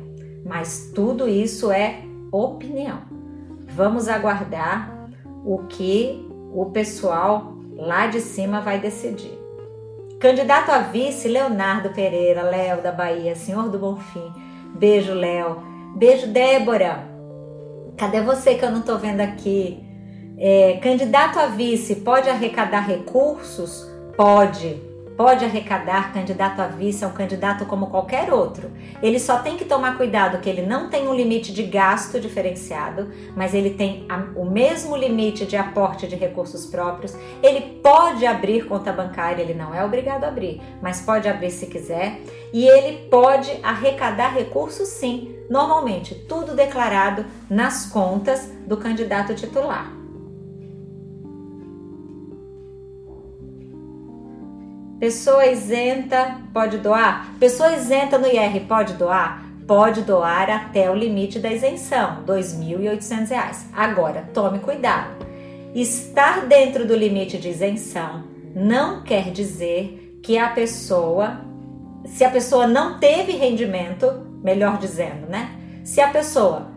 Mas 0.47 0.91
tudo 0.95 1.29
isso 1.29 1.71
é 1.71 1.99
opinião. 2.33 3.01
Vamos 3.69 4.09
aguardar 4.09 5.11
o 5.45 5.59
que 5.65 6.27
o 6.55 6.71
pessoal 6.71 7.53
lá 7.77 8.07
de 8.07 8.23
cima 8.23 8.63
vai 8.63 8.81
decidir. 8.81 9.39
Candidato 10.19 10.71
a 10.71 10.79
vice, 10.79 11.29
Leonardo 11.29 11.91
Pereira, 11.91 12.41
Léo 12.41 12.81
da 12.81 12.93
Bahia, 12.93 13.37
Senhor 13.37 13.69
do 13.69 13.79
Bonfim. 13.79 14.33
Beijo, 14.75 15.13
Léo. 15.13 15.63
Beijo, 15.97 16.29
Débora. 16.29 17.07
Cadê 17.99 18.23
você 18.23 18.55
que 18.55 18.65
eu 18.65 18.71
não 18.71 18.81
tô 18.81 18.97
vendo 18.97 19.21
aqui? 19.21 19.85
É, 20.39 20.79
candidato 20.83 21.39
a 21.39 21.45
vice 21.45 21.97
pode 21.97 22.31
arrecadar 22.31 22.81
recursos? 22.81 23.92
Pode 24.23 24.81
pode 25.17 25.45
arrecadar, 25.45 26.13
candidato 26.13 26.61
a 26.61 26.69
vice 26.69 27.03
é 27.03 27.07
um 27.09 27.13
candidato 27.13 27.67
como 27.67 27.89
qualquer 27.89 28.33
outro. 28.33 28.71
Ele 29.03 29.19
só 29.19 29.41
tem 29.41 29.57
que 29.57 29.65
tomar 29.65 29.97
cuidado 29.97 30.39
que 30.39 30.49
ele 30.49 30.63
não 30.63 30.89
tem 30.89 31.09
um 31.09 31.15
limite 31.15 31.53
de 31.53 31.65
gasto 31.65 32.21
diferenciado, 32.21 33.11
mas 33.37 33.53
ele 33.53 33.71
tem 33.71 34.07
o 34.37 34.45
mesmo 34.45 34.97
limite 34.97 35.45
de 35.45 35.57
aporte 35.57 36.07
de 36.07 36.15
recursos 36.15 36.67
próprios. 36.67 37.17
Ele 37.43 37.81
pode 37.83 38.25
abrir 38.25 38.67
conta 38.67 38.93
bancária, 38.93 39.43
ele 39.43 39.55
não 39.55 39.75
é 39.75 39.85
obrigado 39.85 40.23
a 40.23 40.29
abrir, 40.29 40.63
mas 40.81 41.01
pode 41.01 41.29
abrir 41.29 41.51
se 41.51 41.67
quiser. 41.67 42.21
E 42.53 42.65
ele 42.65 43.09
pode 43.09 43.51
arrecadar 43.61 44.35
recursos 44.35 44.89
sim, 44.89 45.35
normalmente 45.51 46.15
tudo 46.15 46.55
declarado 46.55 47.27
nas 47.51 47.87
contas 47.87 48.49
do 48.69 48.77
candidato 48.77 49.35
titular. 49.35 50.02
Pessoa 55.03 55.45
isenta 55.47 56.39
pode 56.55 56.79
doar? 56.79 57.35
Pessoa 57.41 57.75
isenta 57.75 58.19
no 58.19 58.29
IR 58.29 58.61
pode 58.69 58.95
doar? 58.95 59.45
Pode 59.67 60.03
doar 60.03 60.49
até 60.49 60.89
o 60.89 60.95
limite 60.95 61.41
da 61.41 61.51
isenção, 61.51 62.19
R$ 62.19 62.41
2.800. 62.41 63.65
Agora, 63.73 64.31
tome 64.33 64.61
cuidado. 64.61 65.27
Estar 65.75 66.47
dentro 66.47 66.87
do 66.87 66.95
limite 66.95 67.37
de 67.37 67.49
isenção 67.49 68.23
não 68.55 69.03
quer 69.03 69.33
dizer 69.33 70.21
que 70.23 70.39
a 70.39 70.51
pessoa, 70.51 71.41
se 72.05 72.25
a 72.25 72.31
pessoa 72.31 72.69
não 72.69 73.01
teve 73.01 73.33
rendimento, 73.33 74.07
melhor 74.41 74.79
dizendo, 74.79 75.27
né? 75.29 75.51
Se 75.83 76.01
a 76.01 76.11
pessoa 76.11 76.69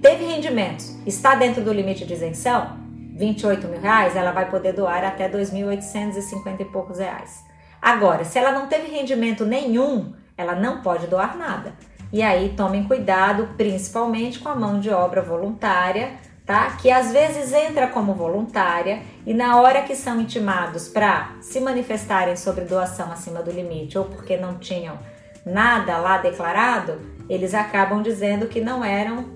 teve 0.00 0.24
rendimentos, 0.26 0.96
está 1.04 1.34
dentro 1.34 1.60
do 1.60 1.72
limite 1.72 2.04
de 2.06 2.12
isenção, 2.14 2.81
28 3.22 3.68
mil 3.68 3.80
reais, 3.80 4.16
ela 4.16 4.32
vai 4.32 4.50
poder 4.50 4.72
doar 4.72 5.04
até 5.04 5.28
2.850 5.28 6.60
e 6.60 6.64
poucos 6.64 6.98
reais. 6.98 7.44
Agora, 7.80 8.24
se 8.24 8.36
ela 8.36 8.50
não 8.50 8.66
teve 8.66 8.90
rendimento 8.90 9.46
nenhum, 9.46 10.12
ela 10.36 10.56
não 10.56 10.82
pode 10.82 11.06
doar 11.06 11.36
nada. 11.36 11.72
E 12.12 12.20
aí 12.20 12.54
tomem 12.56 12.82
cuidado, 12.82 13.50
principalmente 13.56 14.40
com 14.40 14.48
a 14.48 14.56
mão 14.56 14.80
de 14.80 14.90
obra 14.90 15.22
voluntária, 15.22 16.14
tá? 16.44 16.72
Que 16.72 16.90
às 16.90 17.12
vezes 17.12 17.52
entra 17.52 17.86
como 17.86 18.12
voluntária 18.12 19.02
e 19.24 19.32
na 19.32 19.60
hora 19.60 19.82
que 19.82 19.94
são 19.94 20.20
intimados 20.20 20.88
para 20.88 21.36
se 21.40 21.60
manifestarem 21.60 22.36
sobre 22.36 22.64
doação 22.64 23.12
acima 23.12 23.40
do 23.40 23.52
limite 23.52 23.96
ou 23.96 24.04
porque 24.04 24.36
não 24.36 24.58
tinham 24.58 24.98
nada 25.46 25.96
lá 25.98 26.18
declarado, 26.18 27.00
eles 27.28 27.54
acabam 27.54 28.02
dizendo 28.02 28.48
que 28.48 28.60
não 28.60 28.84
eram 28.84 29.26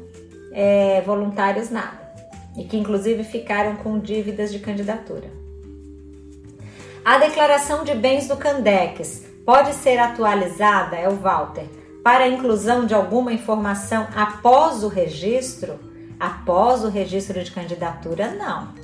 é, 0.52 1.00
voluntários 1.06 1.70
nada 1.70 2.05
e 2.56 2.64
que 2.64 2.76
inclusive 2.76 3.22
ficaram 3.24 3.76
com 3.76 3.98
dívidas 3.98 4.52
de 4.52 4.58
candidatura. 4.58 5.30
A 7.04 7.18
declaração 7.18 7.84
de 7.84 7.94
bens 7.94 8.26
do 8.26 8.36
Candex 8.36 9.24
pode 9.44 9.74
ser 9.74 9.98
atualizada, 9.98 10.96
é 10.96 11.08
o 11.08 11.14
Walter, 11.14 11.66
para 12.02 12.24
a 12.24 12.28
inclusão 12.28 12.84
de 12.86 12.94
alguma 12.94 13.32
informação 13.32 14.08
após 14.14 14.82
o 14.82 14.88
registro? 14.88 15.78
Após 16.18 16.82
o 16.82 16.88
registro 16.88 17.42
de 17.44 17.50
candidatura, 17.50 18.32
não, 18.32 18.74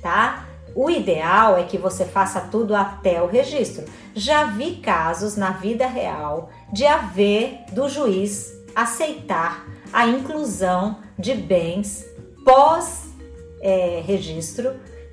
tá? 0.00 0.46
O 0.74 0.88
ideal 0.88 1.58
é 1.58 1.64
que 1.64 1.76
você 1.76 2.04
faça 2.04 2.40
tudo 2.40 2.76
até 2.76 3.20
o 3.20 3.26
registro. 3.26 3.84
Já 4.14 4.44
vi 4.44 4.76
casos 4.76 5.36
na 5.36 5.50
vida 5.50 5.86
real 5.86 6.48
de 6.72 6.86
haver 6.86 7.64
do 7.72 7.88
juiz 7.88 8.52
aceitar 8.74 9.66
a 9.92 10.06
inclusão 10.06 10.98
de 11.18 11.34
bens 11.34 12.04
pós 12.44 13.10
é, 13.60 14.02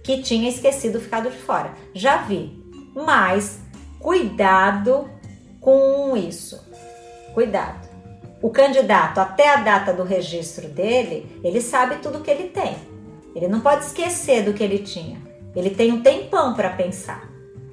que 0.03 0.21
tinha 0.21 0.49
esquecido 0.49 0.99
ficado 0.99 1.29
de 1.29 1.37
fora. 1.37 1.73
Já 1.93 2.17
vi, 2.17 2.63
mas 2.95 3.59
cuidado 3.99 5.09
com 5.59 6.15
isso. 6.15 6.65
Cuidado. 7.33 7.87
O 8.41 8.49
candidato, 8.49 9.19
até 9.19 9.49
a 9.49 9.57
data 9.57 9.91
do 9.91 10.03
registro 10.03 10.67
dele, 10.67 11.39
ele 11.43 11.59
sabe 11.59 11.97
tudo 11.97 12.21
que 12.21 12.29
ele 12.29 12.49
tem. 12.49 12.75
Ele 13.35 13.47
não 13.47 13.59
pode 13.59 13.85
esquecer 13.85 14.43
do 14.43 14.53
que 14.53 14.63
ele 14.63 14.79
tinha. 14.79 15.19
Ele 15.55 15.71
tem 15.71 15.91
um 15.91 16.01
tempão 16.01 16.53
para 16.53 16.69
pensar. 16.69 17.29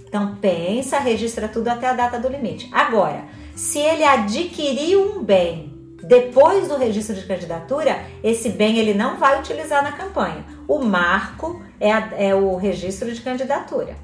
Então 0.07 0.37
pensa, 0.37 0.99
registra 0.99 1.49
tudo 1.49 1.69
até 1.69 1.87
a 1.89 1.93
data 1.93 2.19
do 2.19 2.29
limite. 2.29 2.69
Agora, 2.73 3.25
se 3.55 3.79
ele 3.79 4.05
adquiriu 4.05 5.19
um 5.19 5.23
bem 5.23 5.74
depois 6.07 6.69
do 6.69 6.77
registro 6.77 7.15
de 7.15 7.27
candidatura, 7.27 8.05
esse 8.23 8.51
bem 8.51 8.79
ele 8.79 8.93
não 8.93 9.17
vai 9.17 9.41
utilizar 9.41 9.83
na 9.83 9.93
campanha. 9.93 10.45
O 10.69 10.81
marco 10.81 11.63
é, 11.81 11.91
a, 11.91 12.11
é 12.19 12.35
o 12.35 12.57
registro 12.57 13.11
de 13.13 13.23
candidatura. 13.23 13.97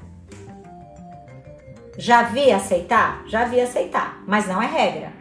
Já 1.97 2.23
vi 2.23 2.51
aceitar? 2.51 3.23
Já 3.27 3.45
vi 3.45 3.61
aceitar, 3.61 4.23
mas 4.25 4.47
não 4.47 4.61
é 4.61 4.65
regra. 4.65 5.13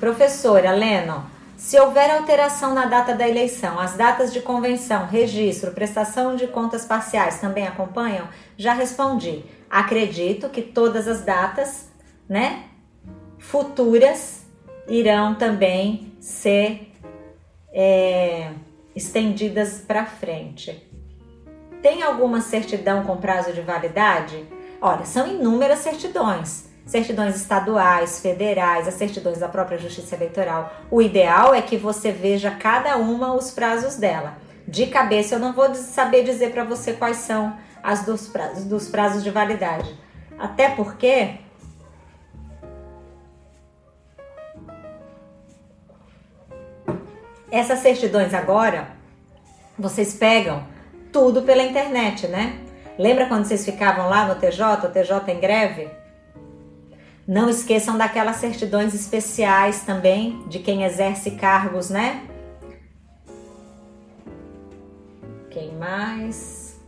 Professora 0.00 0.72
Leno, 0.72 1.24
se 1.56 1.78
houver 1.78 2.10
alteração 2.10 2.74
na 2.74 2.86
data 2.86 3.14
da 3.14 3.28
eleição, 3.28 3.78
as 3.78 3.94
datas 3.94 4.32
de 4.32 4.40
convenção, 4.40 5.06
registro, 5.06 5.70
prestação 5.70 6.34
de 6.34 6.48
contas 6.48 6.84
parciais 6.84 7.40
também 7.40 7.66
acompanham? 7.66 8.28
Já 8.56 8.72
respondi. 8.72 9.44
Acredito 9.70 10.48
que 10.48 10.62
todas 10.62 11.06
as 11.06 11.20
datas, 11.20 11.88
né, 12.28 12.67
futuras 13.38 14.46
irão 14.88 15.34
também 15.34 16.12
ser 16.20 16.92
é, 17.72 18.52
estendidas 18.94 19.82
para 19.86 20.06
frente. 20.06 20.86
Tem 21.82 22.02
alguma 22.02 22.40
certidão 22.40 23.04
com 23.04 23.16
prazo 23.16 23.52
de 23.52 23.60
validade? 23.60 24.44
Olha, 24.80 25.04
são 25.04 25.26
inúmeras 25.26 25.80
certidões. 25.80 26.66
Certidões 26.84 27.36
estaduais, 27.36 28.20
federais, 28.20 28.88
as 28.88 28.94
certidões 28.94 29.38
da 29.38 29.48
própria 29.48 29.78
Justiça 29.78 30.16
Eleitoral. 30.16 30.72
O 30.90 31.02
ideal 31.02 31.54
é 31.54 31.60
que 31.60 31.76
você 31.76 32.10
veja 32.10 32.50
cada 32.50 32.96
uma 32.96 33.34
os 33.34 33.50
prazos 33.50 33.96
dela. 33.96 34.38
De 34.66 34.86
cabeça 34.86 35.34
eu 35.34 35.38
não 35.38 35.52
vou 35.52 35.74
saber 35.74 36.24
dizer 36.24 36.50
para 36.50 36.64
você 36.64 36.94
quais 36.94 37.18
são 37.18 37.56
as 37.82 38.04
dos 38.04 38.26
prazos, 38.28 38.64
dos 38.64 38.88
prazos 38.88 39.22
de 39.22 39.30
validade. 39.30 39.94
Até 40.38 40.70
porque 40.70 41.34
Essas 47.50 47.78
certidões 47.78 48.34
agora, 48.34 48.88
vocês 49.78 50.14
pegam 50.14 50.66
tudo 51.10 51.42
pela 51.42 51.62
internet, 51.62 52.26
né? 52.28 52.60
Lembra 52.98 53.26
quando 53.26 53.46
vocês 53.46 53.64
ficavam 53.64 54.08
lá 54.08 54.26
no 54.26 54.34
TJ, 54.34 54.86
o 54.86 54.90
TJ 54.90 55.32
em 55.32 55.40
greve? 55.40 55.88
Não 57.26 57.48
esqueçam 57.48 57.96
daquelas 57.96 58.36
certidões 58.36 58.94
especiais 58.94 59.82
também 59.82 60.42
de 60.48 60.58
quem 60.58 60.84
exerce 60.84 61.32
cargos, 61.32 61.88
né? 61.88 62.22
Quem 65.50 65.74
mais? 65.74 66.78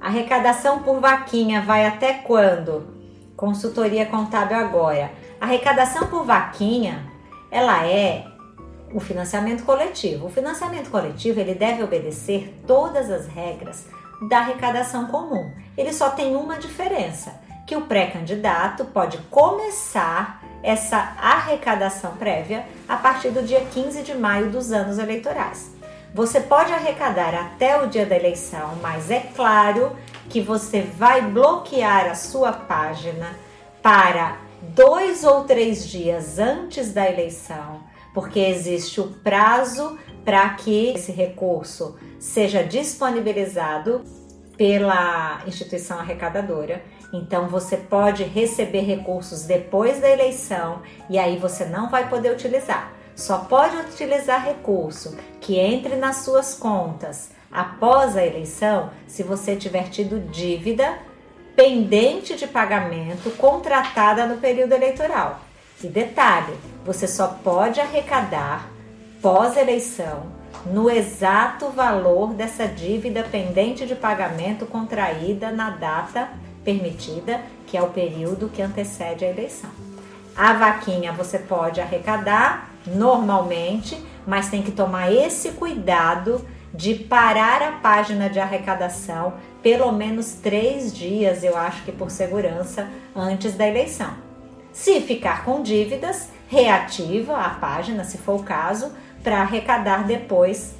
Arrecadação 0.00 0.82
por 0.82 1.00
vaquinha 1.00 1.62
vai 1.62 1.86
até 1.86 2.14
quando? 2.14 2.94
Consultoria 3.36 4.06
contábil 4.06 4.56
agora. 4.56 5.10
Arrecadação 5.40 6.06
por 6.08 6.24
vaquinha, 6.24 7.13
ela 7.54 7.86
é 7.86 8.26
o 8.92 8.98
financiamento 8.98 9.62
coletivo. 9.62 10.26
O 10.26 10.28
financiamento 10.28 10.90
coletivo 10.90 11.38
ele 11.38 11.54
deve 11.54 11.84
obedecer 11.84 12.52
todas 12.66 13.08
as 13.08 13.28
regras 13.28 13.86
da 14.28 14.38
arrecadação 14.38 15.06
comum. 15.06 15.52
Ele 15.78 15.92
só 15.92 16.10
tem 16.10 16.34
uma 16.34 16.58
diferença, 16.58 17.40
que 17.64 17.76
o 17.76 17.82
pré-candidato 17.82 18.84
pode 18.86 19.18
começar 19.30 20.42
essa 20.64 21.14
arrecadação 21.16 22.16
prévia 22.16 22.66
a 22.88 22.96
partir 22.96 23.30
do 23.30 23.42
dia 23.42 23.64
15 23.72 24.02
de 24.02 24.14
maio 24.14 24.50
dos 24.50 24.72
anos 24.72 24.98
eleitorais. 24.98 25.70
Você 26.12 26.40
pode 26.40 26.72
arrecadar 26.72 27.34
até 27.34 27.80
o 27.80 27.86
dia 27.86 28.04
da 28.04 28.16
eleição, 28.16 28.76
mas 28.82 29.12
é 29.12 29.20
claro 29.20 29.96
que 30.28 30.40
você 30.40 30.80
vai 30.80 31.22
bloquear 31.22 32.06
a 32.06 32.16
sua 32.16 32.52
página 32.52 33.36
para 33.80 34.43
dois 34.74 35.24
ou 35.24 35.44
três 35.44 35.88
dias 35.88 36.38
antes 36.38 36.92
da 36.92 37.08
eleição, 37.10 37.80
porque 38.12 38.40
existe 38.40 39.00
o 39.00 39.08
prazo 39.08 39.98
para 40.24 40.48
que 40.50 40.88
esse 40.94 41.12
recurso 41.12 41.96
seja 42.18 42.62
disponibilizado 42.62 44.02
pela 44.56 45.42
instituição 45.46 45.98
arrecadadora. 45.98 46.82
Então 47.12 47.48
você 47.48 47.76
pode 47.76 48.24
receber 48.24 48.80
recursos 48.80 49.44
depois 49.44 50.00
da 50.00 50.08
eleição 50.08 50.82
e 51.10 51.18
aí 51.18 51.36
você 51.36 51.64
não 51.64 51.90
vai 51.90 52.08
poder 52.08 52.32
utilizar. 52.32 52.92
Só 53.14 53.38
pode 53.38 53.76
utilizar 53.76 54.44
recurso 54.44 55.16
que 55.40 55.58
entre 55.58 55.94
nas 55.96 56.16
suas 56.18 56.54
contas 56.54 57.30
após 57.52 58.16
a 58.16 58.26
eleição 58.26 58.90
se 59.06 59.22
você 59.22 59.54
tiver 59.54 59.88
tido 59.88 60.18
dívida 60.30 60.98
pendente 61.56 62.36
de 62.36 62.46
pagamento 62.46 63.30
contratada 63.32 64.26
no 64.26 64.38
período 64.38 64.72
eleitoral. 64.72 65.40
E 65.82 65.86
detalhe, 65.86 66.54
você 66.84 67.06
só 67.06 67.28
pode 67.28 67.80
arrecadar 67.80 68.68
pós-eleição 69.20 70.26
no 70.66 70.90
exato 70.90 71.68
valor 71.68 72.32
dessa 72.32 72.66
dívida 72.66 73.22
pendente 73.22 73.86
de 73.86 73.94
pagamento 73.94 74.66
contraída 74.66 75.50
na 75.50 75.70
data 75.70 76.28
permitida, 76.64 77.40
que 77.66 77.76
é 77.76 77.82
o 77.82 77.90
período 77.90 78.48
que 78.48 78.62
antecede 78.62 79.24
a 79.24 79.30
eleição. 79.30 79.70
A 80.36 80.54
vaquinha 80.54 81.12
você 81.12 81.38
pode 81.38 81.80
arrecadar 81.80 82.70
normalmente, 82.86 84.02
mas 84.26 84.48
tem 84.48 84.62
que 84.62 84.72
tomar 84.72 85.12
esse 85.12 85.52
cuidado 85.52 86.44
de 86.72 86.94
parar 86.94 87.62
a 87.62 87.72
página 87.72 88.28
de 88.28 88.40
arrecadação 88.40 89.34
pelo 89.64 89.90
menos 89.90 90.34
três 90.34 90.94
dias, 90.94 91.42
eu 91.42 91.56
acho 91.56 91.84
que 91.84 91.90
por 91.90 92.10
segurança, 92.10 92.86
antes 93.16 93.54
da 93.54 93.66
eleição. 93.66 94.10
Se 94.74 95.00
ficar 95.00 95.42
com 95.42 95.62
dívidas, 95.62 96.28
reativa 96.48 97.38
a 97.38 97.48
página, 97.48 98.04
se 98.04 98.18
for 98.18 98.38
o 98.38 98.42
caso, 98.42 98.92
para 99.22 99.40
arrecadar 99.40 100.04
depois 100.04 100.74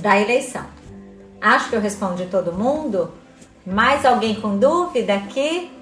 da 0.00 0.16
eleição. 0.16 0.64
Acho 1.40 1.70
que 1.70 1.74
eu 1.74 1.80
respondi 1.80 2.26
todo 2.26 2.52
mundo. 2.52 3.12
Mais 3.66 4.06
alguém 4.06 4.40
com 4.40 4.56
dúvida 4.56 5.14
aqui? 5.14 5.72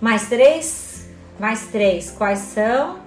Mais 0.00 0.28
três? 0.28 1.10
Mais 1.40 1.66
três. 1.66 2.12
Quais 2.12 2.38
são? 2.38 3.00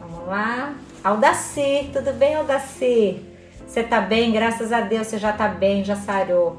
Vamos 0.00 0.26
lá. 0.26 0.74
Aldacir, 1.04 1.90
tudo 1.92 2.12
bem, 2.14 2.34
Aldacir? 2.34 3.27
Você 3.68 3.82
tá 3.82 4.00
bem? 4.00 4.32
Graças 4.32 4.72
a 4.72 4.80
Deus 4.80 5.08
você 5.08 5.18
já 5.18 5.30
tá 5.30 5.46
bem, 5.46 5.84
já 5.84 5.94
sarou. 5.94 6.56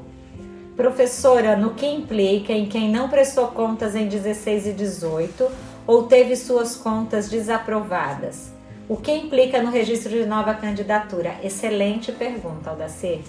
Professora, 0.76 1.56
no 1.56 1.74
que 1.74 1.84
implica 1.84 2.52
em 2.52 2.66
quem 2.66 2.88
não 2.88 3.08
prestou 3.08 3.48
contas 3.48 3.96
em 3.96 4.06
16 4.06 4.68
e 4.68 4.72
18 4.72 5.50
ou 5.88 6.04
teve 6.04 6.36
suas 6.36 6.76
contas 6.76 7.28
desaprovadas? 7.28 8.52
O 8.88 8.96
que 8.96 9.12
implica 9.12 9.60
no 9.60 9.72
registro 9.72 10.10
de 10.10 10.24
nova 10.24 10.54
candidatura? 10.54 11.34
Excelente 11.42 12.12
pergunta, 12.12 12.70
Aldacir. 12.70 13.20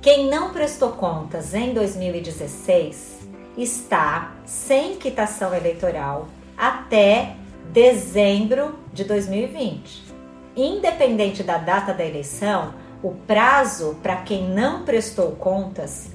Quem 0.00 0.28
não 0.28 0.50
prestou 0.50 0.92
contas 0.92 1.54
em 1.54 1.74
2016 1.74 3.20
está 3.56 4.32
sem 4.46 4.96
quitação 4.96 5.54
eleitoral 5.54 6.26
até 6.56 7.36
dezembro 7.70 8.78
de 8.92 9.04
2020. 9.04 10.11
Independente 10.56 11.42
da 11.42 11.56
data 11.58 11.94
da 11.94 12.04
eleição, 12.04 12.74
o 13.02 13.12
prazo 13.12 13.96
para 14.02 14.16
quem 14.16 14.48
não 14.48 14.84
prestou 14.84 15.32
contas 15.32 16.10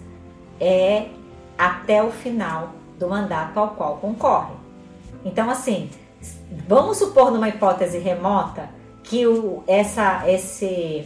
é 0.59 1.07
até 1.57 2.03
o 2.03 2.11
final 2.11 2.73
do 2.97 3.07
mandato 3.09 3.59
ao 3.59 3.71
qual 3.71 3.97
concorre. 3.97 4.53
Então, 5.25 5.49
assim, 5.49 5.89
vamos 6.67 6.97
supor 6.97 7.31
numa 7.31 7.49
hipótese 7.49 7.97
remota 7.97 8.69
que 9.03 9.25
o, 9.25 9.63
essa, 9.67 10.23
esse, 10.29 11.05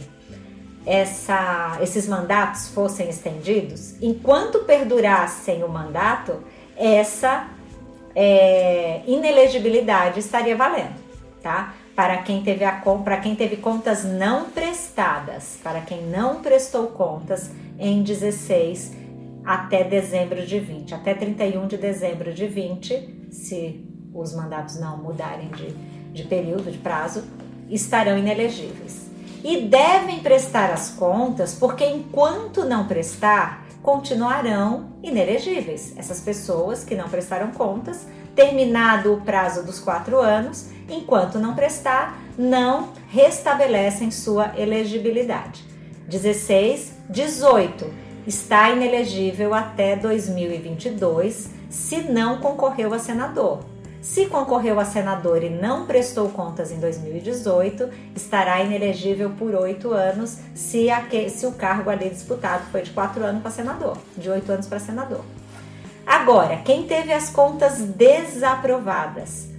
essa, 0.86 1.78
esses 1.80 2.06
mandatos 2.08 2.68
fossem 2.68 3.08
estendidos, 3.08 3.94
enquanto 4.02 4.60
perdurassem 4.60 5.64
o 5.64 5.68
mandato, 5.68 6.42
essa 6.76 7.48
é, 8.14 9.02
inelegibilidade 9.06 10.20
estaria 10.20 10.56
valendo, 10.56 10.94
tá? 11.42 11.74
Para 11.94 12.18
quem 12.18 12.42
teve 12.42 12.64
a 12.64 12.72
para 12.72 13.18
quem 13.18 13.34
teve 13.34 13.56
contas 13.56 14.04
não 14.04 14.50
prestadas, 14.50 15.58
para 15.62 15.80
quem 15.80 16.06
não 16.06 16.40
prestou 16.40 16.88
contas 16.88 17.50
em 17.78 18.02
16 18.02 18.92
até 19.44 19.84
dezembro 19.84 20.46
de 20.46 20.58
20, 20.58 20.94
até 20.94 21.14
31 21.14 21.66
de 21.66 21.76
dezembro 21.76 22.32
de 22.32 22.46
20, 22.46 23.28
se 23.30 23.84
os 24.14 24.34
mandatos 24.34 24.78
não 24.78 24.96
mudarem 24.96 25.48
de, 25.48 25.74
de 26.12 26.22
período, 26.24 26.70
de 26.70 26.78
prazo, 26.78 27.24
estarão 27.68 28.16
inelegíveis. 28.16 29.10
E 29.42 29.62
devem 29.62 30.20
prestar 30.20 30.70
as 30.70 30.90
contas, 30.90 31.54
porque 31.54 31.84
enquanto 31.84 32.64
não 32.64 32.86
prestar, 32.86 33.66
continuarão 33.82 34.92
inelegíveis. 35.02 35.92
Essas 35.96 36.20
pessoas 36.20 36.84
que 36.84 36.94
não 36.94 37.08
prestaram 37.08 37.50
contas, 37.50 38.06
terminado 38.36 39.12
o 39.12 39.20
prazo 39.22 39.64
dos 39.64 39.80
quatro 39.80 40.18
anos, 40.20 40.68
enquanto 40.94 41.38
não 41.38 41.54
prestar, 41.54 42.20
não 42.36 42.90
restabelecem 43.08 44.10
sua 44.10 44.52
elegibilidade. 44.56 45.64
16, 46.08 46.92
18 47.08 47.92
está 48.26 48.70
inelegível 48.70 49.54
até 49.54 49.96
2022 49.96 51.50
se 51.68 52.02
não 52.02 52.38
concorreu 52.38 52.92
a 52.92 52.98
senador. 52.98 53.60
Se 54.02 54.26
concorreu 54.26 54.80
a 54.80 54.84
senador 54.84 55.44
e 55.44 55.48
não 55.48 55.86
prestou 55.86 56.28
contas 56.28 56.72
em 56.72 56.80
2018, 56.80 57.88
estará 58.16 58.60
inelegível 58.60 59.30
por 59.30 59.54
oito 59.54 59.92
anos 59.92 60.38
se, 60.54 60.88
se, 61.30 61.46
o 61.46 61.52
cargo 61.52 61.88
ali 61.88 62.10
disputado 62.10 62.64
foi 62.72 62.82
de 62.82 62.90
quatro 62.90 63.24
anos 63.24 63.42
para 63.42 63.52
senador, 63.52 63.96
de 64.16 64.28
oito 64.28 64.50
anos 64.50 64.66
para 64.66 64.80
senador. 64.80 65.24
Agora, 66.04 66.56
quem 66.64 66.82
teve 66.82 67.12
as 67.12 67.30
contas 67.30 67.78
desaprovadas, 67.78 69.51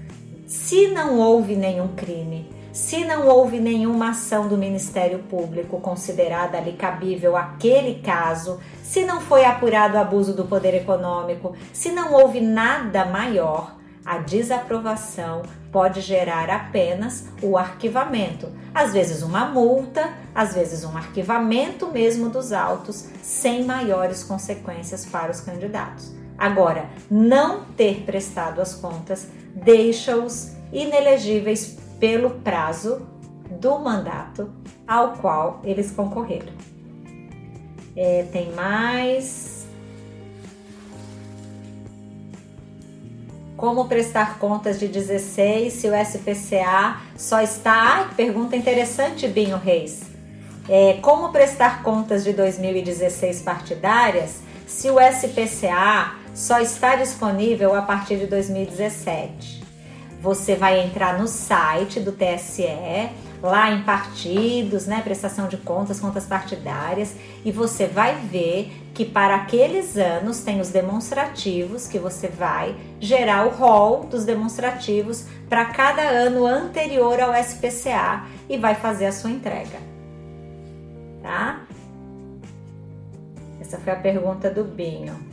se 0.45 0.88
não 0.88 1.20
houve 1.20 1.56
nenhum 1.56 1.90
crime, 1.90 2.49
se 2.72 3.06
não 3.06 3.28
houve 3.28 3.60
nenhuma 3.60 4.10
ação 4.10 4.48
do 4.48 4.57
Ministério 4.57 5.20
Público 5.20 5.80
considerada 5.80 6.57
ali 6.57 6.74
cabível 6.74 7.38
aquele 7.38 8.02
caso, 8.02 8.60
se 8.82 9.06
não 9.06 9.22
foi 9.22 9.45
apurado 9.45 9.98
abuso 9.98 10.34
do 10.34 10.45
poder 10.45 10.74
econômico, 10.74 11.56
se 11.72 11.91
não 11.91 12.14
houve 12.14 12.41
nada 12.41 13.06
maior, 13.06 13.76
a 14.06 14.18
desaprovação 14.18 15.44
pode 15.72 16.02
gerar 16.02 16.49
apenas 16.49 17.28
o 17.41 17.57
arquivamento, 17.57 18.49
às 18.74 18.91
vezes 18.91 19.22
uma 19.22 19.45
multa, 19.45 20.14
às 20.36 20.53
vezes 20.53 20.84
um 20.84 20.98
arquivamento 20.98 21.88
mesmo 21.88 22.30
dos 22.30 22.52
autos, 22.52 23.07
sem 23.22 23.64
maiores 23.64 24.24
consequências 24.24 25.06
para 25.06 25.32
os 25.32 25.40
candidatos. 25.40 26.11
Agora, 26.38 26.90
não 27.10 27.64
ter 27.78 28.02
prestado 28.02 28.60
as 28.60 28.76
contas 28.76 29.28
deixa-os 29.53 30.53
inelegíveis 30.71 31.77
pelo 31.99 32.31
prazo 32.31 33.07
do 33.49 33.80
mandato 33.80 34.51
ao 34.88 35.13
qual 35.13 35.61
eles 35.63 35.91
concorreram. 35.91 36.53
É, 37.95 38.25
tem 38.31 38.51
mais. 38.51 39.67
Como 43.55 43.85
prestar 43.88 44.39
contas 44.39 44.80
de 44.80 44.88
16 44.88 45.71
se 45.71 45.88
o 45.88 45.93
SPCA 45.93 47.01
só 47.15 47.39
está. 47.41 47.71
Ai, 47.73 48.09
pergunta 48.15 48.55
interessante, 48.55 49.27
Binho 49.27 49.57
Reis. 49.57 50.01
É, 50.67 50.93
como 51.01 51.31
prestar 51.31 51.84
contas 51.84 52.23
de 52.23 52.34
2016 52.34 53.41
partidárias 53.41 54.41
se 54.65 54.89
o 54.89 54.95
SPCA 54.99 56.15
só 56.34 56.60
está 56.60 56.95
disponível 56.95 57.76
a 57.76 57.81
partir 57.81 58.18
de 58.18 58.27
2017? 58.27 59.64
você 60.23 60.55
vai 60.55 60.80
entrar 60.80 61.19
no 61.19 61.27
site 61.27 61.99
do 61.99 62.14
TSE, 62.14 63.10
lá 63.41 63.69
em 63.72 63.84
partidos, 63.84 64.88
né, 64.88 65.01
prestação 65.03 65.49
de 65.49 65.57
contas, 65.57 65.99
contas 65.99 66.26
partidárias, 66.26 67.14
e 67.43 67.51
você 67.51 67.88
vai 67.88 68.15
ver 68.15 68.72
que 68.93 69.03
para 69.03 69.35
aqueles 69.35 69.97
anos 69.97 70.39
tem 70.39 70.61
os 70.61 70.69
demonstrativos 70.69 71.88
que 71.88 71.99
você 71.99 72.30
vai 72.30 72.73
gerar 73.01 73.45
o 73.45 73.49
rol 73.49 74.05
dos 74.05 74.23
demonstrativos 74.23 75.26
para 75.49 75.65
cada 75.65 76.03
ano 76.03 76.45
anterior 76.45 77.19
ao 77.19 77.34
SPCA 77.35 78.26
e 78.47 78.57
vai 78.57 78.76
fazer 78.76 79.07
a 79.07 79.11
sua 79.11 79.30
entrega. 79.30 79.77
Tá? 81.22 81.64
Essa 83.60 83.77
foi 83.77 83.91
a 83.91 83.97
pergunta 83.97 84.49
do 84.49 84.64
Binho. 84.64 85.32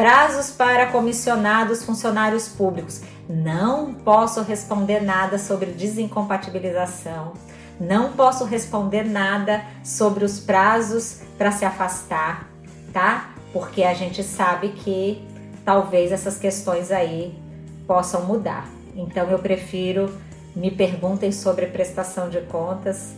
Prazos 0.00 0.50
para 0.50 0.86
comissionados 0.86 1.84
funcionários 1.84 2.48
públicos. 2.48 3.02
Não 3.28 3.92
posso 3.92 4.40
responder 4.40 5.02
nada 5.02 5.38
sobre 5.38 5.72
desincompatibilização. 5.72 7.34
Não 7.78 8.10
posso 8.14 8.46
responder 8.46 9.04
nada 9.04 9.62
sobre 9.84 10.24
os 10.24 10.40
prazos 10.40 11.20
para 11.36 11.52
se 11.52 11.66
afastar, 11.66 12.48
tá? 12.94 13.34
Porque 13.52 13.82
a 13.82 13.92
gente 13.92 14.22
sabe 14.22 14.70
que 14.70 15.22
talvez 15.66 16.12
essas 16.12 16.38
questões 16.38 16.90
aí 16.90 17.38
possam 17.86 18.24
mudar. 18.24 18.66
Então 18.96 19.28
eu 19.28 19.38
prefiro 19.38 20.10
me 20.56 20.70
perguntem 20.70 21.30
sobre 21.30 21.66
prestação 21.66 22.30
de 22.30 22.40
contas, 22.40 23.12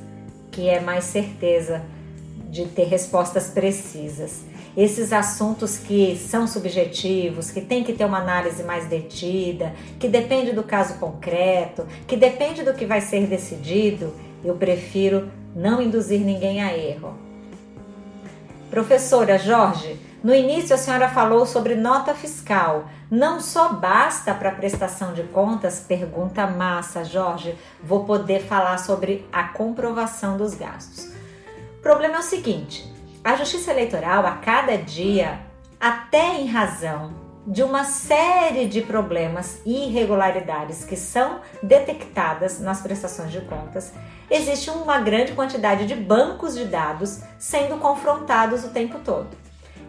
que 0.50 0.68
é 0.68 0.80
mais 0.80 1.04
certeza 1.04 1.80
de 2.50 2.66
ter 2.66 2.88
respostas 2.88 3.50
precisas 3.50 4.50
esses 4.76 5.12
assuntos 5.12 5.76
que 5.76 6.16
são 6.16 6.46
subjetivos, 6.46 7.50
que 7.50 7.60
tem 7.60 7.84
que 7.84 7.92
ter 7.92 8.04
uma 8.04 8.18
análise 8.18 8.62
mais 8.62 8.86
detida, 8.86 9.74
que 9.98 10.08
depende 10.08 10.52
do 10.52 10.62
caso 10.62 10.94
concreto, 10.98 11.86
que 12.06 12.16
depende 12.16 12.62
do 12.62 12.74
que 12.74 12.86
vai 12.86 13.00
ser 13.00 13.26
decidido, 13.26 14.14
eu 14.44 14.54
prefiro 14.56 15.30
não 15.54 15.80
induzir 15.80 16.20
ninguém 16.20 16.62
a 16.62 16.76
erro. 16.76 17.14
Professora 18.70 19.38
Jorge, 19.38 20.00
no 20.24 20.34
início 20.34 20.74
a 20.74 20.78
senhora 20.78 21.08
falou 21.08 21.44
sobre 21.44 21.74
nota 21.74 22.14
fiscal. 22.14 22.86
Não 23.10 23.40
só 23.40 23.72
basta 23.72 24.32
para 24.32 24.52
prestação 24.52 25.12
de 25.12 25.24
contas? 25.24 25.80
Pergunta 25.80 26.46
massa, 26.46 27.04
Jorge. 27.04 27.54
Vou 27.82 28.04
poder 28.04 28.40
falar 28.40 28.78
sobre 28.78 29.26
a 29.32 29.44
comprovação 29.44 30.36
dos 30.36 30.54
gastos. 30.54 31.12
O 31.78 31.82
problema 31.82 32.16
é 32.16 32.18
o 32.20 32.22
seguinte: 32.22 32.91
a 33.24 33.36
Justiça 33.36 33.70
Eleitoral, 33.70 34.26
a 34.26 34.32
cada 34.32 34.76
dia, 34.76 35.40
até 35.80 36.40
em 36.40 36.46
razão 36.46 37.14
de 37.46 37.62
uma 37.62 37.84
série 37.84 38.66
de 38.66 38.82
problemas 38.82 39.60
e 39.64 39.86
irregularidades 39.86 40.84
que 40.84 40.96
são 40.96 41.40
detectadas 41.62 42.60
nas 42.60 42.80
prestações 42.80 43.32
de 43.32 43.40
contas, 43.42 43.92
existe 44.30 44.70
uma 44.70 45.00
grande 45.00 45.32
quantidade 45.32 45.86
de 45.86 45.94
bancos 45.94 46.54
de 46.54 46.64
dados 46.64 47.20
sendo 47.38 47.78
confrontados 47.78 48.64
o 48.64 48.70
tempo 48.70 48.98
todo. 49.04 49.28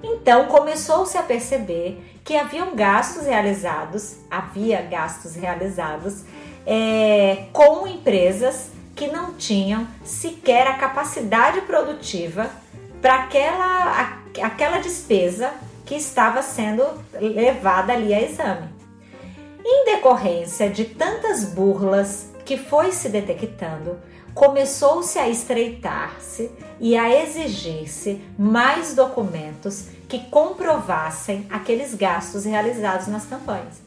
Então 0.03 0.45
começou-se 0.45 1.17
a 1.17 1.23
perceber 1.23 2.19
que 2.23 2.35
haviam 2.35 2.75
gastos 2.75 3.25
realizados, 3.25 4.17
havia 4.29 4.81
gastos 4.81 5.35
realizados 5.35 6.23
é, 6.65 7.45
com 7.51 7.87
empresas 7.87 8.71
que 8.95 9.07
não 9.07 9.33
tinham 9.33 9.87
sequer 10.03 10.67
a 10.67 10.73
capacidade 10.73 11.61
produtiva 11.61 12.49
para 13.03 13.15
aquela, 13.15 14.21
aquela 14.41 14.77
despesa 14.77 15.51
que 15.85 15.93
estava 15.93 16.41
sendo 16.41 16.85
levada 17.19 17.91
ali 17.91 18.13
a 18.13 18.21
exame. 18.21 18.69
Em 19.65 19.83
decorrência 19.83 20.69
de 20.69 20.85
tantas 20.85 21.43
burlas 21.43 22.31
que 22.45 22.55
foi 22.55 22.93
se 22.93 23.09
detectando, 23.09 23.99
começou-se 24.33 25.19
a 25.19 25.27
estreitar-se 25.27 26.49
e 26.79 26.97
a 26.97 27.23
exigir-se 27.23 28.21
mais 28.39 28.95
documentos 28.95 29.89
que 30.07 30.19
comprovassem 30.29 31.45
aqueles 31.49 31.93
gastos 31.93 32.45
realizados 32.45 33.07
nas 33.07 33.25
campanhas. 33.25 33.81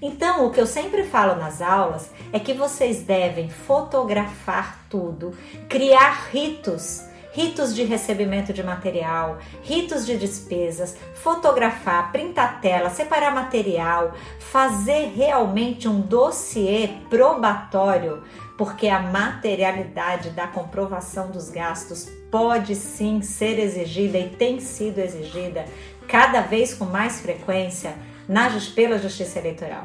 Então, 0.00 0.46
o 0.46 0.50
que 0.50 0.60
eu 0.60 0.66
sempre 0.66 1.02
falo 1.02 1.34
nas 1.34 1.60
aulas 1.60 2.08
é 2.32 2.38
que 2.38 2.54
vocês 2.54 3.02
devem 3.02 3.50
fotografar 3.50 4.86
tudo, 4.88 5.36
criar 5.68 6.28
ritos 6.30 7.09
ritos 7.32 7.74
de 7.74 7.84
recebimento 7.84 8.52
de 8.52 8.62
material, 8.62 9.38
ritos 9.62 10.04
de 10.04 10.16
despesas, 10.16 10.96
fotografar, 11.14 12.10
printar 12.12 12.60
tela, 12.60 12.90
separar 12.90 13.34
material, 13.34 14.12
fazer 14.38 15.12
realmente 15.14 15.88
um 15.88 16.00
dossiê 16.00 16.88
probatório, 17.08 18.22
porque 18.58 18.88
a 18.88 19.00
materialidade 19.00 20.30
da 20.30 20.46
comprovação 20.46 21.30
dos 21.30 21.48
gastos 21.48 22.08
pode 22.30 22.74
sim 22.74 23.22
ser 23.22 23.58
exigida 23.58 24.18
e 24.18 24.30
tem 24.30 24.60
sido 24.60 24.98
exigida 24.98 25.64
cada 26.06 26.40
vez 26.40 26.74
com 26.74 26.84
mais 26.84 27.20
frequência 27.20 27.94
na, 28.28 28.50
pela 28.74 28.98
Justiça 28.98 29.38
Eleitoral. 29.38 29.84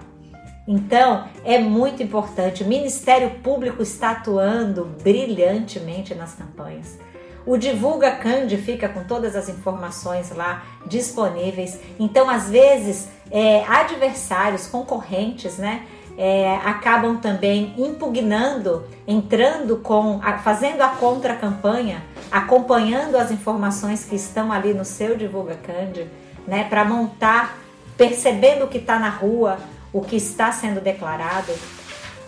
Então, 0.67 1.27
é 1.43 1.59
muito 1.59 2.01
importante. 2.01 2.63
O 2.63 2.67
Ministério 2.67 3.29
Público 3.41 3.83
está 3.83 4.11
atuando 4.11 4.85
brilhantemente 5.03 6.15
nas 6.15 6.33
campanhas. 6.33 6.97
O 7.45 7.57
Divulga 7.57 8.11
Cande 8.11 8.57
fica 8.57 8.89
com 8.89 9.03
todas 9.03 9.35
as 9.35 9.47
informações 9.47 10.31
lá 10.31 10.63
disponíveis. 10.87 11.79
Então, 11.99 12.27
às 12.27 12.49
vezes, 12.49 13.07
é, 13.29 13.63
adversários, 13.65 14.67
concorrentes, 14.67 15.57
né? 15.57 15.85
É, 16.17 16.55
acabam 16.63 17.17
também 17.17 17.75
impugnando, 17.77 18.85
entrando 19.05 19.77
com, 19.77 20.21
fazendo 20.43 20.81
a 20.81 20.87
contra-campanha, 20.87 22.01
acompanhando 22.31 23.17
as 23.17 23.31
informações 23.31 24.05
que 24.05 24.15
estão 24.15 24.49
ali 24.49 24.73
no 24.73 24.85
seu 24.85 25.17
Divulga 25.17 25.55
Cande, 25.55 26.09
né, 26.47 26.63
para 26.69 26.85
montar, 26.85 27.57
percebendo 27.97 28.63
o 28.63 28.67
que 28.69 28.77
está 28.77 28.97
na 28.97 29.09
rua, 29.09 29.57
o 29.91 29.99
que 29.99 30.15
está 30.15 30.53
sendo 30.53 30.79
declarado. 30.79 31.51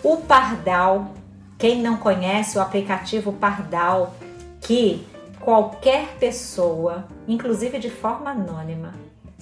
O 0.02 0.18
Pardal, 0.18 1.12
quem 1.56 1.80
não 1.80 1.96
conhece 1.96 2.58
o 2.58 2.60
aplicativo 2.60 3.32
Pardal, 3.32 4.14
que 4.68 5.02
qualquer 5.40 6.18
pessoa, 6.20 7.08
inclusive 7.26 7.78
de 7.78 7.88
forma 7.88 8.32
anônima, 8.32 8.92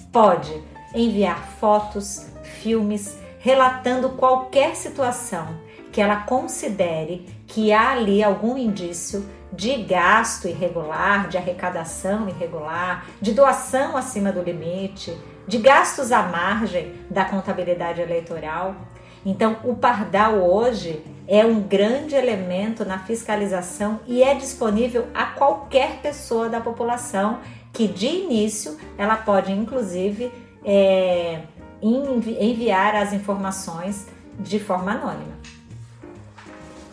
pode 0.09 0.63
enviar 0.95 1.49
fotos, 1.59 2.27
filmes 2.61 3.19
relatando 3.37 4.11
qualquer 4.11 4.73
situação 4.73 5.49
que 5.91 5.99
ela 5.99 6.21
considere 6.21 7.25
que 7.45 7.73
há 7.73 7.91
ali 7.91 8.23
algum 8.23 8.57
indício 8.57 9.25
de 9.51 9.75
gasto 9.83 10.47
irregular, 10.47 11.27
de 11.27 11.37
arrecadação 11.37 12.29
irregular, 12.29 13.05
de 13.21 13.33
doação 13.33 13.97
acima 13.97 14.31
do 14.31 14.41
limite, 14.41 15.13
de 15.45 15.57
gastos 15.57 16.13
à 16.13 16.23
margem 16.23 16.93
da 17.09 17.25
contabilidade 17.25 17.99
eleitoral. 17.99 18.77
Então, 19.25 19.57
o 19.65 19.75
Pardal 19.75 20.35
hoje 20.35 21.03
é 21.27 21.45
um 21.45 21.61
grande 21.61 22.15
elemento 22.15 22.85
na 22.85 22.99
fiscalização 22.99 23.99
e 24.07 24.23
é 24.23 24.33
disponível 24.33 25.07
a 25.13 25.25
qualquer 25.25 25.97
pessoa 26.01 26.47
da 26.47 26.61
população 26.61 27.39
que 27.73 27.87
de 27.87 28.07
início 28.07 28.77
ela 28.97 29.17
pode 29.17 29.51
inclusive 29.51 30.31
é, 30.63 31.41
envi 31.81 32.37
enviar 32.39 32.95
as 32.95 33.13
informações 33.13 34.07
de 34.39 34.59
forma 34.59 34.91
anônima. 34.93 35.37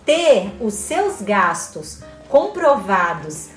Ter 0.05 0.53
os 0.61 0.75
seus 0.75 1.23
gastos 1.23 2.03
comprovados 2.29 3.51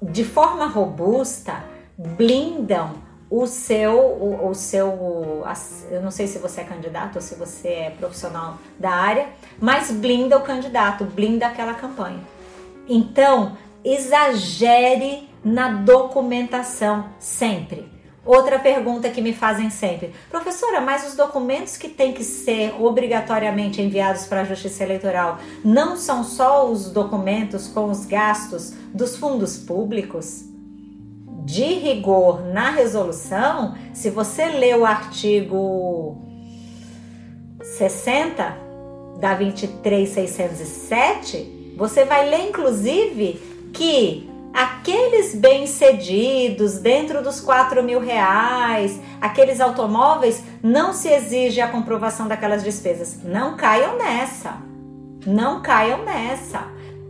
de 0.00 0.24
forma 0.24 0.66
robusta 0.66 1.64
blindam 1.98 3.09
o 3.30 3.46
seu, 3.46 3.92
o, 3.96 4.48
o, 4.48 4.54
seu, 4.54 5.44
eu 5.88 6.02
não 6.02 6.10
sei 6.10 6.26
se 6.26 6.38
você 6.38 6.62
é 6.62 6.64
candidato 6.64 7.16
ou 7.16 7.22
se 7.22 7.36
você 7.36 7.68
é 7.68 7.90
profissional 7.90 8.58
da 8.76 8.90
área, 8.90 9.28
mas 9.60 9.92
blinda 9.92 10.36
o 10.36 10.42
candidato, 10.42 11.04
blinda 11.04 11.46
aquela 11.46 11.74
campanha. 11.74 12.20
Então, 12.88 13.56
exagere 13.84 15.28
na 15.44 15.68
documentação 15.68 17.06
sempre. 17.20 17.88
Outra 18.26 18.58
pergunta 18.58 19.08
que 19.08 19.22
me 19.22 19.32
fazem 19.32 19.70
sempre, 19.70 20.12
professora, 20.28 20.80
mas 20.80 21.08
os 21.08 21.16
documentos 21.16 21.76
que 21.76 21.88
têm 21.88 22.12
que 22.12 22.22
ser 22.22 22.74
obrigatoriamente 22.78 23.80
enviados 23.80 24.26
para 24.26 24.42
a 24.42 24.44
Justiça 24.44 24.84
Eleitoral 24.84 25.38
não 25.64 25.96
são 25.96 26.22
só 26.22 26.68
os 26.68 26.90
documentos 26.90 27.68
com 27.68 27.90
os 27.90 28.04
gastos 28.04 28.74
dos 28.92 29.16
fundos 29.16 29.56
públicos? 29.56 30.49
De 31.44 31.64
rigor 31.64 32.44
na 32.46 32.70
resolução, 32.70 33.74
se 33.92 34.10
você 34.10 34.46
lê 34.46 34.74
o 34.74 34.84
artigo 34.84 36.16
60 37.62 38.56
da 39.18 39.34
23607, 39.34 41.74
você 41.76 42.04
vai 42.04 42.28
ler 42.28 42.48
inclusive 42.48 43.40
que 43.72 44.28
aqueles 44.52 45.34
bem-cedidos 45.34 46.78
dentro 46.78 47.22
dos 47.22 47.40
4 47.40 47.82
mil 47.82 48.00
reais, 48.00 49.00
aqueles 49.20 49.60
automóveis, 49.60 50.42
não 50.62 50.92
se 50.92 51.08
exige 51.08 51.60
a 51.60 51.68
comprovação 51.68 52.28
daquelas 52.28 52.62
despesas. 52.62 53.18
Não 53.22 53.56
caiam 53.56 53.96
nessa. 53.96 54.56
Não 55.26 55.62
caiam 55.62 56.04
nessa. 56.04 56.66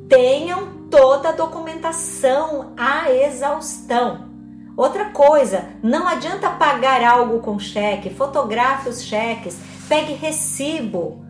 Tenham 0.08 0.79
toda 0.90 1.28
a 1.28 1.32
documentação 1.32 2.72
à 2.76 3.10
exaustão. 3.10 4.28
Outra 4.76 5.06
coisa, 5.06 5.68
não 5.82 6.08
adianta 6.08 6.50
pagar 6.50 7.02
algo 7.04 7.40
com 7.40 7.58
cheque, 7.58 8.10
fotografe 8.10 8.88
os 8.88 9.02
cheques, 9.02 9.58
pegue 9.88 10.14
recibo. 10.14 11.24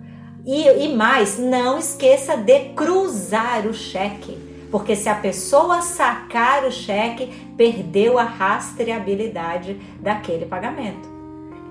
E, 0.47 0.66
e 0.66 0.97
mais, 0.97 1.39
não 1.39 1.78
esqueça 1.78 2.37
de 2.37 2.70
cruzar 2.70 3.66
o 3.66 3.74
cheque, 3.74 4.39
porque 4.70 4.97
se 4.97 5.09
a 5.09 5.15
pessoa 5.15 5.82
sacar 5.82 6.65
o 6.65 6.73
cheque, 6.73 7.27
perdeu 7.57 8.19
a 8.19 8.24
rastreabilidade 8.24 9.74
daquele 10.01 10.47
pagamento. 10.47 11.09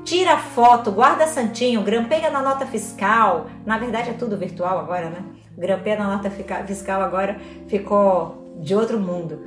Tira 0.03 0.37
foto, 0.37 0.91
guarda 0.91 1.27
santinho, 1.27 1.81
grampeia 1.81 2.29
na 2.29 2.41
nota 2.41 2.65
fiscal. 2.65 3.47
Na 3.65 3.77
verdade 3.77 4.09
é 4.09 4.13
tudo 4.13 4.37
virtual 4.37 4.79
agora, 4.79 5.09
né? 5.09 5.23
Grampeia 5.59 5.97
na 5.97 6.15
nota 6.15 6.31
fiscal 6.65 7.01
agora 7.01 7.37
ficou 7.67 8.55
de 8.61 8.73
outro 8.73 8.97
mundo. 8.97 9.41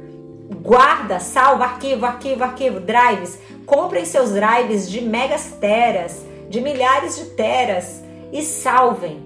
Guarda, 0.60 1.18
salva, 1.18 1.64
arquivo, 1.64 2.04
arquivo, 2.04 2.44
arquivo, 2.44 2.80
drives. 2.80 3.38
Comprem 3.64 4.04
seus 4.04 4.32
drives 4.32 4.90
de 4.90 5.00
megas 5.00 5.56
teras, 5.58 6.22
de 6.50 6.60
milhares 6.60 7.16
de 7.16 7.24
teras 7.30 8.04
e 8.30 8.42
salvem. 8.42 9.22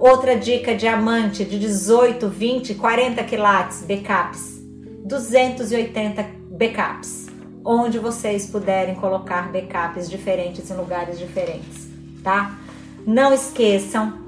Outra 0.00 0.34
dica: 0.34 0.74
diamante 0.74 1.44
de 1.44 1.58
18, 1.58 2.26
20, 2.26 2.76
40 2.76 3.22
quilates, 3.24 3.82
backups. 3.82 4.62
280 5.04 6.24
backups. 6.50 7.26
Onde 7.62 7.98
vocês 7.98 8.46
puderem 8.46 8.94
colocar 8.94 9.52
backups 9.52 10.08
diferentes 10.08 10.70
em 10.70 10.74
lugares 10.74 11.18
diferentes, 11.18 11.88
tá? 12.24 12.58
Não 13.06 13.34
esqueçam 13.34 14.21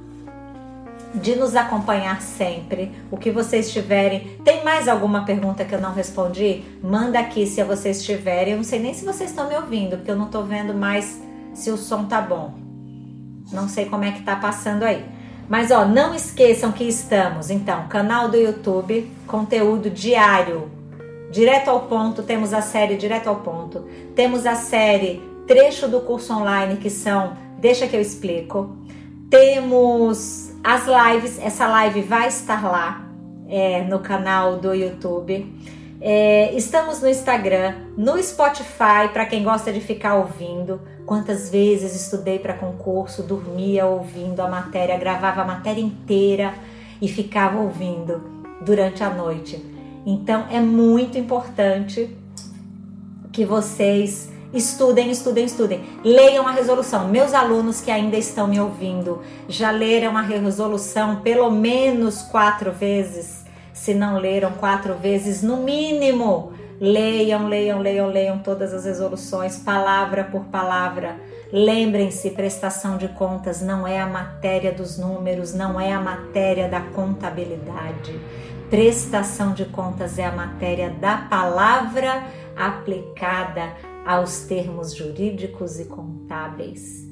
de 1.15 1.37
nos 1.37 1.55
acompanhar 1.55 2.21
sempre. 2.21 2.93
O 3.11 3.17
que 3.17 3.31
vocês 3.31 3.73
tiverem. 3.73 4.39
Tem 4.45 4.65
mais 4.65 4.89
alguma 4.89 5.25
pergunta 5.25 5.65
que 5.65 5.75
eu 5.75 5.81
não 5.81 5.95
respondi? 5.95 6.65
Manda 6.83 7.19
aqui 7.19 7.47
se 7.47 7.63
vocês 7.63 8.05
tiverem. 8.05 8.53
Eu 8.53 8.57
não 8.57 8.65
sei 8.65 8.81
nem 8.81 8.93
se 8.93 9.05
vocês 9.05 9.31
estão 9.31 9.49
me 9.49 9.55
ouvindo, 9.55 9.97
porque 9.97 10.11
eu 10.11 10.17
não 10.17 10.27
estou 10.27 10.45
vendo 10.45 10.75
mais 10.75 11.23
se 11.55 11.71
o 11.71 11.77
som 11.77 12.05
tá 12.05 12.21
bom. 12.21 12.55
Não 13.53 13.69
sei 13.69 13.87
como 13.87 14.05
é 14.05 14.11
que 14.11 14.23
tá 14.23 14.37
passando 14.37 14.83
aí. 14.83 15.05
Mas 15.49 15.71
ó, 15.71 15.85
não 15.85 16.15
esqueçam 16.15 16.73
que 16.73 16.85
estamos, 16.85 17.51
então, 17.51 17.87
canal 17.89 18.31
do 18.31 18.37
YouTube, 18.37 19.11
conteúdo 19.27 19.91
diário, 19.91 20.71
direto 21.31 21.69
ao 21.69 21.81
ponto, 21.81 22.23
temos 22.23 22.55
a 22.55 22.63
série 22.63 22.97
direto 22.97 23.29
ao 23.29 23.37
ponto, 23.37 23.85
temos 24.15 24.47
a 24.47 24.55
série 24.55 25.23
trecho 25.47 25.87
do 25.87 26.01
curso 26.01 26.33
online 26.33 26.77
que 26.77 26.89
são, 26.89 27.37
deixa 27.59 27.87
que 27.87 27.95
eu 27.95 28.01
explico. 28.01 28.75
Temos 29.29 30.44
as 30.65 30.87
lives, 30.87 31.39
essa 31.39 31.67
live 31.67 32.01
vai 32.01 32.27
estar 32.27 32.65
lá 32.65 33.07
é, 33.47 33.83
no 33.83 33.99
canal 33.99 34.57
do 34.57 34.75
YouTube. 34.75 35.47
É, 36.01 36.55
estamos 36.55 37.03
no 37.03 37.09
Instagram, 37.09 37.75
no 37.99 38.21
Spotify, 38.23 39.09
para 39.13 39.27
quem 39.27 39.45
gosta 39.45 39.71
de 39.71 39.81
ficar 39.81 40.15
ouvindo. 40.15 40.81
Quantas 41.05 41.51
vezes 41.51 41.95
estudei 41.95 42.39
para 42.39 42.55
concurso, 42.55 43.23
dormia 43.23 43.85
ouvindo 43.85 44.41
a 44.41 44.49
matéria, 44.49 44.97
gravava 44.97 45.43
a 45.43 45.45
matéria 45.45 45.83
inteira 45.83 46.55
e 47.01 47.09
ficava 47.09 47.59
ouvindo 47.59 48.23
durante 48.63 49.05
a 49.05 49.11
noite. 49.11 49.63
Então 50.07 50.47
é 50.51 50.61
muito 50.61 51.19
importante 51.19 52.17
que 53.31 53.45
vocês 53.45 54.33
estudem, 54.55 55.11
estudem, 55.11 55.45
estudem. 55.45 55.85
Leiam 56.03 56.47
a 56.47 56.53
resolução. 56.53 57.09
Meus 57.09 57.35
alunos 57.35 57.81
que 57.81 57.91
ainda 57.91 58.17
estão 58.17 58.47
me 58.47 58.59
ouvindo 58.59 59.21
já 59.49 59.71
leram 59.71 60.17
a 60.17 60.23
resolução 60.23 61.17
pelo 61.17 61.51
menos 61.51 62.23
quatro 62.23 62.73
vezes. 62.73 63.45
Se 63.73 63.93
não 63.93 64.19
leram 64.19 64.53
quatro 64.53 64.95
vezes, 64.95 65.43
no 65.43 65.59
mínimo 65.59 66.53
Leiam, 66.81 67.47
leiam, 67.47 67.79
leiam, 67.79 68.09
leiam 68.09 68.39
todas 68.41 68.75
as 68.75 68.85
resoluções, 68.85 69.57
palavra 69.57 70.25
por 70.25 70.45
palavra. 70.47 71.17
Lembrem-se, 71.53 72.31
prestação 72.31 72.97
de 72.99 73.07
contas 73.09 73.63
não 73.63 73.87
é 73.87 74.01
a 74.01 74.07
matéria 74.07 74.73
dos 74.73 74.99
números, 74.99 75.55
não 75.55 75.81
é 75.81 75.93
a 75.93 76.01
matéria 76.01 76.69
da 76.69 76.81
contabilidade. 76.81 78.21
Prestação 78.69 79.53
de 79.53 79.67
contas 79.67 80.19
é 80.19 80.25
a 80.25 80.33
matéria 80.33 80.91
da 80.91 81.17
palavra 81.17 82.25
aplicada 82.57 83.73
aos 84.05 84.41
termos 84.41 84.95
jurídicos 84.95 85.81
e 85.81 85.87
contábeis. 85.87 87.09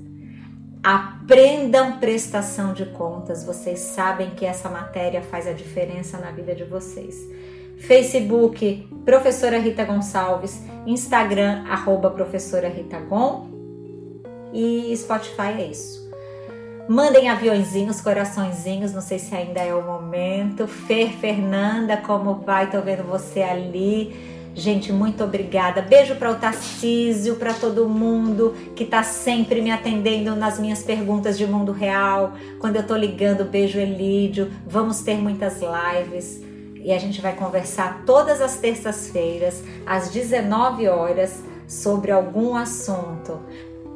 Aprendam 0.82 1.98
prestação 1.98 2.72
de 2.72 2.86
contas, 2.86 3.44
vocês 3.44 3.78
sabem 3.78 4.30
que 4.30 4.44
essa 4.44 4.68
matéria 4.68 5.22
faz 5.22 5.46
a 5.46 5.52
diferença 5.52 6.18
na 6.18 6.32
vida 6.32 6.54
de 6.54 6.64
vocês. 6.64 7.16
Facebook, 7.78 8.88
Professora 9.04 9.58
Rita 9.58 9.84
Gonçalves, 9.84 10.60
Instagram, 10.86 11.64
arroba 11.68 12.10
Professora 12.10 12.68
Rita 12.68 12.98
Gon 12.98 13.48
e 14.52 14.92
Spotify 14.96 15.52
é 15.58 15.66
isso. 15.66 16.02
Mandem 16.88 17.30
aviãozinhos, 17.30 18.00
coraçõezinhos, 18.00 18.92
não 18.92 19.00
sei 19.00 19.18
se 19.18 19.34
ainda 19.34 19.60
é 19.60 19.72
o 19.72 19.82
momento. 19.82 20.66
Fer 20.66 21.12
Fernanda, 21.12 21.96
como 21.96 22.34
vai? 22.34 22.68
Tô 22.70 22.80
vendo 22.80 23.04
você 23.04 23.40
ali. 23.40 24.31
Gente, 24.54 24.92
muito 24.92 25.24
obrigada. 25.24 25.80
Beijo 25.80 26.14
para 26.16 26.30
o 26.30 26.34
Tarcísio, 26.34 27.36
para 27.36 27.54
todo 27.54 27.88
mundo 27.88 28.54
que 28.76 28.84
tá 28.84 29.02
sempre 29.02 29.62
me 29.62 29.70
atendendo 29.70 30.36
nas 30.36 30.58
minhas 30.58 30.82
perguntas 30.82 31.38
de 31.38 31.46
mundo 31.46 31.72
real. 31.72 32.34
Quando 32.58 32.76
eu 32.76 32.86
tô 32.86 32.94
ligando, 32.94 33.44
beijo 33.44 33.78
Elídio. 33.78 34.50
Vamos 34.66 35.00
ter 35.00 35.16
muitas 35.16 35.60
lives 35.60 36.42
e 36.84 36.92
a 36.92 36.98
gente 36.98 37.20
vai 37.20 37.34
conversar 37.34 38.02
todas 38.04 38.40
as 38.40 38.56
terças-feiras, 38.56 39.62
às 39.86 40.10
19 40.10 40.88
horas, 40.88 41.42
sobre 41.66 42.10
algum 42.10 42.54
assunto. 42.54 43.40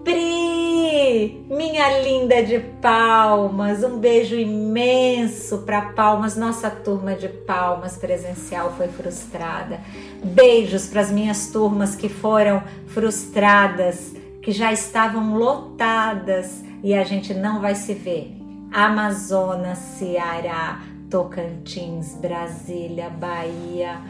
Pri, 0.07 1.45
minha 1.51 1.99
linda 1.99 2.41
de 2.41 2.61
Palmas, 2.81 3.83
um 3.83 3.99
beijo 3.99 4.37
imenso 4.37 5.65
para 5.67 5.83
Palmas. 5.83 6.37
Nossa 6.37 6.71
turma 6.71 7.17
de 7.17 7.27
Palmas 7.27 7.97
presencial 7.97 8.73
foi 8.77 8.87
frustrada. 8.87 9.81
Beijos 10.23 10.87
para 10.87 11.01
as 11.01 11.11
minhas 11.11 11.49
turmas 11.49 11.97
que 11.97 12.09
foram 12.09 12.63
frustradas, 12.87 14.15
que 14.43 14.53
já 14.53 14.73
estavam 14.73 15.37
lotadas 15.37 16.63
e 16.85 16.95
a 16.95 17.03
gente 17.03 17.35
não 17.35 17.61
vai 17.61 17.75
se 17.75 17.93
ver. 17.93 18.33
Amazonas, 18.73 19.79
Ceará, 19.99 20.83
Tocantins, 21.11 22.15
Brasília, 22.15 23.11
Bahia. 23.11 24.01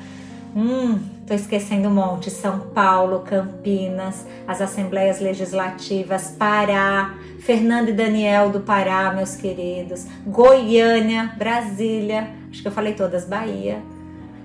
Hum, 0.57 0.99
tô 1.27 1.35
esquecendo 1.35 1.89
um 1.89 1.95
monte. 1.95 2.31
São 2.31 2.61
Paulo, 2.71 3.21
Campinas, 3.21 4.27
as 4.49 4.63
assembleias 4.63 5.21
legislativas, 5.21 6.31
Pará, 6.31 7.15
Fernando 7.41 7.91
e 7.91 7.93
Daniel 7.93 8.49
do 8.49 8.61
Pará, 8.61 9.13
meus 9.13 9.37
queridos, 9.37 10.07
Goiânia, 10.27 11.35
Brasília, 11.37 12.31
acho 12.51 12.63
que 12.63 12.69
eu 12.69 12.73
falei 12.73 12.95
todas, 12.95 13.27
Bahia. 13.27 13.83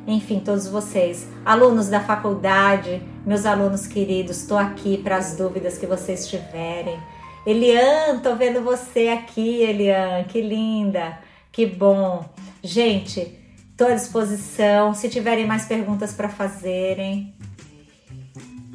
Enfim, 0.05 0.41
todos 0.41 0.67
vocês, 0.67 1.29
alunos 1.45 1.87
da 1.87 2.01
faculdade, 2.01 3.01
meus 3.25 3.45
alunos 3.45 3.87
queridos, 3.87 4.41
estou 4.41 4.57
aqui 4.57 4.97
para 4.97 5.15
as 5.15 5.37
dúvidas 5.37 5.77
que 5.77 5.85
vocês 5.85 6.27
tiverem. 6.27 6.99
Elian, 7.45 8.19
tô 8.21 8.35
vendo 8.35 8.61
você 8.61 9.07
aqui, 9.07 9.61
Elian, 9.61 10.25
que 10.25 10.41
linda. 10.41 11.17
Que 11.51 11.65
bom. 11.65 12.25
Gente, 12.61 13.40
estou 13.81 13.87
à 13.87 13.95
disposição. 13.95 14.93
Se 14.93 15.09
tiverem 15.09 15.47
mais 15.47 15.65
perguntas 15.65 16.13
para 16.13 16.29
fazerem, 16.29 17.33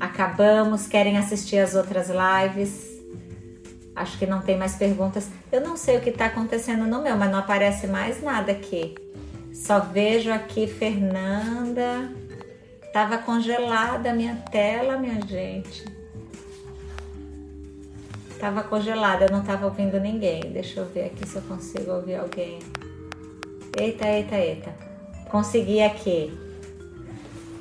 acabamos. 0.01 0.89
Querem 0.89 1.17
assistir 1.17 1.59
as 1.59 1.77
outras 1.77 2.09
lives? 2.09 2.85
Acho 3.95 4.19
que 4.19 4.27
não 4.27 4.43
tem 4.43 4.59
mais 4.59 4.75
perguntas. 4.75 5.29
Eu 5.53 5.61
não 5.61 5.77
sei 5.77 5.97
o 5.97 6.01
que 6.01 6.11
está 6.11 6.27
acontecendo 6.27 6.87
no 6.87 7.03
meu, 7.03 7.17
mas 7.17 7.31
não 7.31 7.39
aparece 7.39 7.87
mais 7.87 8.21
nada 8.21 8.51
aqui. 8.51 8.97
Só 9.55 9.79
vejo 9.79 10.33
aqui 10.33 10.67
Fernanda. 10.67 12.11
Tava 12.93 13.19
congelada 13.19 14.11
a 14.11 14.13
minha 14.13 14.35
tela, 14.51 14.99
minha 14.99 15.21
gente. 15.25 15.85
Tava 18.41 18.65
congelada, 18.65 19.27
eu 19.27 19.31
não 19.31 19.45
tava 19.45 19.67
ouvindo 19.67 20.01
ninguém. 20.01 20.41
Deixa 20.51 20.81
eu 20.81 20.87
ver 20.87 21.05
aqui 21.05 21.27
se 21.27 21.37
eu 21.37 21.43
consigo 21.43 21.93
ouvir 21.93 22.17
alguém. 22.17 22.59
Eita, 23.79 24.09
eita, 24.09 24.37
eita. 24.37 24.86
Consegui 25.31 25.83
aqui. 25.83 26.33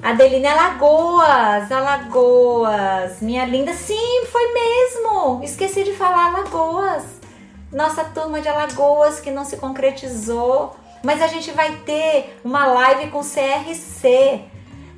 Adeline 0.01 0.45
Alagoas, 0.45 1.71
Alagoas, 1.71 3.21
minha 3.21 3.43
linda. 3.45 3.73
Sim, 3.73 4.25
foi 4.31 4.53
mesmo. 4.53 5.41
Esqueci 5.43 5.83
de 5.83 5.93
falar 5.93 6.27
Alagoas. 6.27 7.03
Nossa 7.71 8.03
turma 8.03 8.39
de 8.39 8.47
Alagoas 8.47 9.19
que 9.19 9.31
não 9.31 9.43
se 9.43 9.57
concretizou. 9.57 10.75
Mas 11.03 11.21
a 11.21 11.27
gente 11.27 11.51
vai 11.51 11.71
ter 11.77 12.39
uma 12.43 12.67
live 12.67 13.09
com 13.11 13.21
CRC. 13.21 14.41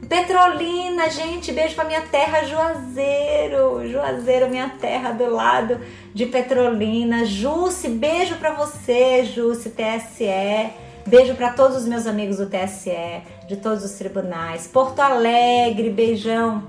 Petrolina, 0.08 1.10
gente, 1.10 1.52
beijo 1.52 1.76
pra 1.76 1.84
minha 1.84 2.02
terra 2.02 2.44
Juazeiro. 2.44 3.90
Juazeiro, 3.90 4.50
minha 4.50 4.70
terra 4.80 5.12
do 5.12 5.30
lado 5.30 5.80
de 6.14 6.26
Petrolina. 6.26 7.26
Jusce, 7.26 7.90
beijo 7.90 8.36
pra 8.36 8.52
você, 8.52 9.24
Jusce, 9.24 9.70
TSE. 9.70 10.87
Beijo 11.08 11.36
para 11.36 11.54
todos 11.54 11.78
os 11.78 11.86
meus 11.86 12.06
amigos 12.06 12.36
do 12.36 12.48
TSE, 12.48 13.22
de 13.48 13.56
todos 13.56 13.82
os 13.86 13.92
tribunais. 13.92 14.68
Porto 14.68 15.00
Alegre, 15.00 15.90
beijão. 15.90 16.68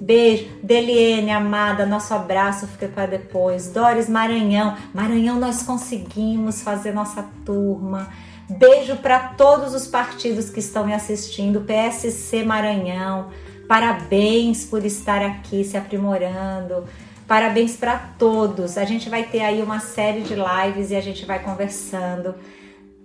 Beijo. 0.00 0.46
Deliene, 0.62 1.32
amada, 1.32 1.84
nosso 1.84 2.14
abraço 2.14 2.68
fica 2.68 2.86
para 2.86 3.06
depois. 3.06 3.66
Doris 3.72 4.08
Maranhão. 4.08 4.76
Maranhão, 4.94 5.40
nós 5.40 5.64
conseguimos 5.64 6.62
fazer 6.62 6.92
nossa 6.92 7.28
turma. 7.44 8.08
Beijo 8.48 8.94
para 8.98 9.18
todos 9.18 9.74
os 9.74 9.88
partidos 9.88 10.48
que 10.48 10.60
estão 10.60 10.86
me 10.86 10.94
assistindo. 10.94 11.62
PSC 11.62 12.44
Maranhão. 12.44 13.30
Parabéns 13.66 14.64
por 14.64 14.84
estar 14.84 15.22
aqui 15.22 15.64
se 15.64 15.76
aprimorando. 15.76 16.84
Parabéns 17.26 17.76
para 17.76 17.98
todos. 18.16 18.78
A 18.78 18.84
gente 18.84 19.10
vai 19.10 19.24
ter 19.24 19.40
aí 19.40 19.60
uma 19.60 19.80
série 19.80 20.20
de 20.20 20.36
lives 20.36 20.92
e 20.92 20.94
a 20.94 21.00
gente 21.00 21.26
vai 21.26 21.42
conversando. 21.42 22.36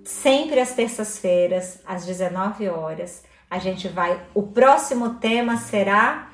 Sempre 0.08 0.62
às 0.62 0.74
terças-feiras, 0.74 1.82
às 1.86 2.06
19 2.06 2.70
horas. 2.70 3.24
A 3.52 3.60
gente 3.60 3.90
vai. 3.90 4.18
O 4.34 4.42
próximo 4.42 5.16
tema 5.16 5.58
será 5.58 6.30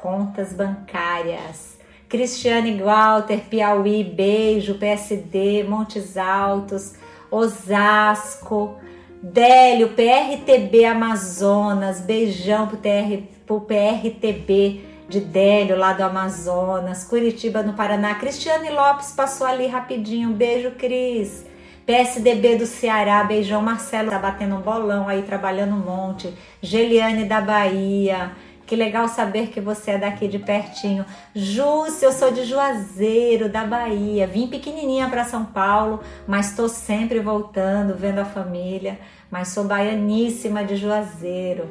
contas 0.00 0.54
bancárias. 0.54 1.76
Cristiane 2.08 2.82
Walter, 2.82 3.40
Piauí, 3.50 4.02
beijo, 4.02 4.78
PSD, 4.78 5.62
Montes 5.62 6.16
Altos. 6.16 6.94
Osasco, 7.30 8.76
Délio, 9.22 9.90
PRTB 9.90 10.86
Amazonas, 10.86 12.00
beijão 12.00 12.66
pro, 12.66 12.78
TR, 12.78 13.24
pro 13.44 13.60
PRTB 13.60 14.86
de 15.10 15.20
Délio, 15.20 15.76
lá 15.76 15.92
do 15.92 16.02
Amazonas, 16.02 17.04
Curitiba, 17.04 17.62
no 17.62 17.74
Paraná. 17.74 18.14
Cristiane 18.14 18.70
Lopes 18.70 19.12
passou 19.12 19.46
ali 19.46 19.66
rapidinho, 19.66 20.30
beijo, 20.30 20.70
Cris. 20.72 21.51
PSDB 21.86 22.56
do 22.56 22.66
Ceará, 22.66 23.24
beijão, 23.24 23.60
Marcelo 23.60 24.10
tá 24.10 24.18
batendo 24.18 24.54
um 24.54 24.60
bolão 24.60 25.08
aí, 25.08 25.22
trabalhando 25.22 25.74
um 25.74 25.78
monte. 25.78 26.32
Geliane 26.60 27.24
da 27.24 27.40
Bahia, 27.40 28.32
que 28.66 28.76
legal 28.76 29.08
saber 29.08 29.48
que 29.48 29.60
você 29.60 29.92
é 29.92 29.98
daqui 29.98 30.28
de 30.28 30.38
pertinho. 30.38 31.04
Júcia, 31.34 32.06
eu 32.06 32.12
sou 32.12 32.30
de 32.30 32.44
Juazeiro, 32.44 33.48
da 33.48 33.64
Bahia. 33.64 34.26
Vim 34.26 34.46
pequenininha 34.46 35.08
para 35.08 35.24
São 35.24 35.44
Paulo, 35.44 36.00
mas 36.26 36.50
estou 36.50 36.68
sempre 36.68 37.18
voltando, 37.18 37.96
vendo 37.96 38.20
a 38.20 38.24
família. 38.24 38.98
Mas 39.30 39.48
sou 39.48 39.64
baianíssima 39.64 40.64
de 40.64 40.76
Juazeiro, 40.76 41.68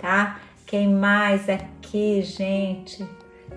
tá? 0.00 0.38
Quem 0.66 0.88
mais 0.88 1.48
aqui, 1.48 2.22
gente? 2.22 3.06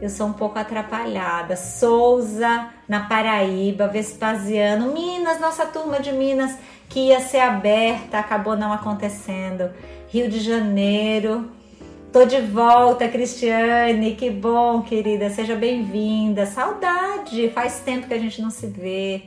Eu 0.02 0.10
sou 0.10 0.28
um 0.28 0.34
pouco 0.34 0.58
atrapalhada. 0.58 1.58
Souza, 1.58 2.70
na 2.90 3.02
Paraíba, 3.02 3.88
Vespasiano, 3.88 4.92
Minas, 4.92 5.40
nossa 5.40 5.66
turma 5.66 6.02
de 6.02 6.12
Minas 6.12 6.58
que 6.90 7.10
ia 7.10 7.20
ser 7.20 7.40
aberta, 7.40 8.18
acabou 8.18 8.58
não 8.58 8.74
acontecendo. 8.74 9.72
Rio 10.08 10.28
de 10.28 10.40
Janeiro, 10.40 11.52
Tô 12.12 12.26
de 12.26 12.42
volta, 12.42 13.08
Cristiane. 13.08 14.16
Que 14.16 14.32
bom, 14.32 14.82
querida. 14.82 15.30
Seja 15.30 15.56
bem-vinda. 15.56 16.48
Saudade. 16.48 17.52
Faz 17.52 17.82
tempo 17.82 18.08
que 18.08 18.14
a 18.16 18.18
gente 18.18 18.42
não 18.42 18.50
se 18.50 18.66
vê. 18.66 19.26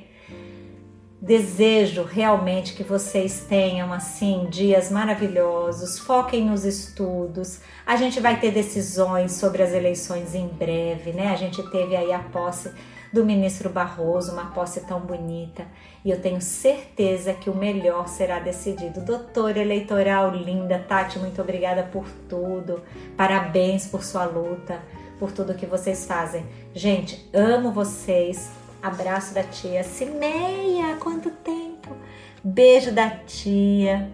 Desejo 1.21 2.03
realmente 2.03 2.75
que 2.75 2.83
vocês 2.83 3.47
tenham 3.49 3.93
assim 3.93 4.49
dias 4.51 4.91
maravilhosos. 4.91 6.01
Foquem 6.01 6.45
nos 6.45 6.65
estudos. 6.65 7.61
A 7.87 7.95
gente 7.95 8.19
vai 8.19 8.41
ter 8.41 8.51
decisões 8.51 9.31
sobre 9.31 9.63
as 9.63 9.73
eleições 9.73 10.35
em 10.35 10.49
breve, 10.49 11.13
né? 11.13 11.29
A 11.29 11.37
gente 11.37 11.63
teve 11.71 11.95
aí 11.95 12.13
a 12.13 12.19
posse 12.19 12.73
do 13.13 13.25
ministro 13.25 13.69
Barroso, 13.69 14.33
uma 14.33 14.47
posse 14.47 14.81
tão 14.81 15.01
bonita, 15.01 15.67
e 16.05 16.11
eu 16.11 16.21
tenho 16.21 16.41
certeza 16.41 17.35
que 17.35 17.51
o 17.51 17.55
melhor 17.55 18.09
será 18.09 18.39
decidido. 18.39 19.01
Doutora 19.01 19.59
eleitoral 19.59 20.31
linda, 20.35 20.79
Tati, 20.79 21.19
muito 21.19 21.41
obrigada 21.43 21.83
por 21.83 22.07
tudo. 22.29 22.83
Parabéns 23.17 23.87
por 23.87 24.03
sua 24.03 24.25
luta, 24.25 24.81
por 25.19 25.31
tudo 25.31 25.55
que 25.55 25.67
vocês 25.67 26.07
fazem. 26.07 26.45
Gente, 26.75 27.29
amo 27.33 27.71
vocês. 27.71 28.51
Abraço 28.83 29.33
da 29.33 29.45
tia 29.45 29.85
Cimeia, 29.85 30.97
quanto 30.99 31.31
tempo. 31.31 31.95
Beijo 32.43 32.91
da 32.91 33.11
tia. 33.11 34.11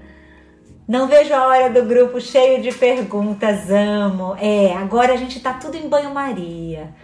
Não 0.87 1.07
vejo 1.07 1.35
a 1.35 1.47
hora 1.47 1.71
do 1.71 1.87
grupo 1.87 2.21
cheio 2.21 2.63
de 2.63 2.73
perguntas, 2.73 3.71
amo. 3.71 4.35
É, 4.39 4.75
agora 4.75 5.13
a 5.13 5.17
gente 5.17 5.39
tá 5.41 5.55
tudo 5.55 5.77
em 5.77 5.89
banho-maria, 5.89 6.95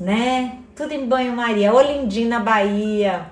né? 0.00 0.62
tudo 0.74 0.92
em 0.92 1.06
banho-maria. 1.06 1.72
Olindina, 1.72 2.40
Bahia. 2.40 3.26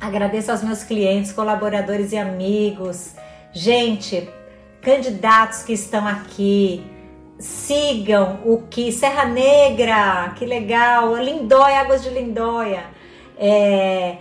Agradeço 0.00 0.50
aos 0.50 0.62
meus 0.62 0.82
clientes, 0.82 1.32
colaboradores 1.32 2.12
e 2.12 2.16
amigos. 2.16 3.14
Gente, 3.52 4.28
candidatos 4.82 5.62
que 5.62 5.72
estão 5.72 6.06
aqui, 6.06 6.84
sigam 7.38 8.40
o 8.44 8.62
que 8.68 8.90
Serra 8.92 9.26
Negra, 9.26 10.32
que 10.36 10.44
legal, 10.44 11.16
Lindóia, 11.16 11.80
Águas 11.80 12.02
de 12.02 12.10
Lindóia. 12.10 12.84
É, 13.38 14.16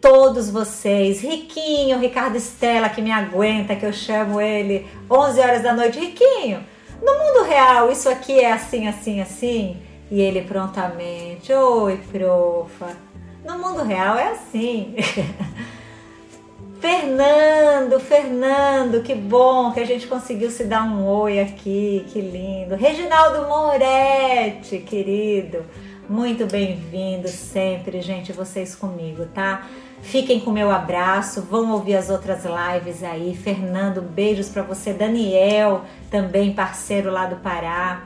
todos 0.00 0.50
vocês, 0.50 1.20
Riquinho, 1.20 1.98
Ricardo 1.98 2.36
Estela, 2.36 2.88
que 2.88 3.00
me 3.00 3.10
aguenta, 3.10 3.76
que 3.76 3.84
eu 3.84 3.92
chamo 3.92 4.40
ele 4.40 4.86
11 5.10 5.40
horas 5.40 5.62
da 5.62 5.72
noite, 5.72 5.98
Riquinho. 5.98 6.64
No 7.02 7.18
mundo 7.18 7.44
real, 7.48 7.90
isso 7.90 8.08
aqui 8.08 8.38
é 8.38 8.52
assim, 8.52 8.86
assim, 8.86 9.20
assim. 9.20 9.91
E 10.12 10.20
ele 10.20 10.42
prontamente: 10.42 11.54
Oi, 11.54 11.98
profa. 12.12 12.94
No 13.42 13.58
mundo 13.58 13.82
real 13.82 14.18
é 14.18 14.32
assim. 14.32 14.94
Fernando, 16.78 17.98
Fernando, 17.98 19.02
que 19.02 19.14
bom 19.14 19.72
que 19.72 19.80
a 19.80 19.86
gente 19.86 20.06
conseguiu 20.06 20.50
se 20.50 20.64
dar 20.64 20.82
um 20.82 21.06
oi 21.06 21.40
aqui, 21.40 22.04
que 22.12 22.20
lindo. 22.20 22.74
Reginaldo 22.74 23.48
Moretti, 23.48 24.80
querido, 24.80 25.64
muito 26.06 26.44
bem-vindo 26.44 27.28
sempre, 27.28 28.02
gente, 28.02 28.34
vocês 28.34 28.74
comigo, 28.74 29.24
tá? 29.32 29.66
Fiquem 30.02 30.40
com 30.40 30.50
meu 30.50 30.70
abraço, 30.70 31.40
vão 31.40 31.72
ouvir 31.72 31.96
as 31.96 32.10
outras 32.10 32.42
lives 32.44 33.02
aí. 33.02 33.34
Fernando, 33.34 34.02
beijos 34.02 34.50
para 34.50 34.62
você. 34.62 34.92
Daniel, 34.92 35.86
também 36.10 36.52
parceiro 36.52 37.10
lá 37.10 37.24
do 37.24 37.36
Pará 37.36 38.02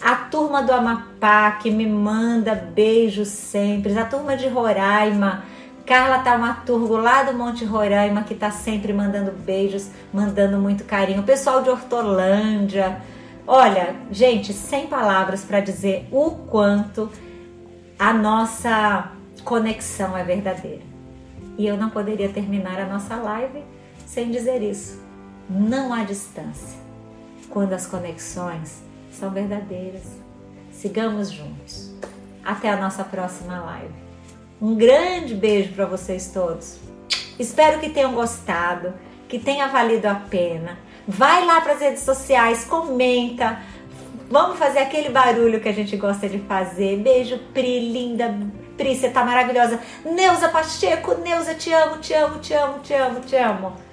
a 0.00 0.14
turma 0.14 0.62
do 0.62 0.72
Amapá 0.72 1.52
que 1.52 1.70
me 1.70 1.86
manda 1.86 2.54
beijos 2.54 3.28
sempre, 3.28 3.96
a 3.98 4.04
turma 4.04 4.36
de 4.36 4.48
Roraima, 4.48 5.44
Carla 5.84 6.20
Taumaturgo 6.20 6.96
lá 6.96 7.22
do 7.22 7.36
Monte 7.36 7.64
Roraima 7.64 8.22
que 8.22 8.34
tá 8.34 8.50
sempre 8.50 8.92
mandando 8.92 9.32
beijos, 9.32 9.90
mandando 10.12 10.58
muito 10.58 10.84
carinho, 10.84 11.20
o 11.20 11.24
pessoal 11.24 11.62
de 11.62 11.68
Hortolândia. 11.68 13.02
Olha, 13.46 13.96
gente, 14.10 14.52
sem 14.52 14.86
palavras 14.86 15.44
para 15.44 15.60
dizer 15.60 16.08
o 16.10 16.30
quanto 16.30 17.10
a 17.98 18.12
nossa 18.12 19.10
conexão 19.44 20.16
é 20.16 20.22
verdadeira. 20.22 20.82
E 21.58 21.66
eu 21.66 21.76
não 21.76 21.90
poderia 21.90 22.28
terminar 22.28 22.80
a 22.80 22.86
nossa 22.86 23.16
live 23.16 23.62
sem 24.06 24.30
dizer 24.30 24.62
isso. 24.62 25.02
Não 25.48 25.92
há 25.92 26.04
distância 26.04 26.78
quando 27.50 27.72
as 27.72 27.84
conexões 27.86 28.89
são 29.20 29.30
verdadeiras. 29.30 30.02
Sigamos 30.72 31.30
juntos. 31.30 31.92
Até 32.42 32.70
a 32.70 32.76
nossa 32.76 33.04
próxima 33.04 33.60
live. 33.60 33.94
Um 34.60 34.74
grande 34.74 35.34
beijo 35.34 35.74
para 35.74 35.84
vocês 35.84 36.30
todos. 36.32 36.78
Espero 37.38 37.80
que 37.80 37.90
tenham 37.90 38.14
gostado, 38.14 38.94
que 39.28 39.38
tenha 39.38 39.68
valido 39.68 40.06
a 40.06 40.14
pena. 40.14 40.78
Vai 41.06 41.44
lá 41.44 41.60
para 41.60 41.74
as 41.74 41.80
redes 41.80 42.02
sociais, 42.02 42.64
comenta. 42.64 43.60
Vamos 44.30 44.58
fazer 44.58 44.78
aquele 44.78 45.10
barulho 45.10 45.60
que 45.60 45.68
a 45.68 45.72
gente 45.72 45.96
gosta 45.96 46.28
de 46.28 46.38
fazer. 46.40 46.98
Beijo, 46.98 47.38
Pri, 47.52 47.92
linda. 47.92 48.34
Pri, 48.76 48.96
você 48.96 49.10
tá 49.10 49.24
maravilhosa. 49.24 49.78
Neuza 50.04 50.48
Pacheco, 50.48 51.14
Neuza, 51.16 51.54
te 51.54 51.72
amo, 51.72 51.98
te 51.98 52.14
amo, 52.14 52.38
te 52.38 52.54
amo, 52.54 52.78
te 52.78 52.94
amo, 52.94 53.20
te 53.20 53.36
amo. 53.36 53.89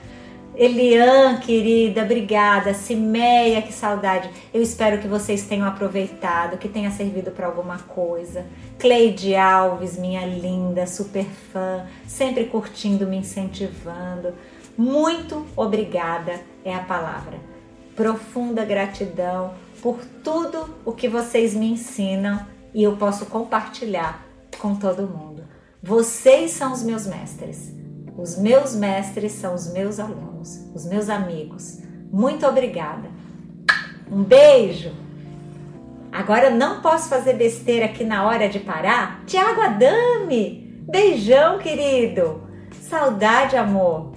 Elian, 0.58 1.38
querida, 1.38 2.02
obrigada. 2.02 2.74
Cimeia, 2.74 3.62
que 3.62 3.72
saudade. 3.72 4.28
Eu 4.52 4.60
espero 4.60 4.98
que 5.00 5.08
vocês 5.08 5.46
tenham 5.46 5.68
aproveitado, 5.68 6.58
que 6.58 6.68
tenha 6.68 6.90
servido 6.90 7.30
para 7.30 7.46
alguma 7.46 7.78
coisa. 7.78 8.44
Cleide 8.80 9.36
Alves, 9.36 10.00
minha 10.00 10.26
linda, 10.26 10.88
super 10.88 11.26
fã, 11.26 11.86
sempre 12.08 12.46
curtindo, 12.46 13.06
me 13.06 13.18
incentivando. 13.18 14.34
Muito 14.76 15.46
obrigada 15.56 16.40
é 16.66 16.74
a 16.74 16.84
palavra. 16.84 17.38
Profunda 17.96 18.66
gratidão 18.66 19.54
por 19.80 20.00
tudo 20.24 20.76
o 20.84 20.92
que 20.92 21.08
vocês 21.08 21.54
me 21.54 21.72
ensinam 21.72 22.44
e 22.74 22.82
eu 22.82 22.98
posso 22.98 23.28
compartilhar 23.28 24.26
com 24.58 24.76
todo 24.76 25.08
mundo. 25.08 25.44
Vocês 25.84 26.50
são 26.50 26.74
os 26.74 26.82
meus 26.82 27.06
mestres. 27.06 27.78
Os 28.18 28.36
meus 28.36 28.76
mestres 28.76 29.34
são 29.34 29.54
os 29.54 29.72
meus 29.72 30.00
alunos, 30.00 30.27
os 30.74 30.86
meus 30.86 31.10
amigos. 31.10 31.80
Muito 32.12 32.46
obrigada. 32.46 33.10
Um 34.12 34.24
beijo. 34.24 34.92
Agora 36.12 36.50
não 36.50 36.82
posso 36.82 37.10
fazer 37.10 37.34
besteira 37.34 37.86
aqui 37.86 38.04
na 38.04 38.26
hora 38.26 38.48
de 38.48 38.60
parar. 38.60 39.24
Tiago 39.26 39.62
Adame, 39.62 40.82
beijão, 40.90 41.60
querido. 41.60 42.42
Saudade, 42.82 43.56
amor. 43.58 44.14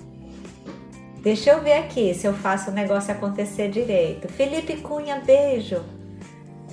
Deixa 1.22 1.50
eu 1.50 1.60
ver 1.60 1.74
aqui 1.74 2.14
se 2.14 2.26
eu 2.26 2.32
faço 2.32 2.70
o 2.70 2.74
negócio 2.74 3.12
acontecer 3.12 3.68
direito. 3.68 4.28
Felipe 4.28 4.76
Cunha, 4.78 5.20
beijo. 5.24 5.82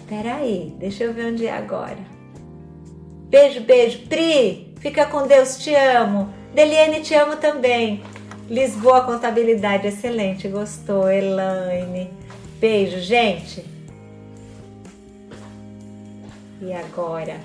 Peraí, 0.07 0.73
deixa 0.79 1.03
eu 1.03 1.13
ver 1.13 1.33
onde 1.33 1.45
é 1.45 1.51
agora. 1.51 1.97
Beijo, 3.29 3.61
beijo. 3.61 4.07
Pri, 4.07 4.73
fica 4.79 5.05
com 5.05 5.27
Deus, 5.27 5.57
te 5.57 5.75
amo. 5.75 6.33
Deliane, 6.53 7.01
te 7.01 7.13
amo 7.13 7.35
também. 7.35 8.01
Lisboa 8.49 9.01
Contabilidade, 9.01 9.87
excelente, 9.87 10.47
gostou. 10.47 11.11
Elaine, 11.11 12.09
beijo, 12.59 12.99
gente. 12.99 13.65
E 16.61 16.73
agora? 16.73 17.39